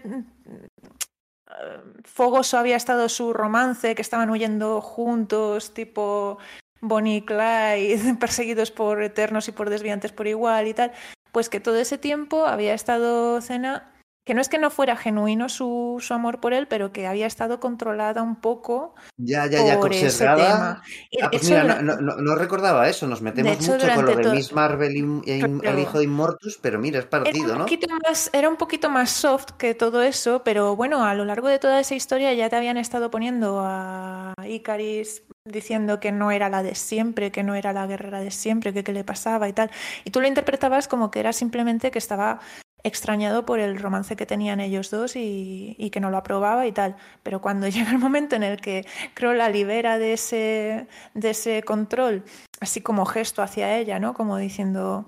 fogoso 2.05 2.57
había 2.57 2.75
estado 2.75 3.09
su 3.09 3.33
romance, 3.33 3.95
que 3.95 4.01
estaban 4.01 4.29
huyendo 4.29 4.81
juntos, 4.81 5.73
tipo 5.73 6.37
Bonnie 6.81 7.17
y 7.17 7.21
Clyde, 7.21 8.15
perseguidos 8.19 8.71
por 8.71 9.01
eternos 9.01 9.47
y 9.47 9.51
por 9.51 9.69
desviantes 9.69 10.11
por 10.11 10.27
igual 10.27 10.67
y 10.67 10.73
tal, 10.73 10.91
pues 11.31 11.49
que 11.49 11.59
todo 11.59 11.77
ese 11.77 11.97
tiempo 11.97 12.45
había 12.45 12.73
estado 12.73 13.39
Cena 13.41 13.91
que 14.23 14.35
no 14.35 14.41
es 14.41 14.49
que 14.49 14.59
no 14.59 14.69
fuera 14.69 14.95
genuino 14.95 15.49
su, 15.49 15.97
su, 15.99 16.13
amor 16.13 16.39
por 16.39 16.53
él, 16.53 16.67
pero 16.67 16.91
que 16.91 17.07
había 17.07 17.25
estado 17.25 17.59
controlada 17.59 18.21
un 18.21 18.35
poco 18.35 18.93
ya, 19.17 19.47
ya, 19.47 19.65
ya, 19.65 19.79
por 19.79 19.91
ese 19.91 20.25
tema. 20.25 20.83
Ah, 21.21 21.29
pues 21.31 21.49
mira, 21.49 21.81
no, 21.81 21.99
no, 21.99 22.17
no, 22.17 22.35
recordaba 22.35 22.87
eso, 22.87 23.07
nos 23.07 23.21
metemos 23.21 23.53
hecho, 23.53 23.73
mucho 23.73 23.87
con 23.95 24.05
lo 24.05 24.15
de 24.15 24.31
Miss 24.35 24.53
Marvel 24.53 24.95
y, 24.95 25.21
y 25.25 25.39
claro. 25.39 25.61
el 25.63 25.79
hijo 25.79 25.97
de 25.97 26.03
Immortus, 26.03 26.59
pero 26.61 26.77
mira, 26.77 26.99
es 26.99 27.05
partido, 27.05 27.45
era 27.45 27.53
un 27.53 27.57
¿no? 27.59 27.65
Poquito 27.65 27.87
más, 28.07 28.29
era 28.31 28.49
un 28.49 28.57
poquito 28.57 28.89
más 28.91 29.09
soft 29.09 29.53
que 29.57 29.73
todo 29.73 30.03
eso, 30.03 30.43
pero 30.45 30.75
bueno, 30.75 31.03
a 31.03 31.15
lo 31.15 31.25
largo 31.25 31.47
de 31.47 31.57
toda 31.57 31.79
esa 31.79 31.95
historia 31.95 32.31
ya 32.33 32.47
te 32.47 32.55
habían 32.55 32.77
estado 32.77 33.09
poniendo 33.09 33.59
a 33.63 34.35
Icaris 34.47 35.23
diciendo 35.45 35.99
que 35.99 36.11
no 36.11 36.31
era 36.31 36.49
la 36.49 36.63
de 36.63 36.75
siempre, 36.75 37.31
que 37.31 37.43
no 37.43 37.55
era 37.55 37.73
la 37.73 37.87
guerrera 37.87 38.19
de 38.19 38.31
siempre, 38.31 38.73
que 38.73 38.83
qué 38.83 38.93
le 38.93 39.03
pasaba 39.03 39.49
y 39.49 39.53
tal. 39.53 39.71
Y 40.03 40.11
tú 40.11 40.21
lo 40.21 40.27
interpretabas 40.27 40.87
como 40.87 41.11
que 41.11 41.19
era 41.19 41.33
simplemente 41.33 41.91
que 41.91 41.99
estaba 41.99 42.39
extrañado 42.83 43.45
por 43.45 43.59
el 43.59 43.77
romance 43.77 44.15
que 44.15 44.25
tenían 44.25 44.59
ellos 44.59 44.89
dos 44.89 45.15
y, 45.15 45.89
que 45.91 45.99
no 45.99 46.09
lo 46.09 46.17
aprobaba 46.17 46.65
y 46.67 46.71
tal. 46.71 46.95
Pero 47.23 47.41
cuando 47.41 47.67
llega 47.69 47.91
el 47.91 47.97
momento 47.99 48.35
en 48.35 48.43
el 48.43 48.59
que 48.61 48.85
Kroll 49.13 49.37
la 49.37 49.49
libera 49.49 49.97
de 49.97 50.13
ese, 50.13 50.87
de 51.13 51.29
ese 51.31 51.63
control, 51.63 52.23
así 52.59 52.81
como 52.81 53.05
gesto 53.05 53.41
hacia 53.41 53.77
ella, 53.77 53.99
¿no? 53.99 54.13
Como 54.13 54.37
diciendo, 54.37 55.07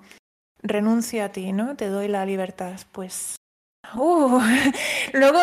renuncio 0.61 1.23
a 1.25 1.29
ti, 1.29 1.53
¿no? 1.53 1.75
Te 1.75 1.87
doy 1.87 2.07
la 2.07 2.25
libertad. 2.25 2.79
Pues 2.91 3.35
Uh, 3.95 4.39
luego 5.13 5.39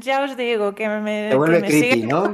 ya 0.00 0.24
os 0.24 0.36
digo 0.36 0.74
que 0.74 0.88
me, 0.88 1.30
que 1.30 1.38
me 1.38 1.62
creepy, 1.62 1.70
sigue 1.70 2.06
¿no? 2.06 2.32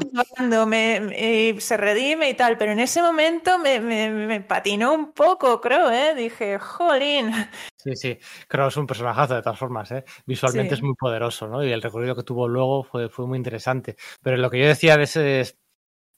me, 0.67 1.01
me, 1.01 1.61
se 1.61 1.77
redime 1.77 2.31
y 2.31 2.35
tal, 2.35 2.57
pero 2.57 2.73
en 2.73 2.81
ese 2.81 3.03
momento 3.03 3.59
me, 3.59 3.81
me 3.81 4.41
patinó 4.41 4.95
un 4.95 5.13
poco, 5.13 5.61
creo, 5.61 5.91
¿eh? 5.91 6.15
Dije, 6.15 6.59
jolín. 6.59 7.33
Sí, 7.77 7.97
sí, 7.97 8.19
creo 8.47 8.67
que 8.67 8.69
es 8.69 8.77
un 8.77 8.87
personajazo 8.87 9.35
de 9.35 9.43
todas 9.43 9.59
formas, 9.59 9.91
¿eh? 9.91 10.05
Visualmente 10.27 10.75
Sí. 10.77 10.81
es 10.81 10.83
muy 10.83 10.95
poderoso, 10.95 11.49
¿no? 11.49 11.65
Y 11.65 11.73
el 11.73 11.83
recorrido 11.83 12.15
que 12.15 12.23
tuvo 12.23 12.47
luego 12.47 12.85
fue, 12.85 13.09
fue 13.09 13.27
muy 13.27 13.37
interesante. 13.39 13.97
Pero 14.23 14.37
lo 14.37 14.51
que 14.51 14.61
yo 14.61 14.67
decía 14.67 14.97
de 14.97 15.05
ese, 15.05 15.57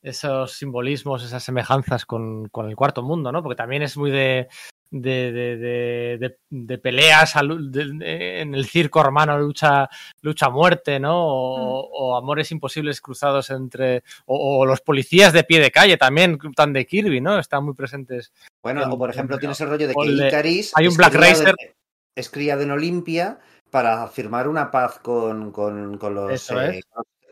esos 0.03 0.53
simbolismos, 0.55 1.25
esas 1.25 1.45
semejanzas 1.45 2.05
con, 2.07 2.49
con 2.49 2.69
el 2.69 2.77
cuarto 2.77 3.03
mundo, 3.03 3.33
¿no? 3.33 3.43
Porque 3.43 3.57
también 3.57 3.83
es 3.83 3.97
muy 3.97 4.11
de, 4.11 4.49
de, 4.93 5.33
de, 5.33 5.57
de, 5.57 6.19
de, 6.19 6.39
de 6.51 6.79
peleas 6.79 7.35
al- 7.35 7.73
de- 7.73 7.93
de- 7.95 8.41
en 8.43 8.55
el 8.55 8.67
circo 8.67 9.01
hermano, 9.01 9.39
lucha, 9.39 9.89
lucha 10.21 10.47
a 10.47 10.51
muerte, 10.51 11.01
¿no? 11.01 11.17
O, 11.17 11.81
o 11.81 12.17
amores 12.17 12.53
imposibles 12.53 13.01
cruzados 13.01 13.49
entre. 13.51 14.05
O, 14.27 14.59
o 14.61 14.67
los 14.67 14.83
policías 14.83 15.33
de 15.33 15.45
pie 15.45 15.61
de 15.61 15.71
calle 15.71 15.97
también, 15.97 16.39
tan 16.55 16.73
de 16.75 16.87
Kirby, 16.87 17.21
¿no? 17.23 17.39
Están 17.39 17.65
muy 17.65 17.75
presentes. 17.75 18.33
Bueno, 18.63 18.83
en- 18.85 18.91
o 18.93 18.99
por 18.99 19.09
ejemplo, 19.11 19.37
en- 19.37 19.41
tienes 19.41 19.61
el 19.63 19.69
rollo 19.71 19.89
de 19.89 19.95
que 19.95 20.27
Icaris 20.29 20.73
hay 20.77 20.87
un 20.87 20.93
es 20.93 20.97
Black 20.99 21.13
criado 21.13 21.41
Racer. 21.45 21.55
es 22.15 22.31
criado 22.31 22.63
en 22.63 22.71
Olimpia 22.71 23.39
para 23.71 24.07
firmar 24.09 24.47
una 24.47 24.71
paz 24.71 24.99
con, 24.99 25.51
con, 25.53 25.97
con 25.97 26.15
los 26.15 26.51
eh, 26.51 26.79
es. 26.79 26.85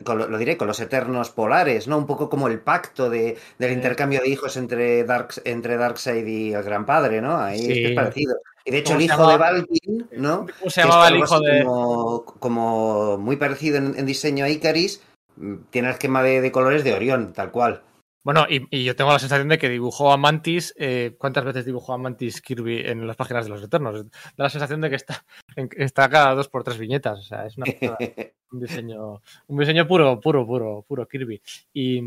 Con 0.03 0.17
lo, 0.17 0.27
lo 0.27 0.37
diré, 0.37 0.57
con 0.57 0.67
los 0.67 0.79
eternos 0.79 1.29
polares, 1.29 1.87
¿no? 1.87 1.97
Un 1.97 2.05
poco 2.05 2.29
como 2.29 2.47
el 2.47 2.59
pacto 2.59 3.09
de, 3.09 3.37
del 3.57 3.71
intercambio 3.73 4.21
de 4.21 4.29
hijos 4.29 4.57
entre 4.57 5.03
Dark, 5.03 5.29
entre 5.45 5.77
Darkseid 5.77 6.25
y 6.25 6.53
el 6.53 6.63
Gran 6.63 6.85
Padre, 6.85 7.21
¿no? 7.21 7.37
Ahí 7.37 7.59
es 7.61 7.67
que 7.67 7.73
Sí. 7.73 7.83
es 7.85 7.91
parecido. 7.95 8.35
Y 8.63 8.71
de 8.71 8.77
hecho, 8.77 8.89
¿Cómo 8.93 8.99
el 8.99 9.05
hijo 9.05 9.27
de? 9.27 9.37
Valkyrie, 9.37 10.05
¿no? 10.17 10.45
¿Cómo 10.59 10.69
se 10.69 10.81
llamaba 10.81 11.07
el 11.07 11.17
hijo 11.17 11.39
de.? 11.39 11.63
Como, 11.63 12.25
como 12.39 13.17
muy 13.17 13.35
parecido 13.37 13.77
en, 13.77 13.95
en 13.97 14.05
diseño 14.05 14.45
a 14.45 14.49
Icaris, 14.49 15.01
mm, 15.37 15.55
tiene 15.71 15.87
el 15.87 15.93
esquema 15.95 16.21
de, 16.21 16.41
de 16.41 16.51
colores 16.51 16.83
de 16.83 16.93
Orión, 16.93 17.33
tal 17.33 17.49
cual. 17.51 17.81
Bueno, 18.23 18.45
y, 18.49 18.67
y 18.69 18.83
yo 18.83 18.95
tengo 18.95 19.11
la 19.11 19.17
sensación 19.19 19.47
de 19.49 19.57
que 19.57 19.67
dibujó 19.69 20.11
a 20.11 20.17
Mantis. 20.17 20.73
eh, 20.77 21.15
¿Cuántas 21.17 21.43
veces 21.43 21.65
dibujó 21.65 21.93
a 21.93 21.97
Mantis 21.97 22.41
Kirby 22.41 22.81
en 22.85 23.07
las 23.07 23.15
páginas 23.15 23.45
de 23.45 23.49
los 23.51 23.63
Eternos? 23.63 24.05
Da 24.05 24.43
la 24.43 24.49
sensación 24.49 24.79
de 24.81 24.89
que 24.91 24.95
está, 24.95 25.25
en- 25.55 25.69
está 25.77 26.07
cada 26.09 26.35
dos 26.35 26.47
por 26.47 26.63
tres 26.63 26.77
viñetas. 26.77 27.17
O 27.19 27.23
sea, 27.23 27.45
es 27.47 27.57
una 27.57 27.65
un 28.51 28.59
diseño, 28.59 29.21
un 29.47 29.57
diseño 29.59 29.87
puro, 29.87 30.19
puro, 30.19 30.45
puro, 30.45 30.85
puro 30.87 31.07
Kirby. 31.07 31.41
Y, 31.73 31.97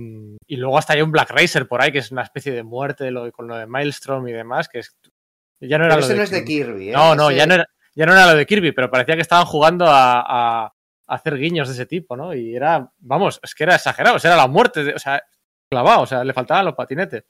y 0.46 0.56
luego 0.56 0.78
hasta 0.78 0.92
hay 0.92 1.02
un 1.02 1.10
Black 1.10 1.30
Racer 1.30 1.66
por 1.66 1.82
ahí, 1.82 1.90
que 1.90 1.98
es 1.98 2.12
una 2.12 2.22
especie 2.22 2.52
de 2.52 2.62
muerte 2.62 3.02
de 3.04 3.10
lo- 3.10 3.32
con 3.32 3.48
lo 3.48 3.56
de 3.56 3.66
Maelstrom 3.66 4.28
y 4.28 4.32
demás, 4.32 4.68
que 4.68 4.78
es, 4.80 4.94
ya 5.60 5.78
no 5.78 5.86
era 5.86 5.96
Pero 5.96 6.06
lo 6.06 6.12
ese 6.12 6.12
de 6.12 6.18
no 6.18 6.22
es 6.24 6.30
de 6.30 6.44
Kirby. 6.44 6.88
¿eh? 6.90 6.92
No, 6.92 7.14
no, 7.16 7.30
Ese- 7.30 7.38
ya 7.38 7.46
no, 7.46 7.54
era, 7.54 7.68
ya 7.94 8.06
no 8.06 8.12
era 8.12 8.26
lo 8.30 8.36
de 8.36 8.46
Kirby, 8.46 8.70
pero 8.72 8.88
parecía 8.90 9.16
que 9.16 9.22
estaban 9.22 9.46
jugando 9.46 9.86
a 9.88 10.72
hacer 11.06 11.36
guiños 11.38 11.68
de 11.68 11.74
ese 11.74 11.86
tipo, 11.86 12.16
¿no? 12.16 12.34
Y 12.34 12.54
era, 12.54 12.90
vamos, 12.98 13.40
es 13.42 13.54
que 13.54 13.64
era 13.64 13.74
exagerado, 13.74 14.16
o 14.16 14.18
sea, 14.18 14.30
era 14.32 14.42
la 14.42 14.48
muerte, 14.48 14.84
de- 14.84 14.94
o 14.94 14.98
sea, 14.98 15.22
clavado, 15.74 16.02
o 16.02 16.06
sea, 16.06 16.22
le 16.24 16.32
faltaban 16.32 16.64
los 16.64 16.74
patinetes. 16.74 17.24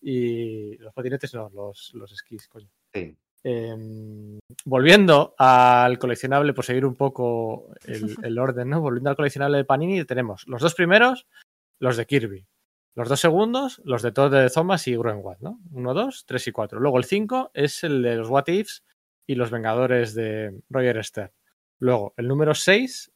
Y 0.00 0.76
los 0.78 0.94
patinetes 0.94 1.34
no, 1.34 1.50
los, 1.50 1.92
los 1.94 2.12
esquís, 2.12 2.46
coño. 2.48 2.68
Sí. 2.94 3.16
Eh, 3.42 4.38
volviendo 4.64 5.34
al 5.38 5.98
coleccionable, 5.98 6.52
por 6.52 6.64
seguir 6.64 6.84
un 6.86 6.94
poco 6.94 7.68
el, 7.84 8.14
el 8.24 8.38
orden, 8.38 8.70
¿no? 8.70 8.80
Volviendo 8.80 9.10
al 9.10 9.16
coleccionable 9.16 9.58
de 9.58 9.64
Panini, 9.64 10.04
tenemos 10.04 10.46
los 10.46 10.62
dos 10.62 10.74
primeros, 10.74 11.26
los 11.80 11.96
de 11.96 12.06
Kirby. 12.06 12.46
Los 12.94 13.08
dos 13.08 13.20
segundos, 13.20 13.82
los 13.84 14.00
de 14.02 14.10
Todd 14.10 14.32
de 14.32 14.48
Thomas 14.48 14.86
y 14.88 14.96
Greenwald, 14.96 15.42
¿no? 15.42 15.60
Uno, 15.70 15.92
dos, 15.92 16.24
tres 16.24 16.46
y 16.46 16.52
cuatro. 16.52 16.80
Luego 16.80 16.96
el 16.96 17.04
cinco 17.04 17.50
es 17.52 17.84
el 17.84 18.02
de 18.02 18.16
los 18.16 18.30
What 18.30 18.48
Ifs 18.48 18.84
y 19.26 19.34
los 19.34 19.50
Vengadores 19.50 20.14
de 20.14 20.62
Roger 20.70 21.04
Stern. 21.04 21.30
Luego, 21.78 22.14
el 22.16 22.26
número 22.26 22.54
seis 22.54 23.12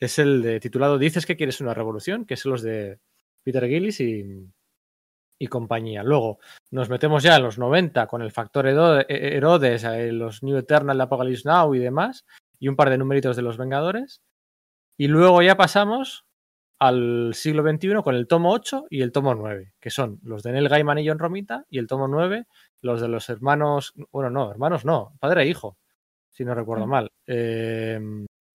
es 0.00 0.18
el 0.18 0.42
de 0.42 0.58
titulado 0.58 0.98
Dices 0.98 1.26
que 1.26 1.36
quieres 1.36 1.60
una 1.60 1.74
revolución, 1.74 2.24
que 2.24 2.36
son 2.36 2.52
los 2.52 2.62
de 2.62 2.98
Peter 3.44 3.66
Gillis 3.68 4.00
y, 4.00 4.24
y 5.38 5.46
compañía. 5.46 6.02
Luego 6.02 6.38
nos 6.70 6.88
metemos 6.88 7.22
ya 7.22 7.36
en 7.36 7.42
los 7.42 7.58
90 7.58 8.06
con 8.06 8.22
el 8.22 8.32
factor 8.32 8.66
eh, 8.66 9.04
Herodes, 9.08 9.84
eh, 9.84 10.10
los 10.12 10.42
New 10.42 10.56
Eternal 10.56 10.96
de 10.96 11.02
Apocalypse 11.04 11.48
Now 11.48 11.74
y 11.74 11.78
demás, 11.78 12.24
y 12.58 12.68
un 12.68 12.76
par 12.76 12.90
de 12.90 12.98
numeritos 12.98 13.36
de 13.36 13.42
los 13.42 13.58
Vengadores. 13.58 14.22
Y 14.96 15.08
luego 15.08 15.42
ya 15.42 15.56
pasamos 15.56 16.24
al 16.80 17.32
siglo 17.34 17.62
XXI 17.62 18.02
con 18.02 18.14
el 18.14 18.26
tomo 18.26 18.52
8 18.52 18.86
y 18.90 19.02
el 19.02 19.12
tomo 19.12 19.34
9, 19.34 19.72
que 19.80 19.90
son 19.90 20.18
los 20.22 20.42
de 20.42 20.52
Neil 20.52 20.68
Gaiman 20.68 20.98
y 20.98 21.08
John 21.08 21.18
Romita, 21.18 21.64
y 21.70 21.78
el 21.78 21.86
tomo 21.86 22.08
9, 22.08 22.46
los 22.82 23.00
de 23.00 23.08
los 23.08 23.28
hermanos, 23.30 23.92
bueno, 24.12 24.30
no, 24.30 24.50
hermanos 24.50 24.84
no, 24.84 25.14
padre 25.20 25.42
e 25.44 25.46
hijo, 25.48 25.78
si 26.30 26.44
no 26.44 26.54
recuerdo 26.54 26.86
Mm. 26.86 26.90
mal. 26.90 27.10
Eh, 27.26 28.00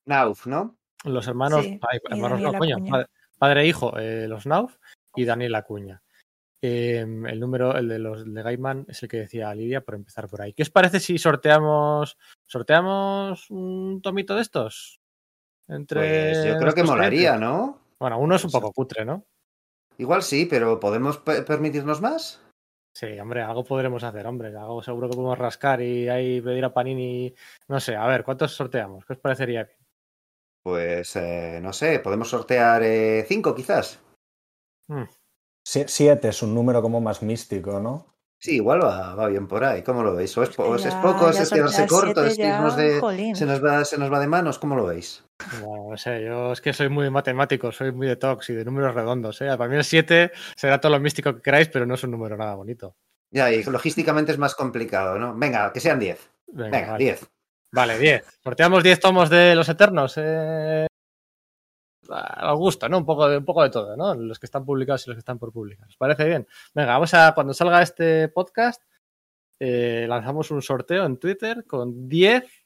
Nauf, 0.06 0.48
¿no? 0.48 0.78
los 1.06 1.28
hermanos, 1.28 1.64
Sí, 1.66 1.80
ay, 1.90 2.00
hermanos 2.10 2.42
no, 2.42 2.54
coño, 2.54 2.78
padre, 2.90 3.08
padre 3.40 3.62
e 3.64 3.68
hijo, 3.68 3.98
eh, 3.98 4.28
los 4.28 4.46
Nauf 4.46 4.78
y 5.16 5.26
Daniel 5.26 5.56
Acuña. 5.56 6.04
Eh, 6.62 7.00
el 7.00 7.40
número, 7.40 7.76
el 7.78 7.88
de 7.88 8.00
los 8.00 8.32
de 8.32 8.44
Gaiman, 8.44 8.86
es 8.90 9.02
el 9.02 9.10
que 9.10 9.18
decía 9.22 9.56
Lidia, 9.56 9.82
por 9.82 9.96
empezar 9.96 10.28
por 10.28 10.42
ahí. 10.42 10.54
¿Qué 10.54 10.64
os 10.64 10.70
parece 10.70 11.00
si 11.00 11.18
sorteamos 11.18 12.18
sorteamos 12.46 13.50
un 13.50 14.02
tomito 14.02 14.36
de 14.36 14.42
estos? 14.42 15.00
Entre 15.70 16.02
Pues 16.02 16.44
yo 16.46 16.58
creo 16.58 16.74
que 16.74 16.84
molaría, 16.84 17.36
clientes? 17.38 17.50
¿no? 17.50 17.80
Bueno, 18.00 18.20
uno 18.20 18.36
es 18.36 18.44
un 18.44 18.52
Pues 18.52 18.62
poco 18.62 18.74
cutre, 18.74 19.06
¿no? 19.06 19.26
Igual 19.98 20.24
sí, 20.24 20.46
pero 20.46 20.80
¿podemos 20.80 21.18
pe- 21.18 21.44
permitirnos 21.44 22.02
más? 22.02 22.42
Sí, 22.94 23.18
hombre, 23.20 23.42
algo 23.42 23.64
podremos 23.64 24.04
hacer, 24.04 24.26
hombre. 24.28 24.50
Algo 24.50 24.82
seguro 24.82 25.10
que 25.10 25.16
podemos 25.16 25.38
rascar 25.38 25.82
y 25.82 26.10
ahí 26.10 26.42
pedir 26.42 26.66
a 26.66 26.74
Panini. 26.74 27.34
No 27.68 27.80
sé, 27.80 27.96
a 27.96 28.08
ver, 28.08 28.24
¿cuántos 28.24 28.54
sorteamos? 28.54 29.06
¿Qué 29.06 29.14
os 29.14 29.20
parecería 29.20 29.64
bien? 29.64 29.78
Pues 30.64 31.16
eh, 31.16 31.60
no 31.62 31.74
sé, 31.74 31.99
podemos 31.99 32.30
sortear 32.30 32.84
eh, 32.84 33.26
cinco 33.28 33.55
quizás. 33.55 33.99
Hmm. 34.88 35.03
Sie- 35.66 35.88
Siete 35.88 36.30
es 36.30 36.41
un 36.43 36.53
número 36.53 36.82
como 36.82 36.99
más 37.01 37.22
místico, 37.22 37.80
¿no? 37.80 38.07
Sí, 38.41 38.55
igual 38.55 38.82
va, 38.82 39.16
va 39.16 39.28
bien 39.28 39.47
por 39.47 39.64
ahí. 39.66 39.84
¿Cómo 39.84 40.01
lo 40.01 40.16
veis? 40.16 40.38
¿O 40.38 40.43
es, 40.43 40.49
po- 40.55 40.64
o 40.64 40.76
es 40.76 40.95
poco? 40.95 41.30
ya 41.32 41.41
¿Es 41.41 41.49
quedarse 41.49 41.86
corto? 41.88 42.24
¿Es 42.26 42.38
ya, 42.38 42.55
irnos 42.55 42.78
de... 42.78 42.99
jolín. 42.99 43.36
Se 43.36 43.45
nos, 43.45 43.64
va, 43.64 43.84
se 43.84 43.97
nos 43.97 44.12
va 44.12 44.20
de 44.20 44.28
manos? 44.28 44.57
¿Cómo 44.60 44.76
lo 44.78 44.86
veis? 44.86 45.26
Bueno, 45.62 45.89
no 45.91 45.97
sé, 45.97 46.24
yo 46.24 46.53
es 46.53 46.62
que 46.62 46.72
soy 46.72 46.88
muy 46.88 47.10
matemático, 47.10 47.72
soy 47.74 47.91
muy 47.91 48.07
de 48.07 48.16
tox 48.16 48.49
y 48.49 48.53
de 48.53 48.64
números 48.64 48.95
redondos. 48.95 49.41
¿eh? 49.41 49.47
Para 49.57 49.70
mí 49.70 49.76
el 49.76 49.84
7 49.84 50.32
será 50.55 50.80
todo 50.80 50.93
lo 50.93 50.99
místico 51.01 51.36
que 51.36 51.41
queráis, 51.41 51.68
pero 51.68 51.86
no 51.86 51.95
es 51.95 52.03
un 52.05 52.12
número 52.12 52.38
nada 52.38 52.55
bonito. 52.55 52.95
Ya, 53.32 53.51
y 53.51 53.62
logísticamente 53.64 54.32
es 54.32 54.38
más 54.38 54.55
complicado, 54.55 55.20
¿no? 55.20 55.36
Venga, 55.36 55.72
que 55.74 55.82
sean 55.82 55.99
diez. 55.99 56.32
Venga, 56.47 56.95
Venga, 56.97 56.97
vale. 57.72 57.97
diez. 57.97 58.22
Vale, 58.22 58.30
10. 58.30 58.39
Sorteamos 58.43 58.84
10 58.84 58.99
tomos 58.99 59.30
de 59.30 59.55
Los 59.55 59.70
Eternos. 59.70 60.13
Eh... 60.17 60.88
Al 62.09 62.55
gusto, 62.55 62.89
¿no? 62.89 62.97
Un 62.97 63.05
poco, 63.05 63.30
de, 63.30 63.38
un 63.38 63.45
poco 63.45 63.63
de 63.63 63.70
todo, 63.70 63.95
¿no? 63.95 64.15
Los 64.15 64.39
que 64.39 64.47
están 64.47 64.65
publicados 64.65 65.05
y 65.05 65.09
los 65.09 65.15
que 65.15 65.20
están 65.20 65.38
por 65.38 65.51
publicar. 65.51 65.88
¿Os 65.88 65.97
parece 65.97 66.26
bien? 66.26 66.47
Venga, 66.74 66.93
vamos 66.93 67.13
a, 67.13 67.34
cuando 67.36 67.53
salga 67.53 67.82
este 67.82 68.30
podcast, 68.30 68.82
eh, 69.59 70.05
lanzamos 70.09 70.49
un 70.51 70.61
sorteo 70.61 71.05
en 71.05 71.17
Twitter 71.17 71.65
con 71.65 72.09
10 72.09 72.65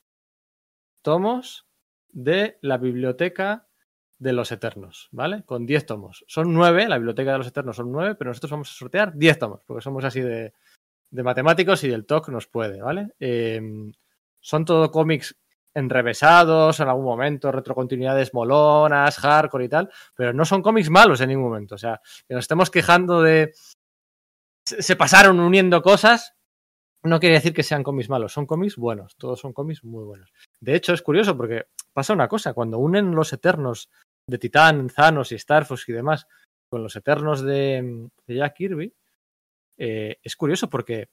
tomos 1.01 1.67
de 2.09 2.57
la 2.61 2.77
biblioteca 2.77 3.67
de 4.19 4.31
los 4.31 4.51
Eternos, 4.53 5.09
¿vale? 5.11 5.43
Con 5.43 5.65
10 5.65 5.85
tomos. 5.85 6.23
Son 6.27 6.53
9, 6.53 6.87
la 6.87 6.97
biblioteca 6.97 7.33
de 7.33 7.39
los 7.39 7.47
Eternos 7.47 7.75
son 7.75 7.91
9, 7.91 8.15
pero 8.15 8.29
nosotros 8.29 8.51
vamos 8.51 8.71
a 8.71 8.75
sortear 8.75 9.13
10 9.13 9.39
tomos, 9.39 9.63
porque 9.65 9.81
somos 9.81 10.05
así 10.05 10.21
de, 10.21 10.53
de 11.11 11.23
matemáticos 11.23 11.83
y 11.83 11.89
del 11.89 12.05
TOC 12.05 12.29
nos 12.29 12.47
puede, 12.47 12.81
¿vale? 12.81 13.09
Eh, 13.19 13.59
son 14.43 14.65
todo 14.65 14.91
cómics 14.91 15.35
enrevesados 15.73 16.79
en 16.79 16.87
algún 16.87 17.05
momento, 17.05 17.51
retrocontinuidades 17.51 18.33
molonas, 18.33 19.17
hardcore 19.17 19.65
y 19.65 19.69
tal, 19.69 19.89
pero 20.15 20.33
no 20.33 20.45
son 20.45 20.61
cómics 20.61 20.89
malos 20.89 21.21
en 21.21 21.29
ningún 21.29 21.45
momento. 21.45 21.75
O 21.75 21.77
sea, 21.77 21.99
que 22.27 22.35
nos 22.35 22.43
estemos 22.43 22.69
quejando 22.69 23.21
de. 23.21 23.53
Se 24.65 24.95
pasaron 24.95 25.39
uniendo 25.39 25.81
cosas, 25.81 26.35
no 27.03 27.19
quiere 27.19 27.35
decir 27.35 27.53
que 27.53 27.63
sean 27.63 27.83
cómics 27.83 28.09
malos, 28.09 28.31
son 28.31 28.45
cómics 28.45 28.77
buenos, 28.77 29.15
todos 29.17 29.39
son 29.39 29.51
cómics 29.51 29.83
muy 29.83 30.05
buenos. 30.05 30.31
De 30.59 30.75
hecho, 30.75 30.93
es 30.93 31.01
curioso 31.01 31.35
porque 31.35 31.65
pasa 31.91 32.13
una 32.13 32.27
cosa, 32.27 32.53
cuando 32.53 32.79
unen 32.79 33.11
los 33.11 33.33
Eternos 33.33 33.89
de 34.27 34.37
Titán, 34.37 34.87
Thanos 34.87 35.31
y 35.31 35.39
Starfox 35.39 35.89
y 35.89 35.93
demás 35.93 36.27
con 36.69 36.81
los 36.81 36.95
Eternos 36.95 37.41
de, 37.41 38.09
de 38.25 38.35
Jack 38.35 38.55
Kirby, 38.55 38.93
eh, 39.77 40.17
es 40.23 40.35
curioso 40.35 40.69
porque 40.69 41.09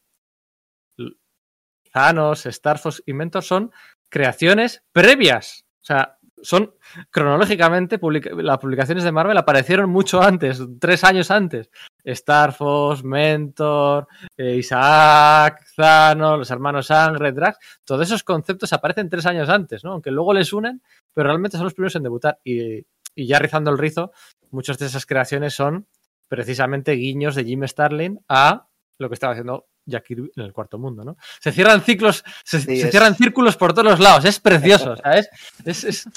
Thanos, 1.92 2.44
Starfox 2.44 3.02
y 3.06 3.12
Mentor 3.12 3.42
son 3.42 3.72
creaciones 4.08 4.82
previas. 4.92 5.64
O 5.82 5.84
sea, 5.84 6.18
son 6.42 6.74
cronológicamente 7.10 7.98
las 8.36 8.58
publicaciones 8.58 9.04
de 9.04 9.12
Marvel 9.12 9.36
aparecieron 9.36 9.90
mucho 9.90 10.22
antes, 10.22 10.62
tres 10.78 11.04
años 11.04 11.30
antes. 11.30 11.70
Star 12.02 12.52
Force, 12.52 13.04
Mentor, 13.04 14.08
eh, 14.36 14.56
Isaac, 14.56 15.64
Zano, 15.74 16.38
los 16.38 16.50
hermanos 16.50 16.86
Sangre, 16.86 17.32
Drax, 17.32 17.58
todos 17.84 18.02
esos 18.02 18.24
conceptos 18.24 18.72
aparecen 18.72 19.10
tres 19.10 19.26
años 19.26 19.48
antes, 19.48 19.84
¿no? 19.84 19.92
Aunque 19.92 20.10
luego 20.10 20.32
les 20.32 20.52
unen, 20.52 20.82
pero 21.12 21.28
realmente 21.28 21.56
son 21.56 21.64
los 21.64 21.74
primeros 21.74 21.96
en 21.96 22.02
debutar. 22.02 22.38
Y, 22.42 22.86
y 23.14 23.26
ya 23.26 23.38
rizando 23.38 23.70
el 23.70 23.78
rizo, 23.78 24.12
muchas 24.50 24.78
de 24.78 24.86
esas 24.86 25.04
creaciones 25.04 25.54
son 25.54 25.86
precisamente 26.28 26.92
guiños 26.92 27.34
de 27.34 27.44
Jim 27.44 27.66
Starlin 27.66 28.20
a 28.28 28.68
lo 28.98 29.08
que 29.08 29.14
estaba 29.14 29.32
haciendo 29.32 29.66
Jack 29.90 30.04
Kirby 30.06 30.30
en 30.36 30.44
el 30.44 30.52
cuarto 30.52 30.78
mundo, 30.78 31.04
¿no? 31.04 31.16
Se 31.40 31.52
cierran 31.52 31.82
ciclos, 31.82 32.24
se, 32.44 32.60
Sí, 32.60 32.80
se 32.80 32.86
es- 32.86 32.90
círculos 32.90 33.16
círculos 33.16 33.56
por 33.56 33.72
todos 33.72 33.84
los 33.84 34.00
lados, 34.00 34.24
es 34.24 34.38
precioso, 34.40 34.94
¿sabes? 35.02 35.28
Es, 35.64 35.84
es- 35.84 36.08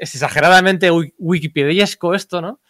exageradamente 0.00 0.90
wi- 0.90 1.12
wikipediesco 1.18 2.14
esto, 2.14 2.40
¿no? 2.40 2.60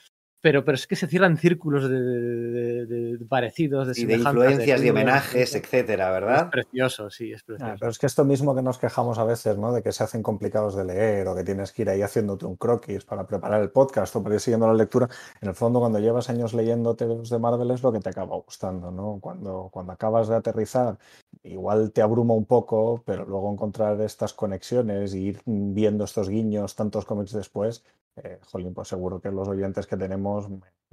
Pero, 0.46 0.64
pero 0.64 0.76
es 0.76 0.86
que 0.86 0.94
se 0.94 1.08
cierran 1.08 1.36
círculos 1.38 1.90
de, 1.90 2.00
de- 2.00 2.86
de- 2.86 3.16
de 3.16 3.24
parecidos, 3.26 3.88
de 3.88 4.00
Y 4.00 4.04
de 4.04 4.14
influencias, 4.18 4.80
de 4.80 4.86
guiños, 4.86 4.90
homenajes, 4.92 5.42
Es 5.42 5.54
etcétera, 5.56 6.12
¿verdad? 6.12 6.50
precioso, 6.50 7.10
sí, 7.10 7.32
es 7.32 7.40
Ah, 7.40 7.44
precioso. 7.46 7.74
pero 7.80 7.90
es 7.90 7.98
que 7.98 8.06
esto 8.06 8.24
mismo 8.24 8.54
que 8.54 8.62
nos 8.62 8.78
quejamos 8.78 9.18
a 9.18 9.24
veces, 9.24 9.58
¿no? 9.58 9.72
De 9.72 9.82
que 9.82 9.90
se 9.90 10.04
hacen 10.04 10.22
complicados 10.22 10.76
de 10.76 10.84
leer 10.84 11.26
o 11.26 11.34
que 11.34 11.42
tienes 11.42 11.72
que 11.72 11.82
ir 11.82 11.90
ahí 11.90 12.00
haciéndote 12.00 12.46
un 12.46 12.54
croquis 12.54 13.04
para 13.04 13.26
preparar 13.26 13.60
el 13.60 13.70
podcast 13.70 14.14
o 14.14 14.22
para 14.22 14.36
ir 14.36 14.40
siguiendo 14.40 14.68
la 14.68 14.74
lectura. 14.74 15.08
En 15.40 15.48
el 15.48 15.56
fondo, 15.56 15.80
cuando 15.80 15.98
llevas 15.98 16.30
años 16.30 16.54
leyéndote 16.54 17.06
los 17.06 17.28
de 17.28 17.40
Marvel 17.40 17.72
es 17.72 17.82
lo 17.82 17.90
que 17.92 17.98
te 17.98 18.10
acaba 18.10 18.36
gustando, 18.36 18.92
¿no? 18.92 19.18
Cuando, 19.20 19.68
cuando 19.72 19.94
acabas 19.94 20.28
de 20.28 20.36
aterrizar, 20.36 20.96
igual 21.42 21.90
te 21.90 22.02
abruma 22.02 22.34
un 22.34 22.44
poco, 22.46 23.02
pero 23.04 23.24
luego 23.24 23.52
encontrar 23.52 24.00
estas 24.00 24.32
conexiones 24.32 25.12
y 25.12 25.24
ir 25.30 25.40
viendo 25.44 26.04
estos 26.04 26.28
guiños 26.28 26.76
tantos 26.76 27.04
cómics 27.04 27.32
después, 27.32 27.82
eh, 28.16 28.38
jolín, 28.42 28.74
pues 28.74 28.88
seguro 28.88 29.20
que 29.20 29.30
los 29.30 29.48
oyentes 29.48 29.86
que 29.86 29.96
tenemos 29.96 30.46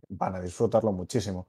van 0.10 0.36
a 0.36 0.42
disfrutarlo 0.42 0.92
muchísimo. 0.92 1.48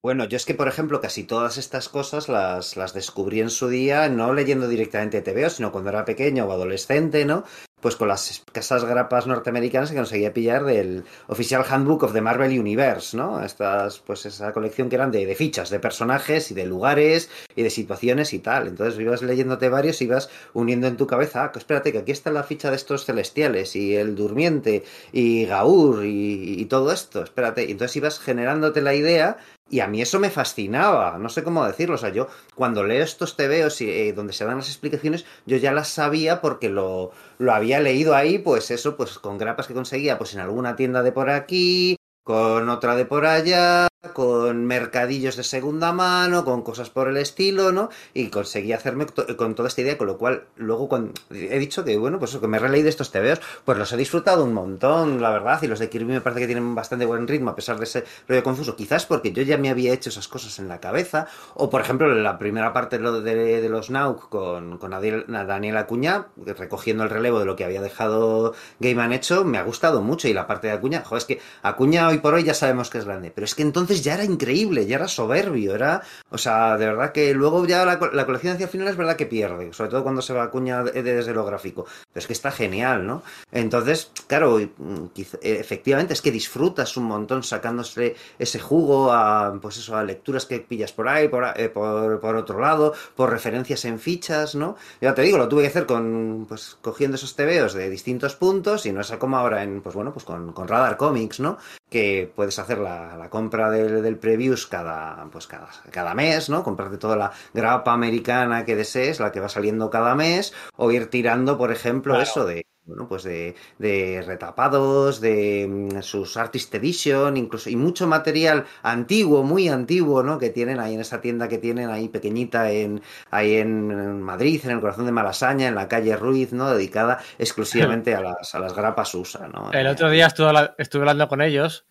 Bueno, 0.00 0.24
yo 0.26 0.36
es 0.36 0.46
que, 0.46 0.54
por 0.54 0.68
ejemplo, 0.68 1.00
casi 1.00 1.24
todas 1.24 1.58
estas 1.58 1.88
cosas 1.88 2.28
las, 2.28 2.76
las 2.76 2.94
descubrí 2.94 3.40
en 3.40 3.50
su 3.50 3.68
día, 3.68 4.08
no 4.08 4.32
leyendo 4.32 4.68
directamente 4.68 5.22
TVO, 5.22 5.50
sino 5.50 5.72
cuando 5.72 5.90
era 5.90 6.04
pequeño 6.04 6.46
o 6.46 6.52
adolescente, 6.52 7.24
¿no? 7.24 7.44
Pues 7.80 7.94
con 7.94 8.08
las 8.08 8.30
escasas 8.30 8.84
grapas 8.84 9.26
norteamericanas 9.28 9.90
que 9.90 9.96
conseguía 9.96 10.34
pillar 10.34 10.64
del 10.64 11.04
Official 11.28 11.64
Handbook 11.68 12.02
of 12.02 12.12
the 12.12 12.20
Marvel 12.20 12.58
Universe, 12.58 13.16
¿no? 13.16 13.44
Estas, 13.44 14.00
pues 14.00 14.26
esa 14.26 14.52
colección 14.52 14.88
que 14.88 14.96
eran 14.96 15.12
de, 15.12 15.24
de 15.26 15.34
fichas, 15.36 15.70
de 15.70 15.78
personajes 15.78 16.50
y 16.50 16.54
de 16.54 16.66
lugares 16.66 17.30
y 17.54 17.62
de 17.62 17.70
situaciones 17.70 18.32
y 18.32 18.40
tal. 18.40 18.66
Entonces 18.66 18.98
ibas 18.98 19.22
leyéndote 19.22 19.68
varios 19.68 20.00
y 20.02 20.06
ibas 20.06 20.28
uniendo 20.54 20.88
en 20.88 20.96
tu 20.96 21.06
cabeza, 21.06 21.44
ah, 21.44 21.52
espérate, 21.54 21.92
que 21.92 21.98
aquí 21.98 22.12
está 22.12 22.32
la 22.32 22.42
ficha 22.42 22.70
de 22.70 22.76
estos 22.76 23.04
celestiales 23.04 23.76
y 23.76 23.94
el 23.94 24.16
durmiente 24.16 24.82
y 25.12 25.46
Gaur 25.46 26.04
y, 26.04 26.60
y 26.60 26.64
todo 26.64 26.90
esto, 26.90 27.22
espérate. 27.22 27.64
Y 27.64 27.72
entonces 27.72 27.96
ibas 27.96 28.18
generándote 28.18 28.82
la 28.82 28.94
idea 28.94 29.36
y 29.70 29.80
a 29.80 29.86
mí 29.86 30.00
eso 30.00 30.18
me 30.18 30.30
fascinaba, 30.30 31.18
no 31.18 31.28
sé 31.28 31.42
cómo 31.44 31.66
decirlo. 31.66 31.96
O 31.96 31.98
sea, 31.98 32.10
yo 32.10 32.28
cuando 32.54 32.84
leo 32.84 33.04
estos 33.04 33.36
tebeos 33.36 33.80
y 33.80 33.90
eh, 33.90 34.12
donde 34.12 34.32
se 34.32 34.44
dan 34.44 34.56
las 34.56 34.68
explicaciones, 34.68 35.24
yo 35.46 35.56
ya 35.56 35.72
las 35.72 35.88
sabía 35.88 36.40
porque 36.40 36.68
lo, 36.70 37.12
lo 37.38 37.52
había 37.52 37.80
leído 37.80 38.14
ahí, 38.14 38.38
pues 38.38 38.70
eso, 38.70 38.96
pues 38.96 39.18
con 39.18 39.38
grapas 39.38 39.66
que 39.66 39.74
conseguía, 39.74 40.18
pues 40.18 40.34
en 40.34 40.40
alguna 40.40 40.76
tienda 40.76 41.02
de 41.02 41.12
por 41.12 41.30
aquí, 41.30 41.97
con 42.28 42.68
otra 42.68 42.94
de 42.94 43.06
por 43.06 43.24
allá, 43.24 43.88
con 44.12 44.66
mercadillos 44.66 45.36
de 45.36 45.42
segunda 45.42 45.92
mano, 45.92 46.44
con 46.44 46.60
cosas 46.62 46.90
por 46.90 47.08
el 47.08 47.16
estilo, 47.16 47.72
¿no? 47.72 47.88
Y 48.12 48.28
conseguí 48.28 48.74
hacerme 48.74 49.06
con 49.36 49.54
toda 49.54 49.68
esta 49.68 49.80
idea, 49.80 49.96
con 49.96 50.08
lo 50.08 50.18
cual 50.18 50.44
luego 50.56 50.90
cuando 50.90 51.12
he 51.30 51.58
dicho 51.58 51.86
que, 51.86 51.96
bueno, 51.96 52.18
pues 52.18 52.36
que 52.36 52.46
me 52.46 52.58
he 52.58 52.60
releído 52.60 52.90
estos 52.90 53.10
tebeos, 53.10 53.40
pues 53.64 53.78
los 53.78 53.90
he 53.92 53.96
disfrutado 53.96 54.44
un 54.44 54.52
montón, 54.52 55.22
la 55.22 55.30
verdad, 55.30 55.62
y 55.62 55.68
los 55.68 55.78
de 55.78 55.88
Kirby 55.88 56.12
me 56.12 56.20
parece 56.20 56.42
que 56.42 56.46
tienen 56.46 56.74
bastante 56.74 57.06
buen 57.06 57.26
ritmo, 57.26 57.50
a 57.50 57.56
pesar 57.56 57.78
de 57.78 57.84
ese 57.84 58.04
rollo 58.28 58.42
confuso, 58.42 58.76
quizás 58.76 59.06
porque 59.06 59.32
yo 59.32 59.42
ya 59.42 59.56
me 59.56 59.70
había 59.70 59.94
hecho 59.94 60.10
esas 60.10 60.28
cosas 60.28 60.58
en 60.58 60.68
la 60.68 60.80
cabeza, 60.80 61.28
o 61.54 61.70
por 61.70 61.80
ejemplo, 61.80 62.14
la 62.14 62.38
primera 62.38 62.74
parte 62.74 62.98
de, 62.98 63.04
lo 63.04 63.22
de, 63.22 63.62
de 63.62 63.68
los 63.70 63.88
Nauk 63.88 64.28
con, 64.28 64.76
con 64.76 64.90
Daniel 64.90 65.76
Acuña, 65.78 66.26
recogiendo 66.36 67.04
el 67.04 67.10
relevo 67.10 67.40
de 67.40 67.46
lo 67.46 67.56
que 67.56 67.64
había 67.64 67.80
dejado 67.80 68.54
Gaiman 68.80 69.14
hecho, 69.14 69.44
me 69.46 69.56
ha 69.56 69.62
gustado 69.62 70.02
mucho, 70.02 70.28
y 70.28 70.34
la 70.34 70.46
parte 70.46 70.66
de 70.66 70.74
Acuña, 70.74 71.02
joder, 71.04 71.18
es 71.18 71.24
que 71.24 71.40
Acuña 71.62 72.06
hoy 72.08 72.17
por 72.18 72.34
hoy 72.34 72.42
ya 72.44 72.54
sabemos 72.54 72.90
que 72.90 72.98
es 72.98 73.04
grande, 73.04 73.30
pero 73.34 73.44
es 73.44 73.54
que 73.54 73.62
entonces 73.62 74.02
ya 74.04 74.14
era 74.14 74.24
increíble, 74.24 74.86
ya 74.86 74.96
era 74.96 75.08
soberbio, 75.08 75.74
era, 75.74 76.02
o 76.30 76.38
sea, 76.38 76.76
de 76.76 76.86
verdad 76.86 77.12
que 77.12 77.32
luego 77.34 77.64
ya 77.66 77.84
la, 77.84 77.98
la 78.12 78.26
colección 78.26 78.54
hacia 78.54 78.64
el 78.64 78.70
final 78.70 78.88
es 78.88 78.96
verdad 78.96 79.16
que 79.16 79.26
pierde, 79.26 79.72
sobre 79.72 79.90
todo 79.90 80.02
cuando 80.02 80.22
se 80.22 80.32
va 80.32 80.44
Acuña 80.44 80.82
de- 80.82 81.02
desde 81.02 81.32
lo 81.34 81.44
gráfico, 81.44 81.84
pero 82.12 82.20
es 82.20 82.26
que 82.26 82.32
está 82.32 82.50
genial, 82.50 83.06
¿no? 83.06 83.22
Entonces, 83.52 84.10
claro, 84.26 84.58
mm, 84.58 85.04
eh, 85.42 85.56
efectivamente 85.60 86.12
es 86.12 86.22
que 86.22 86.30
disfrutas 86.30 86.96
un 86.96 87.04
montón 87.04 87.42
sacándose 87.42 88.16
ese 88.38 88.58
jugo 88.58 89.12
a, 89.12 89.58
pues 89.60 89.78
eso, 89.78 89.96
a 89.96 90.04
lecturas 90.04 90.46
que 90.46 90.60
pillas 90.60 90.92
por 90.92 91.08
ahí, 91.08 91.28
por, 91.28 91.44
a- 91.44 91.52
eh, 91.56 91.68
por, 91.68 92.20
por 92.20 92.36
otro 92.36 92.60
lado, 92.60 92.94
por 93.16 93.30
referencias 93.30 93.84
en 93.84 93.98
fichas, 93.98 94.54
¿no? 94.54 94.76
Ya 95.00 95.14
te 95.14 95.22
digo, 95.22 95.38
lo 95.38 95.48
tuve 95.48 95.62
que 95.62 95.68
hacer 95.68 95.86
con, 95.86 96.46
pues, 96.48 96.76
cogiendo 96.82 97.16
esos 97.16 97.34
tebeos 97.36 97.72
de 97.74 97.90
distintos 97.90 98.34
puntos 98.36 98.86
y 98.86 98.92
no 98.92 99.00
es 99.00 99.10
como 99.18 99.36
ahora 99.38 99.62
en, 99.62 99.80
pues 99.80 99.94
bueno, 99.94 100.12
pues 100.12 100.24
con, 100.24 100.52
con 100.52 100.68
Radar 100.68 100.96
Comics, 100.96 101.40
¿no? 101.40 101.58
Que 101.90 102.30
puedes 102.36 102.58
hacer 102.58 102.78
la, 102.78 103.16
la 103.16 103.30
compra 103.30 103.70
del, 103.70 104.02
del 104.02 104.18
previews 104.18 104.66
cada, 104.66 105.24
pues 105.32 105.46
cada, 105.46 105.68
cada 105.90 106.14
mes, 106.14 106.50
¿no? 106.50 106.62
Comprarte 106.62 106.98
toda 106.98 107.16
la 107.16 107.32
grapa 107.54 107.92
americana 107.94 108.64
que 108.66 108.76
desees, 108.76 109.20
la 109.20 109.32
que 109.32 109.40
va 109.40 109.48
saliendo 109.48 109.88
cada 109.88 110.14
mes, 110.14 110.52
o 110.76 110.90
ir 110.90 111.08
tirando, 111.08 111.56
por 111.56 111.72
ejemplo, 111.72 112.12
Claro. 112.14 112.22
eso 112.28 112.44
de, 112.44 112.66
bueno, 112.88 113.06
pues 113.06 113.22
de, 113.22 113.54
de 113.78 114.22
retapados, 114.26 115.20
de 115.20 115.66
mm, 115.68 116.00
sus 116.00 116.36
Artist 116.38 116.74
Edition, 116.74 117.36
incluso, 117.36 117.68
y 117.68 117.76
mucho 117.76 118.06
material 118.06 118.64
antiguo, 118.82 119.42
muy 119.42 119.68
antiguo, 119.68 120.22
¿no? 120.22 120.38
Que 120.38 120.48
tienen 120.48 120.80
ahí 120.80 120.94
en 120.94 121.00
esa 121.00 121.20
tienda 121.20 121.48
que 121.48 121.58
tienen 121.58 121.90
ahí 121.90 122.08
pequeñita 122.08 122.70
en, 122.72 123.02
ahí 123.30 123.56
en 123.56 124.22
Madrid, 124.22 124.62
en 124.64 124.70
el 124.70 124.80
corazón 124.80 125.04
de 125.04 125.12
Malasaña, 125.12 125.68
en 125.68 125.74
la 125.74 125.86
calle 125.86 126.16
Ruiz, 126.16 126.52
¿no? 126.52 126.70
Dedicada 126.72 127.20
exclusivamente 127.38 128.14
a 128.14 128.22
las, 128.22 128.54
a 128.54 128.58
las 128.58 128.74
grapas 128.74 129.14
USA, 129.14 129.48
¿no? 129.48 129.70
El 129.70 129.86
Eh, 129.86 129.90
otro 129.90 130.10
día 130.10 130.26
estuve, 130.26 130.50
estuve 130.78 131.02
hablando 131.02 131.28
con 131.28 131.42
ellos 131.42 131.86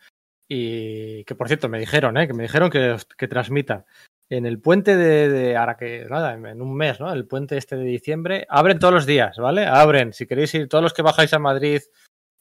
y 0.49 1.23
que 1.25 1.35
por 1.35 1.47
cierto 1.47 1.69
me 1.69 1.79
dijeron, 1.79 2.17
¿eh? 2.17 2.25
que 2.25 2.33
me 2.33 2.43
dijeron 2.43 2.69
que, 2.69 2.97
que 3.17 3.27
transmita 3.27 3.85
en 4.29 4.45
el 4.45 4.59
puente 4.59 4.97
de, 4.97 5.29
de 5.29 5.55
ahora 5.55 5.77
que 5.77 6.05
nada, 6.09 6.33
en, 6.33 6.61
un 6.61 6.75
mes, 6.75 6.99
¿no? 6.99 7.11
El 7.11 7.27
puente 7.27 7.57
este 7.57 7.75
de 7.75 7.83
diciembre, 7.83 8.45
abren 8.49 8.79
todos 8.79 8.93
los 8.93 9.05
días, 9.05 9.37
¿vale? 9.37 9.65
Abren, 9.65 10.13
si 10.13 10.27
queréis 10.27 10.53
ir, 10.53 10.67
todos 10.67 10.83
los 10.83 10.93
que 10.93 11.01
bajáis 11.01 11.33
a 11.33 11.39
Madrid 11.39 11.81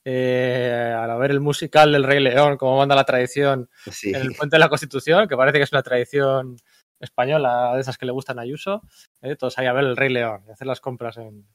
eh, 0.05 0.95
a 0.97 1.17
ver 1.17 1.31
el 1.31 1.41
musical 1.41 1.93
del 1.93 2.05
Rey 2.05 2.21
León, 2.21 2.57
como 2.57 2.77
manda 2.77 2.95
la 2.95 3.05
tradición, 3.05 3.69
sí. 3.91 4.11
en 4.11 4.23
el 4.23 4.35
puente 4.35 4.57
de 4.57 4.61
la 4.61 4.69
Constitución, 4.69 5.29
que 5.29 5.37
parece 5.37 5.59
que 5.59 5.65
es 5.65 5.73
una 5.73 5.83
tradición 5.83 6.57
española 7.01 7.75
de 7.75 7.81
esas 7.81 7.99
que 7.99 8.07
le 8.07 8.13
gustan 8.13 8.39
a 8.39 8.43
Ayuso, 8.43 8.83
¿eh? 9.21 9.37
todos 9.37 9.59
ahí 9.59 9.67
a 9.67 9.73
ver 9.73 9.85
el 9.85 9.97
Rey 9.97 10.11
León 10.11 10.45
y 10.49 10.53
hacer 10.53 10.67
las 10.67 10.81
compras 10.81 11.19
en, 11.19 11.47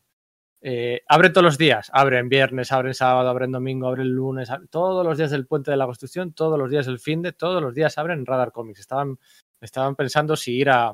eh, 0.64 1.02
abren 1.08 1.34
todos 1.34 1.44
los 1.44 1.58
días, 1.58 1.90
abren 1.92 2.30
viernes, 2.30 2.72
abren 2.72 2.94
sábado, 2.94 3.28
abren 3.30 3.52
domingo, 3.52 3.88
abren 3.88 4.10
lunes, 4.10 4.50
todos 4.70 5.04
los 5.04 5.18
días 5.18 5.32
del 5.32 5.48
puente 5.48 5.72
de 5.72 5.78
la 5.78 5.86
Constitución, 5.86 6.34
todos 6.34 6.60
los 6.60 6.70
días 6.70 6.86
del 6.86 7.00
fin 7.00 7.24
de, 7.24 7.32
todos 7.32 7.64
los 7.64 7.74
días 7.74 7.98
abren 7.98 8.28
Radar 8.28 8.52
Comics. 8.52 8.80
Estaban, 8.80 9.18
estaban 9.62 9.96
pensando 9.96 10.36
si 10.36 10.56
ir 10.58 10.70
a 10.70 10.94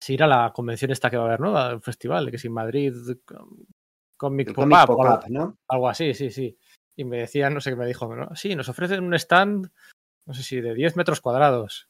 si 0.00 0.14
ir 0.14 0.22
a 0.22 0.26
la 0.26 0.52
convención 0.54 0.90
esta 0.90 1.08
que 1.10 1.16
va 1.16 1.24
a 1.24 1.26
haber, 1.26 1.40
¿no? 1.40 1.56
Al 1.56 1.80
festival, 1.80 2.30
que 2.30 2.38
si 2.38 2.48
Madrid 2.48 2.94
com- 3.24 3.64
Comic 4.16 4.48
El 4.48 4.54
Pop 4.54 4.62
Comic 4.64 4.78
Up, 4.84 4.90
o 4.90 5.02
algo, 5.02 5.14
Pop-Up, 5.20 5.30
¿no? 5.30 5.58
algo 5.68 5.88
así, 5.88 6.12
sí, 6.14 6.30
sí. 6.30 6.56
Y 6.96 7.04
me 7.04 7.18
decían, 7.18 7.54
no 7.54 7.60
sé 7.60 7.70
qué 7.70 7.76
me 7.76 7.86
dijo, 7.86 8.14
¿no? 8.14 8.34
Sí, 8.36 8.54
nos 8.54 8.68
ofrecen 8.68 9.02
un 9.04 9.14
stand, 9.14 9.68
no 10.26 10.34
sé 10.34 10.42
si 10.42 10.60
de 10.60 10.74
10 10.74 10.96
metros 10.96 11.20
cuadrados. 11.20 11.88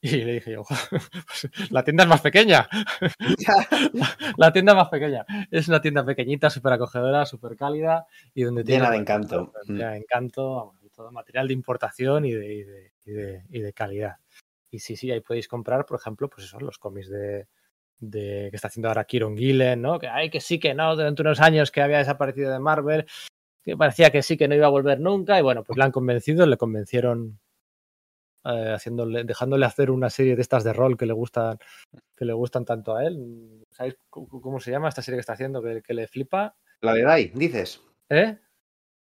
Y 0.00 0.10
le 0.22 0.34
dije 0.34 0.52
yo, 0.52 0.62
pues, 0.90 1.70
la 1.72 1.82
tienda 1.82 2.04
es 2.04 2.08
más 2.08 2.20
pequeña. 2.20 2.68
La 4.36 4.52
tienda 4.52 4.74
más 4.74 4.88
pequeña. 4.88 5.24
Es 5.50 5.66
una 5.68 5.80
tienda 5.80 6.04
pequeñita, 6.04 6.50
súper 6.50 6.74
acogedora, 6.74 7.26
súper 7.26 7.56
cálida 7.56 8.06
y 8.34 8.42
donde 8.44 8.62
tiene 8.64 8.80
Llena 8.84 8.92
de 8.92 8.98
encanto. 8.98 9.52
llena 9.66 9.90
de 9.90 9.98
encanto, 9.98 10.54
vamos, 10.54 10.76
y 10.84 10.90
todo 10.90 11.10
material 11.10 11.48
de 11.48 11.54
importación 11.54 12.24
y 12.24 12.32
de, 12.32 12.54
y 12.54 12.62
de, 12.62 12.92
y 13.06 13.10
de, 13.10 13.44
y 13.50 13.60
de 13.60 13.72
calidad. 13.72 14.16
Y 14.70 14.80
sí, 14.80 14.96
sí, 14.96 15.10
ahí 15.10 15.20
podéis 15.20 15.48
comprar, 15.48 15.86
por 15.86 15.98
ejemplo, 15.98 16.28
pues 16.28 16.46
eso, 16.46 16.60
los 16.60 16.78
cómics 16.78 17.08
de, 17.08 17.46
de 17.98 18.48
que 18.50 18.56
está 18.56 18.68
haciendo 18.68 18.88
ahora 18.88 19.04
Kieron 19.04 19.36
Gillen, 19.36 19.80
¿no? 19.80 19.98
Que 19.98 20.08
hay 20.08 20.30
que 20.30 20.40
sí 20.40 20.58
que 20.58 20.74
no, 20.74 20.94
durante 20.94 21.22
unos 21.22 21.40
años 21.40 21.70
que 21.70 21.80
había 21.80 21.98
desaparecido 21.98 22.52
de 22.52 22.58
Marvel, 22.58 23.06
que 23.64 23.76
parecía 23.76 24.10
que 24.10 24.22
sí 24.22 24.36
que 24.36 24.48
no 24.48 24.54
iba 24.54 24.66
a 24.66 24.70
volver 24.70 25.00
nunca, 25.00 25.38
y 25.38 25.42
bueno, 25.42 25.64
pues 25.64 25.76
le 25.76 25.84
han 25.84 25.92
convencido, 25.92 26.46
le 26.46 26.56
convencieron 26.56 27.40
eh, 28.44 28.72
haciéndole, 28.74 29.24
dejándole 29.24 29.66
hacer 29.66 29.90
una 29.90 30.10
serie 30.10 30.36
de 30.36 30.42
estas 30.42 30.64
de 30.64 30.72
rol 30.72 30.96
que 30.96 31.06
le 31.06 31.12
gustan, 31.12 31.58
que 32.16 32.24
le 32.24 32.32
gustan 32.32 32.64
tanto 32.64 32.94
a 32.94 33.04
él. 33.04 33.66
¿Sabéis 33.70 33.96
cómo 34.10 34.60
se 34.60 34.70
llama 34.70 34.88
esta 34.88 35.02
serie 35.02 35.16
que 35.16 35.22
está 35.22 35.32
haciendo 35.34 35.62
que, 35.62 35.82
que 35.82 35.94
le 35.94 36.06
flipa? 36.06 36.56
La 36.80 36.94
de 36.94 37.02
Dai, 37.02 37.32
dices. 37.34 37.82
¿Eh? 38.08 38.38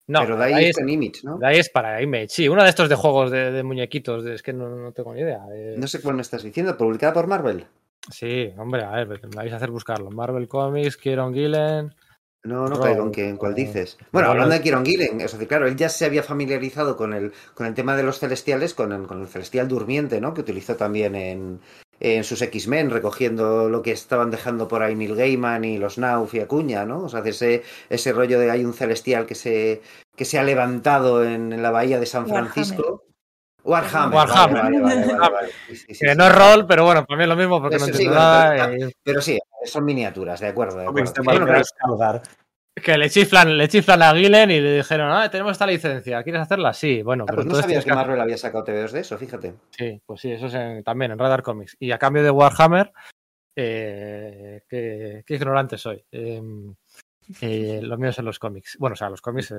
No, 0.09 0.21
pero 0.21 0.37
Dai, 0.37 0.65
es 0.65 0.77
en 0.79 0.89
Image, 0.89 1.19
¿no? 1.21 1.37
Dai 1.37 1.59
es 1.59 1.69
para 1.69 2.01
Image, 2.01 2.29
sí, 2.29 2.49
uno 2.49 2.63
de 2.63 2.69
estos 2.69 2.89
de 2.89 2.95
juegos 2.95 3.29
de, 3.29 3.51
de 3.51 3.61
muñequitos, 3.61 4.25
es 4.25 4.41
que 4.41 4.51
no, 4.51 4.67
no, 4.67 4.91
tengo 4.91 5.13
ni 5.13 5.21
idea. 5.21 5.41
Eh... 5.53 5.75
No 5.77 5.85
sé 5.85 6.01
cuál 6.01 6.15
me 6.15 6.23
estás 6.23 6.41
diciendo, 6.41 6.75
publicada 6.75 7.13
por 7.13 7.27
Marvel. 7.27 7.67
Sí, 8.09 8.51
hombre, 8.57 8.83
a 8.83 9.05
ver, 9.05 9.21
me 9.27 9.35
vais 9.35 9.53
a 9.53 9.57
hacer 9.57 9.69
buscarlo. 9.69 10.09
Marvel 10.09 10.47
Comics, 10.47 10.97
Kieron 10.97 11.31
Gillen. 11.31 11.93
No, 12.41 12.67
no 12.67 12.79
caigo 12.79 13.11
en, 13.13 13.19
en 13.19 13.37
cuál 13.37 13.53
dices. 13.53 13.99
Bueno, 14.11 14.29
hablando 14.29 14.55
de 14.55 14.61
Kieron 14.61 14.83
Gillen, 14.83 15.21
es 15.21 15.33
decir, 15.33 15.47
claro, 15.47 15.67
él 15.67 15.75
ya 15.75 15.89
se 15.89 16.05
había 16.05 16.23
familiarizado 16.23 16.97
con 16.97 17.13
el, 17.13 17.31
con 17.53 17.67
el 17.67 17.75
tema 17.75 17.95
de 17.95 18.01
los 18.01 18.17
celestiales, 18.17 18.73
con 18.73 18.91
el, 18.91 19.05
con 19.05 19.21
el 19.21 19.27
celestial 19.27 19.67
durmiente, 19.67 20.19
¿no? 20.19 20.33
Que 20.33 20.41
utilizó 20.41 20.75
también 20.75 21.15
en, 21.15 21.59
en 21.99 22.23
sus 22.23 22.41
X-Men, 22.41 22.91
recogiendo 22.91 23.69
lo 23.69 23.81
que 23.81 23.91
estaban 23.91 24.31
dejando 24.31 24.67
por 24.67 24.83
ahí 24.83 24.95
Neil 24.95 25.15
Gaiman 25.15 25.65
y 25.65 25.77
los 25.77 25.97
Nauf 25.97 26.33
y 26.33 26.39
Acuña, 26.39 26.85
¿no? 26.85 27.03
O 27.03 27.09
sea, 27.09 27.21
ese, 27.25 27.63
ese 27.89 28.13
rollo 28.13 28.39
de 28.39 28.51
hay 28.51 28.63
un 28.63 28.73
celestial 28.73 29.25
que 29.25 29.35
se, 29.35 29.81
que 30.15 30.25
se 30.25 30.39
ha 30.39 30.43
levantado 30.43 31.23
en, 31.23 31.51
en 31.51 31.61
la 31.61 31.71
bahía 31.71 31.99
de 31.99 32.05
San 32.05 32.27
Francisco. 32.27 33.03
Warhammer. 33.63 34.15
Warhammer. 34.15 34.63
Vale, 34.63 34.79
vale, 34.79 35.13
vale, 35.15 35.47
sí, 35.67 35.75
sí, 35.75 35.93
sí, 35.93 36.05
que 36.05 36.15
no 36.15 36.27
es 36.27 36.33
rol, 36.33 36.65
pero 36.65 36.85
bueno, 36.85 37.05
para 37.05 37.17
mí 37.17 37.23
es 37.23 37.29
lo 37.29 37.35
mismo 37.35 37.61
porque 37.61 37.75
Eso, 37.75 37.87
no 37.87 37.91
entiendo 37.91 38.15
nada. 38.15 38.77
Y... 38.77 38.91
Pero 39.03 39.21
sí, 39.21 39.37
son 39.65 39.83
miniaturas, 39.83 40.39
de 40.39 40.47
acuerdo. 40.47 40.77
De 40.77 40.87
acuerdo. 40.87 41.13
Bueno, 41.23 41.45
pero... 41.45 42.21
Que 42.83 42.97
le 42.97 43.09
chiflan, 43.09 43.57
le 43.57 43.67
chiflan 43.67 44.01
a 44.01 44.13
Gillen 44.13 44.51
y 44.51 44.59
le 44.59 44.77
dijeron, 44.77 45.11
ah, 45.11 45.29
tenemos 45.29 45.53
esta 45.53 45.67
licencia, 45.67 46.23
¿quieres 46.23 46.41
hacerla? 46.41 46.73
Sí, 46.73 47.01
bueno. 47.01 47.25
Ah, 47.27 47.33
pues 47.33 47.45
no 47.45 47.55
sabías 47.55 47.85
que 47.85 47.93
Marvel 47.93 48.19
había 48.19 48.37
sacado 48.37 48.63
TVOs 48.63 48.91
de 48.91 48.99
eso, 49.01 49.17
fíjate. 49.17 49.55
Sí, 49.71 50.01
pues 50.05 50.21
sí, 50.21 50.31
eso 50.31 50.47
es 50.47 50.53
en, 50.53 50.83
también 50.83 51.11
en 51.11 51.19
Radar 51.19 51.43
Comics. 51.43 51.77
Y 51.79 51.91
a 51.91 51.97
cambio 51.97 52.23
de 52.23 52.31
Warhammer, 52.31 52.91
eh, 53.55 54.61
qué, 54.67 55.23
qué 55.25 55.33
ignorante 55.35 55.77
soy. 55.77 56.03
Eh, 56.11 56.41
eh, 57.41 57.79
los 57.83 57.99
míos 57.99 58.17
en 58.17 58.25
los 58.25 58.39
cómics. 58.39 58.75
Bueno, 58.79 58.93
o 58.93 58.97
sea, 58.97 59.09
los 59.09 59.21
cómics. 59.21 59.53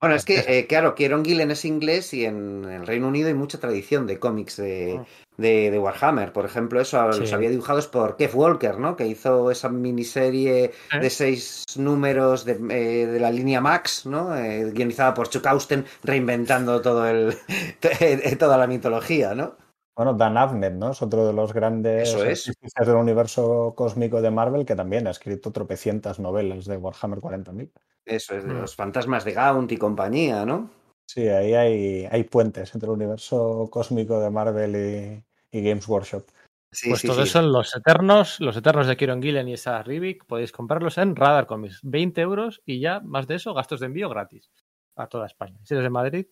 Bueno, 0.00 0.16
es 0.16 0.24
que, 0.24 0.44
eh, 0.48 0.66
claro, 0.66 0.94
Kieron 0.94 1.24
Gillen 1.24 1.52
es 1.52 1.64
inglés 1.64 2.12
y 2.12 2.24
en 2.24 2.64
el 2.64 2.86
Reino 2.86 3.06
Unido 3.08 3.28
hay 3.28 3.34
mucha 3.34 3.60
tradición 3.60 4.06
de 4.06 4.18
cómics 4.18 4.56
de, 4.56 5.00
de, 5.36 5.70
de 5.70 5.78
Warhammer. 5.78 6.32
Por 6.32 6.44
ejemplo, 6.44 6.80
eso 6.80 7.12
sí. 7.12 7.20
los 7.20 7.32
había 7.32 7.50
dibujados 7.50 7.86
por 7.86 8.16
Kev 8.16 8.36
Walker, 8.36 8.78
¿no? 8.78 8.96
Que 8.96 9.06
hizo 9.06 9.50
esa 9.50 9.68
miniserie 9.68 10.64
¿Eh? 10.64 11.00
de 11.00 11.10
seis 11.10 11.64
números 11.76 12.44
de, 12.44 12.52
eh, 12.70 13.06
de, 13.06 13.20
la 13.20 13.30
línea 13.30 13.60
Max, 13.60 14.06
¿no? 14.06 14.36
Eh, 14.36 14.70
guionizada 14.72 15.14
por 15.14 15.28
Chuck 15.28 15.46
Austen, 15.46 15.84
reinventando 16.02 16.80
todo 16.80 17.06
el, 17.06 17.34
toda 18.38 18.58
la 18.58 18.66
mitología, 18.66 19.34
¿no? 19.34 19.56
Bueno, 19.96 20.12
Dan 20.12 20.36
Abnett, 20.36 20.74
¿no? 20.74 20.90
Es 20.90 21.00
otro 21.00 21.26
de 21.26 21.32
los 21.32 21.54
grandes 21.54 22.10
Eso 22.10 22.22
es. 22.22 22.52
del 22.84 22.96
universo 22.96 23.72
cósmico 23.74 24.20
de 24.20 24.30
Marvel 24.30 24.66
que 24.66 24.76
también 24.76 25.06
ha 25.06 25.10
escrito 25.10 25.52
tropecientas 25.52 26.20
novelas 26.20 26.66
de 26.66 26.76
Warhammer 26.76 27.20
40.000. 27.20 27.70
Eso 28.04 28.36
es, 28.36 28.44
de 28.44 28.52
los 28.52 28.76
fantasmas 28.76 29.24
de 29.24 29.32
Gaunt 29.32 29.72
y 29.72 29.78
compañía, 29.78 30.44
¿no? 30.44 30.70
Sí, 31.06 31.28
ahí 31.28 31.54
hay, 31.54 32.08
hay 32.10 32.24
puentes 32.24 32.74
entre 32.74 32.88
el 32.88 32.96
universo 32.96 33.68
cósmico 33.70 34.20
de 34.20 34.30
Marvel 34.30 35.24
y, 35.52 35.58
y 35.58 35.62
Games 35.62 35.86
Workshop. 35.88 36.26
Sí, 36.72 36.90
pues 36.90 37.00
sí, 37.00 37.06
todo 37.06 37.22
sí. 37.22 37.28
eso 37.28 37.42
los 37.42 37.74
Eternos, 37.74 38.40
los 38.40 38.56
Eternos 38.56 38.86
de 38.86 38.96
Kieron 38.96 39.22
Gillen 39.22 39.48
y 39.48 39.56
Sarah 39.56 39.82
Rivik, 39.82 40.26
podéis 40.26 40.52
comprarlos 40.52 40.98
en 40.98 41.16
Radar 41.16 41.46
Comics. 41.46 41.80
20 41.82 42.20
euros 42.20 42.60
y 42.66 42.80
ya, 42.80 43.00
más 43.00 43.26
de 43.26 43.36
eso, 43.36 43.54
gastos 43.54 43.80
de 43.80 43.86
envío 43.86 44.08
gratis 44.08 44.50
a 44.96 45.06
toda 45.06 45.26
España. 45.26 45.58
Si 45.62 45.74
eres 45.74 45.84
de 45.84 45.90
Madrid, 45.90 46.26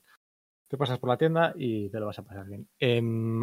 te 0.68 0.76
pasas 0.76 0.98
por 0.98 1.08
la 1.08 1.16
tienda 1.16 1.52
y 1.56 1.88
te 1.88 2.00
lo 2.00 2.06
vas 2.06 2.18
a 2.18 2.24
pasar 2.24 2.46
bien. 2.46 2.68
Eh, 2.78 3.00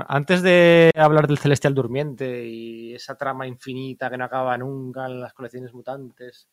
antes 0.08 0.42
de 0.42 0.92
hablar 0.96 1.28
del 1.28 1.38
Celestial 1.38 1.74
Durmiente 1.74 2.46
y 2.46 2.94
esa 2.94 3.16
trama 3.16 3.48
infinita 3.48 4.10
que 4.10 4.18
no 4.18 4.26
acaba 4.26 4.58
nunca 4.58 5.06
en 5.06 5.22
las 5.22 5.34
colecciones 5.34 5.74
mutantes, 5.74 6.50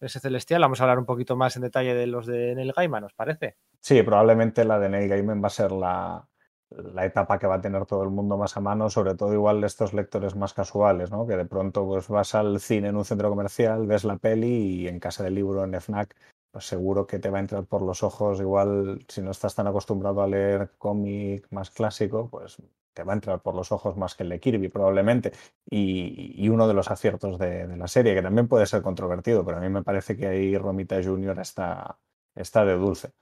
ese 0.00 0.20
Celestial, 0.20 0.62
vamos 0.62 0.80
a 0.80 0.84
hablar 0.84 0.98
un 0.98 1.06
poquito 1.06 1.36
más 1.36 1.56
en 1.56 1.62
detalle 1.62 1.94
de 1.94 2.06
los 2.06 2.26
de 2.26 2.54
Neil 2.54 2.72
Gaiman, 2.72 3.04
¿os 3.04 3.14
parece? 3.14 3.56
Sí, 3.80 4.02
probablemente 4.02 4.64
la 4.64 4.78
de 4.78 4.88
Neil 4.88 5.08
Gaiman 5.08 5.42
va 5.42 5.46
a 5.46 5.50
ser 5.50 5.72
la, 5.72 6.28
la 6.70 7.04
etapa 7.04 7.38
que 7.38 7.46
va 7.46 7.56
a 7.56 7.60
tener 7.60 7.86
todo 7.86 8.02
el 8.02 8.10
mundo 8.10 8.36
más 8.36 8.56
a 8.56 8.60
mano, 8.60 8.90
sobre 8.90 9.14
todo 9.14 9.32
igual 9.32 9.64
estos 9.64 9.94
lectores 9.94 10.36
más 10.36 10.54
casuales, 10.54 11.10
¿no? 11.10 11.26
Que 11.26 11.36
de 11.36 11.46
pronto 11.46 11.86
pues 11.86 12.08
vas 12.08 12.34
al 12.34 12.60
cine 12.60 12.88
en 12.88 12.96
un 12.96 13.04
centro 13.04 13.30
comercial, 13.30 13.86
ves 13.86 14.04
la 14.04 14.18
peli 14.18 14.82
y 14.82 14.88
en 14.88 15.00
casa 15.00 15.24
del 15.24 15.34
libro 15.34 15.64
en 15.64 15.74
FNAC 15.74 16.14
pues 16.50 16.66
seguro 16.66 17.06
que 17.06 17.18
te 17.18 17.30
va 17.30 17.38
a 17.38 17.40
entrar 17.40 17.64
por 17.66 17.82
los 17.82 18.02
ojos, 18.02 18.40
igual 18.40 19.04
si 19.08 19.20
no 19.20 19.30
estás 19.30 19.54
tan 19.54 19.66
acostumbrado 19.66 20.22
a 20.22 20.28
leer 20.28 20.72
cómic 20.78 21.46
más 21.50 21.70
clásico, 21.70 22.28
pues 22.30 22.56
te 22.94 23.04
va 23.04 23.12
a 23.12 23.16
entrar 23.16 23.40
por 23.40 23.54
los 23.54 23.70
ojos 23.70 23.96
más 23.96 24.14
que 24.16 24.24
el 24.24 24.30
de 24.30 24.40
Kirby 24.40 24.68
probablemente. 24.68 25.32
Y, 25.70 26.34
y 26.36 26.48
uno 26.48 26.66
de 26.66 26.74
los 26.74 26.90
aciertos 26.90 27.38
de, 27.38 27.68
de, 27.68 27.76
la 27.76 27.86
serie, 27.86 28.14
que 28.14 28.22
también 28.22 28.48
puede 28.48 28.66
ser 28.66 28.82
controvertido, 28.82 29.44
pero 29.44 29.58
a 29.58 29.60
mí 29.60 29.68
me 29.68 29.84
parece 29.84 30.16
que 30.16 30.26
ahí 30.26 30.58
Romita 30.58 31.00
Jr. 31.02 31.38
está, 31.38 31.96
está 32.34 32.64
de 32.64 32.74
dulce. 32.74 33.12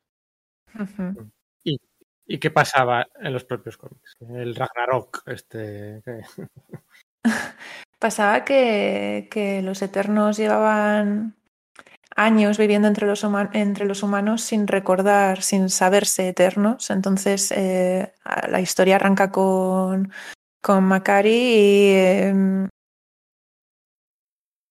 Uh 0.74 0.78
-huh. 0.78 1.30
¿Y, 1.62 1.80
¿Y, 2.26 2.38
qué 2.38 2.50
pasaba 2.50 3.06
en 3.20 3.32
los 3.32 3.44
propios 3.44 3.76
cómics? 3.76 4.16
El 4.20 4.54
Ragnarok, 4.54 5.22
este... 5.26 6.02
Pasaba 7.98 8.44
que, 8.44 9.28
que 9.30 9.62
los 9.62 9.82
Eternos 9.82 10.36
llevaban 10.36 11.34
años 12.16 12.58
viviendo 12.58 12.88
entre 12.88 13.06
los, 13.06 13.24
entre 13.52 13.84
los, 13.84 14.02
humanos 14.02 14.42
sin 14.42 14.66
recordar, 14.66 15.42
sin 15.42 15.68
saberse 15.68 16.28
eternos. 16.28 16.90
Entonces 16.90 17.52
eh, 17.52 18.12
la 18.48 18.60
historia 18.60 18.96
arranca 18.96 19.30
con, 19.30 20.10
con 20.62 20.84
Macari 20.84 21.30
y 21.30 21.90
eh, 21.94 22.34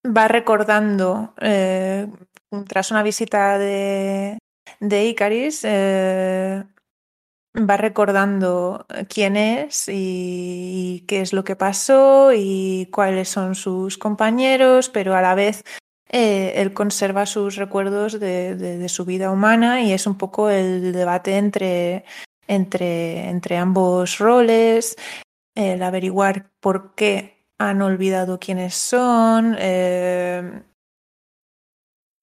va 0.06 0.28
recordando, 0.28 1.34
eh, 1.40 2.08
tras 2.68 2.92
una 2.92 3.04
visita 3.04 3.58
de, 3.58 4.40
de 4.80 5.06
Icaris, 5.06 5.64
va 7.58 7.78
recordando 7.78 8.86
quién 9.08 9.38
es 9.38 9.86
y 9.88 11.06
qué 11.08 11.22
es 11.22 11.32
lo 11.32 11.44
que 11.44 11.56
pasó 11.56 12.32
y 12.34 12.90
cuáles 12.92 13.30
son 13.30 13.56
sus 13.56 13.98
compañeros, 13.98 14.90
pero 14.90 15.16
a 15.16 15.22
la 15.22 15.36
vez 15.36 15.64
eh, 16.10 16.53
él 16.57 16.73
conserva 16.73 17.26
sus 17.26 17.56
recuerdos 17.56 18.19
de, 18.19 18.86
su 18.90 19.06
vida 19.06 19.32
humana 19.32 19.82
y 19.82 19.91
es 19.91 20.07
un 20.07 20.18
poco 20.18 20.49
el 20.49 20.94
debate 20.94 21.38
entre, 21.38 22.06
entre, 22.48 23.30
entre 23.30 23.57
ambos 23.57 24.19
roles, 24.19 24.95
el 25.56 25.82
averiguar 25.82 26.52
por 26.60 26.94
qué 26.95 27.45
han 27.57 27.82
olvidado 27.82 28.40
quiénes 28.40 28.76
son. 28.76 29.56
Eh, 29.60 30.61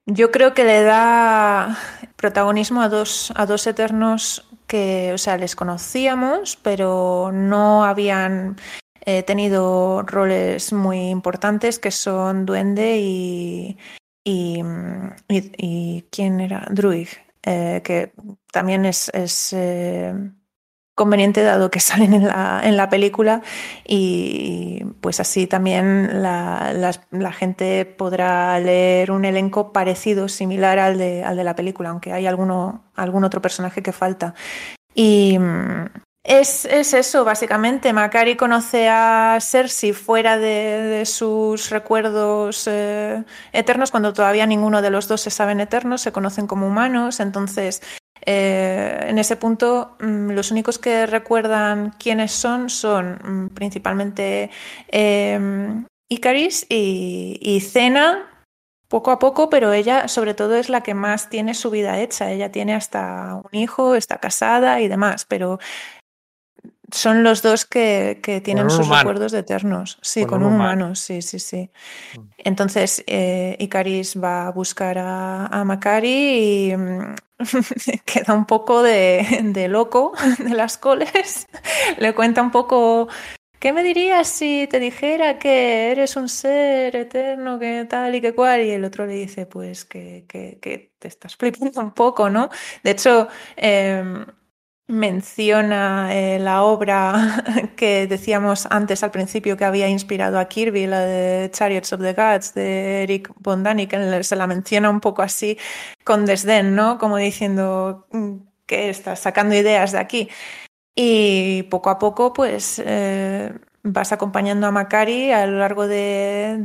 yo 0.07 0.31
creo 0.31 0.53
que 0.55 0.65
le 0.65 0.83
da 0.83 1.77
protagonismo 2.17 2.83
a 2.83 2.89
dos, 2.89 3.33
a 3.37 3.47
dos 3.47 3.67
eternos 3.67 4.49
que, 4.67 5.13
o 5.13 5.19
sea, 5.19 5.37
les 5.37 5.55
conocíamos, 5.55 6.57
pero 6.57 7.31
no 7.33 7.85
habían 7.85 8.57
he 9.05 9.23
tenido 9.23 10.03
roles 10.03 10.73
muy 10.73 11.11
importantes 11.11 11.79
que 11.79 11.91
son 11.91 12.47
Duende 12.47 12.99
y, 12.99 13.77
y, 14.25 16.05
¿quién 16.11 16.41
era? 16.41 16.67
Druig, 16.71 17.09
eh, 17.43 17.81
que 17.85 18.13
también 18.53 18.85
es, 18.85 19.11
es 19.15 19.53
eh, 19.53 20.15
conveniente 20.95 21.43
dado 21.43 21.71
que 21.71 21.81
salen 21.89 22.15
en 22.15 22.29
la, 22.29 22.61
en 22.63 22.77
la 22.77 22.89
película 22.89 23.43
y 23.87 24.85
pues 25.01 25.21
así 25.21 25.47
también 25.47 26.23
la, 26.23 26.73
la, 26.73 26.93
la, 27.11 27.33
gente 27.33 27.85
podrá 27.85 28.59
leer 28.61 29.11
un 29.11 29.25
elenco 29.25 29.73
parecido, 29.73 30.29
similar 30.29 30.79
al 30.79 30.99
de, 30.99 31.25
al 31.25 31.37
de 31.37 31.45
la 31.45 31.57
película, 31.57 31.91
aunque 31.91 32.13
hay 32.13 32.27
alguno, 32.27 32.85
algún 32.95 33.25
otro 33.25 33.43
personaje 33.43 33.83
que 33.83 33.93
falta. 33.93 34.35
Y, 34.95 35.39
es, 36.25 36.65
es, 36.67 36.95
eso, 36.95 37.25
básicamente. 37.25 37.93
Macari 37.93 38.37
conoce 38.37 38.89
a 38.89 39.39
Cersei 39.41 39.93
fuera 39.93 40.39
de, 40.39 41.05
sus 41.05 41.71
recuerdos 41.71 42.69
eh, 42.69 43.25
eternos, 43.53 43.91
cuando 43.91 44.13
todavía 44.13 44.47
ninguno 44.47 44.83
de 44.83 44.91
los 44.91 45.09
dos 45.09 45.21
se 45.21 45.31
saben 45.31 45.61
eternos, 45.61 46.01
se 46.01 46.13
conocen 46.13 46.47
como 46.47 46.69
humanos. 46.69 47.19
Entonces, 47.19 47.83
eh, 48.25 49.01
en 49.09 49.19
ese 49.19 49.37
punto, 49.37 49.97
mmm, 50.01 50.31
los 50.31 50.53
únicos 50.53 50.79
que 50.79 51.07
recuerdan 51.07 51.95
quiénes 51.99 52.31
son 52.33 52.71
son 52.71 53.19
mmm, 53.25 53.49
principalmente 53.49 54.51
eh, 54.89 55.85
Icaris 56.09 56.67
y, 56.69 57.39
y 57.41 57.61
Cena, 57.61 58.29
poco 58.89 59.11
a 59.11 59.19
poco, 59.19 59.49
pero 59.49 59.73
ella 59.73 60.07
sobre 60.07 60.35
todo 60.35 60.55
es 60.55 60.69
la 60.69 60.83
que 60.83 60.95
más 60.95 61.31
tiene 61.31 61.55
su 61.55 61.71
vida 61.71 61.99
hecha. 61.99 62.31
Ella 62.31 62.53
tiene 62.53 62.75
hasta 62.75 63.41
un 63.43 63.59
hijo, 63.59 63.95
está 63.97 64.19
casada 64.19 64.81
y 64.83 64.89
demás, 64.89 65.25
pero 65.27 65.59
son 66.93 67.23
los 67.23 67.43
dos 67.43 67.65
que, 67.65 68.21
que 68.23 68.41
tienen 68.41 68.71
sus 68.71 68.87
recuerdos 68.87 69.33
eternos. 69.33 69.99
Sí, 70.03 70.27
con, 70.27 70.45
un, 70.45 70.55
humano. 70.55 70.95
sí, 70.95 71.23
sí, 71.23 71.39
sí. 71.39 71.71
Mm. 72.17 72.21
Entonces, 72.39 73.03
eh, 73.07 73.57
Icaris 73.59 74.23
va 74.23 74.47
a 74.47 74.51
buscar 74.53 74.99
a, 74.99 75.47
a 75.47 75.65
Macari 75.65 76.71
y 76.71 76.77
mm, 76.77 77.15
queda 78.05 78.35
un 78.35 78.45
poco 78.45 78.83
de, 78.83 79.41
de, 79.43 79.69
loco 79.69 80.13
de 80.39 80.51
las 80.51 80.77
coles. 80.77 81.49
Le 81.99 82.15
cuenta 82.15 82.43
un 82.43 82.51
poco. 82.51 83.09
¿Qué 83.59 83.73
me 83.73 83.85
dirías 83.85 84.27
si 84.27 84.67
te 84.69 84.81
dijera 84.81 85.39
que 85.39 85.93
eres 85.93 86.17
un 86.17 86.29
ser 86.29 86.97
eterno, 86.97 87.61
que 87.61 87.87
tal 87.89 88.15
y 88.15 88.21
que 88.21 88.35
cual? 88.35 88.63
Y 88.63 88.71
el 88.71 88.85
otro 88.85 89.07
le 89.07 89.15
dice, 89.15 89.47
pues 89.47 89.85
que, 89.85 90.25
que, 90.29 90.59
que 90.61 90.93
te 90.99 91.09
estás 91.09 91.37
flipando 91.37 91.81
un 91.81 91.93
poco, 91.93 92.29
¿no? 92.29 92.51
De 92.83 92.91
hecho, 92.91 93.29
eh, 93.57 94.25
menciona 94.93 96.15
eh, 96.15 96.39
la 96.39 96.63
obra 96.65 97.43
que 97.77 98.07
decíamos 98.07 98.67
antes 98.71 99.03
al 99.03 99.11
principio 99.11 99.57
que 99.57 99.65
había 99.65 99.89
inspirado 99.89 100.39
a 100.39 100.49
Kirby, 100.49 100.87
la 100.87 101.01
de 101.01 101.51
Chariots 101.51 101.95
of 101.95 102.03
the 102.03 102.13
Gods 102.13 102.53
de 102.55 103.03
Eric 103.05 103.33
von 103.39 103.65
que 103.65 104.23
se 104.23 104.37
la 104.37 104.47
menciona 104.47 104.91
un 104.91 105.01
poco 105.01 105.23
así 105.23 105.59
con 106.05 106.27
desdén, 106.27 106.75
¿no? 106.75 106.99
Como 106.99 107.17
diciendo 107.17 108.07
mm, 108.13 108.37
que 108.67 108.91
estás 108.91 109.21
sacando 109.21 109.55
ideas 109.55 109.93
de 109.93 109.99
aquí. 109.99 110.29
Y 110.95 111.65
poco 111.65 111.89
a 111.91 111.99
poco, 111.99 112.35
pues 112.35 112.83
eh, 112.85 113.53
vas 113.83 114.13
acompañando 114.13 114.67
a 114.67 114.73
Macari 114.73 115.33
a 115.33 115.47
lo 115.47 115.59
largo 115.59 115.87
de, 115.87 116.59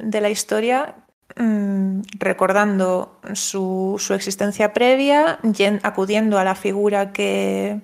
de 0.00 0.20
la 0.22 0.30
historia 0.30 0.96
Mm, 1.36 2.02
recordando 2.18 3.20
su, 3.34 3.96
su, 3.98 4.14
existencia 4.14 4.72
previa, 4.72 5.38
acudiendo 5.82 6.38
a 6.38 6.44
la 6.44 6.54
figura 6.54 7.12
que, 7.12 7.82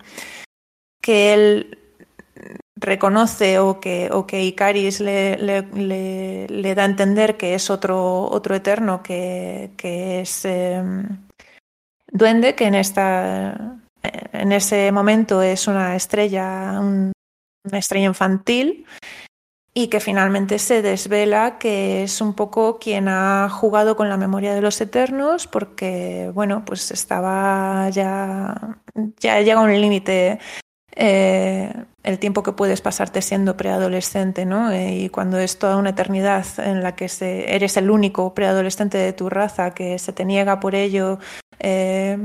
que 1.02 1.34
él 1.34 1.78
reconoce 2.76 3.58
o 3.58 3.80
que, 3.80 4.08
o 4.10 4.26
que 4.26 4.44
Icaris 4.44 5.00
le, 5.00 5.36
le, 5.36 6.74
da 6.74 6.82
a 6.82 6.86
entender 6.86 7.36
que 7.36 7.54
es 7.54 7.70
otro, 7.70 8.24
otro 8.30 8.54
eterno, 8.54 9.02
que, 9.02 9.72
que 9.76 10.22
es 10.22 10.44
em, 10.44 11.06
Duende, 12.10 12.54
que 12.54 12.66
en, 12.66 12.74
esta, 12.76 13.78
en 14.32 14.52
ese 14.52 14.90
momento 14.90 15.42
es 15.42 15.68
una 15.68 15.96
estrella, 15.96 16.80
una 16.80 17.78
estrella 17.78 18.06
infantil 18.06 18.86
y 19.76 19.88
que 19.88 19.98
finalmente 19.98 20.60
se 20.60 20.82
desvela 20.82 21.58
que 21.58 22.04
es 22.04 22.20
un 22.20 22.34
poco 22.34 22.78
quien 22.78 23.08
ha 23.08 23.48
jugado 23.50 23.96
con 23.96 24.08
la 24.08 24.16
memoria 24.16 24.54
de 24.54 24.60
los 24.60 24.80
eternos 24.80 25.48
porque, 25.48 26.30
bueno, 26.32 26.64
pues 26.64 26.92
estaba 26.92 27.90
ya, 27.90 28.78
ya 29.18 29.40
llega 29.40 29.60
un 29.60 29.80
límite 29.80 30.38
eh, 30.96 31.72
el 32.04 32.18
tiempo 32.20 32.44
que 32.44 32.52
puedes 32.52 32.80
pasarte 32.80 33.20
siendo 33.20 33.56
preadolescente, 33.56 34.46
¿no? 34.46 34.70
Eh, 34.70 34.94
y 34.94 35.08
cuando 35.08 35.38
es 35.38 35.58
toda 35.58 35.76
una 35.76 35.90
eternidad 35.90 36.46
en 36.58 36.82
la 36.84 36.94
que 36.94 37.08
se, 37.08 37.52
eres 37.54 37.76
el 37.76 37.90
único 37.90 38.32
preadolescente 38.32 38.98
de 38.98 39.12
tu 39.12 39.28
raza, 39.28 39.74
que 39.74 39.98
se 39.98 40.12
te 40.12 40.24
niega 40.24 40.60
por 40.60 40.76
ello 40.76 41.18
eh, 41.58 42.16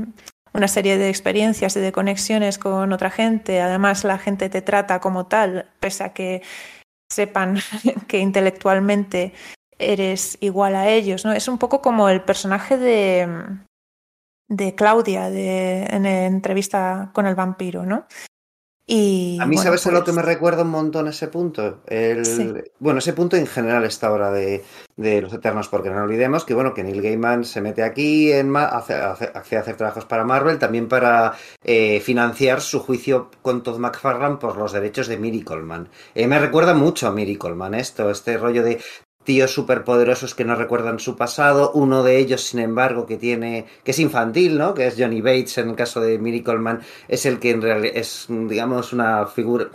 una 0.52 0.68
serie 0.68 0.98
de 0.98 1.08
experiencias 1.08 1.76
y 1.76 1.80
de 1.80 1.92
conexiones 1.92 2.58
con 2.58 2.92
otra 2.92 3.10
gente, 3.10 3.60
además 3.60 4.04
la 4.04 4.18
gente 4.18 4.48
te 4.50 4.62
trata 4.62 5.00
como 5.00 5.26
tal, 5.26 5.66
pese 5.80 6.04
a 6.04 6.12
que 6.12 6.42
sepan 7.10 7.58
que 8.08 8.18
intelectualmente 8.18 9.32
eres 9.78 10.38
igual 10.40 10.76
a 10.76 10.88
ellos, 10.88 11.24
¿no? 11.24 11.32
Es 11.32 11.48
un 11.48 11.58
poco 11.58 11.80
como 11.80 12.08
el 12.08 12.22
personaje 12.22 12.76
de, 12.76 13.26
de 14.48 14.74
Claudia 14.74 15.30
de, 15.30 15.84
en 15.84 16.02
la 16.02 16.26
entrevista 16.26 17.10
con 17.14 17.26
el 17.26 17.34
vampiro, 17.34 17.86
¿no? 17.86 18.06
Y, 18.92 19.38
a 19.40 19.46
mí, 19.46 19.56
¿sabes 19.56 19.86
a 19.86 19.92
lo 19.92 20.02
que 20.02 20.10
me 20.10 20.16
pues 20.16 20.26
recuerda 20.26 20.62
un 20.62 20.70
montón 20.70 21.06
ese 21.06 21.28
punto? 21.28 21.78
El, 21.86 22.72
Bueno, 22.80 22.98
ese 22.98 23.12
punto 23.12 23.36
en 23.36 23.46
general 23.46 23.84
esta 23.84 24.10
hora 24.10 24.32
de, 24.32 24.64
de, 24.96 25.22
los 25.22 25.32
Eternos, 25.32 25.68
porque 25.68 25.90
no 25.90 26.02
olvidemos 26.02 26.44
que, 26.44 26.54
bueno, 26.54 26.74
que 26.74 26.82
Neil 26.82 27.00
Gaiman 27.00 27.44
se 27.44 27.60
mete 27.60 27.84
aquí 27.84 28.32
en 28.32 28.54
hace, 28.56 28.94
hace, 28.94 29.56
hacer 29.56 29.76
trabajos 29.76 30.06
para 30.06 30.24
Marvel, 30.24 30.58
también 30.58 30.88
para 30.88 31.34
eh, 31.62 32.00
financiar 32.00 32.60
su 32.60 32.80
juicio 32.80 33.30
con 33.42 33.62
Todd 33.62 33.78
McFarlane 33.78 34.38
por 34.38 34.56
los 34.56 34.72
derechos 34.72 35.06
de 35.06 35.18
Miracle 35.18 35.62
Man. 35.62 35.88
Eh, 36.16 36.26
me 36.26 36.40
recuerda 36.40 36.74
mucho 36.74 37.06
a 37.06 37.12
Miracle 37.12 37.54
Man 37.54 37.74
esto, 37.74 38.10
este 38.10 38.38
rollo 38.38 38.64
de 38.64 38.80
tíos 39.24 39.52
superpoderosos 39.52 40.34
que 40.34 40.44
no 40.44 40.54
recuerdan 40.54 40.98
su 40.98 41.16
pasado, 41.16 41.72
uno 41.74 42.02
de 42.02 42.18
ellos, 42.18 42.42
sin 42.42 42.60
embargo, 42.60 43.06
que 43.06 43.16
tiene, 43.16 43.66
que 43.84 43.90
es 43.92 43.98
infantil, 43.98 44.58
¿no? 44.58 44.74
Que 44.74 44.86
es 44.86 44.96
Johnny 44.98 45.20
Bates 45.20 45.58
en 45.58 45.70
el 45.70 45.76
caso 45.76 46.00
de 46.00 46.18
Miracle 46.18 46.58
Man, 46.58 46.80
es 47.08 47.26
el 47.26 47.38
que 47.38 47.50
en 47.50 47.62
realidad 47.62 47.92
es, 47.96 48.26
digamos, 48.28 48.92
una 48.92 49.26
figura. 49.26 49.68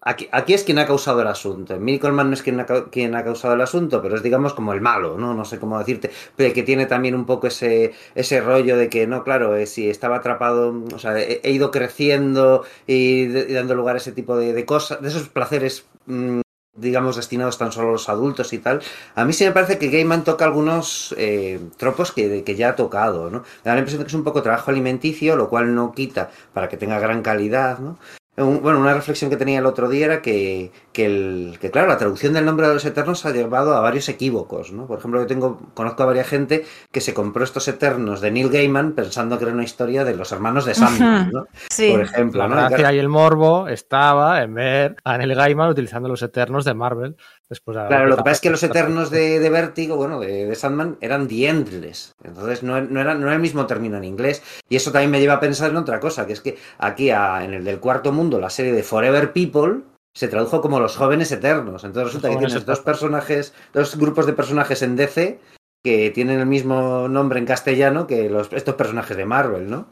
Aquí, 0.00 0.28
aquí 0.30 0.54
es 0.54 0.62
quien 0.62 0.78
ha 0.78 0.86
causado 0.86 1.20
el 1.20 1.26
asunto. 1.26 1.78
Miracle 1.78 2.12
Man 2.12 2.28
no 2.28 2.34
es 2.34 2.42
quien 2.42 2.60
ha, 2.60 2.66
quien 2.66 3.14
ha 3.16 3.24
causado 3.24 3.54
el 3.54 3.60
asunto, 3.60 4.00
pero 4.00 4.16
es, 4.16 4.22
digamos, 4.22 4.54
como 4.54 4.72
el 4.72 4.80
malo, 4.80 5.18
¿no? 5.18 5.34
No 5.34 5.44
sé 5.44 5.58
cómo 5.58 5.78
decirte. 5.78 6.10
Pero 6.36 6.54
que 6.54 6.62
tiene 6.62 6.86
también 6.86 7.14
un 7.14 7.26
poco 7.26 7.48
ese, 7.48 7.92
ese 8.14 8.40
rollo 8.40 8.76
de 8.76 8.88
que, 8.88 9.06
no, 9.06 9.24
claro, 9.24 9.56
eh, 9.56 9.66
si 9.66 9.90
estaba 9.90 10.16
atrapado, 10.16 10.84
o 10.94 10.98
sea, 10.98 11.18
he, 11.18 11.50
ido 11.50 11.70
creciendo 11.70 12.64
y, 12.86 13.26
dando 13.52 13.74
lugar 13.74 13.96
a 13.96 13.98
ese 13.98 14.12
tipo 14.12 14.36
de, 14.36 14.64
cosas, 14.64 15.02
de 15.02 15.08
esos 15.08 15.28
placeres. 15.28 15.86
Mm, 16.06 16.40
digamos, 16.78 17.16
destinados 17.16 17.58
tan 17.58 17.72
solo 17.72 17.88
a 17.88 17.92
los 17.92 18.08
adultos 18.08 18.52
y 18.52 18.58
tal. 18.58 18.80
A 19.14 19.24
mí 19.24 19.32
sí 19.32 19.44
me 19.44 19.52
parece 19.52 19.78
que 19.78 19.88
Gaiman 19.88 20.24
toca 20.24 20.44
algunos 20.44 21.14
eh, 21.18 21.60
tropos 21.76 22.12
que, 22.12 22.44
que, 22.44 22.56
ya 22.56 22.70
ha 22.70 22.76
tocado, 22.76 23.30
¿no? 23.30 23.44
Da 23.64 23.74
la 23.74 23.80
impresión 23.80 24.00
de 24.00 24.04
que 24.04 24.08
es 24.08 24.14
un 24.14 24.24
poco 24.24 24.42
trabajo 24.42 24.70
alimenticio, 24.70 25.36
lo 25.36 25.48
cual 25.48 25.74
no 25.74 25.92
quita 25.92 26.30
para 26.52 26.68
que 26.68 26.76
tenga 26.76 26.98
gran 26.98 27.22
calidad, 27.22 27.78
¿no? 27.78 27.98
Bueno, 28.44 28.80
una 28.80 28.94
reflexión 28.94 29.30
que 29.30 29.36
tenía 29.36 29.58
el 29.58 29.66
otro 29.66 29.88
día 29.88 30.06
era 30.06 30.22
que, 30.22 30.72
que, 30.92 31.06
el, 31.06 31.58
que, 31.60 31.70
claro, 31.70 31.88
la 31.88 31.98
traducción 31.98 32.32
del 32.32 32.44
nombre 32.44 32.68
de 32.68 32.74
los 32.74 32.84
Eternos 32.84 33.26
ha 33.26 33.30
llevado 33.30 33.74
a 33.74 33.80
varios 33.80 34.08
equívocos, 34.08 34.72
¿no? 34.72 34.86
Por 34.86 34.98
ejemplo, 34.98 35.20
yo 35.20 35.26
tengo, 35.26 35.60
conozco 35.74 36.02
a 36.02 36.06
varias 36.06 36.28
gente 36.28 36.64
que 36.92 37.00
se 37.00 37.14
compró 37.14 37.44
estos 37.44 37.66
Eternos 37.68 38.20
de 38.20 38.30
Neil 38.30 38.50
Gaiman 38.50 38.92
pensando 38.92 39.38
que 39.38 39.44
era 39.44 39.52
una 39.52 39.64
historia 39.64 40.04
de 40.04 40.14
los 40.14 40.32
hermanos 40.32 40.64
de 40.64 40.74
Sandman, 40.74 41.30
¿no? 41.32 41.46
Sí. 41.70 41.90
Por 41.90 42.02
ejemplo, 42.02 42.40
la 42.40 42.48
¿no? 42.48 42.54
gracia 42.54 42.92
y 42.92 42.98
el 42.98 43.08
morbo 43.08 43.68
estaba 43.68 44.42
en 44.42 44.54
ver 44.54 44.96
a 45.04 45.18
Neil 45.18 45.34
Gaiman 45.34 45.70
utilizando 45.70 46.08
los 46.08 46.22
Eternos 46.22 46.64
de 46.64 46.74
Marvel 46.74 47.16
claro, 47.64 48.08
lo 48.08 48.16
que 48.16 48.22
pasa 48.22 48.32
es 48.32 48.40
que 48.40 48.50
los 48.50 48.62
Eternos 48.62 49.10
de, 49.10 49.40
de 49.40 49.50
Vértigo, 49.50 49.96
bueno, 49.96 50.20
de, 50.20 50.54
Sandman, 50.54 50.98
eran 51.00 51.28
The 51.28 51.48
Endless. 51.48 52.14
Entonces 52.22 52.62
no, 52.62 52.80
no, 52.82 53.00
era, 53.00 53.14
no 53.14 53.26
era 53.26 53.34
el 53.34 53.40
mismo 53.40 53.66
término 53.66 53.96
en 53.96 54.04
inglés. 54.04 54.42
Y 54.68 54.76
eso 54.76 54.92
también 54.92 55.10
me 55.10 55.20
lleva 55.20 55.34
a 55.34 55.40
pensar 55.40 55.70
en 55.70 55.78
otra 55.78 55.98
cosa, 55.98 56.26
que 56.26 56.34
es 56.34 56.40
que 56.40 56.58
aquí 56.78 57.10
en 57.10 57.54
el 57.54 57.64
del 57.64 57.80
cuarto 57.80 58.12
mundo, 58.12 58.27
la 58.38 58.50
serie 58.50 58.72
de 58.72 58.82
Forever 58.82 59.32
People, 59.32 59.82
se 60.14 60.28
tradujo 60.28 60.60
como 60.60 60.80
los 60.80 60.96
jóvenes 60.96 61.32
eternos. 61.32 61.84
Entonces 61.84 62.12
resulta 62.12 62.28
que 62.28 62.36
tienes 62.36 62.66
dos 62.66 62.80
personajes, 62.80 63.54
dos 63.72 63.96
grupos 63.96 64.26
de 64.26 64.32
personajes 64.32 64.82
en 64.82 64.96
DC 64.96 65.40
que 65.82 66.10
tienen 66.10 66.40
el 66.40 66.46
mismo 66.46 67.08
nombre 67.08 67.38
en 67.38 67.46
castellano 67.46 68.06
que 68.06 68.28
los, 68.28 68.52
estos 68.52 68.74
personajes 68.74 69.16
de 69.16 69.24
Marvel, 69.24 69.70
¿no? 69.70 69.86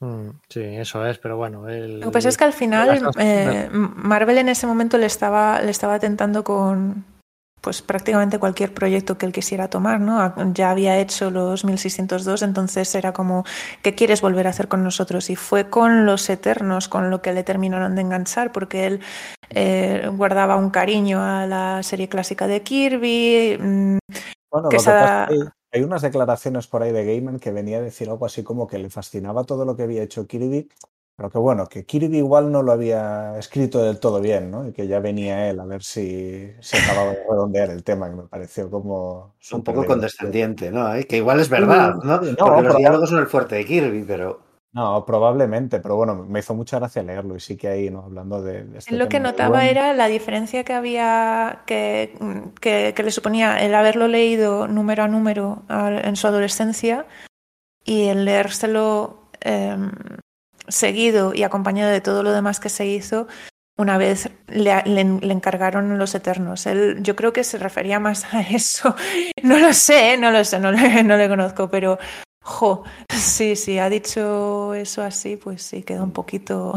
Mm, 0.00 0.30
sí, 0.48 0.60
eso 0.60 1.04
es, 1.06 1.18
pero 1.18 1.36
bueno. 1.36 1.66
Lo 1.66 2.06
que 2.06 2.12
pasa 2.12 2.28
es 2.28 2.36
que 2.36 2.44
al 2.44 2.52
final 2.52 3.10
eh, 3.18 3.68
Marvel 3.72 4.38
en 4.38 4.48
ese 4.48 4.66
momento 4.66 4.98
le 4.98 5.06
estaba, 5.06 5.60
le 5.60 5.70
estaba 5.70 5.98
tentando 5.98 6.44
con 6.44 7.04
pues 7.60 7.82
prácticamente 7.82 8.38
cualquier 8.38 8.72
proyecto 8.72 9.18
que 9.18 9.26
él 9.26 9.32
quisiera 9.32 9.68
tomar, 9.68 10.00
¿no? 10.00 10.52
Ya 10.52 10.70
había 10.70 10.98
hecho 10.98 11.30
los 11.30 11.64
1602, 11.64 12.42
entonces 12.42 12.94
era 12.94 13.12
como, 13.12 13.44
¿qué 13.82 13.94
quieres 13.94 14.20
volver 14.20 14.46
a 14.46 14.50
hacer 14.50 14.68
con 14.68 14.82
nosotros? 14.82 15.30
Y 15.30 15.36
fue 15.36 15.68
con 15.68 16.06
los 16.06 16.28
Eternos 16.30 16.88
con 16.88 17.10
lo 17.10 17.22
que 17.22 17.32
le 17.32 17.44
terminaron 17.44 17.94
de 17.94 18.02
enganchar, 18.02 18.52
porque 18.52 18.86
él 18.86 19.00
eh, 19.50 20.08
guardaba 20.14 20.56
un 20.56 20.70
cariño 20.70 21.22
a 21.22 21.46
la 21.46 21.82
serie 21.82 22.08
clásica 22.08 22.46
de 22.46 22.62
Kirby. 22.62 23.58
Mm, 23.60 23.98
bueno, 24.50 24.68
que 24.68 24.78
hay 25.72 25.82
unas 25.82 26.02
declaraciones 26.02 26.66
por 26.66 26.82
ahí 26.82 26.90
de 26.90 27.04
Gaiman 27.04 27.38
que 27.38 27.52
venía 27.52 27.78
a 27.78 27.82
decir 27.82 28.08
algo 28.08 28.26
así 28.26 28.42
como 28.42 28.66
que 28.66 28.78
le 28.78 28.90
fascinaba 28.90 29.44
todo 29.44 29.64
lo 29.64 29.76
que 29.76 29.84
había 29.84 30.02
hecho 30.02 30.26
Kirby, 30.26 30.68
pero 31.16 31.30
que 31.30 31.38
bueno, 31.38 31.66
que 31.66 31.84
Kirby 31.84 32.16
igual 32.16 32.50
no 32.50 32.62
lo 32.62 32.72
había 32.72 33.38
escrito 33.38 33.82
del 33.82 34.00
todo 34.00 34.20
bien, 34.20 34.50
¿no? 34.50 34.66
Y 34.66 34.72
que 34.72 34.86
ya 34.86 35.00
venía 35.00 35.50
él 35.50 35.60
a 35.60 35.66
ver 35.66 35.82
si 35.82 36.50
se 36.60 36.78
acababa 36.78 37.10
de 37.10 37.22
redondear 37.28 37.70
el 37.70 37.84
tema, 37.84 38.08
que 38.08 38.16
me 38.16 38.22
pareció 38.22 38.70
como... 38.70 39.34
Un 39.52 39.62
poco 39.62 39.84
condescendiente, 39.84 40.70
¿no? 40.70 40.88
Que 41.06 41.18
igual 41.18 41.40
es 41.40 41.50
verdad, 41.50 41.94
¿no? 42.02 42.20
Porque 42.20 42.62
los 42.62 42.76
diálogos 42.76 43.10
son 43.10 43.18
el 43.18 43.26
fuerte 43.26 43.56
de 43.56 43.66
Kirby, 43.66 44.04
pero... 44.04 44.40
No, 44.72 45.04
probablemente, 45.04 45.80
pero 45.80 45.96
bueno, 45.96 46.14
me 46.14 46.38
hizo 46.38 46.54
mucha 46.54 46.78
gracia 46.78 47.02
leerlo 47.02 47.34
y 47.34 47.40
sí 47.40 47.56
que 47.56 47.68
ahí, 47.68 47.90
¿no? 47.90 48.04
Hablando 48.04 48.40
de... 48.40 48.64
este 48.78 48.96
lo 48.96 49.08
que 49.08 49.18
notaba 49.18 49.66
era 49.66 49.92
la 49.94 50.06
diferencia 50.06 50.62
que 50.62 50.72
había, 50.72 51.64
que, 51.66 52.14
que, 52.60 53.02
le 53.02 53.10
suponía 53.10 53.62
el 53.62 53.74
haberlo 53.74 54.06
leído 54.06 54.68
número 54.68 55.02
a 55.02 55.08
número 55.08 55.64
en 55.68 56.14
su 56.14 56.26
adolescencia 56.28 57.04
y 57.84 58.06
el 58.06 58.24
leérselo 58.24 59.28
em, 59.40 59.90
seguido 60.70 61.34
y 61.34 61.42
acompañado 61.42 61.90
de 61.90 62.00
todo 62.00 62.22
lo 62.22 62.32
demás 62.32 62.60
que 62.60 62.68
se 62.68 62.86
hizo 62.86 63.28
una 63.76 63.96
vez 63.96 64.30
le, 64.48 64.82
encargaron 65.00 65.98
los 65.98 66.14
Eternos. 66.14 66.66
Él, 66.66 66.98
yo 67.02 67.16
creo 67.16 67.32
que 67.32 67.44
se 67.44 67.56
refería 67.56 67.98
más 67.98 68.32
a 68.32 68.42
eso. 68.42 68.94
No 69.42 69.58
lo 69.58 69.72
sé, 69.72 70.18
no 70.18 70.30
lo 70.30 70.44
sé, 70.44 70.58
no 70.58 70.70
le, 70.70 71.02
no 71.04 71.16
le 71.16 71.28
conozco, 71.28 71.70
pero 71.70 71.98
Jo, 72.42 72.84
sí, 73.08 73.54
sí, 73.54 73.78
ha 73.78 73.88
dicho 73.88 74.74
eso 74.74 75.02
así, 75.02 75.36
pues 75.36 75.62
sí, 75.62 75.82
queda 75.82 76.02
un 76.02 76.12
poquito. 76.12 76.74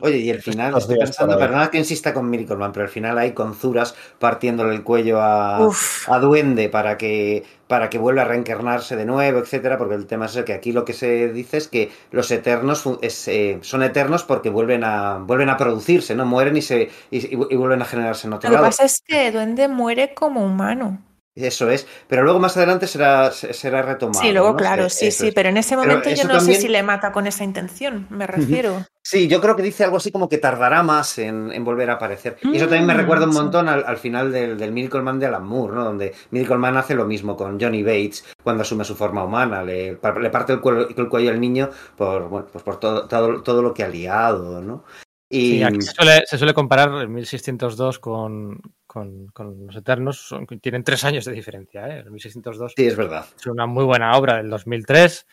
Oye, 0.00 0.18
y 0.18 0.30
el 0.30 0.42
final, 0.42 0.76
estoy 0.76 0.98
pensando, 0.98 1.38
perdona 1.38 1.70
que 1.70 1.78
insista 1.78 2.12
con 2.12 2.28
Miracle 2.28 2.56
Man, 2.56 2.72
pero 2.72 2.84
al 2.84 2.90
final 2.90 3.16
hay 3.16 3.30
con 3.30 3.54
Zuras 3.54 3.94
partiéndole 4.18 4.74
el 4.74 4.82
cuello 4.82 5.20
a, 5.20 5.68
a, 6.08 6.18
Duende 6.18 6.68
para 6.68 6.98
que, 6.98 7.44
para 7.68 7.90
que 7.90 7.98
vuelva 7.98 8.22
a 8.22 8.24
reencarnarse 8.24 8.96
de 8.96 9.04
nuevo, 9.06 9.38
etcétera, 9.38 9.78
porque 9.78 9.94
el 9.94 10.06
tema 10.06 10.26
es 10.26 10.34
el 10.34 10.44
que 10.44 10.52
aquí 10.52 10.72
lo 10.72 10.84
que 10.84 10.94
se 10.94 11.32
dice 11.32 11.58
es 11.58 11.68
que 11.68 11.92
los 12.10 12.28
eternos 12.32 12.84
eh, 13.02 13.58
son 13.62 13.84
eternos 13.84 14.24
porque 14.24 14.50
vuelven 14.50 14.82
a, 14.82 15.18
vuelven 15.18 15.48
a 15.48 15.56
producirse, 15.56 16.16
¿no? 16.16 16.26
Mueren 16.26 16.56
y, 16.56 16.62
se, 16.62 16.90
y, 17.12 17.36
vuelven 17.36 17.82
a 17.82 17.84
generarse 17.84 18.26
en 18.26 18.32
otro 18.32 18.50
Lo 18.50 18.56
que 18.56 18.62
pasa 18.62 18.84
es 18.84 19.00
que 19.06 19.30
Duende 19.30 19.68
muere 19.68 20.12
como 20.12 20.44
humano. 20.44 21.00
Eso 21.36 21.68
es, 21.68 21.86
pero 22.06 22.22
luego 22.22 22.38
más 22.38 22.56
adelante 22.56 22.86
será, 22.86 23.32
será 23.32 23.82
retomado. 23.82 24.20
Sí, 24.20 24.30
luego 24.30 24.54
claro, 24.54 24.88
sí, 24.88 25.10
sí, 25.10 25.32
pero 25.32 25.48
en 25.48 25.56
ese 25.56 25.76
momento 25.76 26.08
yo 26.10 26.28
no 26.28 26.40
sé 26.40 26.54
si 26.54 26.68
le 26.68 26.84
mata 26.84 27.10
con 27.10 27.26
esa 27.26 27.42
intención, 27.42 28.06
me 28.08 28.26
refiero. 28.26 28.84
Sí, 29.02 29.26
yo 29.26 29.40
creo 29.40 29.56
que 29.56 29.62
dice 29.62 29.84
algo 29.84 29.96
así 29.96 30.12
como 30.12 30.28
que 30.28 30.38
tardará 30.38 30.82
más 30.84 31.18
en, 31.18 31.64
volver 31.64 31.90
a 31.90 31.94
aparecer. 31.94 32.38
y 32.42 32.56
eso 32.56 32.66
también 32.66 32.86
me 32.86 32.94
mm, 32.94 32.98
recuerda 32.98 33.26
un 33.26 33.34
montón 33.34 33.68
al, 33.68 33.96
final 33.96 34.30
del, 34.30 34.56
del 34.56 34.72
Miracle 34.72 35.02
Man 35.02 35.18
de 35.18 35.26
Alan 35.26 35.44
Moore, 35.44 35.74
¿no? 35.74 35.84
Donde 35.84 36.14
Miracle 36.30 36.56
Man 36.56 36.76
hace 36.76 36.94
lo 36.94 37.04
mismo 37.04 37.36
con 37.36 37.60
Johnny 37.60 37.82
Bates 37.82 38.24
cuando 38.42 38.62
asume 38.62 38.84
su 38.84 38.94
forma 38.94 39.24
humana, 39.24 39.62
le, 39.62 39.90
le 39.90 40.30
parte 40.30 40.52
el 40.52 40.60
cuello, 40.60 40.88
el 40.88 41.08
cuello, 41.08 41.30
al 41.30 41.40
niño 41.40 41.68
por, 41.96 42.28
bueno, 42.28 42.46
pues 42.50 42.62
por 42.62 42.78
todo, 42.78 43.08
todo, 43.08 43.42
todo 43.42 43.60
lo 43.60 43.74
que 43.74 43.82
ha 43.82 43.88
liado, 43.88 44.62
¿no? 44.62 44.84
Y... 45.34 45.62
aquí 45.62 45.80
se 45.80 46.38
suele, 46.38 46.54
comparar 46.54 46.90
el 47.00 47.08
1602 47.08 47.98
con, 47.98 48.60
con, 48.86 49.32
los 49.66 49.76
Eternos. 49.76 50.34
tienen 50.60 50.84
tres 50.84 51.02
años 51.04 51.24
de 51.24 51.32
diferencia. 51.32 51.88
¿eh? 51.88 52.00
El 52.00 52.10
1602 52.12 52.74
sí, 52.76 52.86
es, 52.86 52.96
verdad. 52.96 53.26
es 53.36 53.46
una 53.46 53.66
muy 53.66 53.84
buena 53.84 54.16
obra 54.16 54.36
del 54.36 54.48
2003. 54.48 55.26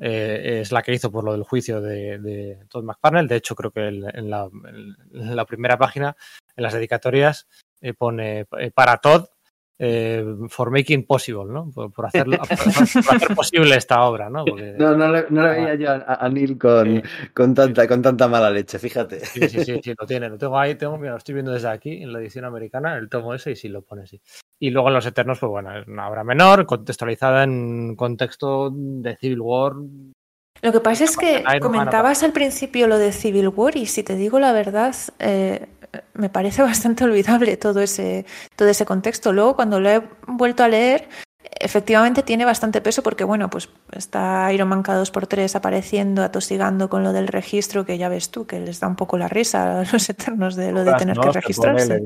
Eh, 0.00 0.60
es 0.62 0.70
la 0.70 0.82
que 0.82 0.94
hizo 0.94 1.10
por 1.10 1.24
lo 1.24 1.32
del 1.32 1.42
juicio 1.42 1.80
de, 1.80 2.18
de 2.18 2.60
Todd 2.68 2.84
McFarlane. 2.84 3.26
De 3.26 3.36
hecho, 3.36 3.56
creo 3.56 3.72
que 3.72 3.88
en, 3.88 4.30
la, 4.30 5.44
primera 5.44 5.76
página, 5.76 6.16
en 6.54 6.62
las 6.62 6.72
dedicatorias, 6.72 7.48
eh, 7.80 7.94
pone 7.94 8.46
para 8.74 8.98
Todd 8.98 9.26
eh, 9.78 10.24
for 10.48 10.70
making 10.70 11.04
possible, 11.06 11.44
¿no? 11.46 11.70
Por, 11.70 12.06
hacerlo, 12.06 12.38
hacer 12.50 13.34
posible 13.34 13.76
esta 13.76 14.02
obra, 14.02 14.28
¿no? 14.28 14.44
no, 14.44 14.96
no 14.96 15.12
le, 15.12 15.26
no 15.30 15.42
veía 15.42 15.74
yo 15.76 15.90
a, 15.90 16.28
Neil 16.28 16.58
con, 16.58 17.02
con, 17.32 17.54
tanta, 17.54 17.86
con 17.86 18.02
tanta 18.02 18.26
mala 18.26 18.50
leche, 18.50 18.78
fíjate. 18.78 19.20
Sí, 19.24 19.48
sí, 19.48 19.64
sí, 19.64 19.80
sí, 19.82 19.94
lo 19.98 20.06
tiene. 20.06 20.28
Lo 20.28 20.36
tengo 20.36 20.58
ahí, 20.58 20.74
tengo, 20.74 20.98
mira, 20.98 21.12
lo 21.12 21.18
estoy 21.18 21.34
viendo 21.34 21.52
desde 21.52 21.68
aquí, 21.68 22.02
en 22.02 22.12
la 22.12 22.18
edición 22.18 22.44
americana, 22.44 22.96
el 22.96 23.08
tomo 23.08 23.34
ese, 23.34 23.52
y 23.52 23.56
sí 23.56 23.68
lo 23.68 23.82
pone 23.82 24.02
así. 24.02 24.20
Y 24.58 24.70
luego 24.70 24.88
en 24.88 24.94
Los 24.94 25.06
Eternos, 25.06 25.38
pues 25.38 25.50
bueno, 25.50 25.78
es 25.78 25.86
una 25.86 26.08
obra 26.08 26.24
menor, 26.24 26.66
contextualizada 26.66 27.44
en 27.44 27.94
contexto 27.94 28.70
de 28.72 29.16
Civil 29.16 29.40
War. 29.40 29.74
Lo 30.62 30.72
que 30.72 30.80
pasa 30.80 31.04
es 31.04 31.16
que 31.16 31.44
comentabas 31.60 32.22
al 32.22 32.32
principio 32.32 32.86
lo 32.86 32.98
de 32.98 33.12
Civil 33.12 33.48
War, 33.48 33.76
y 33.76 33.86
si 33.86 34.02
te 34.02 34.16
digo 34.16 34.38
la 34.38 34.52
verdad, 34.52 34.94
eh, 35.18 35.66
me 36.14 36.28
parece 36.28 36.62
bastante 36.62 37.04
olvidable 37.04 37.56
todo 37.56 37.80
ese, 37.80 38.26
todo 38.56 38.68
ese 38.68 38.84
contexto. 38.84 39.32
Luego, 39.32 39.56
cuando 39.56 39.80
lo 39.80 39.90
he 39.90 40.02
vuelto 40.26 40.64
a 40.64 40.68
leer, 40.68 41.08
efectivamente 41.60 42.22
tiene 42.22 42.44
bastante 42.44 42.80
peso 42.80 43.02
porque, 43.02 43.24
bueno, 43.24 43.48
pues 43.50 43.68
está 43.92 44.52
Iron 44.52 44.68
Man 44.68 44.82
cada 44.82 44.98
dos 44.98 45.10
por 45.10 45.26
tres 45.26 45.56
apareciendo, 45.56 46.22
atosigando 46.22 46.88
con 46.88 47.04
lo 47.04 47.12
del 47.12 47.28
registro, 47.28 47.84
que 47.84 47.98
ya 47.98 48.08
ves 48.08 48.30
tú, 48.30 48.46
que 48.46 48.60
les 48.60 48.80
da 48.80 48.88
un 48.88 48.96
poco 48.96 49.18
la 49.18 49.28
risa 49.28 49.80
a 49.80 49.84
los 49.92 50.08
eternos 50.10 50.56
de 50.56 50.72
lo 50.72 50.84
de 50.84 50.94
tener 50.94 51.18
que 51.18 51.32
registrarse. 51.32 52.02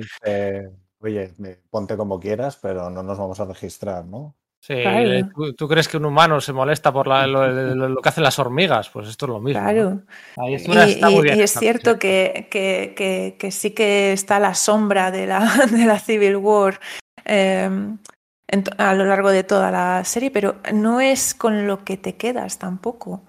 Oye, 1.05 1.33
ponte 1.69 1.97
como 1.97 2.21
quieras, 2.21 2.57
pero 2.63 2.89
no 2.89 3.03
nos 3.03 3.19
vamos 3.19 3.41
a 3.41 3.45
registrar, 3.45 4.05
¿no? 4.05 4.37
Sí, 4.63 4.77
¿tú, 5.57 5.67
crees 5.67 5.89
que 5.89 5.97
un 5.97 6.05
humano 6.05 6.41
se 6.41 6.53
molesta 6.53 6.93
por 6.93 7.09
lo, 7.09 8.01
que 8.01 8.09
hacen 8.09 8.23
las 8.23 8.39
hormigas? 8.39 8.89
Pues 8.91 9.09
esto 9.09 9.27
es 9.27 9.31
lo 9.31 9.41
mismo. 9.41 9.61
Claro. 9.61 10.03
y, 10.49 10.55
es 10.55 11.53
cierto 11.53 11.99
que, 11.99 12.47
que, 12.49 13.51
sí 13.51 13.73
que 13.73 14.13
está 14.13 14.39
la 14.39 14.55
sombra 14.55 15.11
de 15.11 15.27
la, 15.27 15.67
de 15.71 15.85
la 15.85 15.99
Civil 15.99 16.37
War 16.37 16.79
em, 17.25 17.99
a 18.79 18.95
lo 18.95 19.05
largo 19.05 19.33
de 19.33 19.43
toda 19.43 19.73
la 19.73 20.05
serie, 20.05 20.31
pero 20.31 20.55
no 20.73 21.01
es 21.01 21.35
con 21.35 21.67
lo 21.67 21.83
que 21.83 21.97
te 21.97 22.15
quedas 22.15 22.61
tampoco. 22.61 23.25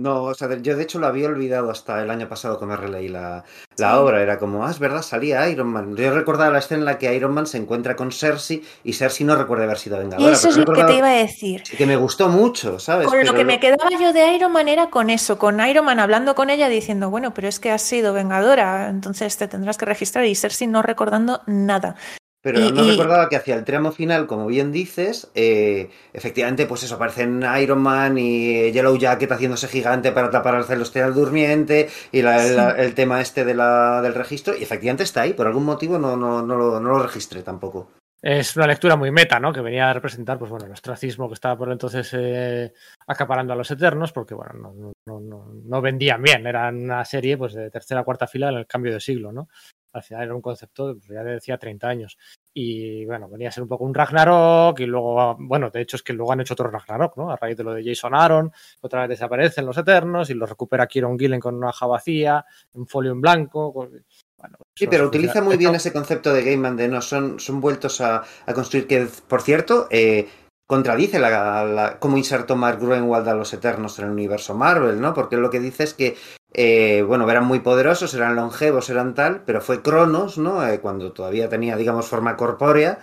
No, 0.00 0.22
o 0.22 0.34
sea, 0.34 0.48
yo 0.62 0.78
de 0.78 0.82
hecho 0.82 0.98
lo 0.98 1.08
había 1.08 1.28
olvidado 1.28 1.70
hasta 1.70 2.02
el 2.02 2.10
año 2.10 2.26
pasado 2.26 2.58
que 2.58 2.64
me 2.64 2.74
releí 2.74 3.08
la, 3.08 3.44
la 3.76 4.00
obra. 4.00 4.22
Era 4.22 4.38
como, 4.38 4.64
ah, 4.64 4.70
es 4.70 4.78
verdad, 4.78 5.02
salía 5.02 5.46
Iron 5.50 5.68
Man. 5.68 5.94
Yo 5.94 6.14
recordaba 6.14 6.50
la 6.50 6.60
escena 6.60 6.78
en 6.78 6.84
la 6.86 6.96
que 6.96 7.14
Iron 7.14 7.34
Man 7.34 7.46
se 7.46 7.58
encuentra 7.58 7.94
con 7.96 8.10
Cersei 8.10 8.62
y 8.82 8.94
Cersei 8.94 9.26
no 9.26 9.36
recuerda 9.36 9.64
haber 9.64 9.76
sido 9.76 9.98
vengadora. 9.98 10.30
Y 10.30 10.32
eso 10.32 10.48
es 10.48 10.56
lo 10.56 10.64
que 10.72 10.84
te 10.84 10.96
iba 10.96 11.10
a 11.10 11.16
decir. 11.16 11.62
Que 11.64 11.84
me 11.84 11.96
gustó 11.96 12.30
mucho, 12.30 12.78
¿sabes? 12.78 13.08
Con 13.08 13.26
lo 13.26 13.34
que 13.34 13.44
me 13.44 13.60
quedaba 13.60 13.90
yo 14.00 14.14
de 14.14 14.32
Iron 14.32 14.52
Man 14.52 14.68
era 14.68 14.88
con 14.88 15.10
eso, 15.10 15.38
con 15.38 15.60
Iron 15.60 15.84
Man 15.84 16.00
hablando 16.00 16.34
con 16.34 16.48
ella 16.48 16.70
diciendo, 16.70 17.10
bueno, 17.10 17.34
pero 17.34 17.48
es 17.48 17.60
que 17.60 17.70
has 17.70 17.82
sido 17.82 18.14
vengadora, 18.14 18.88
entonces 18.88 19.36
te 19.36 19.48
tendrás 19.48 19.76
que 19.76 19.84
registrar 19.84 20.24
y 20.24 20.34
Cersei 20.34 20.66
no 20.66 20.80
recordando 20.80 21.42
nada. 21.44 21.96
Pero 22.42 22.70
no 22.70 22.84
recordaba 22.84 23.28
que 23.28 23.36
hacia 23.36 23.54
el 23.54 23.64
tramo 23.64 23.92
final, 23.92 24.26
como 24.26 24.46
bien 24.46 24.72
dices, 24.72 25.30
eh, 25.34 25.90
efectivamente, 26.14 26.64
pues 26.66 26.82
eso, 26.82 26.94
aparecen 26.94 27.44
Iron 27.60 27.80
Man 27.80 28.16
y 28.16 28.72
Yellow 28.72 28.96
Jacket 28.96 29.30
haciéndose 29.30 29.68
gigante 29.68 30.10
para 30.10 30.30
tapar 30.30 30.54
al 30.54 30.64
celestial 30.64 31.12
durmiente 31.12 31.90
y 32.12 32.20
el 32.20 32.94
tema 32.94 33.20
este 33.20 33.44
de 33.44 33.54
la, 33.54 34.00
del 34.00 34.14
registro, 34.14 34.56
y 34.56 34.62
efectivamente 34.62 35.02
está 35.02 35.22
ahí, 35.22 35.34
por 35.34 35.46
algún 35.46 35.64
motivo 35.64 35.98
no, 35.98 36.16
no, 36.16 36.40
no, 36.40 36.56
lo, 36.56 36.80
no 36.80 36.88
lo 36.88 37.02
registré 37.02 37.42
tampoco. 37.42 37.90
Es 38.22 38.54
una 38.54 38.66
lectura 38.66 38.96
muy 38.96 39.10
meta, 39.10 39.40
¿no? 39.40 39.50
Que 39.50 39.62
venía 39.62 39.88
a 39.88 39.94
representar, 39.94 40.38
pues 40.38 40.50
bueno, 40.50 40.66
el 40.66 40.72
ostracismo 40.72 41.26
que 41.28 41.34
estaba 41.34 41.56
por 41.56 41.72
entonces 41.72 42.10
eh, 42.12 42.74
acaparando 43.06 43.54
a 43.54 43.56
los 43.56 43.70
Eternos, 43.70 44.12
porque 44.12 44.34
bueno, 44.34 44.52
no, 44.54 44.92
no, 45.06 45.20
no, 45.20 45.52
no, 45.64 45.80
vendían 45.80 46.20
bien, 46.22 46.46
era 46.46 46.68
una 46.68 47.02
serie 47.06 47.38
pues 47.38 47.54
de 47.54 47.70
tercera 47.70 48.02
o 48.02 48.04
cuarta 48.04 48.26
fila 48.26 48.50
en 48.50 48.56
el 48.56 48.66
cambio 48.66 48.92
de 48.92 49.00
siglo, 49.00 49.32
¿no? 49.32 49.48
Al 49.92 50.02
final 50.02 50.24
era 50.24 50.34
un 50.34 50.40
concepto, 50.40 50.94
pues 50.94 51.08
ya 51.08 51.22
decía, 51.22 51.58
30 51.58 51.88
años. 51.88 52.18
Y 52.52 53.04
bueno, 53.06 53.28
venía 53.28 53.48
a 53.48 53.52
ser 53.52 53.62
un 53.62 53.68
poco 53.68 53.84
un 53.84 53.94
Ragnarok 53.94 54.78
y 54.80 54.86
luego, 54.86 55.36
bueno, 55.38 55.70
de 55.70 55.80
hecho 55.80 55.96
es 55.96 56.02
que 56.02 56.12
luego 56.12 56.32
han 56.32 56.40
hecho 56.40 56.54
otro 56.54 56.70
Ragnarok, 56.70 57.16
¿no? 57.16 57.30
A 57.30 57.36
raíz 57.36 57.56
de 57.56 57.64
lo 57.64 57.72
de 57.72 57.84
Jason 57.84 58.14
Aaron, 58.14 58.52
otra 58.80 59.02
vez 59.02 59.10
desaparecen 59.10 59.66
los 59.66 59.78
Eternos 59.78 60.30
y 60.30 60.34
los 60.34 60.48
recupera 60.48 60.86
Kieron 60.86 61.18
Gillen 61.18 61.40
con 61.40 61.54
una 61.54 61.68
hoja 61.68 61.86
vacía, 61.86 62.44
un 62.72 62.86
folio 62.86 63.12
en 63.12 63.20
blanco. 63.20 63.72
Bueno, 63.72 64.56
sí, 64.74 64.86
pero 64.86 65.06
utiliza 65.06 65.42
muy 65.42 65.56
bien 65.56 65.74
ese 65.74 65.92
concepto 65.92 66.32
de 66.32 66.42
Game 66.42 66.56
Man 66.56 66.76
de 66.76 66.88
no, 66.88 67.02
son, 67.02 67.38
son 67.38 67.60
vueltos 67.60 68.00
a, 68.00 68.24
construir, 68.54 68.86
que 68.86 69.06
por 69.28 69.42
cierto, 69.42 69.86
eh, 69.90 70.28
contradice 70.66 71.18
la, 71.18 71.64
la, 71.64 71.98
cómo 71.98 72.16
insertó 72.16 72.56
Mark 72.56 72.80
Gruenwald 72.80 73.28
a 73.28 73.34
los 73.34 73.52
Eternos 73.52 73.98
en 73.98 74.06
el 74.06 74.12
universo 74.12 74.54
Marvel, 74.54 75.00
¿no? 75.00 75.12
Porque 75.12 75.36
lo 75.36 75.50
que 75.50 75.60
dice 75.60 75.84
es 75.84 75.94
que 75.94 76.16
eh, 76.52 77.02
bueno, 77.06 77.30
eran 77.30 77.44
muy 77.46 77.60
poderosos, 77.60 78.14
eran 78.14 78.36
longevos, 78.36 78.90
eran 78.90 79.14
tal, 79.14 79.42
pero 79.44 79.60
fue 79.60 79.82
Cronos, 79.82 80.38
¿no? 80.38 80.66
Eh, 80.66 80.80
cuando 80.80 81.12
todavía 81.12 81.48
tenía, 81.48 81.76
digamos, 81.76 82.06
forma 82.06 82.36
corpórea, 82.36 82.98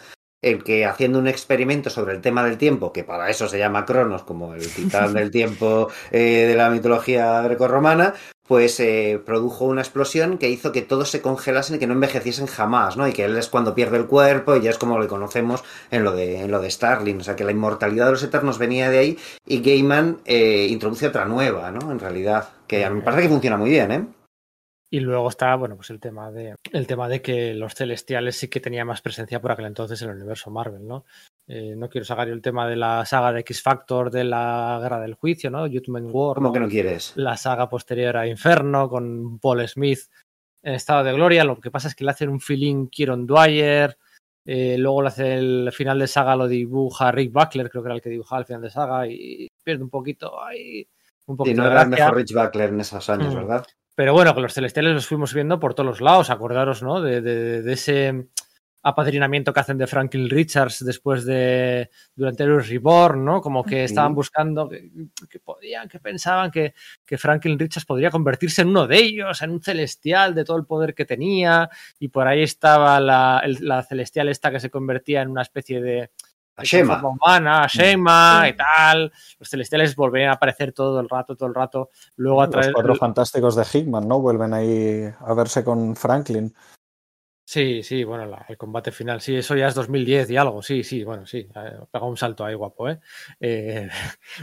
el 0.50 0.64
que 0.64 0.86
haciendo 0.86 1.20
un 1.20 1.28
experimento 1.28 1.90
sobre 1.90 2.14
el 2.14 2.22
tema 2.22 2.44
del 2.44 2.58
tiempo, 2.58 2.92
que 2.94 3.04
para 3.04 3.30
eso 3.30 3.48
se 3.48 3.60
llama 3.60 3.86
Cronos, 3.86 4.24
como 4.24 4.54
el 4.54 4.68
titán 4.68 5.14
del 5.14 5.32
tiempo 5.32 5.90
eh, 6.12 6.46
de 6.48 6.56
la 6.56 6.70
mitología 6.70 7.42
grecorromana, 7.42 8.14
pues 8.48 8.80
eh, 8.80 9.22
produjo 9.24 9.66
una 9.66 9.82
explosión 9.82 10.38
que 10.38 10.50
hizo 10.50 10.72
que 10.72 10.82
todos 10.82 11.10
se 11.10 11.22
congelasen 11.22 11.76
y 11.76 11.80
que 11.80 11.88
no 11.88 11.94
envejeciesen 11.94 12.48
jamás, 12.48 12.96
¿no? 12.98 13.08
Y 13.08 13.14
que 13.14 13.26
él 13.26 13.38
es 13.38 13.50
cuando 13.50 13.76
pierde 13.76 13.98
el 13.98 14.06
cuerpo 14.06 14.56
y 14.56 14.62
ya 14.62 14.70
es 14.70 14.78
como 14.78 14.98
lo 14.98 15.08
conocemos 15.08 15.64
en 15.92 16.04
lo 16.04 16.14
de, 16.14 16.42
en 16.42 16.52
lo 16.52 16.60
de 16.60 16.72
Starling, 16.72 17.20
o 17.20 17.24
sea 17.24 17.36
que 17.36 17.44
la 17.44 17.52
inmortalidad 17.52 18.06
de 18.06 18.12
los 18.14 18.24
Eternos 18.24 18.58
venía 18.58 18.90
de 18.90 18.98
ahí 18.98 19.18
y 19.46 19.62
Gaiman 19.62 20.20
eh, 20.26 20.68
introduce 20.70 21.08
otra 21.08 21.26
nueva, 21.26 21.72
¿no? 21.72 21.92
En 21.92 22.00
realidad, 22.00 22.50
que 22.68 22.86
a 22.86 22.90
mí 22.90 22.98
me 22.98 23.02
parece 23.02 23.24
que 23.24 23.30
funciona 23.30 23.58
muy 23.58 23.70
bien, 23.70 23.92
¿eh? 23.92 24.06
Y 24.90 25.02
luego 25.02 25.28
está, 25.28 25.54
bueno, 25.56 25.76
pues 25.76 25.90
el 25.90 26.00
tema 26.00 26.32
de 26.32 26.56
el 26.72 26.88
tema 26.88 27.10
de 27.10 27.22
que 27.22 27.54
los 27.54 27.76
celestiales 27.76 28.38
sí 28.38 28.48
que 28.48 28.62
tenían 28.62 28.88
más 28.88 29.02
presencia 29.02 29.42
por 29.42 29.52
aquel 29.52 29.66
entonces 29.66 30.02
en 30.02 30.10
el 30.10 30.16
universo 30.16 30.50
Marvel, 30.50 30.88
¿no? 30.88 31.04
Eh, 31.46 31.76
no 31.76 31.90
quiero 31.90 32.06
sacar 32.06 32.28
yo 32.28 32.34
el 32.34 32.42
tema 32.42 32.68
de 32.68 32.78
la 32.78 33.06
saga 33.06 33.34
de 33.34 33.42
X 33.42 33.62
Factor 33.62 34.10
de 34.12 34.24
la 34.24 34.80
Guerra 34.82 35.00
del 35.02 35.16
Juicio, 35.16 35.50
¿no? 35.50 35.68
Judgment 35.68 36.10
War. 36.12 36.36
¿Cómo 36.36 36.54
que 36.54 36.60
no 36.60 36.70
quieres? 36.70 37.14
La 37.16 37.36
saga 37.36 37.70
posterior 37.70 38.16
a 38.16 38.28
Inferno 38.28 38.88
con 38.88 39.40
Paul 39.40 39.68
Smith 39.68 40.00
en 40.64 40.74
estado 40.76 41.04
de 41.04 41.14
gloria. 41.14 41.44
Lo 41.44 41.60
que 41.60 41.72
pasa 41.72 41.90
es 41.90 41.96
que 41.96 42.06
le 42.06 42.12
hacen 42.12 42.30
un 42.30 42.40
feeling 42.40 42.88
Kieron 42.88 43.28
Dwyer. 43.28 43.98
Eh, 44.46 44.78
luego 44.78 45.02
le 45.02 45.08
hace 45.10 45.36
el 45.36 45.70
final 45.74 46.00
de 46.00 46.08
saga, 46.08 46.38
lo 46.38 46.48
dibuja 46.48 47.12
Rick 47.12 47.34
Buckler, 47.34 47.70
creo 47.70 47.84
que 47.84 47.88
era 47.88 47.96
el 47.96 48.02
que 48.02 48.10
dibujaba 48.10 48.40
el 48.40 48.46
final 48.46 48.62
de 48.62 48.70
saga, 48.70 49.06
y 49.06 49.50
pierde 49.62 49.84
un 49.84 49.90
poquito 49.90 50.42
ahí. 50.42 50.88
Un 51.26 51.36
poquito 51.36 51.62
no 51.62 51.70
era 51.70 51.82
el 51.82 51.90
mejor 51.90 52.16
Rick 52.16 52.34
Buckler 52.34 52.70
en 52.70 52.80
esos 52.80 53.10
años, 53.10 53.34
mm. 53.34 53.38
¿verdad? 53.38 53.66
Pero 53.98 54.14
bueno, 54.14 54.36
que 54.36 54.42
los 54.42 54.54
celestiales 54.54 54.94
los 54.94 55.08
fuimos 55.08 55.34
viendo 55.34 55.60
por 55.60 55.74
todos 55.74 55.88
los 55.88 56.02
lados, 56.02 56.30
acordaros, 56.30 56.84
¿no? 56.84 57.02
De, 57.02 57.20
de, 57.20 57.74
ese 57.74 58.28
apadrinamiento 58.84 59.52
que 59.52 59.60
hacen 59.60 59.80
de 59.80 59.88
Franklin 59.88 60.30
Richards 60.30 60.86
después 60.86 61.26
de 61.26 61.90
durante 62.16 62.44
el 62.44 62.64
Reborn, 62.64 63.26
¿no? 63.26 63.42
Como 63.42 63.64
que 63.64 63.86
estaban 63.86 64.14
buscando 64.14 64.70
que, 64.70 65.40
podían, 65.40 65.90
que 65.90 65.98
pensaban 66.00 66.52
que, 66.52 66.76
que, 67.08 67.18
Franklin 67.18 67.58
Richards 67.58 67.88
podría 67.88 68.12
convertirse 68.12 68.62
en 68.62 68.68
uno 68.68 68.86
de 68.86 69.00
ellos, 69.00 69.42
en 69.42 69.50
un 69.50 69.64
celestial 69.64 70.36
de 70.36 70.46
todo 70.46 70.58
el 70.58 70.68
poder 70.68 70.94
que 70.94 71.06
tenía, 71.06 71.68
y 71.98 72.10
por 72.10 72.28
ahí 72.28 72.44
estaba 72.44 73.00
la, 73.00 73.42
la 73.62 73.82
celestial 73.82 74.30
esta 74.30 74.52
que 74.52 74.60
se 74.60 74.70
convertía 74.70 75.24
en 75.24 75.30
una 75.30 75.42
especie 75.42 75.82
de 75.82 76.12
a 76.58 76.64
Shema. 76.64 77.02
humana, 77.08 77.64
a 77.64 77.68
Shema 77.68 78.50
y 78.50 78.54
tal. 78.54 79.12
Los 79.40 79.50
celestiales 79.50 79.96
volverían 79.96 80.32
a 80.32 80.34
aparecer 80.34 80.74
todo 80.74 81.00
el 81.00 81.08
rato, 81.08 81.36
todo 81.36 81.48
el 81.48 81.56
rato. 81.56 81.92
Luego 82.16 82.42
a 82.42 82.50
través 82.50 82.68
Los 82.68 82.76
cuatro 82.76 82.96
fantásticos 82.96 83.56
de 83.56 83.64
Hickman, 83.64 84.08
¿no? 84.08 84.20
Vuelven 84.20 84.54
ahí 84.54 85.14
a 85.20 85.34
verse 85.34 85.64
con 85.64 85.96
Franklin. 85.96 86.54
Sí, 87.50 87.82
sí, 87.82 88.04
bueno, 88.04 88.26
la- 88.26 88.46
el 88.50 88.58
combate 88.58 88.92
final, 88.92 89.22
sí, 89.22 89.34
eso 89.38 89.56
ya 89.56 89.70
es 89.70 89.74
2010 89.74 90.30
y 90.30 90.36
algo, 90.36 90.62
sí, 90.62 90.84
sí, 90.84 91.06
bueno, 91.06 91.26
sí, 91.26 91.48
pega 91.90 92.06
un 92.06 92.18
salto 92.18 92.44
ahí 92.44 92.54
guapo, 92.56 92.90
¿eh? 92.90 93.00
Eh, 93.40 93.88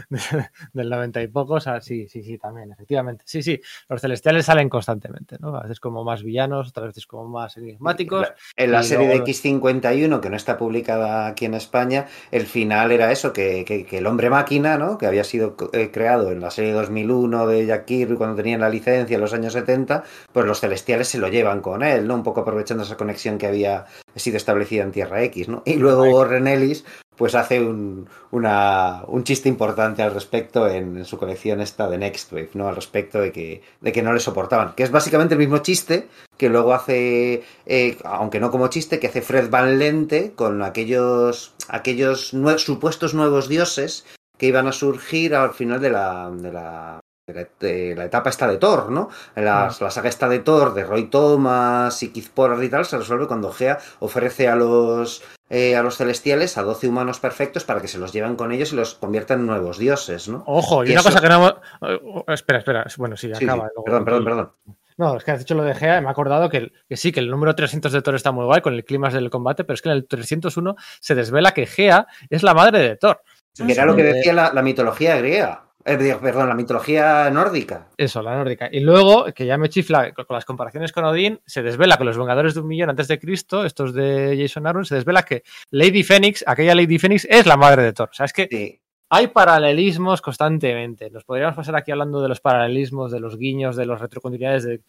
del 0.73 0.89
90 0.89 1.21
y 1.21 1.27
pocos, 1.27 1.67
ah, 1.67 1.79
sí, 1.81 2.07
sí, 2.07 2.23
sí, 2.23 2.39
también, 2.39 2.71
efectivamente, 2.71 3.23
sí, 3.27 3.43
sí, 3.43 3.61
los 3.89 4.01
celestiales 4.01 4.47
salen 4.47 4.69
constantemente, 4.69 5.37
¿no? 5.39 5.55
A 5.55 5.61
veces 5.61 5.79
como 5.79 6.03
más 6.03 6.23
villanos, 6.23 6.69
otras 6.69 6.87
veces 6.87 7.05
como 7.05 7.27
más 7.27 7.55
enigmáticos. 7.57 8.27
En 8.55 8.71
la 8.71 8.81
serie 8.81 9.05
luego- 9.05 9.23
de 9.23 9.31
X51, 9.31 10.19
que 10.19 10.29
no 10.31 10.35
está 10.35 10.57
publicada 10.57 11.27
aquí 11.27 11.45
en 11.45 11.53
España, 11.53 12.07
el 12.31 12.47
final 12.47 12.91
era 12.91 13.11
eso, 13.11 13.33
que, 13.33 13.65
que- 13.65 13.85
que 13.85 13.99
el 13.99 14.07
hombre 14.07 14.31
máquina, 14.31 14.79
¿no? 14.79 14.97
que 14.97 15.05
había 15.05 15.23
sido 15.23 15.55
eh, 15.73 15.91
creado 15.91 16.31
en 16.31 16.39
la 16.41 16.49
serie 16.49 16.71
2001 16.71 17.45
de 17.45 17.67
Jack 17.67 17.85
Kirby 17.85 18.15
cuando 18.15 18.35
tenían 18.35 18.61
la 18.61 18.69
licencia 18.69 19.13
en 19.13 19.21
los 19.21 19.33
años 19.35 19.53
70, 19.53 20.03
pues 20.33 20.47
los 20.47 20.59
celestiales 20.59 21.07
se 21.07 21.19
lo 21.19 21.27
llevan 21.27 21.61
con 21.61 21.83
él, 21.83 22.07
¿no? 22.07 22.15
Un 22.15 22.23
poco 22.23 22.41
aprovechando 22.41 22.81
esa 22.83 22.94
conexión 22.97 23.37
que 23.37 23.47
había 23.47 23.85
sido 24.15 24.37
establecida 24.37 24.83
en 24.83 24.91
Tierra 24.91 25.21
X, 25.23 25.47
¿no? 25.49 25.61
Y 25.65 25.75
luego 25.75 26.03
Warren 26.03 26.47
Ellis 26.47 26.85
pues 27.15 27.33
hace 27.33 27.61
un, 27.61 28.09
una- 28.31 29.03
un 29.07 29.23
chiste 29.23 29.47
importante 29.47 30.03
al 30.03 30.13
respecto 30.13 30.67
en, 30.67 30.97
en 30.97 31.05
su 31.05 31.17
colección 31.17 31.61
esta 31.61 31.89
de 31.89 31.97
Next 31.97 32.33
Wave, 32.33 32.49
¿no? 32.55 32.67
Al 32.67 32.75
respecto 32.75 33.19
de 33.21 33.31
que, 33.31 33.61
de 33.79 33.91
que 33.93 34.01
no 34.01 34.11
le 34.11 34.19
soportaban. 34.19 34.73
Que 34.75 34.83
es 34.83 34.91
básicamente 34.91 35.33
el 35.35 35.39
mismo 35.39 35.59
chiste 35.59 36.09
que 36.37 36.49
luego 36.49 36.73
hace, 36.73 37.43
eh, 37.65 37.97
aunque 38.03 38.41
no 38.41 38.51
como 38.51 38.67
chiste, 38.67 38.99
que 38.99 39.07
hace 39.07 39.21
Fred 39.21 39.49
Van 39.49 39.79
Lente 39.79 40.33
con 40.35 40.61
aquellos, 40.61 41.53
aquellos 41.69 42.33
nue- 42.33 42.57
supuestos 42.57 43.13
nuevos 43.13 43.47
dioses 43.47 44.05
que 44.37 44.47
iban 44.47 44.67
a 44.67 44.73
surgir 44.73 45.33
al 45.35 45.53
final 45.53 45.79
de 45.79 45.89
la, 45.91 46.29
de 46.29 46.51
la, 46.51 46.99
la, 47.33 47.47
de 47.59 47.95
la 47.95 48.05
etapa 48.05 48.29
esta 48.29 48.47
de 48.47 48.57
Thor, 48.57 48.91
¿no? 48.91 49.09
La, 49.35 49.73
la 49.79 49.89
saga 49.91 50.09
esta 50.09 50.29
de 50.29 50.39
Thor, 50.39 50.73
de 50.73 50.83
Roy 50.83 51.05
Thomas 51.09 52.01
y 52.03 52.09
Keith 52.11 52.29
Pollard 52.29 52.61
y 52.61 52.69
tal, 52.69 52.85
se 52.85 52.97
resuelve 52.97 53.27
cuando 53.27 53.51
Gea 53.51 53.79
ofrece 53.99 54.47
a 54.47 54.55
los, 54.55 55.23
eh, 55.49 55.75
a 55.75 55.81
los 55.81 55.97
celestiales 55.97 56.57
a 56.57 56.63
12 56.63 56.87
humanos 56.87 57.19
perfectos 57.19 57.63
para 57.63 57.81
que 57.81 57.87
se 57.87 57.97
los 57.97 58.13
lleven 58.13 58.35
con 58.35 58.51
ellos 58.51 58.73
y 58.73 58.75
los 58.75 58.93
conviertan 58.95 59.39
en 59.39 59.47
nuevos 59.47 59.79
dioses, 59.79 60.27
¿no? 60.29 60.43
Ojo, 60.45 60.83
y 60.83 60.89
Y 60.89 60.91
una 60.91 60.99
eso- 61.01 61.09
cosa 61.09 61.21
que 61.21 61.29
no... 61.29 61.49
eh, 61.81 61.99
espera, 62.27 62.59
espera, 62.59 62.85
bueno, 62.97 63.17
sí, 63.17 63.27
Sí, 63.29 63.35
sí, 63.39 63.43
acaba. 63.45 63.63
luego- 63.63 63.83
Perdón, 63.83 64.05
perdón, 64.05 64.23
perdón. 64.23 64.51
No, 64.97 65.17
es 65.17 65.23
que 65.25 65.31
has 65.31 65.39
dicho 65.39 65.55
lo 65.55 65.63
de 65.63 65.75
Gea 65.75 65.99
me 65.99 66.07
he 66.07 66.11
acordado 66.11 66.47
que, 66.49 66.71
que 66.87 66.95
sí, 66.95 67.11
que 67.11 67.19
el 67.19 67.29
número 67.29 67.53
300 67.55 67.91
de 67.91 68.01
Thor 68.01 68.15
está 68.15 68.31
muy 68.31 68.45
guay 68.45 68.61
con 68.61 68.73
el 68.75 68.85
clímax 68.85 69.13
del 69.15 69.29
combate, 69.29 69.63
pero 69.65 69.73
es 69.73 69.81
que 69.81 69.89
en 69.89 69.95
el 69.95 70.07
301 70.07 70.75
se 71.01 71.15
desvela 71.15 71.53
que 71.53 71.65
Gea 71.65 72.07
es 72.29 72.43
la 72.43 72.53
madre 72.53 72.79
de 72.79 72.95
Thor. 72.95 73.21
Que 73.57 73.71
era 73.73 73.85
lo 73.85 73.95
que 73.95 74.03
decía 74.03 74.31
la, 74.31 74.53
la 74.53 74.61
mitología 74.61 75.17
griega. 75.17 75.64
Eh, 75.87 76.17
perdón, 76.19 76.49
la 76.49 76.55
mitología 76.55 77.29
nórdica. 77.29 77.89
Eso, 77.95 78.23
la 78.23 78.35
nórdica. 78.35 78.69
Y 78.71 78.79
luego, 78.79 79.25
que 79.35 79.45
ya 79.45 79.55
me 79.57 79.69
chifla 79.69 80.13
con, 80.13 80.25
las 80.29 80.43
comparaciones 80.43 80.91
con 80.91 81.05
Odín, 81.05 81.39
se 81.45 81.61
desvela 81.61 81.97
que 81.97 82.03
los 82.03 82.17
Vengadores 82.17 82.55
de 82.55 82.61
un 82.61 82.67
Millón 82.67 82.89
antes 82.89 83.07
de 83.07 83.19
Cristo, 83.19 83.63
estos 83.65 83.93
de 83.93 84.35
Jason 84.41 84.65
Aaron, 84.65 84.83
se 84.85 84.95
desvela 84.95 85.21
que 85.21 85.43
Lady 85.69 86.03
Phoenix, 86.03 86.43
aquella 86.47 86.73
Lady 86.73 86.97
Phoenix, 86.97 87.27
es 87.29 87.45
la 87.45 87.55
madre 87.55 87.83
de 87.83 87.93
Thor. 87.93 88.09
O 88.11 88.13
sea, 88.15 88.25
es 88.25 88.33
que 88.33 88.47
Sí. 88.49 88.81
hay 89.11 89.27
paralelismos 89.27 90.21
constantemente. 90.23 91.11
Nos 91.11 91.23
podríamos 91.23 91.55
pasar 91.55 91.75
aquí 91.75 91.91
hablando 91.91 92.19
de 92.19 92.29
los 92.29 92.41
paralelismos, 92.41 93.11
de 93.11 93.19
los 93.19 93.37
guiños, 93.37 93.75
de 93.75 93.85
los 93.85 94.01
retrocontinuidades. 94.01 94.63
De... 94.63 94.81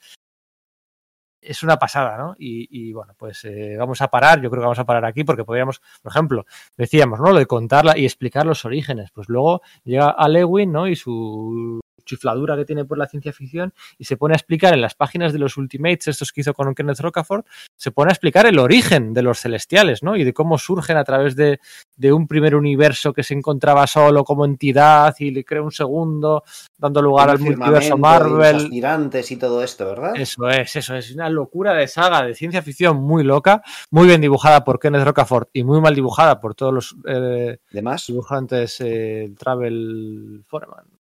Es 1.46 1.62
una 1.62 1.78
pasada, 1.78 2.16
¿no? 2.16 2.34
Y, 2.38 2.68
y, 2.70 2.92
bueno, 2.92 3.14
pues 3.16 3.44
eh, 3.44 3.76
vamos 3.78 4.00
a 4.02 4.08
parar. 4.08 4.40
Yo 4.40 4.50
creo 4.50 4.62
que 4.62 4.66
vamos 4.66 4.78
a 4.78 4.84
parar 4.84 5.04
aquí 5.04 5.24
porque 5.24 5.44
podríamos, 5.44 5.80
por 6.02 6.12
ejemplo, 6.12 6.44
decíamos, 6.76 7.20
¿no? 7.20 7.32
Lo 7.32 7.38
de 7.38 7.46
contarla 7.46 7.96
y 7.96 8.04
explicar 8.04 8.46
los 8.46 8.64
orígenes. 8.64 9.10
Pues 9.12 9.28
luego 9.28 9.62
llega 9.84 10.10
a 10.10 10.28
Lewin, 10.28 10.72
¿no? 10.72 10.88
Y 10.88 10.96
su 10.96 11.80
chifladura 12.06 12.56
que 12.56 12.64
tiene 12.64 12.86
por 12.86 12.96
la 12.96 13.06
ciencia 13.06 13.32
ficción 13.34 13.74
y 13.98 14.04
se 14.04 14.16
pone 14.16 14.32
a 14.32 14.36
explicar 14.36 14.72
en 14.72 14.80
las 14.80 14.94
páginas 14.94 15.34
de 15.34 15.38
los 15.38 15.58
Ultimates, 15.58 16.08
estos 16.08 16.32
que 16.32 16.40
hizo 16.40 16.54
con 16.54 16.74
Kenneth 16.74 17.00
Rocafort, 17.00 17.46
se 17.76 17.90
pone 17.90 18.10
a 18.10 18.14
explicar 18.14 18.46
el 18.46 18.58
origen 18.58 19.12
de 19.12 19.22
los 19.22 19.40
celestiales, 19.40 20.02
¿no? 20.02 20.16
Y 20.16 20.24
de 20.24 20.32
cómo 20.32 20.56
surgen 20.56 20.96
a 20.96 21.04
través 21.04 21.36
de, 21.36 21.60
de 21.96 22.12
un 22.12 22.26
primer 22.26 22.54
universo 22.54 23.12
que 23.12 23.22
se 23.22 23.34
encontraba 23.34 23.86
solo 23.86 24.24
como 24.24 24.44
entidad 24.46 25.14
y 25.18 25.30
le 25.30 25.44
crea 25.44 25.62
un 25.62 25.72
segundo, 25.72 26.44
dando 26.78 27.02
lugar 27.02 27.30
al 27.30 27.38
multiverso 27.38 27.80
firmamento 27.80 27.86
y 27.86 27.90
los 27.90 28.00
Marvel. 28.00 29.22
y 29.30 29.36
todo 29.36 29.62
esto, 29.62 29.86
¿verdad? 29.86 30.12
Eso 30.16 30.48
es, 30.48 30.76
eso 30.76 30.94
es 30.94 31.12
una 31.12 31.28
locura 31.28 31.74
de 31.74 31.88
saga 31.88 32.24
de 32.24 32.34
ciencia 32.34 32.62
ficción 32.62 32.96
muy 32.96 33.24
loca, 33.24 33.62
muy 33.90 34.06
bien 34.06 34.20
dibujada 34.20 34.64
por 34.64 34.78
Kenneth 34.78 35.04
Rocafort 35.04 35.48
y 35.52 35.64
muy 35.64 35.80
mal 35.80 35.94
dibujada 35.94 36.40
por 36.40 36.54
todos 36.54 36.72
los 36.72 36.96
eh, 37.06 37.58
De 37.70 37.82
más. 37.82 38.06
dibujantes 38.06 38.80
eh, 38.80 39.32
Travel 39.38 40.44
Foreman. 40.46 40.95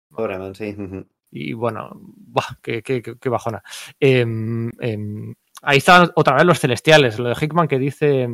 Sí. 0.54 0.74
Y 1.30 1.52
bueno, 1.52 2.00
qué, 2.62 2.82
qué- 2.82 3.02
qué- 3.02 3.16
qué 3.20 3.28
bajona. 3.28 3.62
Em, 3.98 4.70
em, 4.78 5.34
ahí 5.62 5.78
están 5.78 6.10
otra 6.14 6.36
vez 6.36 6.44
los 6.44 6.60
celestiales, 6.60 7.18
lo 7.18 7.28
de 7.30 7.36
Hickman 7.40 7.66
que 7.68 7.78
dice 7.78 8.28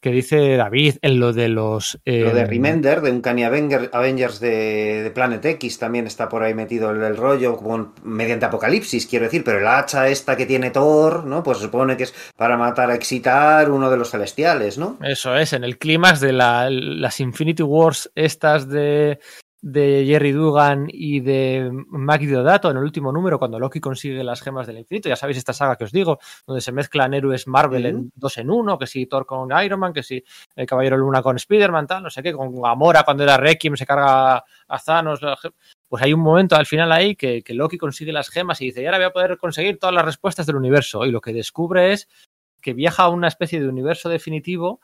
que 0.00 0.12
dice 0.12 0.56
David 0.56 0.94
en 1.02 1.18
lo 1.18 1.32
de 1.32 1.48
los 1.48 1.98
Lo 2.04 2.32
de 2.32 2.42
em, 2.42 2.48
Remender, 2.48 3.00
de 3.00 3.10
un 3.10 3.20
Avenger- 3.20 3.90
Avengers 3.92 4.38
de, 4.38 5.02
de 5.02 5.10
Planet 5.10 5.44
X, 5.44 5.78
también 5.80 6.06
está 6.06 6.28
por 6.28 6.42
ahí 6.44 6.54
metido 6.54 6.92
el, 6.92 7.02
el 7.02 7.16
rollo 7.16 7.56
con, 7.56 7.94
mediante 8.04 8.46
Apocalipsis, 8.46 9.06
quiero 9.08 9.24
decir, 9.24 9.42
pero 9.44 9.58
el 9.58 9.66
hacha 9.66 10.08
esta 10.08 10.36
que 10.36 10.46
tiene 10.46 10.70
Thor, 10.70 11.24
¿no? 11.24 11.42
Pues 11.42 11.58
se 11.58 11.64
supone 11.64 11.96
que 11.96 12.04
es 12.04 12.14
para 12.36 12.56
matar 12.56 12.90
a 12.92 12.94
Excitar 12.94 13.70
uno 13.72 13.90
de 13.90 13.96
los 13.96 14.10
celestiales, 14.12 14.78
¿no? 14.78 14.98
Eso 15.02 15.34
es, 15.36 15.52
en 15.52 15.64
el 15.64 15.78
clímax 15.78 16.20
de 16.20 16.32
la- 16.32 16.70
las 16.70 17.18
Infinity 17.18 17.64
Wars 17.64 18.08
estas 18.14 18.68
de, 18.68 19.18
de 19.60 20.04
Jerry 20.06 20.32
Dugan 20.32 20.86
y 20.88 21.20
de 21.20 21.70
Mike 21.90 22.26
Diodato 22.26 22.70
en 22.70 22.76
el 22.76 22.82
último 22.82 23.12
número, 23.12 23.38
cuando 23.38 23.58
Loki 23.58 23.80
consigue 23.80 24.22
las 24.22 24.40
gemas 24.40 24.66
del 24.66 24.78
infinito. 24.78 25.08
Ya 25.08 25.16
sabéis 25.16 25.38
esta 25.38 25.52
saga 25.52 25.76
que 25.76 25.84
os 25.84 25.92
digo, 25.92 26.18
donde 26.46 26.60
se 26.60 26.72
mezclan 26.72 27.14
héroes 27.14 27.46
Marvel 27.46 27.86
en 27.86 28.12
dos 28.14 28.38
en 28.38 28.50
uno, 28.50 28.78
que 28.78 28.86
si 28.86 29.06
Thor 29.06 29.26
con 29.26 29.50
Iron 29.62 29.80
Man, 29.80 29.92
que 29.92 30.02
si 30.02 30.22
el 30.54 30.66
Caballero 30.66 30.96
Luna 30.96 31.22
con 31.22 31.36
Spider-Man, 31.36 31.86
tal, 31.86 32.02
no 32.02 32.10
sé 32.10 32.22
qué, 32.22 32.32
con 32.32 32.60
Gamora 32.60 33.02
cuando 33.02 33.24
era 33.24 33.36
Requiem 33.36 33.76
se 33.76 33.86
carga 33.86 34.36
a 34.36 34.78
Thanos. 34.84 35.20
Pues 35.88 36.02
hay 36.02 36.12
un 36.12 36.20
momento 36.20 36.54
al 36.54 36.66
final 36.66 36.92
ahí 36.92 37.16
que, 37.16 37.42
que 37.42 37.54
Loki 37.54 37.78
consigue 37.78 38.12
las 38.12 38.28
gemas 38.28 38.60
y 38.60 38.66
dice, 38.66 38.82
y 38.82 38.86
ahora 38.86 38.98
voy 38.98 39.06
a 39.06 39.12
poder 39.12 39.38
conseguir 39.38 39.78
todas 39.78 39.94
las 39.94 40.04
respuestas 40.04 40.46
del 40.46 40.56
universo. 40.56 41.04
Y 41.06 41.10
lo 41.10 41.20
que 41.20 41.32
descubre 41.32 41.92
es 41.92 42.08
que 42.60 42.74
viaja 42.74 43.04
a 43.04 43.08
una 43.08 43.28
especie 43.28 43.60
de 43.60 43.68
universo 43.68 44.08
definitivo 44.08 44.80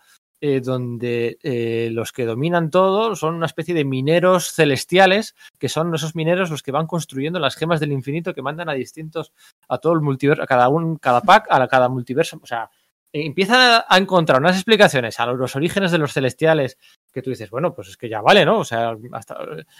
eh, 0.46 0.60
donde 0.60 1.38
eh, 1.42 1.88
los 1.90 2.12
que 2.12 2.26
dominan 2.26 2.68
todo 2.68 3.16
son 3.16 3.34
una 3.34 3.46
especie 3.46 3.72
de 3.72 3.86
mineros 3.86 4.52
celestiales, 4.52 5.34
que 5.58 5.70
son 5.70 5.94
esos 5.94 6.14
mineros 6.14 6.50
los 6.50 6.62
que 6.62 6.70
van 6.70 6.86
construyendo 6.86 7.38
las 7.38 7.56
gemas 7.56 7.80
del 7.80 7.92
infinito 7.92 8.34
que 8.34 8.42
mandan 8.42 8.68
a 8.68 8.74
distintos, 8.74 9.32
a 9.70 9.78
todo 9.78 9.94
el 9.94 10.02
multiverso, 10.02 10.42
a 10.42 10.46
cada 10.46 10.68
un, 10.68 10.96
cada 10.96 11.22
pack, 11.22 11.46
a 11.48 11.66
cada 11.66 11.88
multiverso. 11.88 12.38
O 12.42 12.46
sea, 12.46 12.68
empiezan 13.10 13.58
a, 13.58 13.86
a 13.88 13.96
encontrar 13.96 14.38
unas 14.38 14.56
explicaciones 14.56 15.18
a 15.18 15.24
los 15.24 15.56
orígenes 15.56 15.92
de 15.92 15.96
los 15.96 16.12
celestiales 16.12 16.76
que 17.10 17.22
tú 17.22 17.30
dices, 17.30 17.48
bueno, 17.48 17.72
pues 17.74 17.88
es 17.88 17.96
que 17.96 18.10
ya 18.10 18.20
vale, 18.20 18.44
¿no? 18.44 18.58
O 18.58 18.64
sea, 18.66 18.94
hasta 19.12 19.38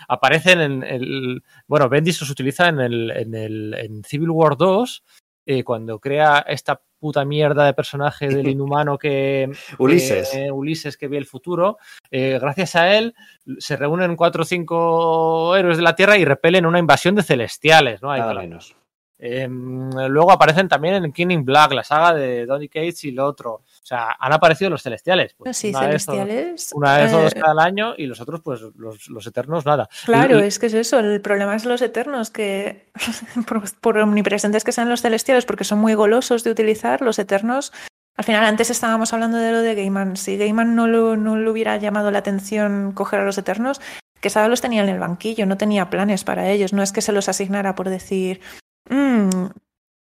aparecen 0.09 0.63
en 0.63 0.83
el. 0.83 1.43
Bueno, 1.67 1.91
Bendis 1.91 2.23
los 2.23 2.31
utiliza 2.31 2.71
en 2.71 2.81
el, 2.81 3.11
en 3.11 3.35
el 3.35 3.75
en 3.75 4.03
Civil 4.03 4.31
War 4.31 4.57
2, 4.57 5.03
eh, 5.47 5.63
cuando 5.65 5.99
crea 5.99 6.45
esta 6.49 6.81
puta 6.99 7.25
mierda 7.25 7.67
de 7.67 7.75
personaje 7.75 8.29
del 8.29 8.49
inhumano 8.49 8.97
que, 8.97 9.51
Ulises. 9.79 10.35
eh, 10.35 10.51
Ulises 10.51 10.97
que 10.97 11.09
ve 11.09 11.19
el 11.19 11.27
futuro. 11.27 11.79
Eh, 12.11 12.39
gracias 12.41 12.77
a 12.77 12.97
él 12.97 13.15
se 13.59 13.77
reúnen 13.77 14.17
cuatro 14.17 14.43
o 14.43 14.45
cinco 14.47 15.55
héroes 15.57 15.77
de 15.77 15.83
la 15.83 15.95
Tierra 15.95 16.17
y 16.17 16.25
repelen 16.25 16.67
una 16.67 16.79
invasión 16.79 17.15
de 17.15 17.23
celestiales, 17.23 18.01
¿no? 18.03 18.11
Ahí 18.11 18.21
nada 18.21 18.35
menos. 18.35 18.75
Eh, 19.19 19.47
luego 19.49 20.33
aparecen 20.33 20.69
también 20.69 20.97
en 21.03 21.13
King 21.13 21.29
in 21.31 21.45
Black, 21.45 21.73
la 21.73 21.85
saga 21.85 22.13
de 22.15 22.47
Donny 22.47 22.69
Cates 22.69 23.05
y 23.05 23.13
lo 23.13 23.25
otro. 23.27 23.53
O 23.55 23.63
sea, 23.87 24.17
han 24.19 24.33
aparecido 24.33 24.71
los 24.71 24.83
celestiales. 24.83 25.35
Pues, 25.35 25.57
sí, 25.57 25.71
una 25.71 25.87
vez 25.87 26.09
o- 26.09 26.13
celestiales. 26.13 26.71
una 26.75 26.97
vez 26.99 27.13
o 27.15 27.23
dos 27.23 27.33
eh, 27.35 27.41
cada 27.41 27.63
año 27.65 27.95
y 27.97 28.07
los 28.07 28.21
otros, 28.21 28.41
pues 28.43 28.61
los, 28.77 29.09
los 29.09 29.27
eternos, 29.27 29.65
nada. 29.65 29.89
Claro, 30.05 30.41
Y- 30.41 30.43
es 30.43 30.59
que 30.59 30.67
es 30.67 30.75
eso. 30.75 30.99
El 30.99 31.21
problema 31.21 31.55
es 31.55 31.65
los 31.65 31.81
eternos, 31.81 32.31
que 32.31 32.91
por, 33.49 33.63
por 33.81 33.99
omnipresentes 33.99 34.65
que 34.65 34.73
sean 34.73 34.89
los 34.89 35.01
celestiales, 35.03 35.47
porque 35.47 35.65
son 35.65 35.79
muy 35.79 35.95
golosos 35.95 36.45
de 36.45 36.51
utilizar, 36.51 37.01
los 37.01 37.19
eternos. 37.19 37.73
Al 38.17 38.25
final, 38.25 38.45
antes 38.45 38.71
estábamos 38.71 39.13
hablando 39.13 39.39
de 39.39 39.53
lo 39.53 39.61
de 39.61 39.75
Gaiman. 39.75 40.17
Si 40.17 40.37
Gaiman 40.37 40.75
no, 40.77 40.87
lo, 40.87 41.17
no 41.17 41.37
le 41.37 41.51
hubiera 41.51 41.77
llamado 41.79 42.11
la 42.11 42.19
atención 42.19 42.93
coger 42.93 43.21
a 43.21 43.25
los 43.25 43.39
eternos, 43.39 43.81
que 44.21 44.31
Sada 44.31 44.49
los 44.49 44.61
tenía 44.61 44.83
en 44.83 44.89
el 44.89 44.99
banquillo, 45.01 45.47
no 45.47 45.57
tenía 45.57 45.91
planes 45.91 46.25
para 46.25 46.49
ellos. 46.49 46.73
No 46.73 46.83
es 46.83 46.93
que 46.93 47.01
se 47.03 47.13
los 47.13 47.29
asignara 47.29 47.75
por 47.75 47.89
decir, 47.89 48.41
"Mm, 48.89 49.47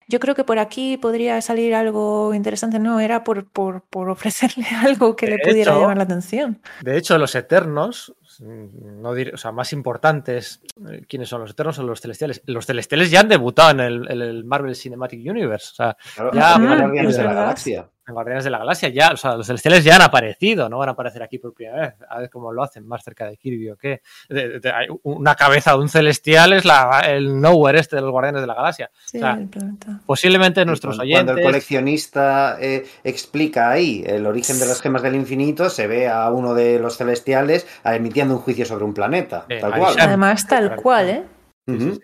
yo 0.09 0.21
creo 0.21 0.35
que 0.35 0.45
por 0.45 0.59
aquí 0.59 0.97
podría 0.99 1.41
salir 1.41 1.75
algo 1.75 2.35
interesante. 2.35 2.79
No, 2.79 3.01
era 3.01 3.25
por, 3.25 3.49
por, 3.51 3.83
por 3.83 4.11
ofrecerle 4.11 4.67
algo 5.01 5.17
que 5.17 5.27
De 5.27 5.33
le 5.37 5.39
pudiera 5.43 5.73
hecho, 5.73 5.81
llamar 5.81 5.97
la 5.97 6.03
atención. 6.03 6.61
De 6.83 6.97
hecho, 6.99 7.17
los 7.19 7.35
eternos, 7.35 8.15
no 8.41 9.15
dir- 9.15 9.33
o 9.35 9.37
sea, 9.39 9.53
más 9.53 9.73
importantes, 9.73 10.61
eh, 10.91 11.03
¿quiénes 11.09 11.29
son 11.29 11.41
los 11.43 11.51
eternos 11.53 11.79
o 11.79 11.83
los 11.85 12.01
celestiales? 12.01 12.43
Los 12.47 12.67
celestiales 12.67 13.11
ya 13.11 13.21
han 13.21 13.29
debutado 13.29 13.71
en 13.71 13.81
el, 13.81 14.11
en 14.11 14.21
el 14.23 14.45
Marvel 14.45 14.75
Cinematic 14.77 15.21
Universe. 15.31 15.69
O 15.73 15.75
sea, 15.77 15.97
Claro, 16.15 16.31
Ya, 16.35 16.59
los 16.59 16.79
Guardianes 16.81 17.17
de 17.17 17.23
la 17.23 17.29
verdad. 17.29 17.43
Galaxia. 17.43 17.89
En 18.07 18.15
Guardianes 18.15 18.45
de 18.45 18.51
la 18.51 18.59
Galaxia 18.59 18.89
ya, 18.89 19.13
o 19.13 19.17
sea, 19.17 19.37
los 19.37 19.47
celestiales 19.47 19.85
ya 19.85 19.97
han 19.97 20.03
aparecido, 20.03 20.69
no 20.69 20.79
van 20.79 20.89
a 20.89 20.93
aparecer 20.93 21.23
aquí 21.23 21.39
por 21.39 21.55
primera 21.55 21.81
vez. 21.81 21.95
A 22.09 22.19
ver 22.19 22.31
cómo 22.31 22.53
lo 22.53 22.63
hacen, 22.63 22.87
más 22.87 23.05
cerca 23.05 23.27
de 23.27 23.37
Kirby 23.37 23.71
o 23.71 23.77
qué. 23.77 24.03
De, 24.29 24.61
una 25.03 25.35
cabeza 25.35 25.73
de 25.73 25.79
un 25.79 25.89
celestial 25.89 26.53
es 26.53 26.65
la, 26.65 27.03
el 27.07 27.41
nowhere 27.41 27.79
este 27.79 27.97
de 27.97 28.03
los 28.03 28.11
Guardianes 28.11 28.41
de 28.41 28.47
la 28.47 28.55
Galaxia. 28.55 28.91
Sí, 29.05 29.19
o 29.19 29.21
sea, 29.21 29.39
posiblemente 30.05 30.65
nuestros 30.65 30.97
cuando, 30.97 31.03
oyentes. 31.03 31.25
Cuando 31.25 31.41
el 31.41 31.47
coleccionista 31.47 32.59
eh, 32.61 32.85
explica 33.05 33.71
ahí 33.71 34.03
el 34.07 34.27
origen 34.27 34.59
de 34.59 34.67
las 34.67 34.81
gemas 34.81 35.03
del 35.03 35.15
infinito, 35.15 35.71
se 35.71 35.87
ve 35.87 36.09
a 36.09 36.29
uno 36.31 36.55
de 36.55 36.79
los 36.79 36.97
celestiales 36.97 37.67
emitiendo 37.85 38.35
un 38.35 38.41
juicio 38.41 38.65
sobre 38.65 38.85
un 38.85 38.95
planeta. 38.95 39.47
Eh, 39.49 39.61
tal 39.61 39.79
cual. 39.79 39.95
Además, 39.99 40.47
tal 40.47 40.77
cual, 40.77 41.09
¿eh? 41.09 41.23
Sí. 41.67 42.01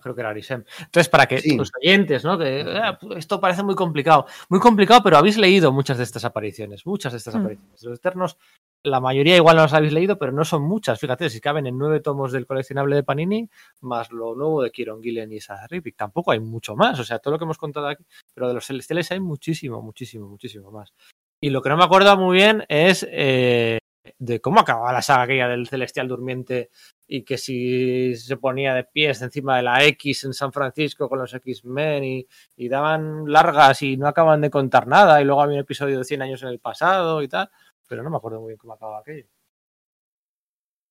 Creo 0.00 0.14
que 0.14 0.20
era 0.20 0.30
Arishem. 0.30 0.64
Entonces, 0.80 1.08
para 1.08 1.26
que 1.26 1.38
Sí. 1.38 1.56
los 1.56 1.70
oyentes, 1.80 2.24
¿no? 2.24 2.38
Que 2.38 2.64
"Ah, 2.66 2.98
esto 3.16 3.40
parece 3.40 3.62
muy 3.62 3.74
complicado. 3.74 4.26
Muy 4.48 4.60
complicado, 4.60 5.00
pero 5.02 5.16
habéis 5.18 5.36
leído 5.38 5.72
muchas 5.72 5.98
de 5.98 6.04
estas 6.04 6.24
apariciones. 6.24 6.86
Muchas 6.86 7.12
de 7.12 7.18
estas 7.18 7.34
Mm. 7.34 7.38
apariciones. 7.40 7.82
Los 7.82 7.98
Eternos, 7.98 8.36
la 8.82 9.00
mayoría 9.00 9.36
igual 9.36 9.56
no 9.56 9.62
las 9.62 9.72
habéis 9.72 9.92
leído, 9.92 10.18
pero 10.18 10.30
no 10.32 10.44
son 10.44 10.62
muchas. 10.62 11.00
Fíjate, 11.00 11.30
si 11.30 11.40
caben 11.40 11.66
en 11.66 11.78
nueve 11.78 12.00
tomos 12.00 12.32
del 12.32 12.46
coleccionable 12.46 12.96
de 12.96 13.02
Panini, 13.02 13.48
más 13.80 14.10
lo 14.12 14.34
nuevo 14.34 14.62
de 14.62 14.70
Kieron 14.70 15.02
Gillen 15.02 15.32
y 15.32 15.40
Sarah 15.40 15.66
Rippick. 15.68 15.96
Tampoco 15.96 16.32
hay 16.32 16.40
mucho 16.40 16.76
más. 16.76 16.98
O 17.00 17.04
sea, 17.04 17.18
todo 17.18 17.32
lo 17.32 17.38
que 17.38 17.44
hemos 17.44 17.58
contado 17.58 17.86
aquí. 17.88 18.04
Pero 18.34 18.48
de 18.48 18.54
los 18.54 18.66
celestiales 18.66 19.10
hay 19.10 19.20
muchísimo, 19.20 19.80
muchísimo, 19.80 20.28
muchísimo 20.28 20.70
más. 20.70 20.92
Y 21.40 21.50
lo 21.50 21.62
que 21.62 21.68
no 21.68 21.76
me 21.76 21.84
acuerdo 21.84 22.16
muy 22.16 22.36
bien 22.36 22.64
es 22.68 23.06
eh, 23.10 23.78
de 24.18 24.40
cómo 24.40 24.60
acababa 24.60 24.92
la 24.92 25.02
saga 25.02 25.24
aquella 25.24 25.48
del 25.48 25.68
celestial 25.68 26.08
durmiente 26.08 26.70
y 27.06 27.22
que 27.24 27.38
si 27.38 28.16
se 28.16 28.36
ponía 28.36 28.74
de 28.74 28.84
pies 28.84 29.20
encima 29.22 29.56
de 29.56 29.62
la 29.62 29.84
X 29.84 30.24
en 30.24 30.34
San 30.34 30.52
Francisco 30.52 31.08
con 31.08 31.18
los 31.18 31.34
X-Men 31.34 32.04
y, 32.04 32.26
y 32.56 32.68
daban 32.68 33.24
largas 33.30 33.82
y 33.82 33.96
no 33.96 34.08
acaban 34.08 34.40
de 34.40 34.50
contar 34.50 34.86
nada 34.86 35.20
y 35.20 35.24
luego 35.24 35.42
había 35.42 35.56
un 35.56 35.60
episodio 35.62 35.98
de 35.98 36.04
100 36.04 36.22
años 36.22 36.42
en 36.42 36.48
el 36.48 36.60
pasado 36.60 37.22
y 37.22 37.28
tal, 37.28 37.50
pero 37.88 38.02
no 38.02 38.10
me 38.10 38.16
acuerdo 38.16 38.40
muy 38.40 38.48
bien 38.50 38.58
cómo 38.58 38.74
acababa 38.74 39.00
aquello. 39.00 39.26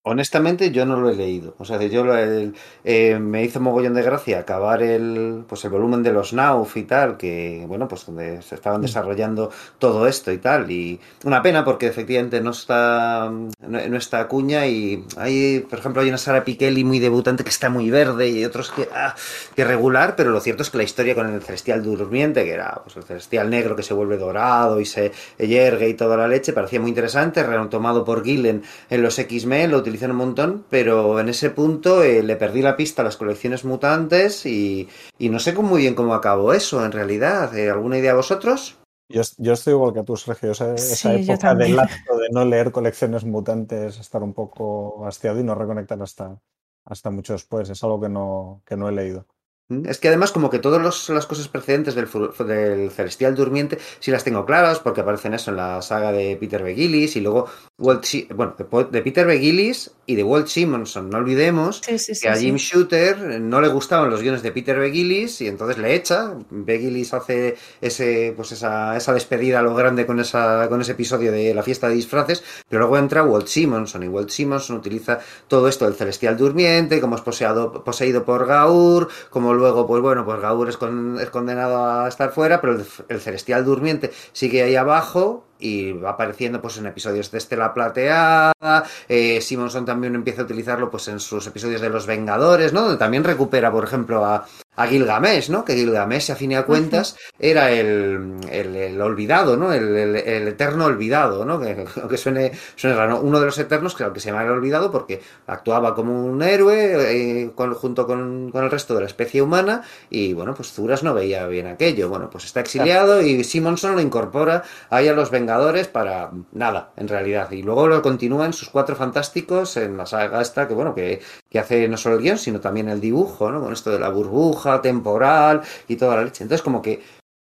Honestamente, 0.06 0.70
yo 0.72 0.86
no 0.86 0.98
lo 1.00 1.10
he 1.10 1.16
leído. 1.16 1.56
O 1.60 1.64
sea, 1.64 1.82
yo 1.82 2.04
lo- 2.04 2.18
el- 2.18 2.54
eh, 2.84 3.18
me 3.20 3.42
hizo 3.46 3.62
mogollón 3.62 3.94
de 3.94 4.02
gracia 4.02 4.40
acabar 4.40 4.84
el, 4.84 5.46
pues 5.48 5.64
el 5.64 5.72
volumen 5.72 6.04
de 6.04 6.12
los 6.12 6.34
Nauf 6.34 6.76
y 6.76 6.84
tal, 6.84 7.16
que 7.16 7.64
bueno, 7.70 7.88
pues 7.88 8.06
donde 8.06 8.42
se 8.42 8.56
estaban 8.56 8.82
desarrollando 8.82 9.50
todo 9.80 10.06
esto 10.06 10.34
y 10.34 10.40
tal. 10.40 10.70
Y 10.70 11.00
una 11.24 11.42
pena 11.42 11.64
porque 11.64 11.88
efectivamente 11.88 12.42
no 12.42 12.52
está, 12.52 13.32
no, 13.32 13.54
no 13.88 13.98
está 13.98 14.20
Acuña 14.20 14.68
y 14.68 15.06
hay, 15.16 15.62
por 15.70 15.80
ejemplo, 15.80 16.02
hay 16.02 16.10
una 16.10 16.18
Sara 16.18 16.44
Pikeli 16.44 16.84
muy 16.84 17.00
debutante 17.00 17.46
que 17.46 17.50
está 17.50 17.70
muy 17.70 17.90
verde 17.90 18.28
y 18.28 18.44
otros 18.44 18.72
que, 18.72 18.90
ah, 18.94 19.16
que 19.56 19.64
regular, 19.64 20.16
pero 20.18 20.32
lo 20.32 20.42
cierto 20.42 20.64
es 20.64 20.70
que 20.70 20.78
la 20.80 20.84
historia 20.84 21.16
con 21.16 21.34
el 21.34 21.42
celestial 21.42 21.82
durmiente, 21.82 22.44
que 22.44 22.52
era 22.52 22.82
pues 22.84 22.98
el 22.98 23.04
celestial 23.04 23.50
negro 23.50 23.76
que 23.78 23.84
se 23.84 23.94
vuelve 23.94 24.18
dorado 24.18 24.82
y 24.82 24.86
se 24.86 25.14
yergue 25.40 25.88
y 25.88 25.94
toda 25.94 26.18
la 26.18 26.28
leche, 26.28 26.52
parecía 26.52 26.80
muy 26.82 26.90
interesante, 26.90 27.42
retomado 27.44 28.04
por 28.04 28.24
Gillen 28.26 28.64
en 28.90 29.02
los 29.02 29.18
X-Men, 29.20 29.72
lo 29.72 29.82
utilizan 29.94 30.12
un 30.12 30.18
montón, 30.18 30.66
pero 30.70 31.20
en 31.20 31.30
ese 31.30 31.52
punto 31.52 32.02
eh, 32.04 32.24
le 32.24 32.36
perdí 32.36 32.62
la 32.62 32.76
pista 32.76 33.02
a 33.02 33.06
las 33.06 33.18
colecciones 33.18 33.64
mutantes 33.64 34.46
y, 34.46 34.90
y 35.20 35.30
no 35.30 35.38
sé 35.40 35.54
cómo- 35.54 35.70
muy 35.70 35.82
bien 35.82 35.94
cómo 35.96 36.14
acabó 36.16 36.52
eso 36.54 36.84
en 36.84 36.92
realidad. 36.92 37.56
Eh, 37.56 37.70
¿Alguna 37.70 37.98
idea 38.00 38.16
vosotros? 38.16 38.78
Yo, 39.10 39.22
yo 39.38 39.54
estoy 39.54 39.74
igual 39.74 39.94
que 39.94 40.04
tú, 40.04 40.18
Sergio. 40.18 40.52
Esa, 40.52 40.76
Sí, 40.78 41.08
época 41.10 41.34
de 41.34 41.38
también. 41.38 41.76
lapso 41.76 42.18
de 42.18 42.30
no 42.32 42.44
leer 42.46 42.72
colecciones 42.72 43.24
mutantes, 43.24 44.00
estar 44.00 44.24
un 44.24 44.34
poco 44.34 45.06
hastiado 45.06 45.40
y 45.40 45.44
no 45.44 45.54
reconectar 45.54 46.02
hasta, 46.02 46.40
hasta 46.86 47.12
mucho 47.12 47.34
después. 47.34 47.70
Es 47.70 47.84
algo 47.84 48.02
que 48.02 48.10
no, 48.10 48.64
que 48.66 48.76
no 48.76 48.90
he 48.90 48.92
leído. 48.92 49.28
Es 49.70 49.98
que 49.98 50.10
además 50.10 50.34
como 50.34 50.50
que 50.50 50.60
todas 50.60 51.10
las 51.10 51.26
cosas 51.26 51.48
precedentes 51.48 51.96
del, 51.96 52.10
del 52.46 52.92
Celestial 52.92 53.34
Durmiente 53.34 53.78
sí 54.00 54.12
las 54.12 54.26
tengo 54.26 54.46
claras 54.46 54.80
porque 54.80 55.02
aparecen 55.02 55.34
eso 55.34 55.52
en 55.52 55.58
la 55.58 55.82
saga 55.82 56.12
de 56.12 56.36
Peter 56.36 56.62
B. 56.62 56.76
Gillis 56.76 57.16
y 57.16 57.22
luego 57.22 57.48
Walt 57.78 58.06
bueno, 58.36 58.56
de, 58.92 59.02
Peter 59.02 59.26
B. 59.26 59.40
Gillis 59.40 59.92
y 60.06 60.16
de 60.16 60.24
Walt 60.24 60.48
Simonson. 60.48 61.10
No 61.10 61.18
olvidemos 61.18 61.82
Sí, 61.84 61.98
sí, 61.98 62.14
sí. 62.14 62.22
que 62.24 62.30
a. 62.30 62.36
Jim 62.36 62.58
Shooter 62.58 63.40
no 63.40 63.62
le 63.62 63.70
gustaban 63.70 64.10
los 64.10 64.22
guiones 64.22 64.44
de 64.44 64.52
Peter 64.52 64.78
B. 64.78 64.92
Gillis 64.92 65.40
y 65.40 65.48
entonces 65.48 65.78
le 65.78 65.96
echa. 65.96 66.34
B. 66.50 66.80
Gillis 66.80 67.14
hace 67.14 67.56
ese, 67.80 68.34
pues 68.36 68.52
esa, 68.52 68.98
esa 68.98 69.14
despedida 69.14 69.60
a 69.60 69.64
lo 69.64 69.74
grande 69.76 70.06
con, 70.06 70.20
esa, 70.20 70.68
con 70.68 70.82
ese 70.82 70.92
episodio 70.92 71.32
de 71.32 71.54
la 71.54 71.64
fiesta 71.64 71.88
de 71.88 71.96
disfraces, 71.96 72.44
pero 72.68 72.82
luego 72.82 72.98
entra 72.98 73.24
Walt 73.24 73.48
Simonson 73.48 74.04
y 74.04 74.10
Walt 74.10 74.30
Simonson 74.30 74.76
utiliza 74.76 75.20
todo 75.48 75.70
esto 75.70 75.86
del 75.86 75.96
celestial 75.96 76.36
durmiente, 76.36 77.00
como 77.00 77.16
es 77.16 77.22
poseado, 77.22 77.84
poseído 77.84 78.26
por 78.26 78.46
Gaur, 78.46 79.08
como 79.30 79.53
luego, 79.54 79.86
pues 79.88 80.02
bueno, 80.02 80.26
pues 80.26 80.40
Gaur 80.42 80.70
es, 80.70 80.78
con- 80.78 81.20
es 81.20 81.30
condenado 81.30 81.86
a 81.86 82.08
estar 82.08 82.32
fuera, 82.32 82.62
pero 82.62 82.74
el, 82.74 82.86
el 83.10 83.20
celestial 83.22 83.66
durmiente 83.66 84.12
sigue 84.32 84.64
ahí 84.64 84.76
abajo 84.76 85.46
y 85.64 85.94
va 85.94 86.12
apareciendo 86.12 86.62
pues 86.62 86.78
en 86.78 86.86
episodios 86.88 87.32
de 87.32 87.38
Estela 87.38 87.74
Plateada, 87.74 88.84
eh, 89.08 89.40
Simonson 89.42 89.86
también 89.86 90.16
empieza 90.16 90.42
a 90.42 90.46
utilizarlo 90.46 90.90
pues 90.92 91.08
en 91.08 91.20
sus 91.20 91.48
episodios 91.48 91.82
de 91.82 91.90
Los 91.90 92.06
Vengadores, 92.06 92.74
¿no? 92.74 92.82
Donde 92.82 92.98
también 92.98 93.24
recupera, 93.24 93.72
por 93.72 93.84
ejemplo, 93.86 94.26
a, 94.26 94.46
a 94.76 94.88
Gilgamesh, 94.88 95.50
¿no? 95.50 95.64
Que 95.64 95.76
Gilgamesh, 95.76 96.32
a 96.32 96.36
fin 96.36 96.52
y 96.52 96.56
a 96.56 96.64
cuentas, 96.66 97.16
era 97.40 97.72
el, 97.72 98.36
el, 98.52 98.76
el 98.76 99.02
olvidado, 99.02 99.56
¿no? 99.58 99.72
El, 99.72 100.16
eterno 100.48 100.86
olvidado, 100.86 101.46
¿no? 101.46 101.60
Que, 102.10 102.18
suene, 102.18 102.52
suene 102.76 102.96
raro, 102.96 103.12
¿no? 103.14 103.20
uno 103.22 103.40
de 103.40 103.46
los 103.46 103.58
eternos, 103.58 103.96
claro, 103.96 104.14
que 104.14 104.20
se 104.20 104.30
llama 104.30 104.44
el 104.44 104.50
olvidado 104.52 104.92
porque 104.92 105.22
actuaba 105.48 105.96
como 105.96 106.26
un 106.26 106.42
héroe 106.44 107.44
eh, 107.44 107.52
con- 107.56 107.74
junto 107.74 108.06
con, 108.06 108.52
con 108.52 108.64
el 108.64 108.72
resto 108.72 108.94
de 108.96 109.02
la 109.02 109.08
especie 109.08 109.42
humana 109.42 109.84
y, 110.10 110.34
bueno, 110.34 110.54
pues 110.54 110.72
Zuras 110.74 111.04
no 111.04 111.14
veía 111.14 111.48
bien 111.48 111.68
aquello. 111.68 112.10
Bueno, 112.10 112.30
pues 112.30 112.46
está 112.46 112.60
exiliado 112.60 113.22
y 113.22 113.44
Simonson 113.44 113.96
lo 113.96 114.02
incorpora 114.02 114.64
ahí 114.90 115.08
a 115.08 115.14
los 115.14 115.32
Vengadores 115.32 115.53
para 115.92 116.32
nada, 116.52 116.92
en 116.98 117.08
realidad. 117.08 117.52
Y 117.52 117.64
luego 117.64 117.88
lo 117.88 118.02
continúa 118.02 118.46
en 118.46 118.54
sus 118.54 118.70
cuatro 118.70 118.96
fantásticos 118.96 119.78
en 119.78 119.98
la 119.98 120.06
saga 120.06 120.42
esta, 120.42 120.68
que 120.68 120.74
bueno, 120.74 120.94
que, 120.96 121.22
que 121.50 121.60
hace 121.60 121.88
no 121.88 121.98
solo 121.98 122.16
el 122.16 122.22
guion, 122.22 122.38
sino 122.38 122.60
también 122.60 122.90
el 122.90 123.02
dibujo, 123.02 123.52
¿no? 123.52 123.62
Con 123.62 123.74
esto 123.74 123.92
de 123.92 124.00
la 124.00 124.10
burbuja 124.10 124.82
temporal 124.82 125.62
y 125.88 125.96
toda 125.96 126.16
la 126.16 126.24
leche. 126.24 126.44
Entonces, 126.44 126.64
como 126.64 126.82
que. 126.82 127.02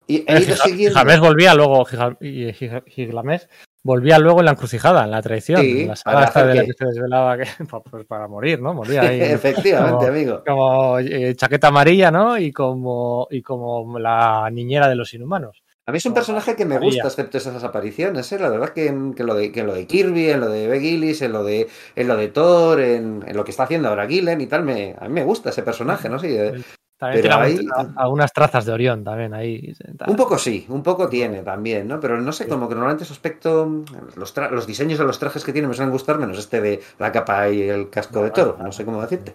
Y 0.06 0.24
he 0.30 0.42
ido 0.42 0.56
siguiendo. 0.56 0.98
Gigamesh 0.98 1.20
volvía 1.20 1.54
luego, 1.54 1.84
Gilgamesh 1.84 3.46
volvía 3.84 4.18
luego 4.18 4.40
en 4.40 4.46
la 4.46 4.52
encrucijada, 4.52 5.04
en 5.04 5.10
la 5.10 5.22
traición. 5.22 5.60
Sí, 5.60 5.82
en 5.82 5.88
la 5.88 5.96
saga 5.96 6.24
esta 6.24 6.46
de 6.46 6.54
la 6.54 6.64
que 6.64 6.72
se 6.72 6.84
desvelaba 6.86 7.38
que, 7.38 7.44
pues 7.90 8.06
para 8.06 8.26
morir, 8.28 8.60
¿no? 8.60 8.74
Moría 8.74 9.02
ahí. 9.02 9.20
Efectivamente, 9.22 9.96
como- 9.96 10.08
amigo. 10.08 10.42
como 10.46 10.98
eh, 10.98 11.34
chaqueta 11.36 11.68
amarilla, 11.68 12.10
¿no? 12.10 12.36
Y 12.38 12.52
como, 12.52 13.28
y 13.30 13.42
como 13.42 13.98
la 13.98 14.48
niñera 14.50 14.88
de 14.88 14.96
los 14.96 15.12
inhumanos. 15.14 15.63
A 15.86 15.92
mí 15.92 15.98
es 15.98 16.06
un 16.06 16.14
personaje 16.14 16.56
que 16.56 16.64
me 16.64 16.76
gusta, 16.78 17.08
excepto 17.08 17.36
esas 17.38 17.62
apariciones, 17.62 18.32
¿eh? 18.32 18.38
La 18.38 18.48
verdad 18.48 18.70
que, 18.70 18.86
en- 18.86 19.12
que, 19.12 19.22
lo 19.22 19.34
de, 19.34 19.52
que 19.52 19.60
en 19.60 19.66
lo 19.66 19.74
de 19.74 19.86
Kirby, 19.86 20.30
en 20.30 20.40
lo 20.40 20.48
de 20.48 20.66
Begilis, 20.66 21.20
en 21.20 21.32
lo 21.32 21.44
de, 21.44 21.68
en 21.94 22.08
lo 22.08 22.16
de 22.16 22.28
Thor, 22.28 22.80
en, 22.80 23.22
en 23.26 23.36
lo 23.36 23.44
que 23.44 23.50
está 23.50 23.64
haciendo 23.64 23.88
ahora 23.90 24.06
Gillen 24.06 24.40
y 24.40 24.46
tal, 24.46 24.62
me, 24.64 24.96
a 24.98 25.06
mí 25.08 25.12
me 25.14 25.24
gusta 25.24 25.50
ese 25.50 25.62
personaje, 25.62 26.08
¿no? 26.08 26.18
Sí, 26.18 26.28
eh, 26.28 26.62
También 26.96 27.22
Pero 27.22 27.36
tiene 27.38 27.60
ahí- 27.60 27.68
algunas 27.96 28.32
trazas 28.32 28.64
de 28.64 28.72
Orión 28.72 29.04
también 29.04 29.34
ahí. 29.34 29.74
Un 30.06 30.16
poco 30.16 30.38
sí, 30.38 30.64
un 30.70 30.82
poco 30.82 31.08
tiene 31.08 31.42
también, 31.42 31.86
¿no? 31.88 32.00
Pero 32.00 32.18
no 32.18 32.32
sé, 32.32 32.48
como 32.48 32.66
que 32.68 32.74
normalmente 32.76 33.04
su 33.04 33.12
aspecto, 33.12 33.84
los, 34.16 34.34
tra- 34.34 34.48
los 34.50 34.66
diseños 34.66 34.98
de 34.98 35.04
los 35.04 35.18
trajes 35.18 35.44
que 35.44 35.52
tiene 35.52 35.68
me 35.68 35.74
suelen 35.74 35.92
gustar, 35.92 36.18
menos 36.18 36.38
este 36.38 36.62
de 36.62 36.80
la 36.98 37.12
capa 37.12 37.50
y 37.50 37.62
el 37.68 37.90
casco 37.90 38.22
de 38.22 38.30
toro, 38.30 38.56
no 38.64 38.72
sé 38.72 38.84
cómo 38.86 39.02
decirte. 39.02 39.34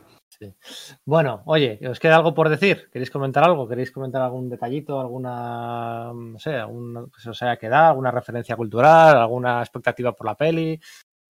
Bueno, 1.06 1.42
oye, 1.46 1.80
¿os 1.90 2.00
queda 2.00 2.16
algo 2.16 2.34
por 2.34 2.50
decir? 2.50 2.90
¿Queréis 2.92 3.12
comentar 3.12 3.44
algo? 3.44 3.68
¿Queréis 3.68 3.92
comentar 3.92 4.22
algún 4.22 4.50
detallito, 4.50 5.00
alguna, 5.00 6.12
no 6.14 6.40
sé, 6.40 6.56
algún, 6.56 7.12
que 7.14 7.22
se 7.22 7.30
os 7.30 7.42
haya 7.44 7.58
quedado, 7.58 7.90
alguna 7.90 8.12
referencia 8.12 8.56
cultural, 8.56 9.18
alguna 9.18 9.62
expectativa 9.62 10.14
por 10.14 10.28
la 10.28 10.36
peli, 10.36 10.80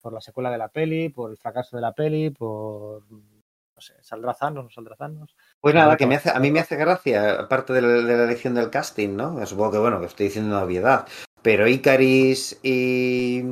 por 0.00 0.12
la 0.12 0.20
secuela 0.20 0.50
de 0.50 0.58
la 0.58 0.68
peli, 0.68 1.08
por 1.08 1.30
el 1.30 1.36
fracaso 1.36 1.76
de 1.76 1.82
la 1.82 1.92
peli, 1.92 2.30
por, 2.30 3.02
no 3.10 3.80
sé, 3.80 3.94
¿saldrá 4.02 4.34
Thanos, 4.34 4.64
no 4.64 4.70
saldrá 4.70 4.96
Thanos? 4.96 5.34
Pues 5.60 5.74
nada, 5.74 5.96
que 5.96 6.06
me 6.06 6.16
hace, 6.16 6.30
a 6.30 6.38
mí 6.38 6.50
me 6.50 6.60
hace 6.60 6.76
gracia, 6.76 7.40
aparte 7.40 7.72
de 7.72 7.82
la, 7.82 7.88
de 7.88 8.16
la 8.16 8.24
elección 8.24 8.54
del 8.54 8.70
casting, 8.70 9.16
¿no? 9.16 9.44
Supongo 9.46 9.72
que, 9.72 9.78
bueno, 9.78 10.00
que 10.00 10.06
estoy 10.06 10.26
diciendo 10.26 10.54
una 10.54 10.64
obviedad, 10.64 11.06
pero 11.42 11.68
Icaris 11.68 12.58
y, 12.62 13.42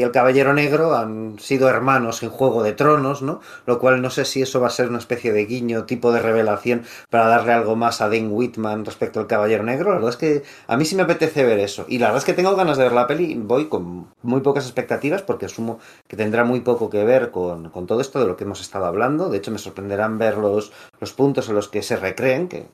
el 0.00 0.10
Caballero 0.12 0.54
Negro 0.54 0.94
han 0.94 1.38
sido 1.38 1.68
hermanos 1.68 2.22
en 2.22 2.30
Juego 2.30 2.62
de 2.62 2.72
Tronos, 2.72 3.22
¿no? 3.22 3.40
Lo 3.66 3.78
cual 3.78 4.00
no 4.00 4.10
sé 4.10 4.24
si 4.24 4.42
eso 4.42 4.60
va 4.60 4.68
a 4.68 4.70
ser 4.70 4.88
una 4.88 4.98
especie 4.98 5.32
de 5.32 5.44
guiño, 5.44 5.84
tipo 5.84 6.12
de 6.12 6.20
revelación 6.20 6.84
para 7.10 7.26
darle 7.26 7.52
algo 7.52 7.76
más 7.76 8.00
a 8.00 8.08
Dane 8.08 8.28
Whitman 8.28 8.84
respecto 8.84 9.20
al 9.20 9.26
Caballero 9.26 9.64
Negro. 9.64 9.90
La 9.90 9.96
verdad 9.96 10.10
es 10.10 10.16
que 10.16 10.42
a 10.66 10.76
mí 10.76 10.84
sí 10.84 10.96
me 10.96 11.02
apetece 11.02 11.44
ver 11.44 11.58
eso. 11.58 11.84
Y 11.88 11.98
la 11.98 12.06
verdad 12.06 12.18
es 12.18 12.24
que 12.24 12.34
tengo 12.34 12.56
ganas 12.56 12.78
de 12.78 12.84
ver 12.84 12.92
la 12.92 13.06
peli, 13.06 13.34
voy 13.34 13.66
con 13.66 14.08
muy 14.22 14.40
pocas 14.40 14.64
expectativas 14.64 15.22
porque 15.22 15.46
asumo 15.46 15.78
que 16.06 16.16
tendrá 16.16 16.44
muy 16.44 16.60
poco 16.60 16.88
que 16.90 17.04
ver 17.04 17.30
con, 17.30 17.70
con 17.70 17.86
todo 17.86 18.00
esto 18.00 18.20
de 18.20 18.26
lo 18.26 18.36
que 18.36 18.44
hemos 18.44 18.60
estado 18.60 18.86
hablando. 18.86 19.28
De 19.28 19.38
hecho, 19.38 19.50
me 19.50 19.58
sorprenderán 19.58 20.18
ver 20.18 20.38
los, 20.38 20.72
los 21.00 21.12
puntos 21.12 21.48
en 21.48 21.54
los 21.54 21.68
que 21.68 21.82
se 21.82 21.96
recreen, 21.96 22.48
que 22.48 22.66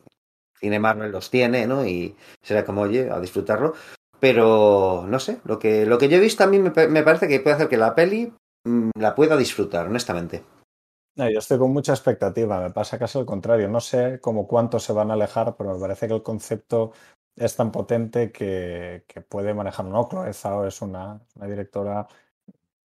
Cine 0.65 0.79
Marvel 0.79 1.13
los 1.13 1.31
tiene, 1.31 1.67
¿no? 1.67 1.87
Y 1.87 2.17
será 2.43 2.65
como, 2.65 2.83
oye, 2.83 3.11
a 3.11 3.21
disfrutarlo. 3.21 3.75
Pero, 4.25 5.05
no 5.07 5.19
sé, 5.19 5.43
lo 5.45 5.59
que, 5.59 5.85
lo 5.85 5.99
que 5.99 6.09
yo 6.09 6.17
he 6.17 6.21
visto 6.21 6.43
a 6.45 6.47
mí 6.47 6.59
me, 6.59 6.71
pa- 6.71 6.87
me 6.87 7.03
parece 7.03 7.29
que 7.29 7.41
puede 7.41 7.57
hacer 7.57 7.69
que 7.69 7.77
la 7.77 7.95
peli 7.95 8.33
mm, 8.65 8.93
la 8.99 9.15
pueda 9.15 9.37
disfrutar, 9.37 9.87
honestamente. 9.87 10.43
No, 11.17 11.29
yo 11.29 11.41
estoy 11.41 11.59
con 11.59 11.75
mucha 11.75 11.93
expectativa, 11.93 12.59
me 12.59 12.71
pasa 12.71 12.99
casi 12.99 13.19
al 13.19 13.27
contrario. 13.27 13.69
No 13.69 13.83
sé 13.83 14.21
cómo 14.23 14.47
cuánto 14.47 14.79
se 14.79 14.95
van 14.95 15.11
a 15.11 15.13
alejar, 15.13 15.57
pero 15.59 15.75
me 15.75 15.79
parece 15.79 16.09
que 16.09 16.15
el 16.15 16.23
concepto 16.23 16.93
es 17.37 17.55
tan 17.55 17.71
potente 17.71 18.33
que, 18.33 19.05
puede 19.29 19.53
manejar 19.53 19.85
un 19.85 20.09
Chloe 20.09 20.33
Zhao 20.33 20.67
es 20.67 20.81
una, 20.81 21.21
directora 21.47 22.07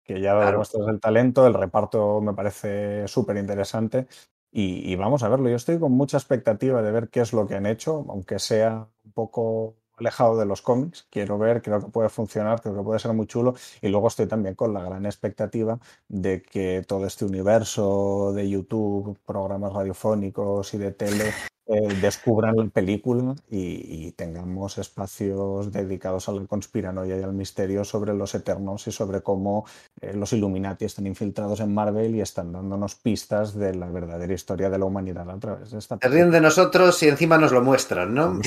que 0.03 0.21
ya 0.21 0.35
da 0.35 0.51
muestras 0.51 0.87
del 0.87 0.99
talento, 0.99 1.47
el 1.47 1.55
reparto 1.55 2.21
me 2.21 2.35
parece 2.35 3.07
súper 3.07 3.37
interesante 3.37 4.09
y, 4.51 4.97
vamos 4.97 5.23
a 5.23 5.29
verlo. 5.29 5.49
Yo 5.49 5.55
estoy 5.55 5.79
con 5.79 5.93
mucha 5.93 6.17
expectativa 6.17 6.83
de 6.83 6.91
ver 6.91 7.11
qué 7.11 7.21
es 7.21 7.33
lo 7.33 7.47
que 7.47 7.55
han 7.55 7.67
hecho, 7.67 8.05
aunque 8.09 8.41
sea 8.41 8.89
un 9.05 9.13
poco 9.13 9.77
alejado 9.99 10.39
de 10.39 10.47
los 10.47 10.63
cómics. 10.63 11.07
Quiero 11.11 11.39
ver, 11.39 11.63
creo 11.63 11.81
que 11.81 11.89
puede 11.89 12.09
funcionar, 12.09 12.61
creo 12.61 12.77
que 12.77 12.83
puede 12.83 12.99
ser 12.99 13.13
muy 13.13 13.27
chulo. 13.27 13.55
Y 13.83 13.89
luego 13.89 14.09
estoy 14.09 14.27
también 14.27 14.55
con 14.55 14.73
la 14.75 14.83
gran 14.83 15.07
expectativa 15.07 15.79
de 16.09 16.43
que 16.43 16.85
todo 16.87 17.07
este 17.07 17.25
universo 17.25 18.33
de 18.35 18.49
YouTube, 18.49 19.19
programas 19.27 19.73
radiofónicos 19.73 20.75
y 20.75 20.79
de 20.79 20.93
tele 20.93 21.33
eh, 21.71 21.99
descubran 22.01 22.57
la 22.57 22.65
película 22.69 23.35
y, 23.51 24.13
tengamos 24.13 24.79
espacios 24.79 25.71
dedicados 25.71 26.29
a 26.29 26.33
la 26.33 26.47
conspiranoia 26.47 27.19
y 27.19 27.23
al 27.23 27.35
misterio 27.35 27.85
sobre 27.85 28.15
los 28.15 28.35
eternos 28.35 28.87
y 28.87 28.93
sobre 28.93 29.21
cómo 29.21 29.67
eh, 30.01 30.15
los 30.15 30.33
Illuminati 30.33 30.87
están 30.87 31.07
infiltrados 31.07 31.61
en 31.61 31.75
Marvel 31.75 32.17
y 32.17 32.23
están 32.23 32.53
dándonos 32.53 32.95
pistas 32.95 33.55
de 33.55 33.75
la 33.75 33.91
verdadera 33.91 34.33
historia 34.33 34.71
de 34.71 34.79
la 34.79 34.87
humanidad 34.87 35.29
a 35.31 35.39
través 35.39 35.71
de 35.71 35.79
esta 35.79 35.99
Se 36.01 36.09
ríen 36.09 36.31
de 36.31 36.41
nosotros 36.41 37.03
y 37.03 37.09
encima 37.09 37.37
nos 37.37 37.53
lo 37.53 37.63
muestran, 37.63 38.15
¿no? 38.15 38.41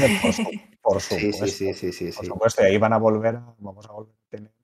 Por, 0.81 0.99
supuesto. 1.01 1.47
Sí, 1.47 1.73
sí, 1.75 1.91
sí, 1.91 2.11
Por 2.11 2.25
supuesto, 2.25 2.63
y 2.63 2.65
ahí 2.65 2.77
van 2.79 2.93
a 2.93 2.97
volver, 2.97 3.39
vamos 3.59 3.85
a 3.87 3.91
volver 3.91 4.15
a 4.15 4.29
tener 4.29 4.60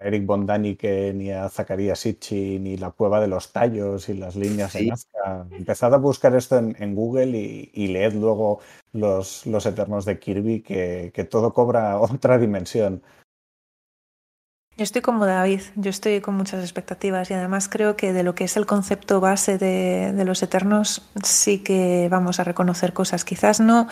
Eric 0.00 0.26
Bondanique, 0.26 1.12
ni 1.14 1.32
a 1.32 1.48
Zacarías 1.48 1.98
Sitchi, 1.98 2.58
ni 2.58 2.76
la 2.76 2.90
cueva 2.90 3.20
de 3.20 3.26
los 3.26 3.52
tallos 3.52 4.08
y 4.08 4.14
las 4.14 4.36
líneas 4.36 4.72
de 4.72 4.86
Nazca. 4.86 5.46
Empezad 5.50 5.92
a 5.92 5.98
buscar 5.98 6.34
esto 6.36 6.58
en, 6.58 6.94
Google 6.94 7.36
y, 7.72 7.88
leed 7.88 8.14
luego 8.14 8.60
los, 8.92 9.46
los 9.46 9.66
Eternos 9.66 10.04
de 10.04 10.18
Kirby, 10.18 10.60
que, 10.60 11.28
todo 11.28 11.52
cobra 11.52 11.98
otra 12.00 12.38
dimensión. 12.38 13.02
Yo 14.76 14.84
estoy 14.84 15.02
como 15.02 15.26
David, 15.26 15.62
yo 15.74 15.90
estoy 15.90 16.20
con 16.20 16.36
muchas 16.36 16.62
expectativas 16.62 17.28
y 17.32 17.34
además 17.34 17.68
creo 17.68 17.96
que 17.96 18.12
de 18.12 18.22
lo 18.22 18.36
que 18.36 18.44
es 18.44 18.56
el 18.56 18.64
concepto 18.64 19.20
base 19.20 19.58
de, 19.58 20.12
de 20.12 20.24
los 20.24 20.40
Eternos 20.44 21.02
sí 21.24 21.64
que 21.64 22.06
vamos 22.08 22.38
a 22.38 22.44
reconocer 22.44 22.92
cosas. 22.92 23.24
Quizás 23.24 23.58
no 23.58 23.88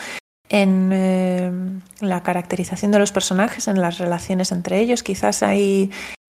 en 0.49 0.91
eh, 0.93 1.51
la 1.99 2.23
caracterización 2.23 2.91
de 2.91 2.99
los 2.99 3.11
personajes, 3.11 3.67
en 3.67 3.81
las 3.81 3.97
relaciones 3.97 4.51
entre 4.51 4.79
ellos. 4.79 5.03
Quizás 5.03 5.43
ahí 5.43 5.91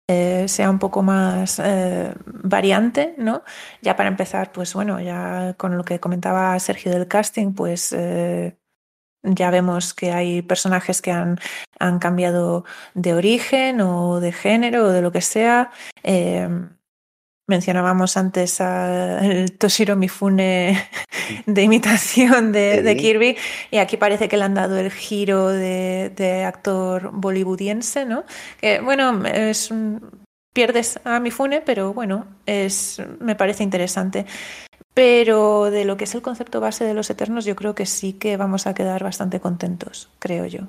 eh, 0.09 0.47
sea 0.47 0.69
un 0.69 0.79
poco 0.79 1.01
más 1.03 1.59
eh, 1.63 2.13
variante, 2.25 3.15
¿no? 3.17 3.43
Ya 3.81 3.95
para 3.95 4.09
empezar, 4.09 4.51
pues 4.51 4.73
bueno, 4.73 4.99
ya 4.99 5.55
con 5.57 5.77
lo 5.77 5.83
que 5.83 5.99
comentaba 5.99 6.59
Sergio 6.59 6.91
del 6.91 7.07
casting, 7.07 7.53
pues 7.53 7.95
ya 9.25 9.51
vemos 9.51 9.93
que 9.93 10.11
hay 10.11 10.41
personajes 10.41 11.01
que 11.01 11.11
han, 11.11 11.39
han, 11.79 11.99
cambiado 11.99 12.65
de 12.93 13.13
origen 13.13 13.79
o 13.79 14.19
de 14.19 14.33
género 14.33 14.87
o 14.87 14.89
de 14.89 15.01
lo 15.01 15.13
que 15.13 15.21
sea. 15.21 15.71
Mencionábamos 17.47 18.15
antes 18.15 18.61
al 18.61 19.51
Toshiro 19.57 19.97
Mifune 19.97 20.89
de 21.45 21.61
imitación 21.61 22.53
de, 22.53 22.95
Kirby 22.97 23.35
y 23.69 23.77
aquí 23.77 23.97
parece 23.97 24.29
que 24.29 24.37
le 24.37 24.45
han 24.45 24.53
dado 24.53 24.77
el 24.77 24.91
giro 24.91 25.49
de, 25.49 26.43
actor 26.47 27.11
bollywoodiense, 27.11 28.05
¿no? 28.05 28.23
Que 28.61 28.79
bueno, 28.79 29.25
es 29.25 29.73
pierdes 30.53 30.99
a 31.03 31.19
Mifune, 31.19 31.61
pero 31.61 31.93
bueno, 31.93 32.27
es 32.45 33.01
me 33.19 33.35
parece 33.35 33.63
interesante. 33.63 34.25
Pero 34.93 35.71
de 35.71 35.85
lo 35.85 35.97
que 35.97 36.03
es 36.05 36.15
el 36.15 36.21
concepto 36.21 36.61
base 36.61 36.85
de 36.85 36.93
los 36.93 37.09
Eternos, 37.09 37.45
yo 37.45 37.55
creo 37.55 37.75
que 37.75 37.85
sí 37.85 38.13
que 38.13 38.37
vamos 38.37 38.67
a 38.67 38.73
quedar 38.73 39.03
bastante 39.03 39.39
contentos, 39.39 40.09
creo 40.19 40.45
yo. 40.45 40.61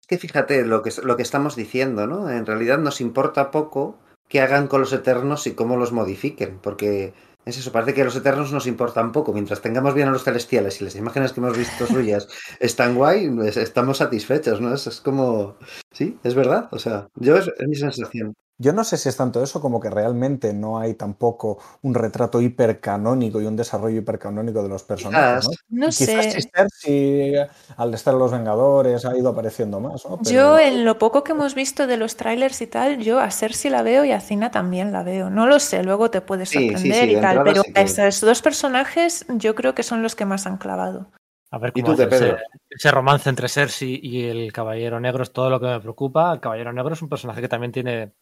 Es 0.00 0.06
que 0.06 0.18
fíjate 0.18 0.64
lo 0.64 0.82
que, 0.82 0.90
lo 1.02 1.16
que 1.16 1.22
estamos 1.22 1.56
diciendo, 1.56 2.06
¿no? 2.06 2.30
En 2.30 2.46
realidad 2.46 2.78
nos 2.78 3.00
importa 3.00 3.50
poco 3.50 3.98
que 4.28 4.40
hagan 4.40 4.68
con 4.68 4.80
los 4.80 4.92
Eternos 4.92 5.46
y 5.46 5.54
cómo 5.54 5.76
los 5.76 5.92
modifiquen, 5.92 6.58
porque 6.60 7.14
es 7.44 7.58
eso, 7.58 7.72
parece 7.72 7.94
que 7.94 8.04
los 8.04 8.16
Eternos 8.16 8.52
nos 8.52 8.66
importan 8.66 9.12
poco, 9.12 9.32
mientras 9.32 9.60
tengamos 9.60 9.94
bien 9.94 10.08
a 10.08 10.10
los 10.10 10.24
Celestiales 10.24 10.80
y 10.80 10.84
las 10.84 10.96
imágenes 10.96 11.32
que 11.32 11.40
hemos 11.40 11.56
visto 11.56 11.86
suyas 11.86 12.28
están 12.60 12.94
guay, 12.94 13.30
estamos 13.56 13.98
satisfechos, 13.98 14.60
¿no? 14.60 14.74
Es, 14.74 14.86
es 14.86 15.00
como... 15.00 15.56
Sí, 15.92 16.18
es 16.24 16.34
verdad, 16.34 16.68
o 16.72 16.78
sea, 16.78 17.08
yo 17.16 17.36
es 17.36 17.50
mi 17.66 17.76
sensación. 17.76 18.34
Yo 18.56 18.72
no 18.72 18.84
sé 18.84 18.96
si 18.96 19.08
es 19.08 19.16
tanto 19.16 19.42
eso 19.42 19.60
como 19.60 19.80
que 19.80 19.90
realmente 19.90 20.54
no 20.54 20.78
hay 20.78 20.94
tampoco 20.94 21.58
un 21.82 21.92
retrato 21.92 22.40
hipercanónico 22.40 23.40
y 23.40 23.46
un 23.46 23.56
desarrollo 23.56 23.98
hipercanónico 23.98 24.62
de 24.62 24.68
los 24.68 24.84
personajes. 24.84 25.48
¿no? 25.68 25.86
Quizás 25.88 26.36
sé. 26.80 27.48
al 27.76 27.94
estar 27.94 28.14
los 28.14 28.30
Vengadores 28.30 29.04
ha 29.06 29.16
ido 29.16 29.30
apareciendo 29.30 29.80
más. 29.80 30.04
Yo 30.22 30.58
en 30.58 30.84
lo 30.84 30.98
poco 30.98 31.24
que 31.24 31.32
hemos 31.32 31.56
visto 31.56 31.88
de 31.88 31.96
los 31.96 32.16
trailers 32.16 32.60
y 32.62 32.68
tal, 32.68 32.98
yo 33.00 33.18
a 33.18 33.32
Cersei 33.32 33.72
la 33.72 33.82
veo 33.82 34.04
y 34.04 34.12
a 34.12 34.20
Cina 34.20 34.52
también 34.52 34.92
la 34.92 35.02
veo. 35.02 35.30
No 35.30 35.48
lo 35.48 35.58
sé, 35.58 35.82
luego 35.82 36.10
te 36.12 36.20
puedes 36.20 36.50
sorprender 36.50 37.08
y 37.08 37.20
tal, 37.20 37.42
pero 37.42 37.62
esos 37.74 38.20
dos 38.20 38.40
personajes 38.40 39.26
yo 39.30 39.56
creo 39.56 39.74
que 39.74 39.82
son 39.82 40.02
los 40.02 40.14
que 40.14 40.26
más 40.26 40.46
han 40.46 40.58
clavado. 40.58 41.08
A 41.50 41.58
ver 41.58 41.72
cómo 41.72 41.92
ese, 41.92 42.90
romance 42.90 43.28
entre 43.30 43.48
Cersei 43.48 44.00
y 44.02 44.24
el 44.24 44.52
Caballero 44.52 44.98
Negro 44.98 45.22
es 45.22 45.32
todo 45.32 45.50
lo 45.50 45.60
que 45.60 45.66
me 45.66 45.80
preocupa. 45.80 46.32
El 46.32 46.40
Caballero 46.40 46.72
Negro 46.72 46.94
es 46.94 47.02
un 47.02 47.08
personaje 47.08 47.40
que 47.40 47.48
también 47.48 47.70
tiene 47.70 48.12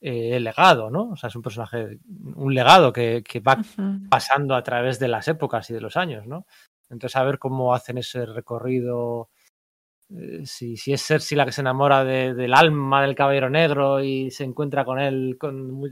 eh, 0.00 0.38
legado, 0.38 0.90
¿no? 0.90 1.10
O 1.10 1.16
sea, 1.16 1.28
es 1.28 1.36
un 1.36 1.42
personaje, 1.42 1.98
un 2.36 2.54
legado 2.54 2.92
que, 2.92 3.22
va 3.46 3.60
pasando 4.08 4.54
a 4.54 4.62
través 4.62 4.98
de 4.98 5.08
las 5.08 5.26
épocas 5.28 5.68
y 5.70 5.74
de 5.74 5.80
los 5.80 5.96
años, 5.96 6.26
¿no? 6.26 6.46
Entonces, 6.88 7.16
a 7.16 7.24
ver 7.24 7.38
cómo 7.38 7.74
hacen 7.74 7.98
ese 7.98 8.24
recorrido. 8.24 9.30
Eh, 10.10 10.46
si, 10.46 10.76
si, 10.76 10.92
es 10.92 11.04
Cersei 11.04 11.36
la 11.36 11.44
que 11.44 11.52
se 11.52 11.60
enamora 11.60 12.04
del 12.04 12.54
alma 12.54 13.02
del 13.02 13.14
caballero 13.14 13.50
negro 13.50 14.00
y 14.02 14.30
se 14.30 14.44
encuentra 14.44 14.84
con 14.84 14.98
él 15.00 15.36
con, 15.38 15.82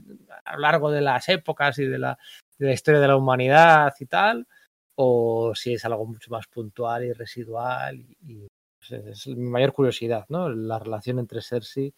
a 0.44 0.54
lo 0.54 0.60
largo 0.60 0.90
de 0.90 1.02
las 1.02 1.28
épocas 1.28 1.78
y 1.78 1.84
de 1.84 1.98
la, 1.98 2.18
de 2.58 2.66
la 2.66 2.72
historia 2.72 3.00
de 3.00 3.08
la 3.08 3.16
humanidad 3.16 3.92
y 4.00 4.06
tal, 4.06 4.46
o 4.94 5.52
si 5.54 5.74
es 5.74 5.84
algo 5.84 6.06
mucho 6.06 6.30
más 6.30 6.46
puntual 6.46 7.04
y 7.04 7.12
residual. 7.12 7.98
Y, 8.22 8.46
pues, 8.78 8.92
es 8.92 9.26
mi 9.36 9.50
mayor 9.50 9.72
curiosidad, 9.72 10.26
¿no? 10.28 10.48
La 10.48 10.78
relación 10.78 11.18
entre 11.18 11.42
Cersei 11.42 11.92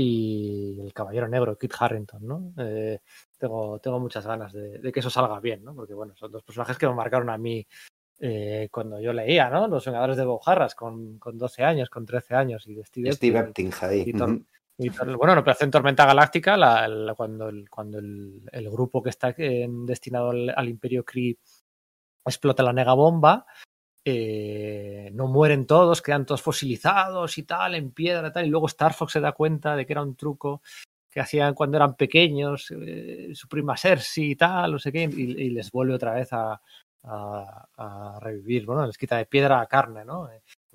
y 0.00 0.80
el 0.80 0.92
Caballero 0.92 1.26
Negro, 1.26 1.58
Kit 1.58 1.74
Harrington, 1.76 2.24
¿no? 2.24 2.52
Eh, 2.56 3.00
tengo, 3.36 3.80
tengo 3.80 3.98
muchas 3.98 4.24
ganas 4.24 4.52
de, 4.52 4.92
que 4.92 5.00
eso 5.00 5.10
salga 5.10 5.40
bien, 5.40 5.64
¿no? 5.64 5.74
Porque, 5.74 5.92
bueno, 5.92 6.14
son 6.14 6.30
dos 6.30 6.44
personajes 6.44 6.78
que 6.78 6.86
me 6.86 6.94
marcaron 6.94 7.28
a 7.30 7.36
mí 7.36 7.66
eh, 8.20 8.68
cuando 8.70 9.00
yo 9.00 9.12
leía, 9.12 9.50
¿no? 9.50 9.66
Los 9.66 9.84
Vengadores 9.84 10.16
de 10.16 10.24
Bojarras 10.24 10.76
con, 10.76 11.18
con 11.18 11.36
12 11.36 11.64
años, 11.64 11.90
con 11.90 12.06
13 12.06 12.36
años 12.36 12.64
y 12.68 12.74
de 12.74 12.84
Steve, 12.84 13.12
Steve 13.12 13.40
Epting, 13.40 13.72
ahí. 13.80 14.12
bueno, 14.12 15.32
en 15.32 15.38
Operación 15.38 15.72
Tormenta 15.72 16.06
Galáctica, 16.06 16.56
la, 16.56 17.14
cuando, 17.16 17.48
el, 17.48 17.68
cuando 17.68 17.98
el, 17.98 18.42
el, 18.52 18.70
grupo 18.70 19.02
que 19.02 19.10
está 19.10 19.34
destinado 19.36 20.30
al, 20.30 20.54
al 20.56 20.68
Imperio 20.68 21.04
Kree 21.04 21.38
explota 22.24 22.62
la 22.62 22.72
negabomba, 22.72 23.46
eh, 24.10 25.10
no 25.12 25.26
mueren 25.26 25.66
todos, 25.66 26.02
quedan 26.02 26.26
todos 26.26 26.42
fosilizados 26.42 27.38
y 27.38 27.42
tal, 27.42 27.74
en 27.74 27.90
piedra 27.90 28.28
y 28.28 28.32
tal, 28.32 28.46
y 28.46 28.50
luego 28.50 28.66
Star 28.66 28.94
Fox 28.94 29.12
se 29.12 29.20
da 29.20 29.32
cuenta 29.32 29.76
de 29.76 29.86
que 29.86 29.92
era 29.92 30.02
un 30.02 30.16
truco 30.16 30.62
que 31.10 31.20
hacían 31.20 31.54
cuando 31.54 31.76
eran 31.76 31.94
pequeños, 31.94 32.70
eh, 32.70 33.30
su 33.34 33.48
prima 33.48 33.76
Cersei 33.76 34.32
y 34.32 34.36
tal, 34.36 34.72
no 34.72 34.78
sé 34.78 34.92
qué, 34.92 35.02
y, 35.02 35.50
les 35.50 35.70
vuelve 35.70 35.94
otra 35.94 36.14
vez 36.14 36.32
a, 36.32 36.60
a, 37.04 38.18
revivir, 38.20 38.66
bueno, 38.66 38.86
les 38.86 38.98
quita 38.98 39.16
de 39.18 39.26
piedra 39.26 39.60
a 39.60 39.66
carne, 39.66 40.04
¿no? 40.04 40.28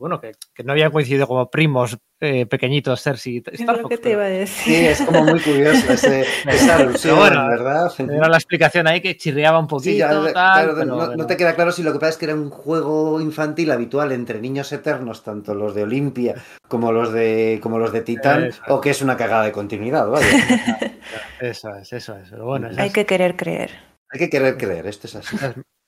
Bueno, 0.03 0.19
que, 0.19 0.33
que, 0.53 0.65
no 0.65 0.73
habían 0.73 0.91
coincidido 0.91 1.25
como 1.27 1.49
primos 1.49 1.97
eh, 2.19 2.45
pequeñitos 2.45 3.01
Cersei 3.01 3.35
y 3.37 3.43
Star 3.53 3.79
Fox. 3.79 4.01
te 4.01 4.11
iba 4.11 4.23
a 4.23 4.27
decir. 4.27 4.75
Sí, 4.75 4.85
es 4.85 5.01
como 5.01 5.23
muy 5.23 5.39
curioso 5.39 5.93
ese, 5.93 6.25
esa 6.45 6.75
alusión, 6.75 7.15
bueno, 7.17 7.47
¿verdad? 7.47 7.89
Era 7.97 8.27
la 8.27 8.35
explicación 8.35 8.85
ahí 8.85 8.99
que 8.99 9.15
chirriaba 9.15 9.59
un 9.59 9.67
poquito. 9.67 9.91
Sí, 9.91 9.97
ya, 9.99 10.09
tal, 10.09 10.33
claro, 10.33 10.73
pero, 10.77 11.15
no, 11.15 11.25
te 11.25 11.37
queda 11.37 11.55
claro 11.55 11.71
si 11.71 11.83
lo 11.83 11.93
que 11.93 11.99
pasa 11.99 12.09
es 12.09 12.17
que 12.17 12.25
era 12.25 12.35
un 12.35 12.49
juego 12.49 13.21
infantil 13.21 13.71
habitual 13.71 14.11
entre 14.11 14.41
niños 14.41 14.73
eternos, 14.73 15.23
tanto 15.23 15.55
los 15.55 15.73
de 15.73 15.83
Olimpia 15.83 16.35
como 16.67 16.91
los 16.91 17.13
de 17.13 17.61
como 17.63 17.79
los 17.79 17.93
de 17.93 18.01
Titán, 18.01 18.51
o 18.67 18.81
que 18.81 18.89
es 18.89 19.01
una 19.01 19.15
cagada 19.15 19.45
de 19.45 19.53
continuidad, 19.53 20.09
¿vale? 20.09 20.25
eso 21.39 21.73
es, 21.77 21.93
eso 21.93 22.17
es. 22.17 22.29
Pero 22.29 22.43
bueno, 22.43 22.67
Hay 22.77 22.89
que 22.89 23.05
querer 23.05 23.37
creer. 23.37 23.71
Hay 24.09 24.19
que 24.19 24.29
querer 24.29 24.57
creer, 24.57 24.85
esto 24.85 25.07
es 25.07 25.15
así. 25.15 25.37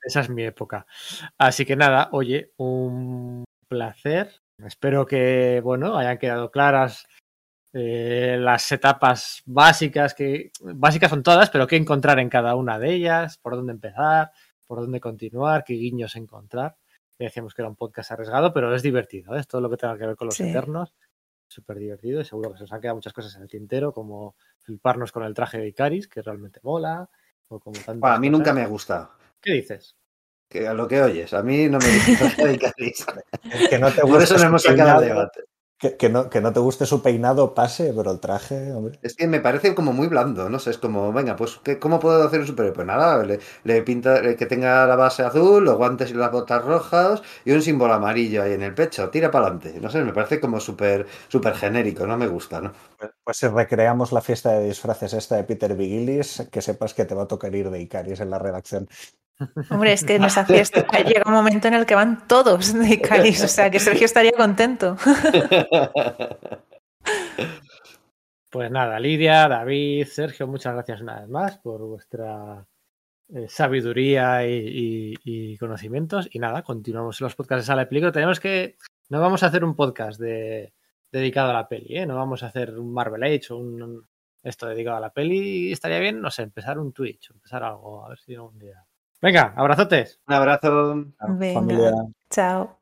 esa 0.02 0.22
es 0.22 0.30
mi 0.30 0.46
época. 0.46 0.86
Así 1.38 1.66
que 1.66 1.76
nada, 1.76 2.08
oye, 2.14 2.54
un 2.56 3.44
placer. 3.68 4.42
Espero 4.66 5.06
que, 5.06 5.62
bueno, 5.62 5.98
hayan 5.98 6.18
quedado 6.18 6.52
claras 6.52 7.08
eh, 7.74 8.38
las 8.40 8.72
etapas 8.72 9.44
básicas, 9.46 10.14
que 10.14 10.52
básicas 10.62 11.10
son 11.10 11.24
todas, 11.24 11.50
pero 11.50 11.68
qué 11.68 11.76
encontrar 11.76 12.20
en 12.20 12.30
cada 12.30 12.56
una 12.56 12.80
de 12.80 12.94
ellas, 12.94 13.38
por 13.38 13.56
dónde 13.56 13.74
empezar, 13.74 14.32
por 14.66 14.80
dónde 14.80 15.02
continuar, 15.02 15.66
qué 15.66 15.74
guiños 15.74 16.16
encontrar. 16.16 16.78
decíamos 17.20 17.54
que 17.54 17.62
era 17.62 17.70
un 17.70 17.76
podcast 17.76 18.12
arriesgado, 18.12 18.54
pero 18.54 18.74
es 18.74 18.82
divertido, 18.82 19.36
¿eh? 19.36 19.44
todo 19.44 19.62
lo 19.62 19.70
que 19.70 19.78
tenga 19.78 19.98
que 19.98 20.06
ver 20.08 20.16
con 20.16 20.28
los 20.28 20.40
eternos. 20.40 20.94
Súper 21.48 21.78
divertido 21.78 22.22
y 22.22 22.26
seguro 22.26 22.52
que 22.52 22.58
se 22.58 22.64
nos 22.64 22.72
han 22.72 22.82
quedado 22.82 22.96
muchas 22.96 23.14
cosas 23.14 23.36
en 23.36 23.44
el 23.44 23.50
tintero, 23.50 23.92
como 23.92 24.36
fliparnos 24.62 25.12
con 25.12 25.24
el 25.24 25.34
traje 25.34 25.58
de 25.58 25.68
Icaris, 25.68 26.08
que 26.08 26.22
realmente 26.22 26.62
mola. 26.64 27.10
O 27.50 27.60
como 27.60 27.78
a 28.02 28.20
mí 28.20 28.30
nunca 28.30 28.54
me 28.54 28.62
ha 28.62 28.68
gustado. 28.68 29.12
¿Qué 29.42 29.52
dices? 29.52 29.96
Que 30.50 30.68
a 30.68 30.74
lo 30.74 30.88
que 30.88 31.02
oyes, 31.02 31.34
a 31.34 31.42
mí 31.44 31.68
no 31.70 31.80
me 31.80 31.90
gusta. 31.92 32.26
Que 33.70 33.80
no 33.80 33.94
te 33.94 34.02
Por 34.02 34.22
eso 34.22 34.38
no 34.38 34.46
hemos 34.46 34.64
sacado 34.64 34.92
el 34.92 34.96
peinado, 34.96 35.02
debate. 35.10 35.42
que, 35.80 35.98
que 35.98 36.10
no, 36.10 36.30
que 36.30 36.42
no 36.42 36.54
te 36.54 36.60
guste 36.60 36.86
su 36.86 37.02
peinado 37.02 37.54
pase, 37.54 37.94
pero 37.96 38.12
el 38.12 38.20
traje, 38.20 38.72
hombre. 38.74 39.00
Es 39.02 39.14
que 39.16 39.28
me 39.28 39.40
parece 39.40 39.76
como 39.76 39.94
muy 39.94 40.08
blando, 40.08 40.50
no 40.50 40.58
sé, 40.58 40.72
es 40.72 40.80
como, 40.80 41.14
venga, 41.14 41.36
pues, 41.36 41.58
¿qué- 41.64 41.78
¿cómo 41.78 42.00
puedo 42.00 42.24
hacer 42.26 42.40
un 42.40 42.48
superhéroe? 42.48 42.74
Pues 42.76 42.88
nada, 42.88 43.24
le, 43.24 43.40
le 43.64 43.84
pinta 43.84 44.18
eh, 44.24 44.36
que 44.36 44.48
tenga 44.48 44.88
la 44.88 44.96
base 44.96 45.22
azul, 45.24 45.64
los 45.64 45.78
guantes 45.78 46.10
y 46.10 46.16
las 46.16 46.32
botas 46.32 46.64
rojas 46.66 47.22
y 47.46 47.52
un 47.52 47.62
símbolo 47.62 47.94
amarillo 47.94 48.42
ahí 48.42 48.54
en 48.54 48.64
el 48.64 48.74
pecho, 48.74 49.10
tira 49.12 49.30
para 49.30 49.46
adelante. 49.48 49.80
No 49.80 49.92
sé, 49.92 50.04
me 50.04 50.12
parece 50.14 50.40
como 50.40 50.60
súper 50.60 51.06
súper 51.28 51.54
genérico, 51.56 52.08
no 52.08 52.18
me 52.18 52.28
gusta, 52.28 52.62
¿no? 52.62 52.74
Pues 53.24 53.38
si 53.38 53.48
recreamos 53.48 54.12
la 54.12 54.22
fiesta 54.22 54.54
de 54.54 54.66
disfraces 54.68 55.14
esta 55.14 55.36
de 55.36 55.44
Peter 55.44 55.76
Vigilis, 55.76 56.48
que 56.52 56.62
sepas 56.62 56.94
que 56.94 57.06
te 57.06 57.16
va 57.16 57.24
a 57.24 57.28
tocar 57.28 57.54
ir 57.56 57.70
de 57.70 57.82
Icaris 57.82 58.20
en 58.20 58.30
la 58.30 58.40
redacción. 58.40 58.88
Hombre, 59.70 59.94
es 59.94 60.04
que 60.06 60.16
en 60.16 60.24
esa 60.24 60.46
fiesta 60.46 60.86
llega 61.04 61.24
un 61.26 61.34
momento 61.34 61.68
en 61.68 61.74
el 61.74 61.86
que 61.86 61.96
van 61.96 62.28
todos 62.28 62.74
de 62.74 62.88
Icaris, 62.90 63.44
o 63.44 63.48
sea 63.48 63.70
que 63.70 63.80
Sergio 63.80 64.06
estaría 64.06 64.32
contento. 64.34 64.96
Pues 68.50 68.72
nada, 68.72 69.00
Lidia, 69.00 69.48
David, 69.50 70.08
Sergio, 70.08 70.48
muchas 70.48 70.74
gracias 70.74 71.02
una 71.02 71.20
vez 71.20 71.28
más 71.30 71.58
por 71.58 71.82
vuestra 71.82 72.66
eh, 73.34 73.48
sabiduría 73.50 74.48
y, 74.48 75.14
y- 75.26 75.52
y 75.54 75.58
conocimientos. 75.58 76.30
Y 76.32 76.40
nada, 76.40 76.62
continuamos 76.64 77.20
en 77.20 77.26
los 77.26 77.36
podcasts 77.36 77.64
de 77.64 77.68
Sala 77.68 77.82
de 77.82 77.88
Peligro. 77.88 78.14
Tenemos 78.14 78.40
que. 78.40 78.78
No 79.10 79.20
vamos 79.20 79.44
a 79.44 79.48
hacer 79.48 79.66
un 79.66 79.76
podcast 79.76 80.20
de, 80.22 80.72
dedicado 81.18 81.50
a 81.50 81.54
la 81.54 81.68
peli, 81.68 81.98
¿eh? 81.98 82.06
No 82.06 82.16
vamos 82.16 82.44
a 82.44 82.48
hacer 82.48 82.78
un 82.78 82.94
Marvel 82.94 83.24
Age 83.24 83.48
o 83.54 83.58
un, 83.58 83.82
un- 83.82 84.08
esto 84.44 84.68
dedicado 84.68 84.98
a 84.98 85.02
la 85.02 85.10
peli. 85.12 85.72
Estaría 85.72 86.00
bien, 86.00 86.22
no 86.22 86.30
sé, 86.30 86.44
empezar 86.44 86.78
un 86.80 86.94
Twitch, 86.94 87.32
empezar 87.32 87.64
algo, 87.64 88.06
a 88.06 88.10
ver 88.10 88.20
si 88.20 88.36
algún 88.36 88.60
día. 88.60 88.84
Venga, 89.22 89.54
abrazotes. 89.56 90.20
Un 90.28 90.34
abrazo. 90.36 90.96
Venga. 90.96 91.54
Familia. 91.54 91.92
Chao. 92.30 92.74